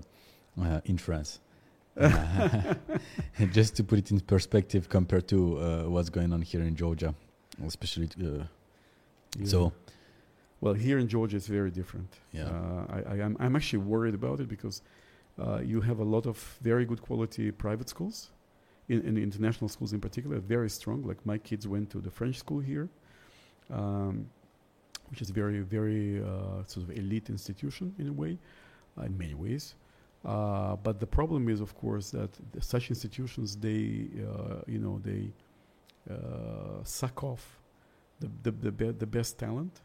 uh, 0.57 0.81
in 0.85 0.97
France. 0.97 1.39
Uh, 1.99 2.75
Just 3.57 3.75
to 3.75 3.83
put 3.83 3.97
it 3.99 4.11
in 4.11 4.19
perspective 4.21 4.87
compared 4.89 5.27
to 5.27 5.37
uh, 5.57 5.83
what's 5.89 6.09
going 6.09 6.31
on 6.33 6.41
here 6.41 6.61
in 6.67 6.75
Georgia, 6.75 7.13
especially. 7.65 8.07
Uh, 8.21 8.45
So, 9.45 9.71
well, 10.61 10.73
here 10.73 10.97
in 10.97 11.07
Georgia, 11.07 11.37
it's 11.37 11.47
very 11.47 11.71
different. 11.71 12.17
Yeah. 12.31 12.45
Uh, 12.45 12.85
I, 12.89 13.13
I 13.13 13.15
am 13.19 13.37
I'm 13.39 13.55
actually 13.55 13.79
worried 13.79 14.13
about 14.13 14.39
it 14.39 14.49
because 14.49 14.81
uh, 15.39 15.59
you 15.59 15.81
have 15.81 15.99
a 15.99 16.03
lot 16.03 16.25
of 16.25 16.37
very 16.61 16.85
good 16.85 17.01
quality 17.01 17.51
private 17.51 17.87
schools, 17.89 18.31
in, 18.89 19.01
in 19.05 19.17
international 19.17 19.69
schools 19.69 19.93
in 19.93 20.01
particular, 20.01 20.39
very 20.39 20.69
strong. 20.69 21.03
Like 21.03 21.25
my 21.25 21.37
kids 21.37 21.67
went 21.67 21.89
to 21.91 21.99
the 21.99 22.11
French 22.11 22.37
school 22.37 22.59
here, 22.59 22.89
um, 23.71 24.29
which 25.09 25.21
is 25.21 25.29
very 25.29 25.59
very 25.61 26.21
uh, 26.21 26.63
sort 26.65 26.89
of 26.89 26.97
elite 26.97 27.29
institution 27.29 27.95
in 27.97 28.07
a 28.09 28.13
way, 28.13 28.37
uh, 28.97 29.03
in 29.03 29.17
many 29.17 29.33
ways. 29.33 29.75
Uh, 30.25 30.75
but 30.75 30.99
the 30.99 31.07
problem 31.07 31.47
is, 31.47 31.61
of 31.61 31.73
course, 31.75 32.11
that 32.11 32.29
such 32.59 32.89
institutions 32.89 33.55
they 33.55 34.07
uh, 34.27 34.55
you 34.67 34.79
know 34.79 34.99
they 35.03 35.31
uh, 36.11 36.83
suck 36.83 37.23
off 37.23 37.59
the 38.19 38.29
the 38.43 38.51
the, 38.51 38.71
be- 38.71 38.91
the 38.91 39.07
best 39.07 39.37
talent. 39.39 39.79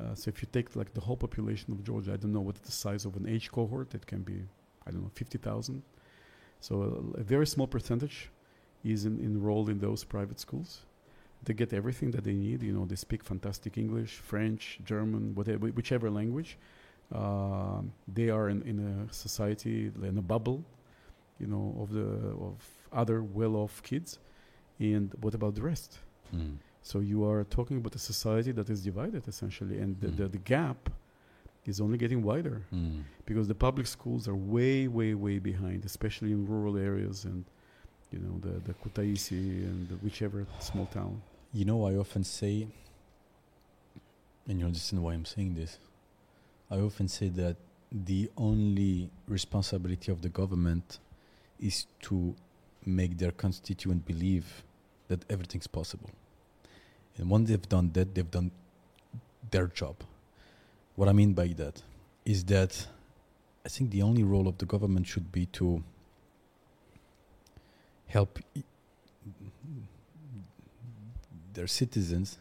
Uh, 0.00 0.14
so 0.14 0.28
if 0.28 0.42
you 0.42 0.48
take 0.50 0.74
like 0.74 0.92
the 0.94 1.00
whole 1.00 1.16
population 1.16 1.72
of 1.72 1.84
Georgia, 1.84 2.12
I 2.12 2.16
don't 2.16 2.32
know 2.32 2.40
what 2.40 2.56
the 2.62 2.72
size 2.72 3.04
of 3.04 3.16
an 3.16 3.28
age 3.28 3.50
cohort. 3.50 3.94
It 3.94 4.06
can 4.06 4.22
be, 4.22 4.38
I 4.86 4.90
don't 4.90 5.02
know, 5.02 5.10
fifty 5.14 5.38
thousand. 5.38 5.82
So 6.60 6.74
a, 7.16 7.20
a 7.20 7.22
very 7.22 7.46
small 7.46 7.66
percentage 7.66 8.30
is 8.82 9.04
in, 9.04 9.20
enrolled 9.20 9.68
in 9.68 9.78
those 9.78 10.02
private 10.04 10.40
schools. 10.40 10.80
They 11.44 11.54
get 11.54 11.72
everything 11.72 12.10
that 12.12 12.24
they 12.24 12.32
need. 12.32 12.62
You 12.62 12.72
know, 12.72 12.86
they 12.86 12.96
speak 12.96 13.22
fantastic 13.22 13.76
English, 13.78 14.12
French, 14.16 14.78
German, 14.84 15.34
whatever, 15.34 15.66
whichever 15.68 16.10
language. 16.10 16.58
Um, 17.14 17.92
they 18.08 18.30
are 18.30 18.48
in, 18.48 18.62
in 18.62 18.78
a 18.80 19.12
society, 19.12 19.92
in 20.02 20.18
a 20.18 20.22
bubble, 20.22 20.64
you 21.38 21.46
know, 21.46 21.76
of 21.80 21.92
the 21.92 22.08
of 22.48 22.56
other 22.92 23.22
well-off 23.22 23.82
kids. 23.82 24.18
And 24.78 25.12
what 25.20 25.34
about 25.34 25.54
the 25.54 25.62
rest? 25.62 25.98
mm. 26.34 26.56
So 26.90 27.00
you 27.00 27.24
are 27.30 27.44
talking 27.44 27.76
about 27.78 27.94
a 27.94 27.98
society 28.12 28.52
that 28.58 28.68
is 28.68 28.80
divided 28.90 29.22
essentially, 29.32 29.76
and 29.82 29.90
the, 30.02 30.08
Mm. 30.08 30.16
the, 30.18 30.26
the 30.36 30.42
gap 30.54 30.80
is 31.70 31.80
only 31.80 31.96
getting 32.04 32.20
wider 32.30 32.56
Mm. 32.72 33.02
because 33.28 33.46
the 33.48 33.54
public 33.66 33.86
schools 33.96 34.22
are 34.30 34.36
way, 34.56 34.86
way, 34.98 35.10
way 35.26 35.36
behind, 35.50 35.78
especially 35.92 36.30
in 36.36 36.40
rural 36.54 36.76
areas 36.90 37.24
and 37.24 37.40
you 38.12 38.18
know 38.24 38.34
the 38.46 38.54
the 38.68 38.74
Kutaisi 38.82 39.44
and 39.70 39.78
the 39.90 39.96
whichever 40.04 40.40
small 40.70 40.86
town. 40.98 41.14
You 41.58 41.64
know, 41.70 41.78
I 41.90 41.92
often 42.04 42.22
say, 42.40 42.54
and 44.48 44.54
you 44.60 44.66
understand 44.66 45.02
why 45.04 45.12
I'm 45.14 45.24
saying 45.34 45.54
this. 45.54 45.72
I 46.70 46.78
often 46.88 47.08
say 47.08 47.28
that 47.42 47.56
the 48.10 48.22
only 48.36 49.10
responsibility 49.36 50.12
of 50.12 50.18
the 50.20 50.28
government 50.40 50.98
is 51.70 51.86
to 52.08 52.16
make 53.00 53.12
their 53.22 53.32
constituent 53.44 54.00
believe 54.12 54.46
that 55.08 55.20
everything's 55.34 55.66
possible. 55.80 56.10
And 57.18 57.30
once 57.30 57.48
they've 57.48 57.68
done 57.68 57.90
that, 57.92 58.14
they've 58.14 58.30
done 58.30 58.50
their 59.50 59.66
job. 59.68 59.96
What 60.96 61.08
I 61.08 61.12
mean 61.12 61.32
by 61.32 61.48
that 61.48 61.82
is 62.24 62.44
that 62.44 62.86
I 63.64 63.68
think 63.68 63.90
the 63.90 64.02
only 64.02 64.22
role 64.22 64.48
of 64.48 64.58
the 64.58 64.66
government 64.66 65.06
should 65.06 65.30
be 65.32 65.46
to 65.46 65.82
help 68.06 68.38
their 71.52 71.66
citizens 71.66 72.38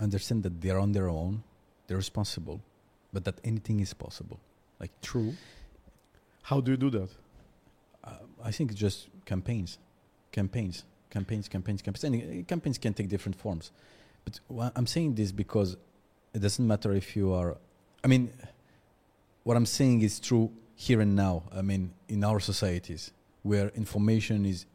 understand 0.00 0.42
that 0.44 0.60
they're 0.60 0.78
on 0.78 0.92
their 0.92 1.08
own, 1.08 1.42
they're 1.86 1.96
responsible, 1.96 2.60
but 3.12 3.24
that 3.24 3.40
anything 3.44 3.80
is 3.80 3.92
possible. 3.94 4.38
Like 4.80 4.90
true. 5.00 5.34
How 6.42 6.60
do 6.60 6.70
you 6.70 6.76
do 6.76 6.90
that? 6.90 7.08
Uh, 8.04 8.10
I 8.44 8.50
think 8.50 8.74
just 8.74 9.08
campaigns, 9.24 9.78
campaigns, 10.32 10.84
campaigns, 11.10 11.48
campaigns, 11.48 11.82
campaigns. 11.82 12.04
And 12.04 12.40
uh, 12.40 12.44
campaigns 12.46 12.78
can 12.78 12.94
take 12.94 13.08
different 13.08 13.36
forms. 13.36 13.72
But 14.26 14.72
I'm 14.76 14.86
saying 14.86 15.14
this 15.14 15.32
because 15.32 15.76
it 16.34 16.40
doesn't 16.40 16.66
matter 16.66 16.92
if 16.92 17.16
you 17.16 17.32
are. 17.32 17.56
I 18.04 18.08
mean, 18.08 18.32
what 19.44 19.56
I'm 19.56 19.66
saying 19.66 20.02
is 20.02 20.20
true 20.20 20.50
here 20.74 21.00
and 21.00 21.16
now. 21.16 21.44
I 21.52 21.62
mean, 21.62 21.92
in 22.08 22.22
our 22.24 22.40
societies 22.40 23.12
where 23.42 23.68
information 23.70 24.44
is 24.44 24.66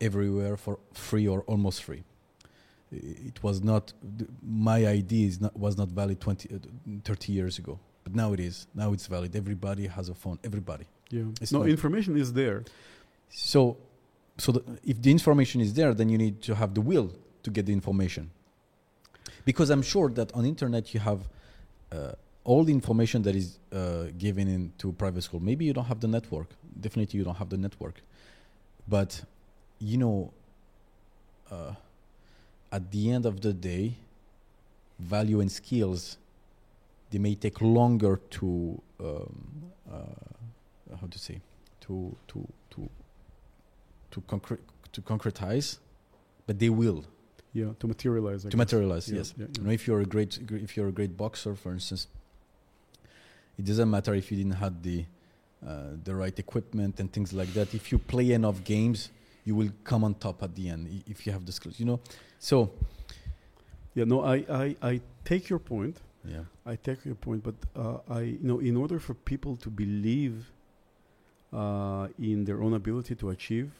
everywhere 0.00 0.56
for 0.56 0.78
free 0.92 1.26
or 1.26 1.40
almost 1.42 1.82
free. 1.82 2.04
It 2.90 3.42
was 3.42 3.62
not 3.62 3.92
my 4.42 4.86
idea 4.86 5.26
is 5.26 5.40
not, 5.40 5.56
was 5.56 5.76
not 5.76 5.88
valid 5.88 6.20
20, 6.20 6.54
uh, 6.54 6.58
30 7.04 7.32
years 7.32 7.58
ago, 7.58 7.78
but 8.04 8.14
now 8.14 8.32
it 8.32 8.40
is. 8.40 8.66
Now 8.74 8.92
it's 8.92 9.06
valid. 9.06 9.34
Everybody 9.36 9.86
has 9.86 10.08
a 10.08 10.14
phone. 10.14 10.38
Everybody. 10.44 10.86
Yeah. 11.10 11.24
It's 11.40 11.52
no, 11.52 11.64
information 11.64 12.16
is 12.16 12.32
there. 12.32 12.64
So, 13.30 13.76
so 14.38 14.52
the, 14.52 14.62
if 14.84 15.02
the 15.02 15.10
information 15.10 15.60
is 15.60 15.74
there, 15.74 15.92
then 15.92 16.08
you 16.08 16.16
need 16.16 16.40
to 16.42 16.54
have 16.54 16.74
the 16.74 16.80
will 16.80 17.12
to 17.42 17.50
get 17.50 17.66
the 17.66 17.72
information. 17.72 18.30
Because 19.48 19.70
I'm 19.70 19.80
sure 19.80 20.10
that 20.10 20.30
on 20.32 20.44
internet 20.44 20.92
you 20.92 21.00
have 21.00 21.20
uh, 21.90 22.12
all 22.44 22.64
the 22.64 22.72
information 22.80 23.22
that 23.22 23.34
is 23.34 23.58
uh, 23.72 24.08
given 24.18 24.46
into 24.46 24.92
private 24.92 25.22
school. 25.22 25.40
Maybe 25.40 25.64
you 25.64 25.72
don't 25.72 25.86
have 25.86 26.00
the 26.00 26.06
network. 26.06 26.48
Definitely, 26.78 27.16
you 27.16 27.24
don't 27.24 27.38
have 27.42 27.48
the 27.48 27.56
network. 27.56 28.02
But 28.86 29.10
you 29.78 29.96
know, 29.96 30.34
uh, 31.50 31.72
at 32.70 32.90
the 32.90 33.10
end 33.10 33.24
of 33.24 33.40
the 33.40 33.54
day, 33.54 33.94
value 34.98 35.40
and 35.40 35.50
skills 35.50 36.18
they 37.10 37.18
may 37.18 37.34
take 37.34 37.62
longer 37.62 38.20
to 38.38 38.82
um, 39.00 39.72
uh, 39.90 39.96
how 41.00 41.06
to 41.06 41.18
say 41.18 41.40
to 41.80 42.14
to 42.30 42.46
to 42.72 42.90
to 44.10 44.20
concrete 44.26 44.60
to 44.92 45.00
concretize, 45.00 45.78
but 46.46 46.58
they 46.58 46.68
will 46.68 47.02
Yeah, 47.52 47.70
to 47.80 47.86
materialize. 47.86 48.44
I 48.46 48.50
to 48.50 48.56
guess. 48.56 48.66
materialize. 48.66 49.08
Yeah, 49.08 49.16
yes, 49.18 49.34
yeah, 49.38 49.46
you 49.56 49.62
know, 49.64 49.70
if 49.70 49.86
you're 49.86 50.00
a 50.00 50.06
great 50.06 50.38
if 50.50 50.76
you're 50.76 50.88
a 50.88 50.92
great 50.92 51.16
boxer, 51.16 51.54
for 51.54 51.72
instance, 51.72 52.06
it 53.58 53.64
doesn't 53.64 53.90
matter 53.90 54.14
if 54.14 54.30
you 54.30 54.36
didn't 54.36 54.58
have 54.64 54.82
the 54.82 55.04
uh, 55.66 55.96
the 56.04 56.14
right 56.14 56.38
equipment 56.38 57.00
and 57.00 57.12
things 57.12 57.32
like 57.32 57.52
that. 57.54 57.74
If 57.74 57.90
you 57.90 57.98
play 57.98 58.32
enough 58.32 58.62
games, 58.64 59.10
you 59.44 59.54
will 59.56 59.70
come 59.82 60.04
on 60.04 60.14
top 60.14 60.42
at 60.42 60.54
the 60.54 60.68
end 60.68 61.02
if 61.08 61.26
you 61.26 61.32
have 61.32 61.44
the 61.46 61.52
skills. 61.52 61.80
You 61.80 61.86
know, 61.86 62.00
so 62.38 62.70
Yeah, 63.94 64.04
no, 64.04 64.22
I, 64.22 64.36
I, 64.64 64.76
I 64.90 65.00
take 65.24 65.48
your 65.48 65.58
point. 65.58 65.96
yeah, 66.24 66.44
I 66.66 66.76
take 66.76 67.04
your 67.04 67.16
point, 67.16 67.42
but 67.42 67.54
uh, 67.74 67.98
I, 68.08 68.20
you 68.20 68.38
know, 68.50 68.60
in 68.60 68.76
order 68.76 68.98
for 69.00 69.14
people 69.14 69.56
to 69.56 69.70
believe 69.70 70.52
uh, 71.52 72.06
in 72.18 72.44
their 72.44 72.62
own 72.62 72.74
ability 72.74 73.14
to 73.16 73.30
achieve, 73.30 73.70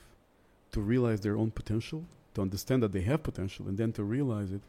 to 0.73 0.81
realize 0.81 1.21
their 1.21 1.37
own 1.37 1.51
potential, 1.51 2.03
to 2.35 2.43
understand 2.43 2.83
that 2.83 2.93
they 2.93 3.03
have 3.03 3.23
potential, 3.23 3.69
and 3.69 3.77
then 3.77 3.93
to 3.93 4.03
realize 4.05 4.53
it, 4.53 4.63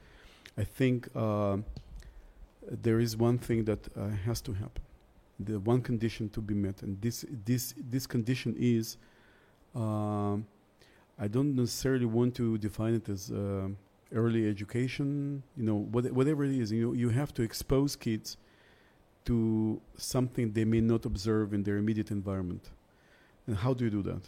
I 0.57 0.63
think 0.63 1.09
uh, 1.15 1.57
there 2.83 2.99
is 2.99 3.17
one 3.17 3.37
thing 3.37 3.65
that 3.65 3.87
uh, 3.95 4.09
has 4.25 4.41
to 4.41 4.53
happen. 4.53 4.83
The 5.39 5.59
one 5.59 5.81
condition 5.81 6.29
to 6.29 6.41
be 6.41 6.53
met, 6.53 6.83
and 6.83 7.01
this 7.01 7.25
this 7.45 7.73
this 7.91 8.07
condition 8.07 8.55
is 8.57 8.97
Um, 9.75 10.45
I 11.17 11.27
don't 11.27 11.55
necessarily 11.55 12.05
want 12.05 12.33
to 12.35 12.57
define 12.57 12.95
it 12.95 13.09
as 13.09 13.29
uh, 13.29 13.67
early 14.11 14.49
education. 14.49 15.43
You 15.55 15.63
know, 15.63 15.77
what, 15.91 16.11
whatever 16.11 16.43
it 16.43 16.51
is, 16.51 16.71
you 16.71 16.81
know, 16.87 16.93
you 16.93 17.09
have 17.09 17.31
to 17.33 17.43
expose 17.43 17.95
kids 17.95 18.37
to 19.25 19.79
something 19.95 20.53
they 20.53 20.65
may 20.65 20.81
not 20.81 21.05
observe 21.05 21.53
in 21.53 21.63
their 21.63 21.77
immediate 21.77 22.09
environment. 22.11 22.71
And 23.47 23.57
how 23.57 23.73
do 23.73 23.83
you 23.85 23.91
do 23.91 24.01
that? 24.03 24.23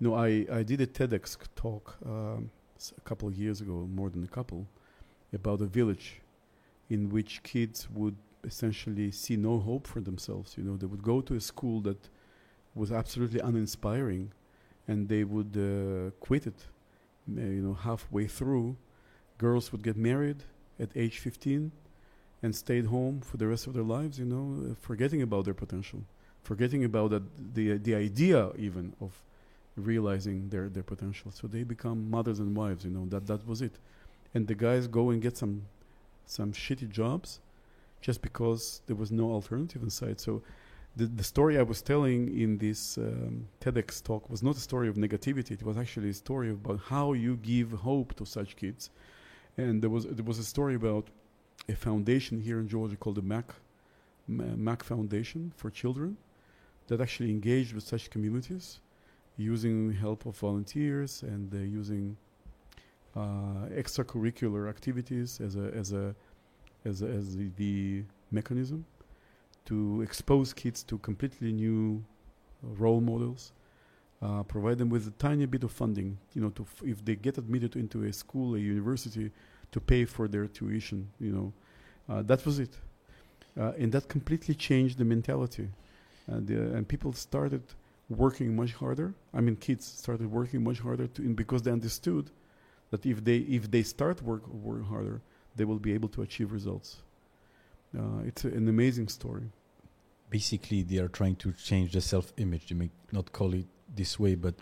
You 0.00 0.08
know, 0.08 0.14
I, 0.14 0.46
I 0.52 0.62
did 0.62 0.80
a 0.80 0.86
TEDx 0.86 1.36
talk 1.54 1.96
um, 2.04 2.50
a 2.96 3.00
couple 3.02 3.28
of 3.28 3.36
years 3.36 3.60
ago, 3.60 3.88
more 3.92 4.10
than 4.10 4.24
a 4.24 4.28
couple, 4.28 4.66
about 5.32 5.60
a 5.60 5.66
village 5.66 6.20
in 6.90 7.10
which 7.10 7.42
kids 7.42 7.88
would 7.90 8.16
essentially 8.44 9.10
see 9.10 9.36
no 9.36 9.58
hope 9.58 9.86
for 9.86 10.00
themselves. 10.00 10.54
You 10.58 10.64
know, 10.64 10.76
they 10.76 10.86
would 10.86 11.02
go 11.02 11.20
to 11.22 11.34
a 11.34 11.40
school 11.40 11.80
that 11.82 12.08
was 12.74 12.90
absolutely 12.90 13.40
uninspiring, 13.40 14.32
and 14.88 15.08
they 15.08 15.24
would 15.24 15.56
uh, 15.56 16.10
quit 16.20 16.46
it. 16.46 16.66
You 17.26 17.62
know, 17.62 17.74
halfway 17.74 18.26
through, 18.26 18.76
girls 19.38 19.72
would 19.72 19.82
get 19.82 19.96
married 19.96 20.42
at 20.78 20.90
age 20.94 21.18
15 21.18 21.72
and 22.42 22.54
stayed 22.54 22.86
home 22.86 23.20
for 23.20 23.38
the 23.38 23.46
rest 23.46 23.66
of 23.66 23.72
their 23.72 23.84
lives. 23.84 24.18
You 24.18 24.26
know, 24.26 24.76
forgetting 24.80 25.22
about 25.22 25.46
their 25.46 25.54
potential, 25.54 26.02
forgetting 26.42 26.84
about 26.84 27.10
that 27.10 27.54
the 27.54 27.78
the 27.78 27.94
idea 27.94 28.50
even 28.58 28.94
of 29.00 29.22
realizing 29.76 30.48
their 30.48 30.68
their 30.68 30.82
potential. 30.82 31.30
So 31.30 31.46
they 31.46 31.64
become 31.64 32.10
mothers 32.10 32.40
and 32.40 32.56
wives. 32.56 32.84
You 32.84 32.90
know, 32.90 33.06
that 33.06 33.26
that 33.26 33.46
was 33.46 33.62
it. 33.62 33.78
And 34.34 34.46
the 34.46 34.54
guys 34.54 34.86
go 34.86 35.10
and 35.10 35.20
get 35.20 35.36
some 35.36 35.62
some 36.26 36.52
shitty 36.52 36.88
jobs 36.88 37.40
just 38.00 38.22
because 38.22 38.82
there 38.86 38.96
was 38.96 39.10
no 39.10 39.32
alternative 39.32 39.82
inside. 39.82 40.20
So 40.20 40.42
the, 40.96 41.06
the 41.06 41.24
story 41.24 41.58
I 41.58 41.62
was 41.62 41.82
telling 41.82 42.38
in 42.38 42.58
this 42.58 42.98
um, 42.98 43.48
TEDx 43.60 44.02
talk 44.02 44.30
was 44.30 44.42
not 44.42 44.56
a 44.56 44.60
story 44.60 44.88
of 44.88 44.96
negativity. 44.96 45.52
It 45.52 45.62
was 45.62 45.76
actually 45.76 46.10
a 46.10 46.14
story 46.14 46.50
about 46.50 46.80
how 46.84 47.14
you 47.14 47.36
give 47.36 47.72
hope 47.72 48.14
to 48.16 48.24
such 48.24 48.56
kids. 48.56 48.90
And 49.56 49.82
there 49.82 49.90
was 49.90 50.04
there 50.06 50.24
was 50.24 50.38
a 50.38 50.44
story 50.44 50.74
about 50.74 51.08
a 51.68 51.74
foundation 51.74 52.40
here 52.40 52.58
in 52.60 52.68
Georgia 52.68 52.96
called 52.96 53.16
the 53.16 53.22
Mac 53.22 53.54
Mac 54.28 54.82
Foundation 54.82 55.52
for 55.56 55.70
Children 55.70 56.16
that 56.86 57.00
actually 57.00 57.30
engaged 57.30 57.74
with 57.74 57.84
such 57.84 58.10
communities 58.10 58.80
using 59.36 59.92
help 59.92 60.26
of 60.26 60.36
volunteers 60.36 61.22
and 61.22 61.52
uh, 61.52 61.58
using 61.58 62.16
uh, 63.16 63.68
extracurricular 63.70 64.68
activities 64.68 65.40
as 65.40 65.56
a 65.56 65.70
as 65.74 65.92
a 65.92 66.14
as 66.84 67.02
a, 67.02 67.06
as 67.06 67.36
the, 67.36 67.50
the 67.56 68.02
mechanism 68.30 68.84
to 69.64 70.02
expose 70.02 70.52
kids 70.52 70.82
to 70.82 70.98
completely 70.98 71.52
new 71.52 72.04
role 72.62 73.00
models, 73.00 73.52
uh, 74.22 74.42
provide 74.42 74.78
them 74.78 74.88
with 74.88 75.06
a 75.06 75.10
tiny 75.12 75.46
bit 75.46 75.64
of 75.64 75.70
funding, 75.70 76.18
you 76.34 76.42
know, 76.42 76.50
to 76.50 76.62
f- 76.62 76.82
if 76.84 77.04
they 77.04 77.14
get 77.14 77.38
admitted 77.38 77.76
into 77.76 78.04
a 78.04 78.12
school, 78.12 78.54
a 78.54 78.58
university, 78.58 79.30
to 79.72 79.80
pay 79.80 80.04
for 80.04 80.28
their 80.28 80.46
tuition, 80.46 81.08
you 81.20 81.32
know, 81.32 81.52
uh, 82.08 82.22
that 82.22 82.44
was 82.44 82.58
it, 82.58 82.76
uh, 83.58 83.72
and 83.78 83.92
that 83.92 84.08
completely 84.08 84.54
changed 84.54 84.98
the 84.98 85.04
mentality, 85.04 85.68
and, 86.26 86.50
uh, 86.50 86.76
and 86.76 86.86
people 86.86 87.12
started 87.12 87.62
working 88.08 88.54
much 88.54 88.72
harder. 88.74 89.14
I 89.32 89.40
mean, 89.40 89.56
kids 89.56 89.84
started 89.86 90.30
working 90.30 90.62
much 90.62 90.80
harder 90.80 91.06
to, 91.06 91.22
because 91.34 91.62
they 91.62 91.70
understood 91.70 92.30
that 92.90 93.06
if 93.06 93.24
they 93.24 93.38
if 93.38 93.70
they 93.70 93.82
start 93.82 94.22
work 94.22 94.46
work 94.48 94.86
harder, 94.86 95.20
they 95.56 95.64
will 95.64 95.78
be 95.78 95.92
able 95.92 96.08
to 96.10 96.22
achieve 96.22 96.52
results. 96.52 97.02
Uh, 97.96 98.20
it's 98.26 98.44
a, 98.44 98.48
an 98.48 98.68
amazing 98.68 99.08
story. 99.08 99.50
Basically, 100.30 100.82
they 100.82 100.98
are 100.98 101.08
trying 101.08 101.36
to 101.36 101.52
change 101.52 101.92
the 101.92 102.00
self-image. 102.00 102.68
They 102.68 102.74
may 102.74 102.90
not 103.12 103.32
call 103.32 103.54
it 103.54 103.66
this 103.94 104.18
way, 104.18 104.34
but 104.34 104.54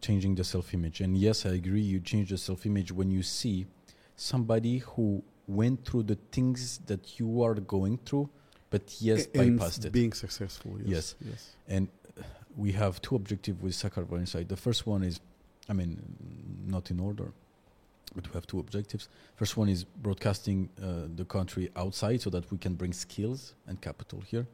changing 0.00 0.34
the 0.34 0.44
self-image. 0.44 1.00
And 1.00 1.16
yes, 1.16 1.46
I 1.46 1.50
agree. 1.50 1.80
You 1.80 2.00
change 2.00 2.30
the 2.30 2.38
self-image 2.38 2.92
when 2.92 3.10
you 3.10 3.22
see 3.22 3.66
somebody 4.14 4.78
who 4.78 5.22
went 5.48 5.84
through 5.84 6.04
the 6.04 6.18
things 6.30 6.78
that 6.86 7.18
you 7.18 7.42
are 7.42 7.54
going 7.54 7.98
through, 8.04 8.28
but 8.70 8.82
yes, 9.00 9.26
and 9.34 9.58
bypassed 9.58 9.86
it. 9.86 9.92
Being 9.92 10.12
successful. 10.12 10.76
Yes. 10.84 10.88
Yes. 10.88 11.14
Yes. 11.30 11.56
and 11.68 11.88
we 12.56 12.72
have 12.72 13.00
two 13.02 13.14
objectives 13.14 13.60
with 13.62 13.74
Sakartvelo 13.74 14.18
Insight. 14.18 14.48
The 14.48 14.56
first 14.56 14.86
one 14.86 15.02
is, 15.02 15.20
I 15.68 15.74
mean, 15.74 16.00
not 16.66 16.90
in 16.90 16.98
order, 16.98 17.32
but 18.14 18.26
we 18.28 18.32
have 18.32 18.46
two 18.46 18.58
objectives. 18.58 19.08
First 19.36 19.56
one 19.56 19.68
is 19.68 19.84
broadcasting 19.84 20.70
uh, 20.82 21.08
the 21.14 21.24
country 21.24 21.70
outside 21.76 22.22
so 22.22 22.30
that 22.30 22.50
we 22.50 22.56
can 22.58 22.74
bring 22.74 22.92
skills 22.92 23.54
and 23.66 23.80
capital 23.80 24.22
here, 24.26 24.46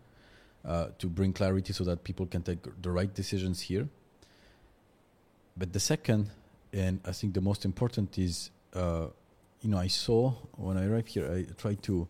uh, 0.64 0.88
to 0.98 1.06
bring 1.06 1.32
clarity 1.32 1.72
so 1.72 1.84
that 1.84 2.02
people 2.02 2.26
can 2.26 2.42
take 2.42 2.58
the 2.82 2.90
right 2.90 3.12
decisions 3.14 3.60
here. 3.60 3.88
But 5.56 5.72
the 5.72 5.80
second, 5.80 6.30
and 6.72 7.00
I 7.04 7.12
think 7.12 7.34
the 7.34 7.40
most 7.40 7.64
important 7.64 8.18
is, 8.18 8.50
uh, 8.74 9.06
you 9.60 9.70
know, 9.70 9.78
I 9.78 9.86
saw 9.86 10.32
when 10.56 10.76
I 10.76 10.86
arrived 10.86 11.08
here, 11.08 11.30
I 11.30 11.44
tried 11.54 11.82
to 11.84 12.08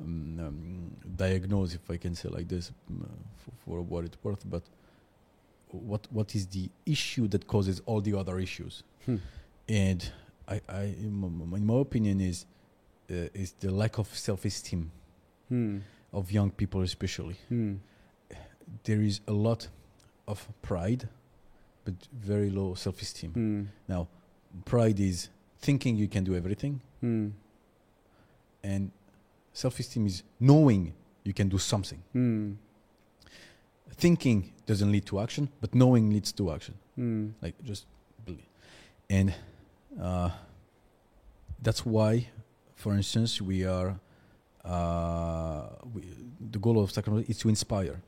um, 0.00 0.40
um, 0.40 0.96
diagnose, 1.16 1.74
if 1.74 1.88
I 1.90 1.96
can 1.96 2.14
say 2.14 2.28
like 2.28 2.48
this, 2.48 2.72
uh, 2.90 3.04
for, 3.36 3.52
for 3.64 3.82
what 3.82 4.04
it's 4.04 4.16
worth, 4.24 4.42
but 4.48 4.62
what 5.70 6.06
what 6.10 6.34
is 6.34 6.46
the 6.46 6.70
issue 6.86 7.28
that 7.28 7.46
causes 7.46 7.80
all 7.86 8.00
the 8.00 8.14
other 8.18 8.38
issues? 8.38 8.82
Hmm. 9.04 9.16
And 9.68 10.12
I, 10.48 10.60
I 10.68 10.82
in, 10.84 11.12
my 11.66 11.80
opinion, 11.80 12.20
is 12.20 12.46
uh, 13.10 13.28
is 13.34 13.52
the 13.60 13.70
lack 13.70 13.98
of 13.98 14.06
self-esteem 14.16 14.90
Hmm. 15.48 15.78
of 16.12 16.30
young 16.30 16.50
people, 16.50 16.82
especially. 16.82 17.36
Hmm. 17.48 17.76
There 18.84 19.00
is 19.02 19.20
a 19.26 19.32
lot 19.32 19.68
of 20.26 20.46
pride, 20.62 21.08
but 21.84 21.94
very 22.12 22.50
low 22.50 22.74
self-esteem. 22.74 23.32
Hmm. 23.32 23.62
Now, 23.88 24.08
pride 24.66 25.00
is 25.00 25.30
thinking 25.60 25.96
you 25.96 26.08
can 26.08 26.24
do 26.24 26.34
everything, 26.34 26.80
Hmm. 27.00 27.28
and 28.62 28.90
self-esteem 29.52 30.06
is 30.06 30.22
knowing 30.38 30.92
you 31.24 31.32
can 31.34 31.48
do 31.48 31.58
something. 31.58 32.02
Thinking 33.96 34.52
doesn't 34.66 34.90
lead 34.92 35.06
to 35.06 35.20
action, 35.20 35.48
but 35.60 35.74
knowing 35.74 36.10
leads 36.10 36.32
to 36.32 36.52
action. 36.52 36.74
Hmm. 36.96 37.28
like 37.40 37.54
just 37.62 37.86
believe. 38.24 38.48
and 39.08 39.32
uh, 40.02 40.30
that's 41.62 41.86
why 41.86 42.26
for 42.74 42.92
instance 42.94 43.40
we 43.40 43.64
are 43.64 44.00
uh, 44.64 45.68
we, 45.94 46.02
the 46.50 46.58
goal 46.58 46.82
of 46.82 46.90
Sakartvelo 46.90 47.28
is 47.30 47.38
to 47.38 47.48
inspire 47.48 48.02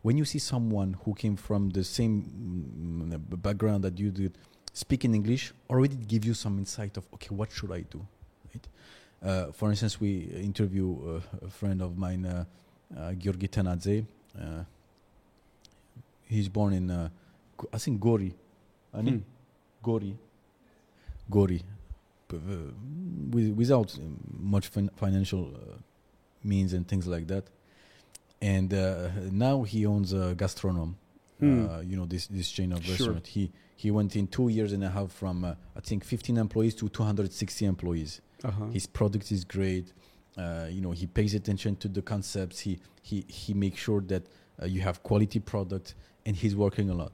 when 0.00 0.16
you 0.16 0.24
see 0.24 0.38
someone 0.38 0.96
who 1.04 1.12
came 1.14 1.36
from 1.36 1.68
the 1.70 1.84
same 1.84 3.10
mm, 3.10 3.42
background 3.42 3.84
that 3.84 3.98
you 3.98 4.10
did 4.10 4.38
speak 4.72 5.04
in 5.04 5.14
english 5.14 5.52
already 5.68 5.96
give 5.96 6.24
you 6.24 6.32
some 6.32 6.58
insight 6.58 6.96
of 6.96 7.04
okay 7.12 7.34
what 7.34 7.50
should 7.52 7.72
i 7.72 7.80
do 7.80 8.06
right 8.54 8.66
uh, 9.22 9.52
for 9.52 9.68
instance 9.70 10.00
we 10.00 10.20
interview 10.50 10.88
uh, 11.16 11.46
a 11.46 11.50
friend 11.50 11.82
of 11.82 11.98
mine 11.98 12.24
uh, 12.24 12.44
uh, 12.96 13.12
Georgi 13.14 13.48
Tanadze 13.48 14.06
uh, 14.40 14.62
he's 16.26 16.48
born 16.48 16.72
in 16.72 16.90
uh, 16.90 17.08
I 17.72 17.78
think 17.78 18.00
Gori. 18.00 18.34
Ani? 18.92 19.10
Hmm. 19.12 19.18
Gori. 19.82 20.16
Gori. 21.30 21.62
Uh, 22.32 22.36
with, 23.30 23.50
without 23.54 23.96
um, 23.98 24.18
much 24.38 24.66
fin- 24.68 24.90
financial 24.96 25.54
uh, 25.54 25.76
means 26.42 26.72
and 26.72 26.86
things 26.88 27.06
like 27.06 27.26
that. 27.28 27.44
And 28.42 28.72
uh, 28.74 29.08
now 29.30 29.62
he 29.62 29.86
owns 29.86 30.12
a 30.12 30.34
gastronome. 30.34 30.94
Hmm. 31.40 31.66
Uh, 31.68 31.80
you 31.80 31.96
know 31.96 32.06
this 32.06 32.26
this 32.28 32.50
chain 32.50 32.72
of 32.72 32.82
Sure. 32.82 32.92
restaurant. 32.94 33.26
He 33.26 33.52
he 33.76 33.90
went 33.90 34.16
in 34.16 34.26
two 34.26 34.48
years 34.48 34.72
and 34.72 34.82
a 34.82 34.88
half 34.90 35.12
from 35.12 35.44
uh, 35.44 35.54
I 35.76 35.80
think 35.80 36.02
15 36.04 36.38
employees 36.38 36.74
to 36.76 36.88
260 36.88 37.64
employees. 37.66 38.20
Uh-huh. 38.42 38.66
His 38.66 38.86
product 38.86 39.30
is 39.32 39.44
great. 39.44 39.92
Uh, 40.38 40.66
you 40.70 40.80
know, 40.80 40.92
he 40.92 41.06
pays 41.06 41.34
attention 41.34 41.76
to 41.76 41.88
the 41.88 42.00
concepts. 42.02 42.60
He 42.60 42.78
he 43.02 43.24
he 43.28 43.52
makes 43.54 43.78
sure 43.80 44.00
that 44.02 44.22
uh, 44.62 44.66
you 44.66 44.80
have 44.80 45.02
quality 45.02 45.38
product, 45.40 45.94
and 46.26 46.36
he's 46.36 46.54
working 46.54 46.90
a 46.90 46.94
lot. 46.94 47.12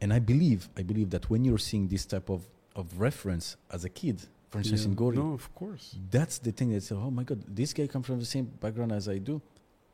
And 0.00 0.12
I 0.12 0.18
believe 0.20 0.68
I 0.76 0.82
believe 0.82 1.10
that 1.10 1.28
when 1.30 1.44
you're 1.44 1.58
seeing 1.70 1.88
this 1.88 2.04
type 2.06 2.28
of 2.30 2.42
of 2.76 2.86
reference 3.00 3.56
as 3.70 3.84
a 3.84 3.88
kid, 3.88 4.16
for 4.50 4.58
instance, 4.58 4.82
Yeah. 4.82 4.88
in 4.90 4.94
Gori, 4.94 5.16
No, 5.16 5.32
of 5.32 5.52
course. 5.54 5.96
that's 6.10 6.38
the 6.38 6.52
thing 6.52 6.70
that 6.74 6.82
says, 6.82 6.98
oh 6.98 7.10
my 7.10 7.24
god, 7.24 7.40
this 7.48 7.72
guy 7.72 7.86
comes 7.86 8.06
from 8.06 8.18
the 8.20 8.26
same 8.26 8.46
background 8.60 8.92
as 8.92 9.08
I 9.08 9.18
do. 9.18 9.40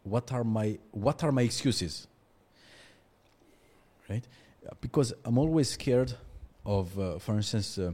What 0.03 0.33
are 0.33 0.45
my 0.45 0.79
what 0.93 1.23
are 1.25 1.33
my 1.33 1.43
excuses? 1.43 2.07
Right? 4.09 4.25
Uh, 4.67 4.75
Because 4.81 5.13
I'm 5.25 5.39
always 5.39 5.71
scared 5.71 6.13
of, 6.67 6.99
uh, 6.99 7.19
for 7.19 7.37
instance, 7.37 7.79
uh, 7.79 7.93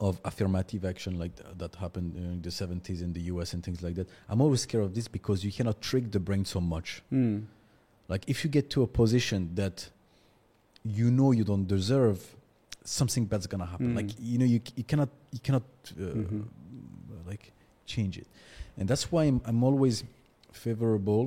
of 0.00 0.18
affirmative 0.24 0.84
action 0.84 1.18
like 1.18 1.36
th- 1.36 1.48
that 1.58 1.74
happened 1.74 2.16
in 2.16 2.40
the 2.40 2.48
70s 2.50 3.02
in 3.02 3.12
the 3.12 3.20
US 3.32 3.52
and 3.54 3.62
things 3.62 3.82
like 3.82 3.94
that. 3.96 4.08
I'm 4.30 4.40
always 4.40 4.62
scared 4.62 4.84
of 4.84 4.94
this 4.94 5.08
because 5.08 5.44
you 5.44 5.52
cannot 5.52 5.80
trick 5.82 6.10
the 6.10 6.18
brain 6.20 6.44
so 6.44 6.60
much. 6.60 7.02
Hmm. 7.10 7.40
Like 8.12 8.22
if 8.32 8.36
you 8.44 8.50
get 8.50 8.66
to 8.74 8.82
a 8.82 8.86
position 9.02 9.40
that 9.54 9.76
you 10.98 11.10
know 11.10 11.30
you 11.38 11.44
don't 11.44 11.66
deserve, 11.76 12.18
something 12.84 13.24
bad's 13.30 13.46
gonna 13.46 13.66
happen. 13.74 13.88
Mm. 13.92 13.96
Like 14.00 14.10
you 14.30 14.36
know 14.40 14.44
you 14.54 14.60
you 14.76 14.84
cannot 14.90 15.08
you 15.34 15.40
cannot 15.46 15.62
uh, 15.96 16.02
Mhm. 16.20 16.42
like 17.30 17.44
change 17.92 18.14
it, 18.22 18.26
and 18.78 18.84
that's 18.90 19.04
why 19.12 19.22
I'm, 19.28 19.40
I'm 19.48 19.62
always 19.68 20.04
favorable 20.52 21.24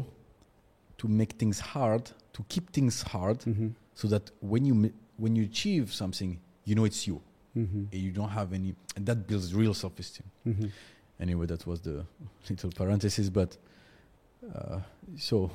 to 0.98 1.08
make 1.08 1.32
things 1.42 1.60
hard, 1.74 2.04
to 2.36 2.42
keep 2.54 2.66
things 2.78 2.96
hard, 3.14 3.40
Mhm. 3.52 3.70
so 3.96 4.08
that 4.14 4.32
when 4.52 4.66
you 4.66 4.74
when 5.24 5.36
you 5.38 5.44
achieve 5.52 5.86
something, 5.94 6.32
you 6.66 6.76
know 6.76 6.86
it's 6.86 7.08
you. 7.08 7.22
Mm-hmm. 7.56 7.84
You 7.92 8.12
don't 8.12 8.30
have 8.40 8.52
any, 8.60 8.74
and 8.96 9.06
that 9.06 9.28
builds 9.28 9.54
real 9.54 9.76
self-esteem. 9.76 10.28
Mm-hmm. 10.48 10.68
Anyway, 11.20 11.46
that 11.46 11.68
was 11.68 11.80
the 11.82 12.04
little 12.50 12.72
parenthesis, 12.72 13.30
but 13.30 13.58
uh, 14.56 14.80
so 15.18 15.52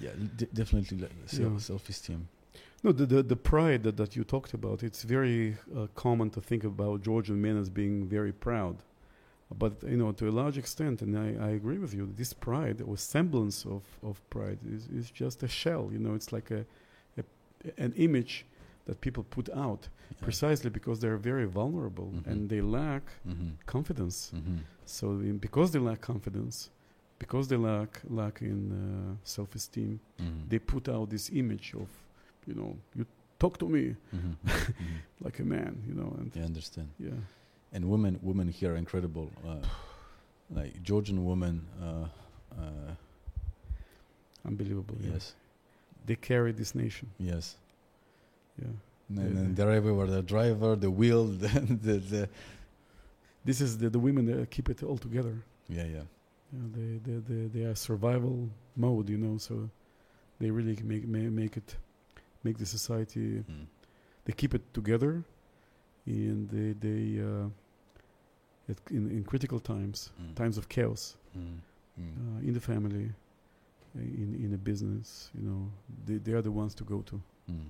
yeah, 0.00 0.10
d- 0.36 0.48
definitely 0.52 0.98
like 0.98 1.12
self- 1.26 1.62
self-esteem. 1.62 2.28
No, 2.82 2.92
the, 2.92 3.06
the, 3.06 3.22
the 3.22 3.36
pride 3.36 3.82
that, 3.84 3.96
that 3.96 4.14
you 4.16 4.22
talked 4.24 4.54
about, 4.54 4.82
it's 4.82 5.02
very 5.02 5.56
uh, 5.76 5.86
common 5.94 6.30
to 6.30 6.40
think 6.40 6.62
about 6.64 7.02
Georgian 7.02 7.40
men 7.40 7.56
as 7.56 7.68
being 7.70 8.06
very 8.06 8.32
proud. 8.32 8.76
But, 9.58 9.82
you 9.84 9.96
know, 9.96 10.12
to 10.12 10.28
a 10.28 10.34
large 10.42 10.58
extent, 10.58 11.02
and 11.02 11.16
I, 11.16 11.46
I 11.46 11.50
agree 11.50 11.78
with 11.78 11.94
you, 11.94 12.12
this 12.16 12.32
pride 12.32 12.82
or 12.82 12.96
semblance 12.96 13.64
of, 13.64 13.82
of 14.02 14.20
pride 14.28 14.58
is, 14.68 14.88
is 14.88 15.10
just 15.10 15.42
a 15.42 15.48
shell. 15.48 15.88
You 15.92 15.98
know, 16.00 16.14
it's 16.14 16.32
like 16.32 16.50
a, 16.50 16.64
a 17.16 17.22
an 17.78 17.92
image 17.96 18.44
that 18.86 19.00
people 19.00 19.24
put 19.24 19.48
out 19.50 19.88
Yeah. 20.10 20.24
precisely 20.24 20.70
because 20.70 21.00
they're 21.00 21.16
very 21.32 21.46
vulnerable 21.46 22.12
Mhm. 22.14 22.26
and 22.30 22.48
they 22.48 22.60
lack 22.60 23.02
Mm-hmm. 23.28 23.50
confidence. 23.66 24.32
Mm-hmm. 24.34 24.58
So 24.84 25.06
in, 25.28 25.38
because 25.38 25.70
they 25.72 25.80
lack 25.80 26.00
confidence, 26.00 26.70
because 27.18 27.48
they 27.48 27.56
lack 27.56 28.00
lack 28.08 28.42
in 28.42 28.60
uh, 28.72 29.16
self-esteem, 29.24 29.98
Mm-hmm. 30.20 30.48
they 30.48 30.58
put 30.58 30.88
out 30.88 31.10
this 31.10 31.30
image 31.32 31.74
of, 31.74 31.88
you 32.46 32.54
know, 32.54 32.76
you 32.94 33.04
talk 33.38 33.58
to 33.58 33.68
me 33.68 33.94
Mm-hmm. 34.14 34.32
mm-hmm. 34.48 35.24
like 35.24 35.38
a 35.40 35.44
man, 35.44 35.82
you 35.88 35.94
know, 35.94 36.14
and 36.18 36.30
I 36.36 36.44
understand. 36.44 36.88
yeah, 36.98 37.20
And 37.72 37.84
women, 37.84 38.18
women 38.22 38.48
here 38.48 38.72
are 38.72 38.76
incredible. 38.78 39.30
Uh, 39.46 39.56
like 40.50 40.72
Georgian 40.82 41.24
women, 41.24 41.66
uh, 41.82 42.06
uh, 42.60 42.92
unbelievable. 44.44 44.96
yeah. 45.00 45.12
yes, 45.14 45.34
they 46.06 46.16
carry 46.16 46.52
this 46.52 46.74
nation. 46.74 47.08
yes. 47.18 47.56
Yeah, 48.58 48.68
And, 49.10 49.18
Yeah. 49.18 49.40
and 49.40 49.56
they're 49.56 49.70
everywhere. 49.70 50.06
The 50.06 50.22
driver, 50.22 50.76
the 50.76 50.90
wheel, 50.90 51.24
the, 51.44 51.48
the, 51.86 51.94
the 52.12 52.28
this 53.44 53.60
is 53.60 53.78
the 53.78 53.88
the 53.90 53.98
women 53.98 54.24
that 54.26 54.50
keep 54.50 54.68
it 54.68 54.82
all 54.82 54.98
together. 54.98 55.34
yeah, 55.68 55.84
yeah. 55.96 56.06
Yeah, 56.56 56.68
they 56.72 56.98
they 57.04 57.18
they 57.28 57.48
they 57.48 57.64
are 57.64 57.74
survival 57.74 58.48
mode, 58.76 59.10
you 59.10 59.18
know, 59.18 59.38
so 59.38 59.68
they 60.40 60.50
really 60.50 60.76
make 60.82 61.06
make, 61.06 61.30
make 61.30 61.56
it 61.56 61.76
make 62.44 62.56
the 62.58 62.66
society 62.66 63.44
Mm. 63.50 63.66
they 64.24 64.32
keep 64.32 64.54
it 64.54 64.62
together, 64.72 65.22
and 66.06 66.48
they 66.50 66.72
they 66.72 67.20
uh, 67.22 67.48
at, 68.68 68.78
in 68.90 69.10
in 69.10 69.24
critical 69.24 69.60
times, 69.60 70.10
Mm. 70.20 70.34
times 70.34 70.58
of 70.58 70.68
chaos, 70.68 71.16
Mm. 71.36 71.58
Uh, 71.98 72.46
in 72.48 72.52
the 72.52 72.60
family, 72.60 73.06
uh, 73.96 74.00
in 74.22 74.34
in 74.44 74.52
a 74.54 74.58
business, 74.58 75.30
you 75.34 75.42
know, 75.48 75.70
they 76.06 76.18
they 76.18 76.32
are 76.32 76.42
the 76.42 76.50
ones 76.50 76.74
to 76.74 76.84
go 76.84 77.02
to. 77.02 77.20
Mm. 77.50 77.68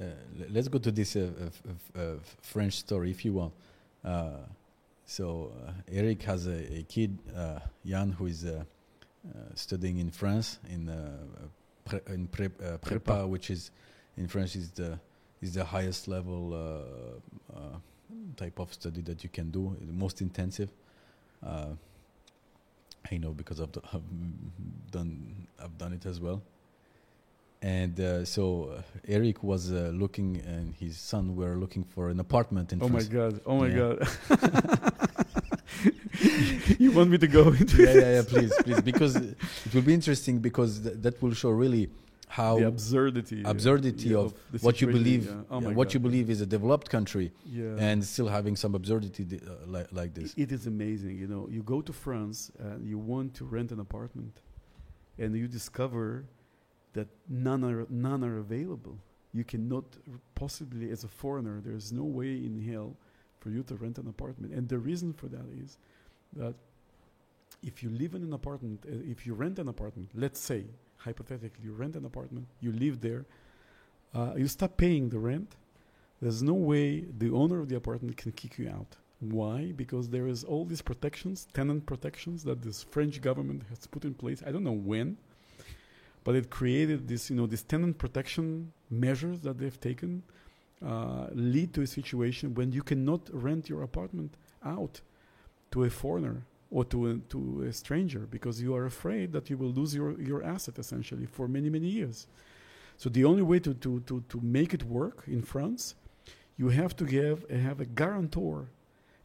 Uh, 0.00 0.04
let's 0.50 0.68
go 0.68 0.78
to 0.78 0.90
this 0.92 1.16
uh, 1.16 1.30
f- 1.46 1.62
f- 1.66 1.90
uh, 1.96 2.14
f- 2.20 2.36
French 2.40 2.74
story, 2.74 3.10
if 3.10 3.24
you 3.24 3.32
want. 3.34 3.52
Uh, 4.04 4.46
so 5.10 5.50
uh, 5.66 5.72
Eric 5.90 6.22
has 6.24 6.46
a, 6.46 6.80
a 6.80 6.82
kid, 6.82 7.16
uh, 7.34 7.60
Jan, 7.84 8.12
who 8.12 8.26
is 8.26 8.44
uh, 8.44 8.62
uh, 9.26 9.38
studying 9.54 9.98
in 9.98 10.10
France 10.10 10.58
in 10.68 10.88
uh, 10.90 11.16
pre- 11.86 12.14
in 12.14 12.26
prep, 12.28 12.52
uh, 12.60 12.76
prepa, 12.78 13.00
Prepa. 13.00 13.28
which 13.28 13.50
is 13.50 13.70
in 14.18 14.28
French 14.28 14.54
is 14.54 14.70
the 14.72 14.98
is 15.40 15.54
the 15.54 15.64
highest 15.64 16.08
level 16.08 16.52
uh, 16.52 17.56
uh, 17.56 17.78
type 18.36 18.58
of 18.60 18.72
study 18.74 19.00
that 19.00 19.22
you 19.24 19.30
can 19.30 19.50
do, 19.50 19.74
the 19.80 19.92
most 19.92 20.20
intensive. 20.20 20.68
Uh, 21.42 21.68
I 23.10 23.16
know 23.16 23.30
because 23.30 23.60
I've, 23.60 23.72
do- 23.72 23.80
I've 23.94 24.02
done 24.90 25.46
I've 25.62 25.78
done 25.78 25.94
it 25.94 26.04
as 26.04 26.20
well. 26.20 26.42
And 27.60 27.98
uh, 27.98 28.24
so 28.24 28.70
uh, 28.78 28.82
Eric 29.08 29.42
was 29.42 29.72
uh, 29.72 29.90
looking, 29.92 30.40
and 30.46 30.74
his 30.76 30.96
son 30.96 31.34
were 31.34 31.56
looking 31.56 31.82
for 31.82 32.08
an 32.08 32.20
apartment 32.20 32.72
in 32.72 32.80
Oh 32.80 32.88
my 32.88 33.00
France. 33.00 33.08
god! 33.08 33.40
Oh 33.46 33.56
my 33.58 33.66
Yeah. 33.68 33.94
god! 33.96 34.92
you 36.78 36.90
want 36.92 37.10
me 37.10 37.18
to 37.18 37.28
go 37.28 37.48
into 37.52 37.82
yeah, 37.82 37.92
yeah, 37.92 38.12
yeah, 38.16 38.22
please, 38.26 38.52
please, 38.64 38.80
because 38.80 39.16
it 39.16 39.36
will 39.74 39.82
be 39.82 39.94
interesting 39.94 40.38
because 40.38 40.80
th- 40.80 40.96
that 40.98 41.20
will 41.22 41.34
show 41.34 41.50
really 41.50 41.90
how 42.28 42.58
the 42.58 42.66
absurdity, 42.66 43.42
absurdity 43.44 44.10
yeah, 44.10 44.18
of 44.18 44.34
the 44.52 44.58
what 44.58 44.80
you 44.80 44.86
believe, 44.86 45.26
yeah. 45.26 45.32
Oh 45.50 45.60
yeah, 45.60 45.68
what 45.68 45.88
God. 45.88 45.94
you 45.94 46.00
believe 46.00 46.28
is 46.30 46.40
a 46.40 46.46
developed 46.46 46.90
country, 46.90 47.32
and 47.78 48.04
still 48.04 48.28
having 48.28 48.56
some 48.56 48.74
absurdity 48.74 49.24
di- 49.24 49.40
uh, 49.46 49.66
like 49.66 49.88
like 49.92 50.14
this. 50.14 50.34
It 50.36 50.52
is 50.52 50.66
amazing, 50.66 51.18
you 51.18 51.26
know. 51.26 51.48
You 51.50 51.62
go 51.62 51.80
to 51.80 51.92
France 51.92 52.50
and 52.58 52.86
you 52.86 52.98
want 52.98 53.34
to 53.34 53.44
rent 53.44 53.72
an 53.72 53.80
apartment, 53.80 54.40
and 55.18 55.34
you 55.34 55.48
discover 55.48 56.24
that 56.92 57.08
none 57.28 57.64
are 57.64 57.86
none 57.88 58.24
are 58.24 58.38
available. 58.38 58.98
You 59.32 59.44
cannot 59.44 59.84
r- 60.10 60.20
possibly, 60.34 60.90
as 60.90 61.04
a 61.04 61.08
foreigner, 61.08 61.60
there 61.60 61.74
is 61.74 61.92
no 61.92 62.04
way 62.04 62.32
in 62.32 62.62
hell 62.70 62.96
for 63.40 63.50
you 63.50 63.62
to 63.64 63.74
rent 63.76 63.98
an 63.98 64.08
apartment. 64.08 64.52
And 64.52 64.68
the 64.68 64.78
reason 64.78 65.12
for 65.12 65.28
that 65.28 65.46
is 65.62 65.78
that 66.38 66.54
if 67.62 67.82
you 67.82 67.90
live 67.90 68.14
in 68.14 68.22
an 68.22 68.32
apartment, 68.32 68.84
uh, 68.86 68.94
if 69.10 69.26
you 69.26 69.34
rent 69.34 69.58
an 69.58 69.68
apartment, 69.68 70.10
let's 70.14 70.40
say 70.40 70.64
hypothetically, 70.96 71.64
you 71.64 71.72
rent 71.72 71.96
an 71.96 72.04
apartment, 72.04 72.46
you 72.60 72.72
live 72.72 73.00
there, 73.00 73.24
uh, 74.14 74.34
you 74.36 74.48
stop 74.48 74.76
paying 74.76 75.08
the 75.08 75.18
rent. 75.18 75.56
There's 76.20 76.42
no 76.42 76.54
way 76.54 77.04
the 77.18 77.30
owner 77.30 77.60
of 77.60 77.68
the 77.68 77.76
apartment 77.76 78.16
can 78.16 78.32
kick 78.32 78.58
you 78.58 78.68
out. 78.68 78.96
Why? 79.20 79.72
Because 79.72 80.08
there 80.08 80.28
is 80.28 80.44
all 80.44 80.64
these 80.64 80.82
protections, 80.82 81.46
tenant 81.52 81.86
protections 81.86 82.44
that 82.44 82.62
this 82.62 82.84
French 82.84 83.20
government 83.20 83.62
has 83.68 83.86
put 83.86 84.04
in 84.04 84.14
place. 84.14 84.42
I 84.46 84.52
don't 84.52 84.64
know 84.64 84.72
when, 84.72 85.16
but 86.24 86.36
it 86.36 86.50
created 86.50 87.08
this, 87.08 87.30
you 87.30 87.36
know, 87.36 87.46
these 87.46 87.62
tenant 87.62 87.98
protection 87.98 88.72
measures 88.90 89.40
that 89.40 89.58
they've 89.58 89.80
taken 89.80 90.22
uh, 90.84 91.26
lead 91.32 91.74
to 91.74 91.82
a 91.82 91.86
situation 91.86 92.54
when 92.54 92.70
you 92.70 92.82
cannot 92.82 93.28
rent 93.32 93.68
your 93.68 93.82
apartment 93.82 94.34
out 94.64 95.00
to 95.70 95.84
a 95.84 95.90
foreigner 95.90 96.42
or 96.70 96.84
to 96.84 97.10
a, 97.10 97.14
to 97.30 97.62
a 97.68 97.72
stranger 97.72 98.26
because 98.30 98.60
you 98.60 98.74
are 98.74 98.84
afraid 98.86 99.32
that 99.32 99.48
you 99.50 99.56
will 99.56 99.70
lose 99.70 99.94
your, 99.94 100.20
your 100.20 100.42
asset 100.42 100.78
essentially 100.78 101.26
for 101.26 101.48
many 101.48 101.70
many 101.70 101.88
years. 101.88 102.26
So 102.96 103.08
the 103.08 103.24
only 103.24 103.42
way 103.42 103.60
to, 103.60 103.74
to, 103.74 104.00
to, 104.00 104.24
to 104.28 104.40
make 104.42 104.74
it 104.74 104.82
work 104.82 105.22
in 105.28 105.42
France, 105.42 105.94
you 106.56 106.68
have 106.70 106.96
to 106.96 107.04
give 107.04 107.48
have 107.48 107.80
a 107.80 107.84
guarantor, 107.86 108.66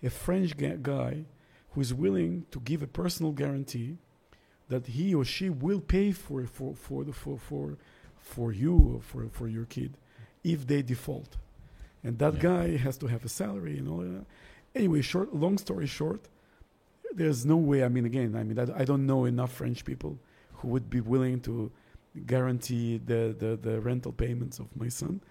a 0.04 0.10
French 0.12 0.56
ga- 0.56 0.78
guy 0.82 1.26
who 1.72 1.82
is 1.82 1.92
willing 1.94 2.46
to 2.52 2.60
give 2.60 2.84
a 2.84 2.88
personal 2.88 3.32
guarantee 3.32 3.98
that 4.70 4.86
he 4.88 5.14
or 5.16 5.26
she 5.26 5.50
will 5.50 5.80
pay 5.82 6.12
for 6.12 6.46
for 6.46 6.76
for 6.76 7.04
the 7.04 7.12
for 7.14 7.38
for 7.40 7.78
for 8.20 8.54
you 8.54 8.76
or 8.96 9.02
for 9.02 9.28
for 9.32 9.48
your 9.48 9.66
kid 9.66 9.98
if 10.44 10.68
they 10.68 10.82
default, 10.82 11.38
and 12.04 12.20
that 12.20 12.36
Yeah. 12.36 12.40
guy 12.42 12.78
has 12.78 12.98
to 12.98 13.08
have 13.08 13.26
a 13.26 13.30
salary 13.30 13.78
and 13.80 13.88
all 13.90 13.98
that. 14.00 14.26
Anyway, 14.76 15.02
short 15.02 15.34
long 15.34 15.58
story 15.58 15.88
short, 15.88 16.22
there's 17.16 17.46
no 17.46 17.56
way. 17.58 17.84
I 17.84 17.90
mean, 17.90 18.06
again, 18.06 18.36
I 18.36 18.44
mean, 18.44 18.58
I, 18.60 18.82
I 18.82 18.86
don't 18.86 19.06
know 19.06 19.26
enough 19.26 19.52
French 19.54 19.86
people 19.86 20.18
who 20.54 20.68
would 20.70 20.90
be 20.90 21.02
willing 21.02 21.40
to 21.42 21.72
guarantee 22.26 22.98
the 22.98 23.36
the, 23.38 23.56
the 23.58 23.80
rental 23.82 24.12
payments 24.12 24.60
of 24.60 24.68
my 24.76 24.90
son. 24.90 25.22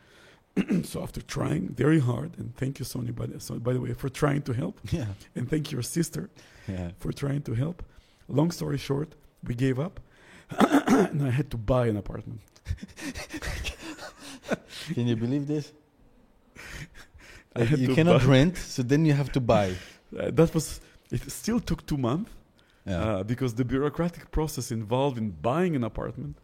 so 0.84 1.02
after 1.02 1.22
trying 1.22 1.68
very 1.74 1.98
hard, 2.00 2.38
and 2.38 2.54
thank 2.56 2.78
you, 2.78 2.84
Sonia, 2.84 3.12
by 3.12 3.26
the, 3.26 3.40
so, 3.40 3.58
by 3.58 3.72
the 3.72 3.80
way, 3.80 3.94
for 3.94 4.10
trying 4.10 4.42
to 4.42 4.52
help, 4.52 4.80
Yeah, 4.90 5.06
and 5.34 5.48
thank 5.48 5.72
your 5.72 5.80
sister 5.82 6.28
yeah. 6.68 6.90
for 6.98 7.10
trying 7.10 7.40
to 7.42 7.54
help. 7.54 7.82
Long 8.28 8.50
story 8.50 8.76
short, 8.76 9.14
we 9.44 9.54
gave 9.54 9.80
up, 9.80 9.98
and 10.58 11.22
I 11.26 11.30
had 11.30 11.50
to 11.52 11.56
buy 11.56 11.86
an 11.86 11.96
apartment. 11.96 12.40
Can 14.94 15.06
you 15.06 15.16
believe 15.16 15.46
this? 15.46 15.72
You 17.76 17.94
cannot 17.94 18.22
buy- 18.22 18.26
rent, 18.28 18.56
so 18.56 18.82
then 18.82 19.04
you 19.04 19.12
have 19.12 19.30
to 19.32 19.40
buy. 19.40 19.74
Uh, 20.18 20.30
that 20.32 20.54
was. 20.54 20.80
It 21.12 21.30
still 21.30 21.60
took 21.60 21.80
two 21.86 21.98
months 22.08 22.30
Yeah. 22.84 23.02
uh, 23.04 23.22
because 23.32 23.52
the 23.54 23.64
bureaucratic 23.64 24.24
process 24.38 24.66
involved 24.72 25.16
in 25.22 25.30
buying 25.50 25.76
an 25.76 25.84
apartment 25.84 26.34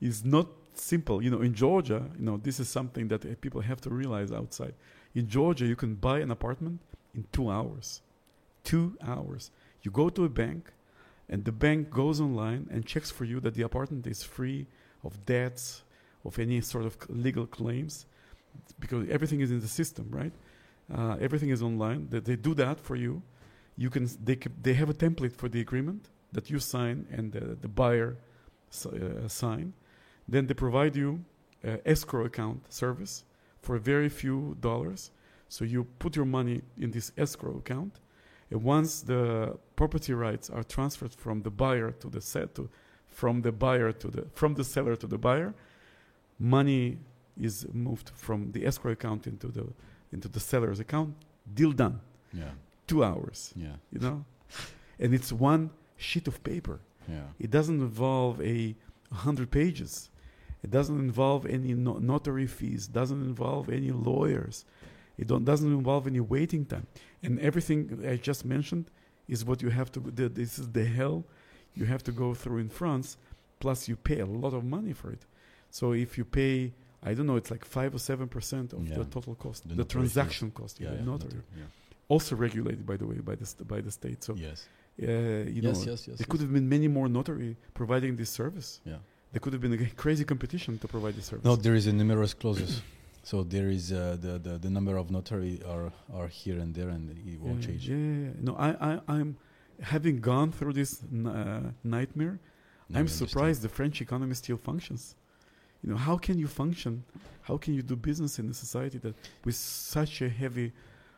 is 0.00 0.24
not 0.24 0.46
simple. 0.92 1.16
You 1.24 1.30
know, 1.30 1.42
in 1.48 1.52
Georgia, 1.64 2.00
you 2.18 2.24
know, 2.28 2.36
this 2.46 2.56
is 2.62 2.68
something 2.78 3.08
that 3.08 3.22
uh, 3.24 3.28
people 3.44 3.60
have 3.70 3.80
to 3.86 3.90
realize 3.90 4.30
outside. 4.40 4.74
In 5.14 5.24
Georgia, 5.28 5.66
you 5.72 5.76
can 5.76 5.94
buy 6.08 6.18
an 6.26 6.30
apartment 6.30 6.80
in 7.16 7.22
two 7.36 7.50
hours. 7.50 7.86
Two 8.72 8.86
hours. 9.12 9.50
You 9.82 9.90
go 10.02 10.08
to 10.16 10.24
a 10.24 10.28
bank, 10.42 10.72
and 11.28 11.44
the 11.44 11.52
bank 11.52 11.90
goes 11.90 12.18
online 12.20 12.62
and 12.72 12.80
checks 12.92 13.10
for 13.16 13.24
you 13.30 13.40
that 13.40 13.54
the 13.54 13.62
apartment 13.70 14.06
is 14.06 14.22
free 14.36 14.66
of 15.02 15.12
debts, 15.26 15.82
of 16.24 16.38
any 16.38 16.60
sort 16.62 16.84
of 16.86 16.96
legal 17.10 17.46
claims, 17.46 18.06
because 18.80 19.06
everything 19.10 19.40
is 19.44 19.50
in 19.50 19.60
the 19.60 19.68
system, 19.80 20.06
right? 20.20 20.32
Uh, 20.96 21.16
everything 21.26 21.50
is 21.50 21.62
online. 21.62 22.00
They, 22.10 22.20
they 22.20 22.36
do 22.36 22.54
that 22.54 22.80
for 22.80 22.96
you. 22.96 23.22
You 23.76 23.90
can 23.90 24.08
they 24.22 24.38
they 24.62 24.74
have 24.74 24.90
a 24.90 24.94
template 24.94 25.34
for 25.36 25.48
the 25.48 25.60
agreement 25.60 26.08
that 26.32 26.50
you 26.50 26.58
sign 26.58 27.06
and 27.10 27.32
the, 27.32 27.56
the 27.60 27.68
buyer 27.68 28.16
uh, 28.86 29.28
sign. 29.28 29.72
Then 30.28 30.46
they 30.46 30.54
provide 30.54 30.96
you 30.96 31.24
uh, 31.66 31.76
escrow 31.84 32.24
account 32.24 32.72
service 32.72 33.24
for 33.62 33.78
very 33.78 34.08
few 34.08 34.56
dollars. 34.60 35.10
So 35.48 35.64
you 35.64 35.84
put 35.98 36.16
your 36.16 36.24
money 36.24 36.62
in 36.78 36.90
this 36.90 37.12
escrow 37.16 37.56
account, 37.58 38.00
and 38.50 38.62
once 38.62 39.02
the 39.02 39.56
property 39.76 40.12
rights 40.12 40.50
are 40.50 40.64
transferred 40.64 41.14
from 41.14 41.42
the 41.42 41.50
buyer 41.50 41.90
to 41.92 42.08
the 42.08 42.20
set 42.20 42.54
to 42.56 42.68
from 43.08 43.42
the 43.42 43.52
buyer 43.52 43.92
to 43.92 44.08
the 44.08 44.26
from 44.34 44.54
the 44.54 44.64
seller 44.64 44.96
to 44.96 45.06
the 45.06 45.18
buyer, 45.18 45.54
money 46.38 46.98
is 47.40 47.66
moved 47.72 48.10
from 48.14 48.52
the 48.52 48.66
escrow 48.66 48.92
account 48.92 49.26
into 49.26 49.48
the 49.48 49.66
into 50.12 50.28
the 50.28 50.40
seller's 50.40 50.80
account. 50.80 51.14
Deal 51.52 51.72
done. 51.72 52.00
Yeah. 52.32 52.50
Two 52.86 53.02
hours. 53.04 53.52
Yeah. 53.56 53.76
You 53.92 54.00
know, 54.00 54.24
and 54.98 55.14
it's 55.14 55.32
one 55.32 55.70
sheet 55.96 56.28
of 56.28 56.42
paper. 56.44 56.80
Yeah. 57.08 57.22
It 57.38 57.50
doesn't 57.50 57.80
involve 57.80 58.40
a 58.42 58.74
hundred 59.12 59.50
pages. 59.50 60.10
It 60.62 60.70
doesn't 60.70 60.98
involve 60.98 61.44
any 61.46 61.74
no- 61.74 61.98
notary 61.98 62.46
fees. 62.46 62.86
Doesn't 62.86 63.22
involve 63.22 63.68
any 63.68 63.90
lawyers. 63.90 64.64
It 65.18 65.26
don't, 65.28 65.44
doesn't 65.44 65.70
involve 65.72 66.06
any 66.06 66.20
waiting 66.20 66.64
time. 66.64 66.86
And 67.22 67.38
everything 67.40 68.04
I 68.08 68.16
just 68.16 68.44
mentioned 68.44 68.90
is 69.28 69.44
what 69.44 69.62
you 69.62 69.70
have 69.70 69.92
to. 69.92 70.00
The, 70.00 70.28
this 70.28 70.58
is 70.58 70.68
the 70.72 70.84
hell 70.84 71.24
you 71.74 71.84
have 71.86 72.02
to 72.04 72.12
go 72.12 72.34
through 72.34 72.58
in 72.58 72.68
France. 72.68 73.16
Plus, 73.60 73.88
you 73.88 73.96
pay 73.96 74.20
a 74.20 74.26
lot 74.26 74.52
of 74.54 74.64
money 74.64 74.92
for 74.92 75.10
it. 75.10 75.24
So 75.70 75.92
if 75.92 76.18
you 76.18 76.24
pay, 76.24 76.72
I 77.02 77.14
don't 77.14 77.26
know, 77.26 77.36
it's 77.36 77.50
like 77.50 77.64
five 77.64 77.94
or 77.94 77.98
seven 77.98 78.28
percent 78.28 78.72
of 78.72 78.86
Yeah. 78.88 78.96
the 78.98 79.04
total 79.04 79.34
cost, 79.34 79.68
The 79.68 79.74
the, 79.74 79.84
transaction 79.84 80.50
cost, 80.50 80.80
yeah, 80.80 80.88
yeah, 80.92 81.04
notary. 81.04 81.10
notary, 81.34 81.42
Yeah. 81.56 81.64
Also 82.08 82.36
regulated, 82.36 82.84
by 82.86 82.96
the 82.96 83.06
way, 83.06 83.16
by 83.30 83.34
the 83.34 83.46
st- 83.46 83.66
by 83.66 83.80
the 83.80 83.90
state. 83.90 84.22
So 84.22 84.34
Yes. 84.34 84.68
uh, 85.02 85.06
you 85.56 85.62
know, 85.62 85.70
yes. 85.70 85.86
Yes. 85.86 86.08
Yes. 86.08 86.18
there 86.18 86.26
could 86.30 86.40
have 86.40 86.52
been 86.52 86.68
many 86.68 86.88
more 86.88 87.08
notary 87.08 87.56
providing 87.72 88.16
this 88.16 88.30
service. 88.30 88.80
Yeah. 88.84 88.98
There 89.32 89.40
could 89.40 89.52
have 89.52 89.62
been 89.62 89.72
a 89.72 89.90
crazy 89.96 90.24
competition 90.24 90.78
to 90.78 90.86
provide 90.88 91.14
this 91.16 91.26
service. 91.26 91.44
No, 91.44 91.56
there 91.56 91.74
is 91.74 91.86
a 91.86 91.92
numerous 91.92 92.34
clauses. 92.34 92.82
so 93.22 93.42
there 93.42 93.68
is 93.68 93.90
uh, 93.90 94.16
the, 94.20 94.38
the 94.38 94.58
the 94.58 94.70
number 94.70 94.96
of 94.96 95.10
notary 95.10 95.60
are 95.74 95.90
are 96.18 96.28
here 96.28 96.58
and 96.60 96.74
there, 96.74 96.90
and 96.90 97.10
it 97.10 97.40
won't 97.40 97.60
yeah, 97.60 97.66
change. 97.66 97.88
Yeah, 97.88 97.96
yeah. 97.96 98.46
No, 98.48 98.52
I, 98.56 98.70
I, 98.90 99.00
I'm 99.16 99.36
having 99.80 100.20
gone 100.20 100.52
through 100.52 100.74
this 100.74 101.02
n- 101.12 101.26
uh, 101.26 101.72
nightmare. 101.82 102.38
Now 102.88 103.00
I'm 103.00 103.08
surprised 103.08 103.62
the 103.62 103.68
French 103.68 104.00
economy 104.02 104.34
still 104.34 104.58
functions. 104.58 105.16
You 105.82 105.90
know, 105.90 105.96
how 105.96 106.16
can 106.26 106.38
you 106.38 106.46
function? 106.48 107.02
How 107.48 107.56
can 107.56 107.72
you 107.74 107.82
do 107.82 107.96
business 107.96 108.38
in 108.38 108.48
a 108.50 108.54
society 108.54 108.98
that 108.98 109.14
with 109.44 109.56
such 109.56 110.22
a 110.22 110.28
heavy 110.28 110.72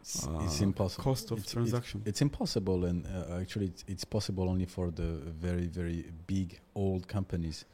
It's, 0.06 0.24
uh, 0.26 0.38
it's 0.44 0.60
impossible. 0.60 1.02
cost 1.04 1.30
of 1.32 1.38
It's- 1.38 1.52
transaction? 1.52 2.02
It's 2.04 2.22
impossible, 2.22 2.84
and 2.84 3.04
uh, 3.06 3.40
actually, 3.40 3.66
it's, 3.66 3.84
it's 3.88 4.04
possible 4.04 4.48
only 4.48 4.66
for 4.66 4.92
the 4.92 5.02
very, 5.46 5.66
very 5.66 6.04
big 6.28 6.60
old 6.76 7.08
companies. 7.08 7.64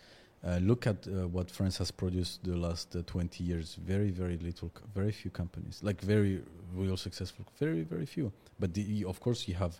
Uh, 0.43 0.59
look 0.63 0.87
at 0.87 1.07
uh, 1.07 1.29
what 1.29 1.51
France 1.51 1.77
has 1.79 1.91
produced 1.91 2.43
the 2.43 2.57
last 2.57 2.97
uh, 2.97 3.03
20 3.07 3.45
years. 3.45 3.75
Very, 3.75 4.11
very 4.11 4.39
little, 4.39 4.71
c- 4.75 4.83
very 4.95 5.13
few 5.13 5.31
companies, 5.31 5.81
like 5.83 6.01
very 6.01 6.41
real 6.75 6.97
successful, 6.97 7.45
very, 7.61 7.83
very 7.83 8.07
few. 8.07 8.33
But 8.59 8.73
the, 8.73 9.05
of 9.05 9.21
course, 9.21 9.47
you 9.47 9.55
have 9.55 9.79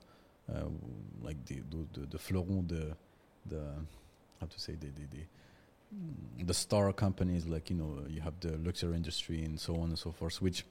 uh, 0.53 0.67
like 1.23 1.43
the 1.47 1.63
the, 1.71 2.01
the 2.01 2.07
the 2.07 2.19
fleuron, 2.19 2.67
the 2.69 2.95
the 3.47 3.63
how 4.41 4.47
to 4.47 4.61
say 4.61 4.75
the 4.75 4.89
the, 4.89 5.07
the 5.17 6.45
the 6.45 6.55
star 6.55 6.93
companies 6.93 7.47
like 7.47 7.71
you 7.71 7.77
know 7.77 7.99
you 8.09 8.21
have 8.21 8.35
the 8.41 8.57
luxury 8.59 8.95
industry 8.97 9.45
and 9.45 9.59
so 9.61 9.75
on 9.77 9.89
and 9.91 9.99
so 9.99 10.11
forth 10.11 10.41
which 10.41 10.65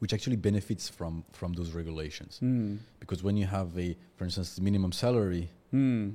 which 0.00 0.12
actually 0.12 0.36
benefits 0.36 0.88
from 0.88 1.24
from 1.32 1.52
those 1.54 1.70
regulations 1.72 2.38
Hmm. 2.40 2.76
because 3.00 3.22
when 3.22 3.36
you 3.36 3.46
have 3.46 3.76
a 3.78 3.96
for 4.16 4.24
instance 4.24 4.60
minimum 4.60 4.92
salary 4.92 5.48
Hmm. 5.70 6.10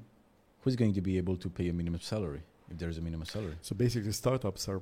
who's 0.61 0.75
going 0.75 0.93
to 0.93 1.01
be 1.01 1.17
able 1.17 1.37
to 1.37 1.49
pay 1.49 1.69
a 1.69 1.73
minimum 1.73 1.99
salary 2.01 2.41
if 2.71 2.77
there 2.77 2.89
is 2.89 2.97
a 2.97 3.01
minimum 3.01 3.25
salary 3.27 3.55
So 3.61 3.75
basically, 3.75 4.11
startups 4.13 4.67
are 4.69 4.81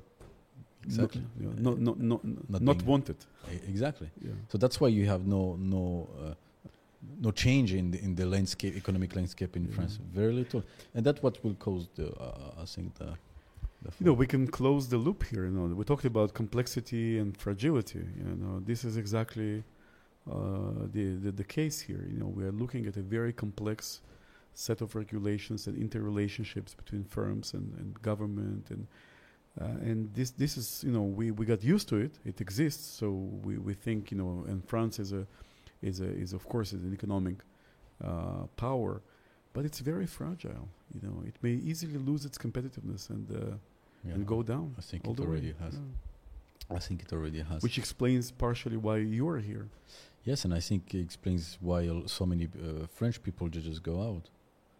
Exactly. 0.84 1.20
not, 1.20 1.30
you 1.38 1.46
know, 1.46 1.70
not, 1.70 1.78
not, 2.00 2.24
not, 2.24 2.24
Not 2.50 2.62
not, 2.62 2.82
wanted. 2.82 3.16
Exactly 3.68 4.08
Yeah. 4.20 4.32
so 4.50 4.58
that's 4.58 4.80
why 4.80 4.88
you 4.88 5.06
have 5.06 5.26
no 5.26 5.56
no 5.56 6.08
uh, 6.20 6.34
no 7.20 7.30
change 7.32 7.72
in 7.80 7.90
the 7.92 7.98
in 8.06 8.14
the 8.14 8.26
landscape 8.26 8.74
economic 8.76 9.14
landscape 9.14 9.56
in 9.56 9.64
Yeah. 9.66 9.74
France 9.76 9.98
very 10.20 10.32
little 10.32 10.62
and 10.94 11.04
that's 11.06 11.20
what 11.22 11.34
will 11.44 11.54
cause 11.66 11.84
the 11.98 12.06
uh, 12.26 12.62
I 12.62 12.66
think 12.74 12.94
the, 12.94 13.08
the 13.82 13.90
You 13.98 14.06
know, 14.06 14.12
we 14.12 14.26
can 14.26 14.46
close 14.46 14.88
the 14.88 14.98
loop 14.98 15.24
here. 15.24 15.44
You 15.44 15.50
know, 15.50 15.74
we 15.74 15.84
talked 15.84 16.04
about 16.04 16.34
complexity 16.34 17.18
and 17.18 17.36
fragility. 17.36 18.04
You 18.16 18.36
know, 18.36 18.60
this 18.60 18.84
is 18.84 18.96
exactly 18.96 19.64
uh, 20.30 20.86
the, 20.92 21.16
the 21.16 21.32
the 21.32 21.44
case 21.44 21.80
here. 21.80 22.06
You 22.12 22.18
know, 22.20 22.26
we 22.26 22.44
are 22.44 22.52
looking 22.52 22.86
at 22.86 22.96
a 22.96 23.02
very 23.02 23.32
complex 23.32 24.00
set 24.54 24.80
of 24.80 24.94
regulations 24.94 25.66
and 25.66 25.76
interrelationships 25.76 26.76
between 26.76 27.04
firms 27.04 27.54
and, 27.54 27.72
and 27.78 28.00
government 28.02 28.70
and 28.70 28.86
uh, 29.60 29.64
and 29.64 30.14
this 30.14 30.30
this 30.30 30.56
is 30.56 30.82
you 30.86 30.92
know 30.92 31.02
we, 31.02 31.30
we 31.30 31.44
got 31.44 31.62
used 31.62 31.88
to 31.88 31.96
it. 31.96 32.18
It 32.24 32.40
exists, 32.40 32.84
so 32.84 33.10
we, 33.44 33.58
we 33.58 33.74
think 33.74 34.10
you 34.10 34.16
know. 34.16 34.44
And 34.48 34.66
France 34.66 34.98
is 34.98 35.12
a 35.12 35.26
is 35.82 36.00
a 36.00 36.08
is 36.08 36.32
of 36.32 36.48
course 36.48 36.72
is 36.72 36.82
an 36.84 36.94
economic 36.94 37.36
uh, 38.02 38.46
power, 38.56 39.02
but 39.52 39.64
it's 39.64 39.80
very 39.80 40.06
fragile. 40.06 40.68
You 40.94 41.00
know, 41.06 41.22
it 41.26 41.36
may 41.42 41.52
easily 41.52 41.98
lose 41.98 42.24
its 42.24 42.38
competitiveness 42.38 43.10
and. 43.10 43.58
Uh, 44.04 44.08
yeah, 44.08 44.14
and 44.14 44.26
go 44.26 44.42
down. 44.42 44.74
I 44.78 44.82
think 44.82 45.06
all 45.06 45.12
it 45.12 45.16
the 45.16 45.22
already 45.24 45.52
way. 45.52 45.64
has 45.64 45.74
Yeah. 45.74 46.76
I 46.76 46.78
think 46.78 47.02
it 47.02 47.12
already 47.12 47.40
has 47.42 47.62
Which 47.62 47.78
explains 47.78 48.30
partially 48.30 48.76
why 48.76 48.96
you 48.98 49.28
are 49.28 49.38
here. 49.38 49.68
Yes, 50.24 50.44
and 50.44 50.54
I 50.54 50.60
think 50.60 50.94
it 50.94 51.00
explains 51.00 51.58
why 51.60 51.88
so 52.06 52.24
many 52.24 52.46
uh, 52.46 52.86
French 52.86 53.22
people 53.22 53.48
just 53.48 53.82
go 53.82 54.00
out. 54.00 54.30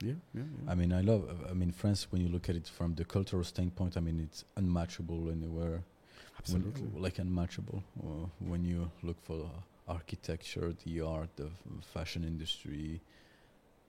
Yeah, 0.01 0.15
yeah. 0.35 0.43
yeah. 0.43 0.71
I 0.73 0.75
mean, 0.75 0.93
I 0.93 1.01
love. 1.01 1.23
I 1.51 1.53
mean, 1.53 1.73
France. 1.73 2.07
When 2.11 2.23
you 2.23 2.29
look 2.29 2.49
at 2.49 2.57
it 2.57 2.69
from 2.69 2.95
the 2.95 3.05
cultural 3.05 3.45
standpoint, 3.45 3.97
I 3.97 4.01
mean, 4.01 4.21
it's 4.21 4.45
unmatchable 4.57 5.31
anywhere. 5.31 5.83
When- 6.51 6.63
absolutely. 6.65 7.01
like 7.01 7.19
unmatchable. 7.19 7.83
Uh, 8.03 8.27
when 8.41 8.65
you 8.65 8.91
look 9.03 9.21
for 9.23 9.51
architecture, 9.89 10.75
the 10.85 11.01
art, 11.01 11.31
the 11.37 11.51
fashion 11.95 12.25
industry, 12.25 13.01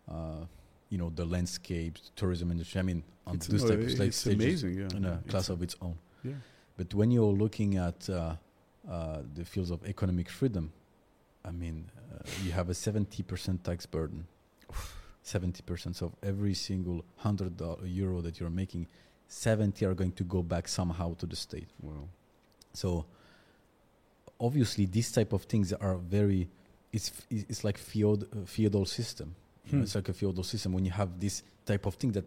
uh, 0.09 0.45
you 0.93 0.99
know, 0.99 1.09
the 1.21 1.25
landscapes, 1.35 2.11
tourism 2.15 2.47
industry. 2.51 2.77
I 2.79 2.83
mean, 2.83 3.01
on 3.25 3.35
It's, 3.35 3.47
those 3.47 3.63
no, 3.63 3.69
type 3.69 3.79
of 3.79 3.85
it's 3.85 4.17
stages 4.17 4.41
amazing. 4.45 4.73
Yeah, 4.81 4.97
in 4.97 5.05
a 5.05 5.13
It's- 5.15 5.29
class 5.31 5.49
of 5.49 5.59
its 5.67 5.75
own. 5.81 5.97
yeah. 6.23 6.33
But 6.77 6.93
when 6.93 7.09
you're 7.15 7.35
looking 7.43 7.71
at 7.77 7.99
uh, 8.09 8.35
uh, 8.87 9.21
the 9.37 9.43
fields 9.51 9.71
of 9.71 9.79
economic 9.93 10.29
freedom, 10.29 10.65
I 11.43 11.51
mean, 11.51 11.77
uh, 12.11 12.19
you 12.45 12.51
have 12.59 12.69
a 12.69 12.73
70% 12.73 13.63
tax 13.63 13.85
burden. 13.87 14.27
70% 15.23 16.01
of 16.01 16.11
every 16.21 16.53
single 16.53 17.03
hundred 17.25 17.53
euro 17.85 18.21
that 18.21 18.39
you're 18.39 18.55
making, 18.63 18.87
70 19.27 19.85
are 19.85 19.95
going 19.95 20.11
to 20.13 20.23
go 20.25 20.43
back 20.43 20.67
somehow 20.67 21.15
to 21.15 21.25
the 21.25 21.35
state. 21.35 21.69
Wow. 21.81 22.07
So 22.73 23.05
obviously 24.39 24.85
these 24.85 25.11
type 25.11 25.33
of 25.33 25.43
things 25.43 25.73
are 25.73 25.97
very 25.97 26.49
it's 26.91 27.11
it's 27.29 27.63
like 27.63 27.77
feud, 27.79 28.23
uh, 28.23 28.45
feudal 28.45 28.85
system. 28.85 29.35
You 29.65 29.77
Hmm. 29.77 29.83
it's 29.83 29.95
like 29.95 30.09
a 30.09 30.13
feudal 30.13 30.43
system 30.43 30.73
when 30.73 30.85
you 30.85 30.91
have 30.91 31.19
this 31.19 31.43
type 31.65 31.85
of 31.85 31.95
thing 31.95 32.11
that 32.13 32.25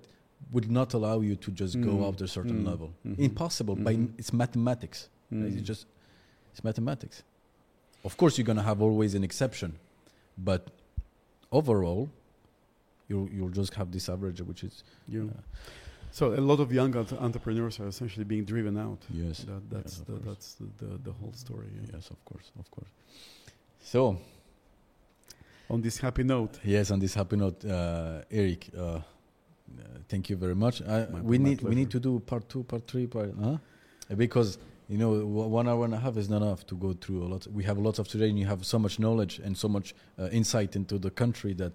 would 0.53 0.71
not 0.71 0.95
allow 0.95 1.21
you 1.21 1.37
to 1.37 1.51
just 1.51 1.81
go 1.81 1.91
Mm. 1.97 2.09
up 2.09 2.17
to 2.17 2.25
a 2.25 2.29
certain 2.29 2.63
Mm. 2.63 2.67
level. 2.67 2.93
Mhm. 3.07 3.19
Impossible. 3.19 3.77
By 3.77 3.93
n- 3.95 4.09
Mhm. 4.09 4.19
it's 4.19 4.33
mathematics. 4.33 5.09
Mm. 5.33 5.45
It's 5.59 5.67
just 5.67 5.87
it's 6.53 6.63
mathematics. 6.65 7.23
Of 8.05 8.17
course, 8.17 8.39
you're 8.39 8.47
gonna 8.47 8.63
have 8.63 8.81
always 8.81 9.15
an 9.15 9.25
exception, 9.25 9.79
but 10.39 10.71
overall, 11.53 12.09
you'll 13.09 13.29
you'll 13.31 13.51
just 13.51 13.75
have 13.75 13.91
this 13.93 14.09
average, 14.09 14.41
which 14.43 14.65
is 14.65 14.83
yeah. 15.09 15.23
uh, 15.23 15.41
So 16.13 16.33
a 16.33 16.41
lot 16.41 16.61
of 16.61 16.73
young 16.73 16.97
entre- 16.97 17.19
entrepreneurs 17.19 17.79
are 17.81 17.89
essentially 17.89 18.25
being 18.25 18.45
driven 18.47 18.77
out. 18.79 19.01
yes, 19.11 19.41
That, 19.45 19.69
that's 19.69 19.99
Yes, 19.99 20.07
the, 20.07 20.13
course. 20.13 20.25
that's 20.25 20.55
the, 20.55 20.67
the, 20.87 20.99
the 21.05 21.13
whole 21.13 21.33
story. 21.35 21.67
yeah. 21.75 21.91
yes, 21.95 22.11
of 22.11 22.25
course, 22.25 22.51
of 22.59 22.71
course. 22.71 22.89
So 23.83 24.19
On 25.69 25.81
this 25.81 25.99
happy 25.99 26.23
note, 26.23 26.59
yes, 26.65 26.91
on 26.93 27.01
this 27.01 27.15
happy 27.15 27.37
note, 27.37 27.65
uh, 27.65 28.23
Eric, 28.31 28.69
uh, 28.77 28.81
uh, 28.83 29.01
thank 30.09 30.31
you 30.31 30.37
very 30.37 30.55
much. 30.55 30.81
I, 30.83 31.07
My- 31.11 31.21
we 31.21 31.39
my 31.39 31.49
need 31.49 31.63
we 31.63 31.75
need 31.75 31.91
to 31.91 31.99
do 32.01 32.21
part 32.21 32.49
two, 32.49 32.63
part 32.63 32.87
three, 32.87 33.07
part 33.09 33.35
huh? 33.43 33.59
Because 34.17 34.59
you 34.89 34.97
know 34.97 35.19
w- 35.19 35.49
one 35.49 35.69
hour 35.69 35.85
and 35.85 35.93
a 35.95 35.99
half 35.99 36.17
is 36.17 36.29
not 36.29 36.43
enough 36.43 36.65
to 36.69 36.77
go 36.77 36.93
through 36.93 37.25
a 37.25 37.29
lot. 37.29 37.47
We 37.49 37.65
have 37.65 37.79
lots 37.79 37.99
of 37.99 38.07
today, 38.07 38.29
and 38.29 38.39
you 38.39 38.47
have 38.47 38.65
so 38.65 38.79
much 38.79 39.01
knowledge 39.01 39.41
and 39.41 39.59
so 39.59 39.69
much 39.69 39.95
uh, 40.21 40.29
insight 40.31 40.77
into 40.77 40.99
the 40.99 41.11
country 41.11 41.53
that 41.55 41.73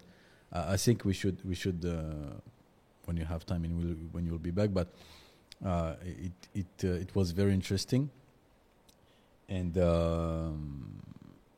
uh, 0.54 0.66
I 0.70 0.78
think 0.78 1.04
we 1.04 1.14
should 1.14 1.44
we 1.44 1.54
should 1.56 1.84
uh, 1.84 2.40
when 3.06 3.18
you 3.18 3.26
have 3.26 3.46
time 3.46 3.66
and 3.66 3.78
we'll, 3.78 3.96
when 4.14 4.26
you'll 4.26 4.38
be 4.40 4.52
back. 4.52 4.70
But 4.74 4.88
uh, 5.66 5.96
it 6.06 6.32
it 6.56 6.86
uh, 6.86 6.94
it 6.94 7.14
was 7.14 7.32
very 7.32 7.54
interesting, 7.54 8.10
and 9.50 9.78
um, 9.78 10.94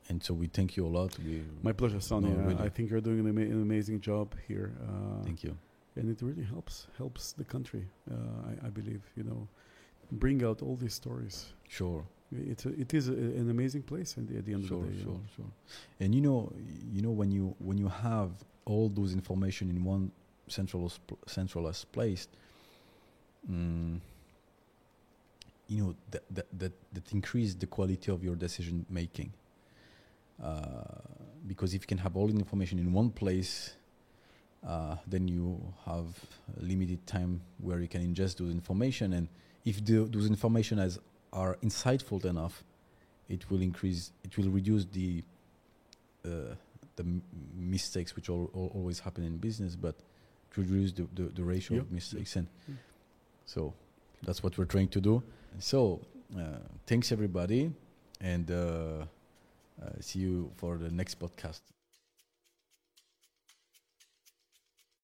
and 0.08 0.22
so 0.22 0.34
we 0.34 0.46
thank 0.48 0.76
you 0.76 0.86
a 0.86 0.92
lot. 0.98 1.10
We 1.18 1.42
my 1.62 1.72
pleasure, 1.72 2.00
Sonny. 2.00 2.28
No, 2.30 2.34
Uh, 2.40 2.46
really. 2.48 2.64
I 2.66 2.68
think 2.68 2.90
you're 2.90 3.00
doing 3.00 3.20
an, 3.20 3.28
ama- 3.28 3.50
an 3.56 3.62
amazing 3.62 4.00
job 4.00 4.34
here. 4.48 4.68
Uh, 4.82 5.24
thank 5.24 5.42
you. 5.44 5.56
and 5.96 6.10
it 6.14 6.20
really 6.22 6.44
helps 6.54 6.74
helps 6.98 7.32
the 7.40 7.44
country. 7.44 7.84
Uh, 8.10 8.14
I, 8.50 8.66
I 8.66 8.70
believe 8.70 9.02
you 9.16 9.24
know, 9.24 9.40
bring 10.24 10.38
out 10.44 10.58
all 10.62 10.76
these 10.76 10.94
stories. 11.02 11.36
Sure. 11.68 12.02
It's 12.52 12.66
a, 12.66 12.70
it 12.84 12.92
is 12.94 13.08
a, 13.08 13.12
an 13.40 13.48
amazing 13.56 13.82
place 13.82 14.10
at 14.18 14.26
the, 14.28 14.36
at 14.38 14.44
the 14.44 14.54
end 14.54 14.64
sure, 14.66 14.78
of 14.82 14.86
the 14.88 14.92
day. 14.96 15.04
sure, 15.04 15.20
sure. 15.36 15.50
And 16.00 16.14
you 16.16 16.20
know, 16.26 16.52
you 16.94 17.00
know 17.04 17.12
when 17.20 17.30
you 17.30 17.54
when 17.68 17.78
you 17.78 17.88
have 17.88 18.30
all 18.70 18.88
those 18.98 19.12
information 19.20 19.70
in 19.70 19.78
one 19.84 20.10
centralized 20.48 21.00
pl- 21.06 21.18
centralized 21.26 21.86
place, 21.92 22.26
mm, 23.50 24.00
you 25.68 25.78
know 25.82 25.94
that 26.10 26.22
that 26.36 26.46
that, 26.58 26.72
that 26.92 27.12
increase 27.12 27.54
the 27.54 27.66
quality 27.66 28.10
of 28.12 28.22
your 28.24 28.36
decision 28.36 28.84
making. 28.90 29.32
Uh, 30.42 30.84
because 31.46 31.74
if 31.74 31.82
you 31.82 31.86
can 31.86 31.98
have 31.98 32.16
all 32.16 32.26
the 32.26 32.34
information 32.34 32.78
in 32.78 32.92
one 32.92 33.10
place, 33.10 33.74
uh, 34.66 34.96
then 35.06 35.28
you 35.28 35.60
have 35.84 36.06
limited 36.60 37.06
time 37.06 37.40
where 37.58 37.80
you 37.80 37.88
can 37.88 38.00
ingest 38.02 38.38
those 38.38 38.50
information, 38.50 39.12
and 39.12 39.28
if 39.64 39.84
the, 39.84 40.04
those 40.04 40.26
information 40.26 40.78
has 40.78 40.98
are 41.32 41.56
insightful 41.62 42.24
enough, 42.24 42.64
it 43.28 43.50
will 43.50 43.60
increase. 43.62 44.12
It 44.24 44.36
will 44.38 44.48
reduce 44.50 44.84
the 44.86 45.22
uh, 46.24 46.54
the 46.96 47.02
m- 47.02 47.22
mistakes 47.54 48.16
which 48.16 48.28
al- 48.30 48.50
al- 48.54 48.70
always 48.74 49.00
happen 49.00 49.24
in 49.24 49.36
business, 49.36 49.76
but 49.76 49.94
to 50.54 50.60
reduce 50.62 50.92
the, 50.92 51.06
the, 51.14 51.22
the 51.24 51.42
ratio 51.42 51.76
Yep. 51.76 51.84
of 51.84 51.92
mistakes. 51.92 52.36
And 52.36 52.46
Mm. 52.70 52.76
so 53.46 53.74
that's 54.22 54.42
what 54.42 54.56
we're 54.56 54.64
trying 54.64 54.88
to 54.88 55.00
do. 55.00 55.22
So 55.58 56.00
uh, 56.38 56.58
thanks 56.86 57.12
everybody, 57.12 57.70
and 58.20 58.50
uh, 58.50 59.04
see 60.00 60.20
you 60.20 60.52
for 60.56 60.78
the 60.78 60.90
next 60.90 61.18
podcast. 61.18 61.73